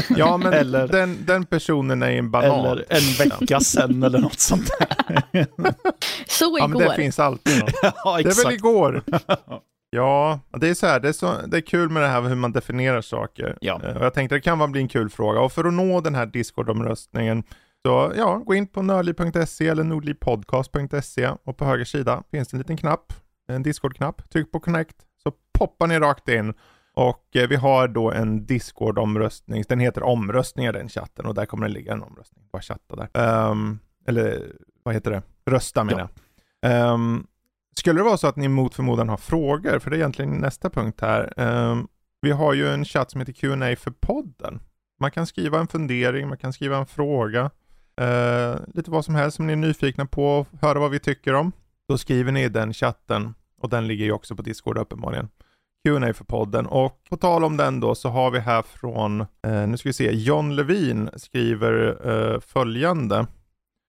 Ja, 0.16 0.36
men 0.36 0.52
eller, 0.52 0.88
den, 0.88 1.24
den 1.26 1.46
personen 1.46 2.02
är 2.02 2.10
en 2.10 2.30
banan. 2.30 2.66
Eller 2.66 2.84
en 2.88 3.28
vecka 3.28 3.60
sen 3.60 4.02
eller 4.02 4.18
något 4.18 4.40
sånt 4.40 4.70
där. 4.78 5.22
Så 6.28 6.44
igår. 6.44 6.60
Ja, 6.60 6.66
men 6.66 6.78
det 6.78 6.94
finns 6.94 7.18
alltid 7.18 7.58
något. 7.58 7.74
ja, 7.82 8.20
det 8.22 8.30
är 8.30 8.44
väl 8.44 8.54
igår. 8.54 9.02
Ja, 9.90 10.40
det 10.60 10.68
är 10.68 10.74
så 10.74 10.86
här, 10.86 11.00
det 11.00 11.08
är, 11.08 11.12
så, 11.12 11.34
det 11.46 11.56
är 11.56 11.60
kul 11.60 11.90
med 11.90 12.02
det 12.02 12.08
här 12.08 12.22
hur 12.22 12.34
man 12.34 12.52
definierar 12.52 13.00
saker. 13.00 13.58
Ja. 13.60 13.80
Eh, 13.84 13.96
och 13.96 14.04
jag 14.04 14.14
tänkte 14.14 14.34
det 14.34 14.40
kan 14.40 14.72
bli 14.72 14.80
en 14.80 14.88
kul 14.88 15.10
fråga. 15.10 15.40
Och 15.40 15.52
för 15.52 15.64
att 15.64 15.72
nå 15.72 16.00
den 16.00 16.14
här 16.14 16.26
Discord-omröstningen 16.26 17.44
så 17.86 18.12
ja, 18.16 18.36
gå 18.46 18.54
in 18.54 18.66
på 18.66 18.82
nörli.se 18.82 19.68
eller 19.68 19.84
nordlipodcast.se 19.84 21.30
och 21.44 21.56
på 21.56 21.64
höger 21.64 21.84
sida 21.84 22.22
finns 22.30 22.48
det 22.48 22.54
en 22.54 22.58
liten 22.58 22.76
knapp, 22.76 23.12
en 23.48 23.62
Discord-knapp. 23.62 24.30
Tryck 24.30 24.52
på 24.52 24.60
connect 24.60 24.96
så 25.22 25.32
poppar 25.58 25.86
ni 25.86 25.98
rakt 25.98 26.28
in 26.28 26.54
och 26.94 27.36
eh, 27.36 27.48
vi 27.48 27.56
har 27.56 27.88
då 27.88 28.12
en 28.12 28.46
Discord-omröstning, 28.46 29.64
den 29.68 29.80
heter 29.80 30.02
omröstningar 30.02 30.72
den 30.72 30.88
chatten 30.88 31.26
och 31.26 31.34
där 31.34 31.46
kommer 31.46 31.68
det 31.68 31.74
ligga 31.74 31.92
en 31.92 32.02
omröstning. 32.02 32.44
Bara 32.52 32.62
chatta 32.62 32.96
där. 32.96 33.48
Um, 33.50 33.78
eller 34.06 34.52
vad 34.82 34.94
heter 34.94 35.10
det? 35.10 35.22
Rösta 35.46 35.84
menar 35.84 36.10
ja. 36.60 36.68
jag. 36.68 36.94
Um, 36.94 37.26
skulle 37.76 38.00
det 38.00 38.04
vara 38.04 38.16
så 38.16 38.26
att 38.26 38.36
ni 38.36 38.48
mot 38.48 38.74
förmodan 38.74 39.08
har 39.08 39.16
frågor, 39.16 39.78
för 39.78 39.90
det 39.90 39.96
är 39.96 39.98
egentligen 39.98 40.30
nästa 40.32 40.70
punkt 40.70 41.00
här. 41.00 41.32
Um, 41.36 41.88
vi 42.20 42.30
har 42.30 42.54
ju 42.54 42.68
en 42.68 42.84
chatt 42.84 43.10
som 43.10 43.20
heter 43.20 43.32
Q&A 43.32 43.76
för 43.76 43.90
podden. 43.90 44.60
Man 45.00 45.10
kan 45.10 45.26
skriva 45.26 45.60
en 45.60 45.68
fundering, 45.68 46.28
man 46.28 46.38
kan 46.38 46.52
skriva 46.52 46.76
en 46.76 46.86
fråga. 46.86 47.50
Uh, 48.00 48.56
lite 48.74 48.90
vad 48.90 49.04
som 49.04 49.14
helst 49.14 49.36
som 49.36 49.46
ni 49.46 49.52
är 49.52 49.56
nyfikna 49.56 50.06
på, 50.06 50.46
höra 50.60 50.78
vad 50.78 50.90
vi 50.90 50.98
tycker 50.98 51.34
om. 51.34 51.52
Då 51.88 51.98
skriver 51.98 52.32
ni 52.32 52.42
i 52.42 52.48
den 52.48 52.72
chatten 52.72 53.34
och 53.58 53.68
den 53.68 53.86
ligger 53.86 54.04
ju 54.04 54.12
också 54.12 54.36
på 54.36 54.42
Discord 54.42 54.78
uppenbarligen. 54.78 55.28
Q&A 55.84 56.14
för 56.14 56.24
podden 56.24 56.66
och 56.66 57.04
på 57.10 57.16
tal 57.16 57.44
om 57.44 57.56
den 57.56 57.80
då 57.80 57.94
så 57.94 58.08
har 58.08 58.30
vi 58.30 58.38
här 58.38 58.62
från, 58.62 59.20
eh, 59.20 59.66
nu 59.66 59.76
ska 59.76 59.88
vi 59.88 59.92
se, 59.92 60.12
John 60.12 60.56
Levin 60.56 61.10
skriver 61.16 62.08
eh, 62.10 62.40
följande. 62.40 63.18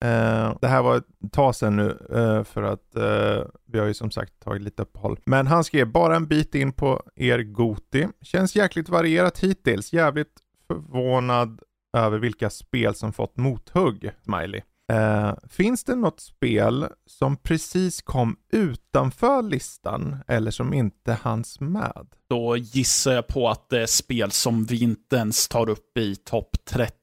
Eh, 0.03 0.57
det 0.61 0.67
här 0.67 0.83
var 0.83 0.97
ett 0.97 1.31
tag 1.31 1.55
sedan 1.55 1.75
nu 1.75 1.89
eh, 2.11 2.43
för 2.43 2.63
att 2.63 2.95
eh, 2.95 3.45
vi 3.65 3.79
har 3.79 3.85
ju 3.85 3.93
som 3.93 4.11
sagt 4.11 4.39
tagit 4.39 4.61
lite 4.61 4.81
uppehåll. 4.81 5.19
Men 5.25 5.47
han 5.47 5.63
skrev 5.63 5.91
bara 5.91 6.15
en 6.15 6.27
bit 6.27 6.55
in 6.55 6.73
på 6.73 7.03
er 7.15 7.39
Goti. 7.39 8.07
Känns 8.21 8.55
jäkligt 8.55 8.89
varierat 8.89 9.39
hittills. 9.39 9.93
Jävligt 9.93 10.33
förvånad 10.67 11.61
över 11.97 12.19
vilka 12.19 12.49
spel 12.49 12.95
som 12.95 13.13
fått 13.13 13.37
mothugg, 13.37 14.11
Smiley. 14.23 14.61
Uh, 14.91 15.33
finns 15.49 15.83
det 15.83 15.95
något 15.95 16.19
spel 16.19 16.87
som 17.05 17.37
precis 17.37 18.01
kom 18.01 18.35
utanför 18.51 19.41
listan 19.41 20.17
eller 20.27 20.51
som 20.51 20.73
inte 20.73 21.13
hanns 21.13 21.59
med? 21.59 22.07
Då 22.29 22.57
gissar 22.57 23.13
jag 23.13 23.27
på 23.27 23.49
att 23.49 23.69
det 23.69 23.81
är 23.81 23.85
spel 23.85 24.31
som 24.31 24.65
vi 24.65 24.83
inte 24.83 25.15
ens 25.15 25.47
tar 25.47 25.69
upp 25.69 25.97
i 25.97 26.15
topp 26.15 26.57
30. 26.65 26.93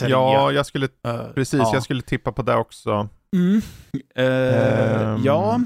Ja, 0.00 0.52
jag 0.52 0.66
skulle, 0.66 0.86
uh, 0.86 1.32
precis, 1.34 1.60
ja. 1.60 1.70
jag 1.72 1.82
skulle 1.82 2.02
tippa 2.02 2.32
på 2.32 2.42
det 2.42 2.56
också. 2.56 3.08
Mm. 3.36 3.62
Uh, 4.18 5.14
um, 5.14 5.22
ja. 5.24 5.60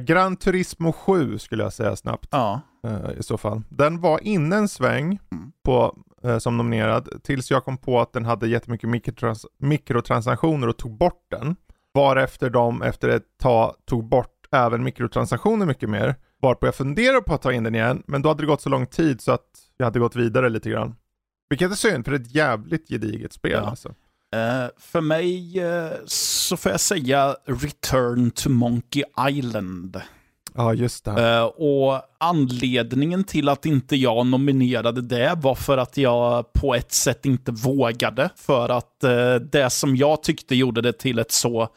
Gran 0.00 0.36
Turismo 0.36 0.92
7 0.92 1.38
skulle 1.38 1.62
jag 1.62 1.72
säga 1.72 1.96
snabbt. 1.96 2.28
Ja. 2.30 2.60
I 3.18 3.22
så 3.22 3.38
fall. 3.38 3.62
Den 3.68 4.00
var 4.00 4.20
inne 4.26 4.56
en 4.56 4.68
sväng 4.68 5.18
mm. 5.32 5.52
på 5.64 5.84
eh, 5.84 6.07
som 6.38 6.56
nominerad 6.56 7.08
tills 7.22 7.50
jag 7.50 7.64
kom 7.64 7.78
på 7.78 8.00
att 8.00 8.12
den 8.12 8.24
hade 8.24 8.48
jättemycket 8.48 8.90
mikrotrans 8.90 9.46
mikrotransaktioner 9.58 10.68
och 10.68 10.76
tog 10.76 10.98
bort 10.98 11.26
den. 11.30 11.56
Varefter 11.94 12.50
de 12.50 12.82
efter 12.82 13.08
ett 13.08 13.38
tag 13.42 13.74
tog 13.86 14.08
bort 14.08 14.34
även 14.52 14.84
mikrotransaktioner 14.84 15.66
mycket 15.66 15.90
mer. 15.90 16.14
Varpå 16.42 16.66
jag 16.66 16.74
funderade 16.74 17.20
på 17.20 17.34
att 17.34 17.42
ta 17.42 17.52
in 17.52 17.62
den 17.62 17.74
igen, 17.74 18.02
men 18.06 18.22
då 18.22 18.28
hade 18.28 18.42
det 18.42 18.46
gått 18.46 18.62
så 18.62 18.68
lång 18.68 18.86
tid 18.86 19.20
så 19.20 19.32
att 19.32 19.48
jag 19.76 19.86
hade 19.86 19.98
gått 19.98 20.16
vidare 20.16 20.48
lite 20.48 20.70
grann. 20.70 20.94
Vilket 21.50 21.70
är 21.70 21.74
synd, 21.74 22.04
för 22.04 22.12
det 22.12 22.18
är 22.18 22.20
ett 22.20 22.34
jävligt 22.34 22.88
gediget 22.88 23.32
spel. 23.32 23.52
Ja. 23.52 23.70
Alltså. 23.70 23.88
Uh, 23.88 24.68
för 24.78 25.00
mig 25.00 25.64
uh, 25.64 25.90
så 26.06 26.56
får 26.56 26.70
jag 26.70 26.80
säga 26.80 27.36
Return 27.44 28.30
to 28.30 28.50
Monkey 28.50 29.04
Island. 29.30 30.00
Ja, 30.58 30.74
just 30.74 31.04
det. 31.04 31.40
Uh, 31.40 31.44
och 31.44 32.02
anledningen 32.18 33.24
till 33.24 33.48
att 33.48 33.66
inte 33.66 33.96
jag 33.96 34.26
nominerade 34.26 35.02
det 35.02 35.34
var 35.36 35.54
för 35.54 35.78
att 35.78 35.96
jag 35.96 36.52
på 36.52 36.74
ett 36.74 36.92
sätt 36.92 37.26
inte 37.26 37.52
vågade. 37.52 38.30
För 38.36 38.68
att 38.68 39.04
uh, 39.04 39.34
det 39.34 39.70
som 39.70 39.96
jag 39.96 40.22
tyckte 40.22 40.54
gjorde 40.54 40.80
det 40.80 40.92
till 40.92 41.18
ett 41.18 41.32
så, 41.32 41.62
uh, 41.62 41.68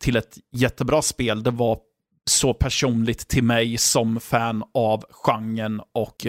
till 0.00 0.16
ett 0.16 0.38
jättebra 0.52 1.02
spel, 1.02 1.42
det 1.42 1.50
var 1.50 1.78
så 2.30 2.54
personligt 2.54 3.28
till 3.28 3.44
mig 3.44 3.78
som 3.78 4.20
fan 4.20 4.64
av 4.74 5.04
genren 5.10 5.80
och 5.94 6.26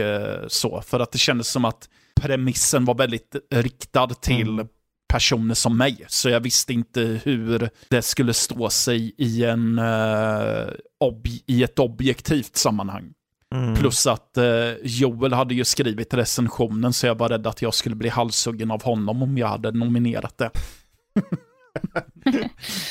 så. 0.47 0.81
För 0.81 0.99
att 0.99 1.11
det 1.11 1.17
kändes 1.17 1.47
som 1.47 1.65
att 1.65 1.89
premissen 2.21 2.85
var 2.85 2.95
väldigt 2.95 3.35
riktad 3.51 4.07
till 4.07 4.49
mm 4.49 4.67
personer 5.15 5.53
som 5.53 5.77
mig. 5.77 6.05
Så 6.07 6.29
jag 6.29 6.39
visste 6.39 6.73
inte 6.73 7.01
hur 7.23 7.69
det 7.89 8.01
skulle 8.01 8.33
stå 8.33 8.69
sig 8.69 9.13
i, 9.17 9.45
en, 9.45 9.79
uh, 9.79 10.69
i 11.45 11.63
ett 11.63 11.79
objektivt 11.79 12.55
sammanhang. 12.55 13.13
Mm. 13.53 13.75
Plus 13.75 14.07
att 14.07 14.37
uh, 14.37 14.73
Joel 14.83 15.33
hade 15.33 15.53
ju 15.53 15.65
skrivit 15.65 16.13
recensionen 16.13 16.93
så 16.93 17.07
jag 17.07 17.15
var 17.17 17.29
rädd 17.29 17.47
att 17.47 17.61
jag 17.61 17.73
skulle 17.73 17.95
bli 17.95 18.09
halshuggen 18.09 18.71
av 18.71 18.83
honom 18.83 19.23
om 19.23 19.37
jag 19.37 19.47
hade 19.47 19.71
nominerat 19.71 20.37
det. 20.37 20.49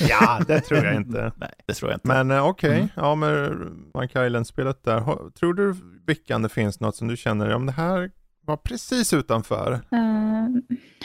ja, 0.08 0.40
det 0.46 0.60
tror 0.60 0.84
jag 0.84 0.96
inte. 0.96 1.32
Nej, 1.36 1.52
det 1.66 1.74
tror 1.74 1.90
jag 1.90 1.96
inte. 1.96 2.08
Men 2.08 2.30
uh, 2.30 2.46
okej, 2.46 2.68
okay. 2.68 2.78
mm. 2.78 2.88
ja 2.96 3.14
med 3.14 3.52
Mike 4.00 4.26
Island-spelet 4.26 4.84
där. 4.84 5.30
Tror 5.30 5.54
du, 5.54 5.74
Vickan, 6.06 6.42
det 6.42 6.48
finns 6.48 6.80
något 6.80 6.96
som 6.96 7.08
du 7.08 7.16
känner, 7.16 7.54
om 7.54 7.66
det 7.66 7.72
här 7.72 8.10
var 8.46 8.56
precis 8.56 9.12
utanför. 9.12 9.72
Uh, 9.72 10.48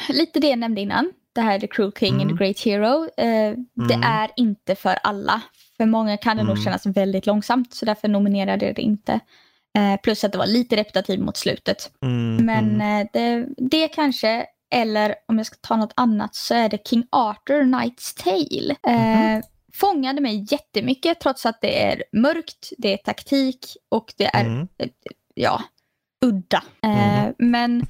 lite 0.09 0.39
det 0.39 0.47
jag 0.49 0.59
nämnde 0.59 0.81
innan. 0.81 1.11
Det 1.33 1.41
här 1.41 1.59
The 1.59 1.67
Cruel 1.67 1.91
King 1.99 2.13
mm. 2.13 2.21
and 2.21 2.29
the 2.29 2.33
mm. 2.33 2.37
Great 2.37 2.59
Hero. 2.59 3.03
Uh, 3.03 3.47
mm. 3.47 3.65
Det 3.87 3.99
är 4.03 4.31
inte 4.35 4.75
för 4.75 4.97
alla. 5.03 5.41
För 5.77 5.85
många 5.85 6.17
kan 6.17 6.37
det 6.37 6.43
nog 6.43 6.51
Mm. 6.51 6.63
kännas 6.63 6.85
väldigt 6.85 7.25
långsamt 7.25 7.73
så 7.73 7.85
därför 7.85 8.07
nominerade 8.07 8.65
jag 8.65 8.75
det 8.75 8.81
inte. 8.81 9.19
Eh, 9.77 10.01
plus 10.03 10.23
att 10.23 10.31
det 10.31 10.37
var 10.37 10.47
lite 10.47 10.75
repetitivt 10.75 11.19
mot 11.19 11.37
slutet. 11.37 11.91
Mm, 12.03 12.45
Men 12.45 12.81
mm. 12.81 13.07
det, 13.13 13.47
det 13.57 13.87
kanske, 13.87 14.45
eller 14.71 15.15
om 15.27 15.37
jag 15.37 15.45
ska 15.47 15.55
ta 15.61 15.75
något 15.77 15.93
annat 15.95 16.35
så 16.35 16.53
är 16.55 16.69
det 16.69 16.87
King 16.87 17.03
Arthur 17.09 17.63
Knight's 17.63 18.23
Tale. 18.23 18.75
Eh, 18.87 19.33
Mhm. 19.33 19.41
Fångade 19.73 20.21
mig 20.21 20.45
jättemycket 20.51 21.19
trots 21.19 21.45
att 21.45 21.61
det 21.61 21.83
är 21.83 22.03
mörkt, 22.11 22.69
det 22.77 22.93
är 22.93 22.97
taktik 22.97 23.65
och 23.89 24.13
det 24.17 24.25
är 24.25 24.45
Mm. 24.45 24.67
ja, 25.33 25.63
udda. 26.25 26.63
Eh, 26.83 27.19
Mm. 27.23 27.33
Men 27.37 27.85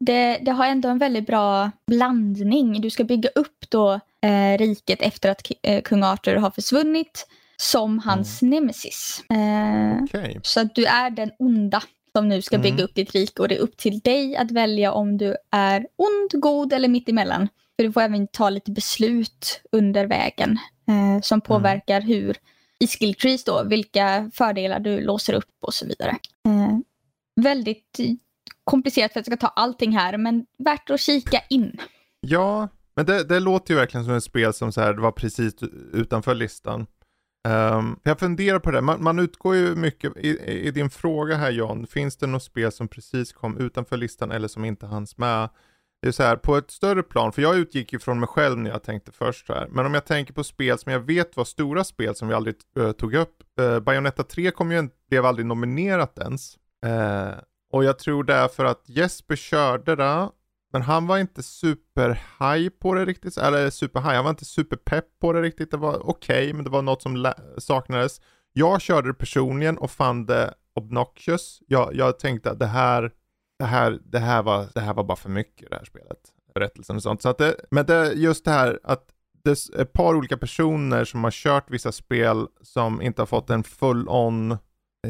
det, 0.00 0.38
det 0.42 0.50
har 0.50 0.66
ändå 0.66 0.88
en 0.88 0.98
väldigt 0.98 1.26
bra 1.26 1.70
blandning. 1.86 2.80
Du 2.80 2.90
ska 2.90 3.04
bygga 3.04 3.28
upp 3.34 3.64
då 3.70 4.00
eh, 4.22 4.58
riket 4.58 5.02
efter 5.02 5.30
att 5.30 5.42
eh, 5.62 5.82
kung 5.82 6.02
Arthur 6.02 6.36
har 6.36 6.50
försvunnit 6.50 7.26
som 7.56 7.98
hans 7.98 8.42
Mm. 8.42 8.50
nemesis. 8.54 9.24
Eh, 9.30 10.02
Okej. 10.04 10.40
så 10.42 10.60
att 10.60 10.74
du 10.74 10.84
är 10.84 11.10
den 11.10 11.30
onda 11.38 11.82
som 12.16 12.28
nu 12.28 12.42
ska 12.42 12.58
bygga 12.58 12.74
Mm. 12.74 12.84
upp 12.84 12.94
ditt 12.94 13.12
rike 13.12 13.42
och 13.42 13.48
det 13.48 13.54
är 13.56 13.60
upp 13.60 13.76
till 13.76 14.00
dig 14.00 14.36
att 14.36 14.50
välja 14.50 14.92
om 14.92 15.18
du 15.18 15.36
är 15.50 15.86
ond, 15.96 16.42
god 16.42 16.72
eller 16.72 16.88
mittemellan. 16.88 17.48
För 17.76 17.84
du 17.84 17.92
får 17.92 18.00
även 18.00 18.26
ta 18.26 18.50
lite 18.50 18.70
beslut 18.70 19.60
under 19.72 20.06
vägen 20.06 20.58
eh, 20.88 21.20
som 21.22 21.40
påverkar 21.40 22.00
hur 22.00 22.36
i 22.78 22.86
skill 22.86 23.14
trees 23.14 23.44
då, 23.44 23.62
vilka 23.64 24.30
fördelar 24.34 24.80
du 24.80 25.00
låser 25.00 25.32
upp 25.34 25.50
och 25.62 25.74
så 25.74 25.86
vidare. 25.86 26.10
Eh, 26.48 26.78
väldigt 27.36 27.98
komplicerat 28.64 29.12
för 29.12 29.20
att 29.20 29.26
jag 29.26 29.38
ska 29.38 29.46
ta 29.48 29.52
allting 29.56 29.92
här 29.92 30.18
men 30.18 30.46
värt 30.58 30.90
att 30.90 31.00
kika 31.00 31.40
in. 31.50 31.80
Ja, 32.20 32.68
men 32.96 33.06
det, 33.06 33.24
det 33.24 33.40
låter 33.40 33.74
ju 33.74 33.80
verkligen 33.80 34.04
som 34.04 34.14
ett 34.14 34.24
spel 34.24 34.52
som 34.52 34.72
så 34.72 34.80
här, 34.80 34.94
det 34.94 35.00
var 35.00 35.12
precis 35.12 35.54
utanför 35.92 36.34
listan. 36.34 36.86
Um, 37.48 38.00
jag 38.02 38.18
funderar 38.18 38.58
på 38.58 38.70
det, 38.70 38.80
man, 38.80 39.02
man 39.02 39.18
utgår 39.18 39.56
ju 39.56 39.74
mycket, 39.74 40.16
i, 40.16 40.38
i 40.38 40.70
din 40.70 40.90
fråga 40.90 41.36
här 41.36 41.50
John, 41.50 41.86
finns 41.86 42.16
det 42.16 42.26
något 42.26 42.42
spel 42.42 42.72
som 42.72 42.88
precis 42.88 43.32
kom 43.32 43.58
utanför 43.58 43.96
listan 43.96 44.30
eller 44.30 44.48
som 44.48 44.64
inte 44.64 44.86
hanns 44.86 45.18
med? 45.18 45.48
Det 46.02 46.08
är 46.08 46.12
så 46.12 46.22
här, 46.22 46.36
på 46.36 46.56
ett 46.56 46.70
större 46.70 47.02
plan, 47.02 47.32
för 47.32 47.42
jag 47.42 47.56
utgick 47.56 47.92
ju 47.92 47.98
från 47.98 48.20
mig 48.20 48.26
själv 48.26 48.58
när 48.58 48.70
jag 48.70 48.82
tänkte 48.82 49.12
först 49.12 49.48
här, 49.48 49.68
men 49.70 49.86
om 49.86 49.94
jag 49.94 50.04
tänker 50.04 50.34
på 50.34 50.44
spel 50.44 50.78
som 50.78 50.92
jag 50.92 51.00
vet 51.00 51.36
var 51.36 51.44
stora 51.44 51.84
spel 51.84 52.14
som 52.14 52.28
vi 52.28 52.34
aldrig 52.34 52.54
uh, 52.78 52.92
tog 52.92 53.14
upp, 53.14 53.42
uh, 53.60 53.80
Bayonetta 53.80 54.22
3 54.22 54.50
kom 54.50 54.72
ju, 54.72 54.78
en- 54.78 54.90
blev 55.08 55.26
aldrig 55.26 55.46
nominerat 55.46 56.18
ens. 56.18 56.58
Eh, 56.84 57.34
och 57.72 57.84
jag 57.84 57.98
tror 57.98 58.24
det 58.24 58.34
är 58.34 58.48
för 58.48 58.64
att 58.64 58.82
Jesper 58.86 59.36
körde 59.36 59.96
det, 59.96 60.28
men 60.72 60.82
han 60.82 61.06
var 61.06 61.18
inte 61.18 61.42
superhaj 61.42 62.70
på 62.70 62.94
det 62.94 63.04
riktigt, 63.04 63.36
eller 63.36 63.70
superhaj, 63.70 64.16
han 64.16 64.24
var 64.24 64.30
inte 64.30 64.44
superpepp 64.44 65.04
på 65.20 65.32
det 65.32 65.42
riktigt. 65.42 65.70
Det 65.70 65.76
var 65.76 66.08
okej, 66.08 66.52
men 66.52 66.64
det 66.64 66.70
var 66.70 66.82
något 66.82 67.02
som 67.02 67.32
saknades. 67.58 68.20
Jag 68.52 68.80
körde 68.80 69.08
det 69.08 69.14
personligen 69.14 69.78
och 69.78 69.90
fann 69.90 70.26
det 70.26 70.54
obnoxious. 70.74 71.62
Jag, 71.66 71.94
jag 71.94 72.18
tänkte 72.18 72.50
att 72.50 72.58
det 72.58 72.66
här, 72.66 73.10
det 73.58 73.64
här, 73.64 73.98
det 74.04 74.18
här 74.18 74.42
var, 74.42 74.66
det 74.74 74.80
här 74.80 74.94
var 74.94 75.04
bara 75.04 75.16
för 75.16 75.30
mycket 75.30 75.70
det 75.70 75.76
här 75.76 75.84
spelet. 75.84 76.18
Berättelsen 76.54 76.96
och 76.96 77.02
sånt. 77.02 77.22
Så 77.22 77.28
att 77.28 77.38
det, 77.38 77.56
men 77.70 77.86
det, 77.86 78.12
just 78.12 78.44
det 78.44 78.50
här 78.50 78.80
att 78.84 79.04
det 79.44 79.50
är 79.50 79.80
ett 79.80 79.92
par 79.92 80.14
olika 80.14 80.36
personer 80.36 81.04
som 81.04 81.24
har 81.24 81.30
kört 81.30 81.70
vissa 81.70 81.92
spel 81.92 82.46
som 82.62 83.02
inte 83.02 83.22
har 83.22 83.26
fått 83.26 83.50
en 83.50 83.64
full-on 83.64 84.58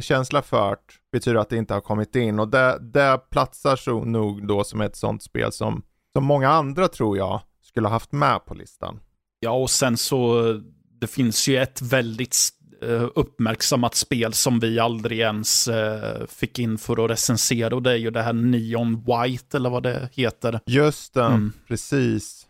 känsla 0.00 0.42
för 0.42 0.70
det 0.70 0.76
betyder 1.18 1.38
att 1.38 1.48
det 1.48 1.56
inte 1.56 1.74
har 1.74 1.80
kommit 1.80 2.16
in 2.16 2.38
och 2.38 2.48
det, 2.48 2.78
det 2.80 3.20
platsar 3.30 3.76
så 3.76 4.04
nog 4.04 4.46
då 4.46 4.64
som 4.64 4.80
ett 4.80 4.96
sånt 4.96 5.22
spel 5.22 5.52
som, 5.52 5.82
som 6.16 6.24
många 6.24 6.50
andra 6.50 6.88
tror 6.88 7.16
jag 7.18 7.40
skulle 7.62 7.86
ha 7.88 7.92
haft 7.92 8.12
med 8.12 8.44
på 8.46 8.54
listan. 8.54 9.00
Ja, 9.40 9.50
och 9.50 9.70
sen 9.70 9.96
så, 9.96 10.42
det 11.00 11.06
finns 11.06 11.48
ju 11.48 11.56
ett 11.56 11.82
väldigt 11.82 12.36
eh, 12.82 13.08
uppmärksammat 13.14 13.94
spel 13.94 14.32
som 14.32 14.60
vi 14.60 14.78
aldrig 14.78 15.18
ens 15.20 15.68
eh, 15.68 16.26
fick 16.26 16.58
in 16.58 16.78
för 16.78 17.04
att 17.04 17.10
recensera 17.10 17.74
och 17.74 17.82
det 17.82 17.90
är 17.92 17.96
ju 17.96 18.10
det 18.10 18.22
här 18.22 18.32
Neon 18.32 19.04
White 19.04 19.56
eller 19.56 19.70
vad 19.70 19.82
det 19.82 20.08
heter. 20.12 20.60
Just 20.66 21.14
det, 21.14 21.24
Mm. 21.24 21.52
precis. 21.68 22.46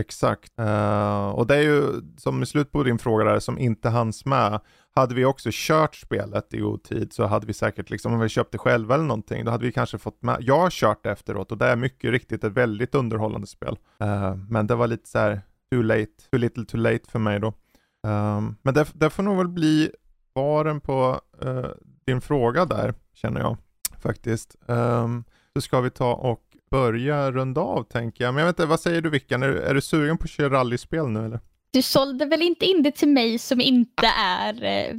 Exakt. 0.00 0.58
Eh, 0.58 1.28
och 1.28 1.46
det 1.46 1.56
är 1.56 1.60
ju 1.62 1.82
som 2.18 2.42
i 2.42 2.46
slut 2.46 2.72
på 2.72 2.82
din 2.82 2.98
fråga 2.98 3.24
där 3.24 3.40
som 3.40 3.58
inte 3.58 3.88
hanns 3.88 4.24
med. 4.24 4.60
Hade 4.98 5.14
vi 5.14 5.24
också 5.24 5.48
kört 5.52 5.94
spelet 5.94 6.54
i 6.54 6.58
god 6.58 6.82
tid 6.82 7.12
så 7.12 7.26
hade 7.26 7.46
vi 7.46 7.52
säkert 7.52 7.90
liksom, 7.90 8.12
om 8.12 8.20
vi 8.20 8.28
köpte 8.28 8.54
det 8.54 8.58
själva 8.58 8.94
eller 8.94 9.04
någonting, 9.04 9.44
då 9.44 9.50
hade 9.50 9.64
vi 9.64 9.72
kanske 9.72 9.98
fått 9.98 10.22
med. 10.22 10.36
Jag 10.40 10.58
har 10.58 10.70
kört 10.70 11.02
det 11.02 11.10
efteråt 11.10 11.52
och 11.52 11.58
det 11.58 11.66
är 11.66 11.76
mycket 11.76 12.10
riktigt 12.10 12.44
ett 12.44 12.52
väldigt 12.52 12.94
underhållande 12.94 13.46
spel. 13.46 13.78
Uh, 14.02 14.36
men 14.48 14.66
det 14.66 14.74
var 14.74 14.86
lite 14.86 15.08
så 15.08 15.18
här 15.18 15.40
too 15.70 15.82
late, 15.82 16.06
too 16.30 16.38
little 16.38 16.64
too 16.64 16.80
late 16.80 17.10
för 17.10 17.18
mig 17.18 17.40
då. 17.40 17.46
Um, 18.02 18.56
men 18.62 18.74
det, 18.74 18.86
det 18.94 19.10
får 19.10 19.22
nog 19.22 19.36
väl 19.36 19.48
bli 19.48 19.90
svaren 20.32 20.80
på 20.80 21.20
uh, 21.44 21.66
din 22.06 22.20
fråga 22.20 22.64
där, 22.64 22.94
känner 23.14 23.40
jag 23.40 23.56
faktiskt. 24.00 24.56
Um, 24.66 25.24
så 25.54 25.60
ska 25.60 25.80
vi 25.80 25.90
ta 25.90 26.14
och 26.14 26.42
börja 26.70 27.32
runda 27.32 27.60
av 27.60 27.82
tänker 27.82 28.24
jag. 28.24 28.34
Men 28.34 28.40
jag 28.40 28.46
vet 28.46 28.58
inte, 28.58 28.66
vad 28.66 28.80
säger 28.80 29.00
du 29.00 29.10
Vickan? 29.10 29.42
Är, 29.42 29.48
är 29.48 29.74
du 29.74 29.80
sugen 29.80 30.18
på 30.18 30.24
att 30.24 30.30
köra 30.30 30.50
rallyspel 30.50 31.08
nu 31.08 31.24
eller? 31.24 31.40
Du 31.70 31.82
sålde 31.82 32.24
väl 32.26 32.42
inte 32.42 32.66
in 32.66 32.82
det 32.82 32.90
till 32.90 33.08
mig 33.08 33.38
som 33.38 33.60
inte 33.60 34.06
är 34.18 34.64
eh, 34.64 34.96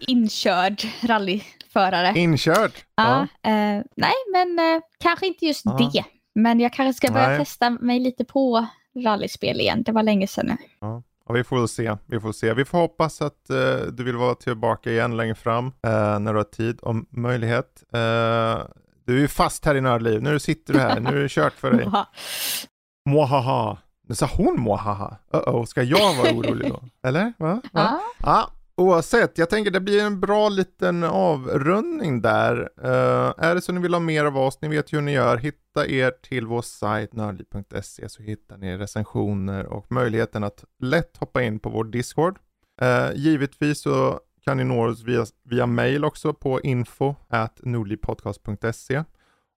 inkörd 0.00 0.82
rallyförare? 1.02 2.12
Inkört! 2.16 2.84
Ja, 2.96 3.20
eh, 3.22 3.82
nej, 3.96 4.14
men 4.32 4.58
eh, 4.58 4.80
kanske 4.98 5.26
inte 5.26 5.46
just 5.46 5.62
Ja. 5.64 5.90
det. 5.94 6.04
Men 6.34 6.60
jag 6.60 6.72
kanske 6.72 6.94
ska 7.06 7.12
börja 7.12 7.28
Nej. 7.28 7.38
testa 7.38 7.70
mig 7.70 8.00
lite 8.00 8.24
på 8.24 8.66
rallyspel 9.04 9.60
igen. 9.60 9.82
Det 9.82 9.92
var 9.92 10.02
länge 10.02 10.26
sedan 10.26 10.46
nu. 10.46 10.56
Ja, 10.80 11.02
vi 11.34 11.44
får 11.44 11.58
väl 11.58 11.68
se. 11.68 11.96
Vi 12.06 12.20
får 12.20 12.32
se. 12.32 12.54
Vi 12.54 12.64
får 12.64 12.78
hoppas 12.78 13.22
att 13.22 13.50
eh, 13.50 13.76
du 13.92 14.04
vill 14.04 14.16
vara 14.16 14.34
tillbaka 14.34 14.90
igen 14.90 15.16
längre 15.16 15.34
fram 15.34 15.66
eh, 15.66 16.18
när 16.18 16.32
du 16.32 16.38
har 16.38 16.44
tid 16.44 16.80
och 16.80 16.94
möjlighet. 17.10 17.82
Eh, 17.92 18.58
du 19.06 19.16
är 19.16 19.20
ju 19.20 19.28
fast 19.28 19.64
här 19.64 19.74
i 19.74 19.80
Nördliv. 19.80 20.22
Nu 20.22 20.38
sitter 20.38 20.72
du 20.72 20.80
här. 20.80 21.00
Nu 21.00 21.10
är 21.10 21.22
det 21.22 21.28
kört 21.30 21.52
för 21.54 21.70
dig. 21.72 21.86
Oha. 23.10 23.78
Nu 24.06 24.14
sa 24.14 24.30
hon 24.36 24.60
mohaha. 24.60 25.16
Uh-oh, 25.32 25.64
ska 25.64 25.82
jag 25.82 26.14
vara 26.14 26.32
orolig 26.32 26.68
då? 26.68 26.82
Eller? 27.08 27.32
Va? 27.38 27.60
Va? 27.62 27.62
Ja. 27.72 28.00
Ja, 28.22 28.50
oavsett. 28.76 29.38
Jag 29.38 29.50
tänker 29.50 29.70
det 29.70 29.80
blir 29.80 30.02
en 30.02 30.20
bra 30.20 30.48
liten 30.48 31.04
avrundning 31.04 32.20
där. 32.20 32.70
Eh, 32.82 33.44
är 33.46 33.54
det 33.54 33.60
så 33.60 33.72
ni 33.72 33.80
vill 33.80 33.94
ha 33.94 34.00
mer 34.00 34.24
av 34.24 34.38
oss, 34.38 34.58
ni 34.60 34.68
vet 34.68 34.92
ju 34.92 34.96
hur 34.96 35.02
ni 35.02 35.12
gör. 35.12 35.36
Hitta 35.36 35.86
er 35.86 36.10
till 36.10 36.46
vår 36.46 36.62
sajt 36.62 37.12
nördliv.se 37.12 38.08
så 38.08 38.22
hittar 38.22 38.56
ni 38.56 38.76
recensioner 38.76 39.66
och 39.66 39.92
möjligheten 39.92 40.44
att 40.44 40.64
lätt 40.82 41.16
hoppa 41.16 41.42
in 41.42 41.58
på 41.58 41.70
vår 41.70 41.84
Discord. 41.84 42.38
Eh, 42.80 43.12
givetvis 43.14 43.82
så 43.82 44.20
kan 44.44 44.56
ni 44.56 44.64
nå 44.64 44.88
oss 44.88 45.02
via, 45.02 45.26
via 45.44 45.66
mail 45.66 46.04
också 46.04 46.34
på 46.34 46.60
info 46.60 47.14
at 47.28 47.60
nordlivpodcast.se. 47.62 49.04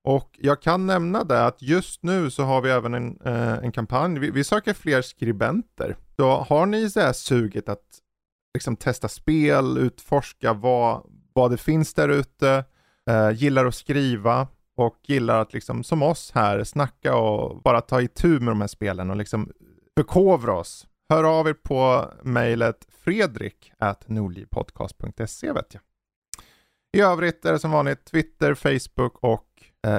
Och 0.08 0.30
jag 0.38 0.62
kan 0.62 0.86
nämna 0.86 1.24
det 1.24 1.46
att 1.46 1.62
just 1.62 2.02
nu 2.02 2.30
så 2.30 2.42
har 2.42 2.60
vi 2.60 2.70
även 2.70 2.94
en, 2.94 3.18
eh, 3.24 3.52
en 3.52 3.72
kampanj. 3.72 4.18
Vi, 4.18 4.30
vi 4.30 4.44
söker 4.44 4.74
fler 4.74 5.02
skribenter. 5.02 5.96
Så 6.16 6.30
har 6.30 6.66
ni 6.66 6.90
så 6.90 7.00
här 7.00 7.12
suget 7.12 7.68
att 7.68 7.84
liksom 8.54 8.76
testa 8.76 9.08
spel, 9.08 9.78
utforska 9.78 10.52
vad, 10.52 11.06
vad 11.32 11.50
det 11.50 11.56
finns 11.56 11.94
där 11.94 12.08
ute, 12.08 12.64
eh, 13.10 13.30
gillar 13.30 13.66
att 13.66 13.74
skriva 13.74 14.48
och 14.76 14.96
gillar 15.02 15.40
att 15.40 15.52
liksom 15.52 15.84
som 15.84 16.02
oss 16.02 16.32
här 16.34 16.64
snacka 16.64 17.16
och 17.16 17.62
bara 17.62 17.80
ta 17.80 18.00
itu 18.00 18.28
med 18.28 18.48
de 18.48 18.60
här 18.60 18.68
spelen 18.68 19.10
och 19.10 19.16
liksom 19.16 19.52
förkovra 19.96 20.54
oss. 20.54 20.86
Hör 21.08 21.24
av 21.24 21.48
er 21.48 21.54
på 21.54 22.12
mejlet 22.22 22.86
fredrik 23.04 23.72
at 23.78 24.08
nordlivpodcast.se 24.08 25.52
vet 25.52 25.74
jag. 25.74 25.82
I 26.96 27.00
övrigt 27.00 27.44
är 27.44 27.52
det 27.52 27.58
som 27.58 27.70
vanligt 27.70 28.04
Twitter, 28.04 28.54
Facebook 28.54 29.18
och 29.20 29.47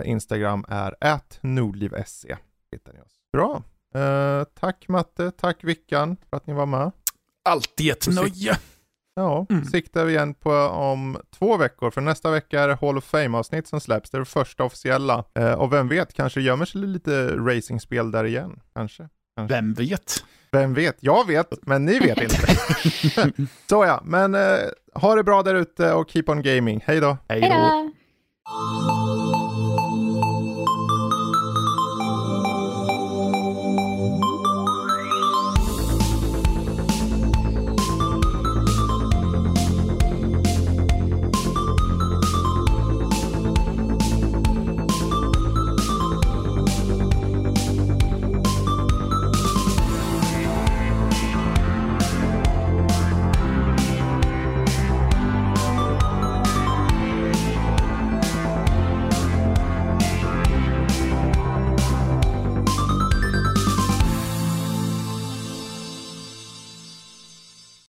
Instagram 0.06 0.66
är 0.68 0.96
nordliv.se. 1.42 2.38
Hittar 2.72 2.94
ni 2.94 3.00
oss. 3.00 3.14
Bra. 3.34 3.64
Eh, 3.96 4.44
tack 4.60 4.88
Matte, 4.88 5.32
tack 5.32 5.64
Vickan 5.64 6.18
för 6.30 6.38
att 6.38 6.48
ni 6.48 6.54
var 6.54 6.66
med. 6.66 6.92
Alltid 7.50 7.92
ett 7.92 8.08
nöje. 8.08 8.58
Ja, 9.16 9.46
Mm. 9.50 9.66
siktar 9.66 10.06
vi 10.06 10.14
igen 10.14 10.34
på 10.34 10.52
om 10.68 11.18
två 11.38 11.58
veckor. 11.58 11.92
För 11.92 12.02
nästa 12.02 12.32
vecka 12.32 12.62
är 12.62 12.68
det 12.68 12.78
Hall 12.82 12.98
of 12.98 13.04
Fame-avsnitt 13.04 13.68
som 13.68 13.80
släpps. 13.82 14.10
Det 14.10 14.18
är 14.18 14.20
det 14.20 14.26
första 14.26 14.64
officiella. 14.64 15.24
Eh, 15.36 15.54
och 15.54 15.74
vem 15.74 15.88
vet, 15.88 16.14
kanske 16.14 16.42
gömmer 16.42 16.66
sig 16.66 16.82
lite 16.82 17.28
racingspel 17.38 18.12
där 18.12 18.24
igen. 18.24 18.60
Kanske. 18.76 19.10
Vem 19.48 19.74
vet? 19.74 20.24
Vem 20.52 20.74
vet? 20.74 20.98
Jag 21.00 21.28
vet, 21.28 21.54
men 21.62 21.86
ni 21.86 22.00
vet 22.00 22.22
inte. 22.22 22.36
Så 23.70 23.86
ja, 23.86 24.02
men 24.06 24.36
eh, 24.36 24.58
ha 24.94 25.16
det 25.16 25.24
bra 25.24 25.44
där 25.44 25.56
ute 25.56 25.94
och 25.94 26.10
keep 26.10 26.24
on 26.28 26.42
gaming. 26.42 26.84
Hej 26.86 27.00
då! 27.00 27.18
Hej 27.30 27.42
då! 27.42 27.92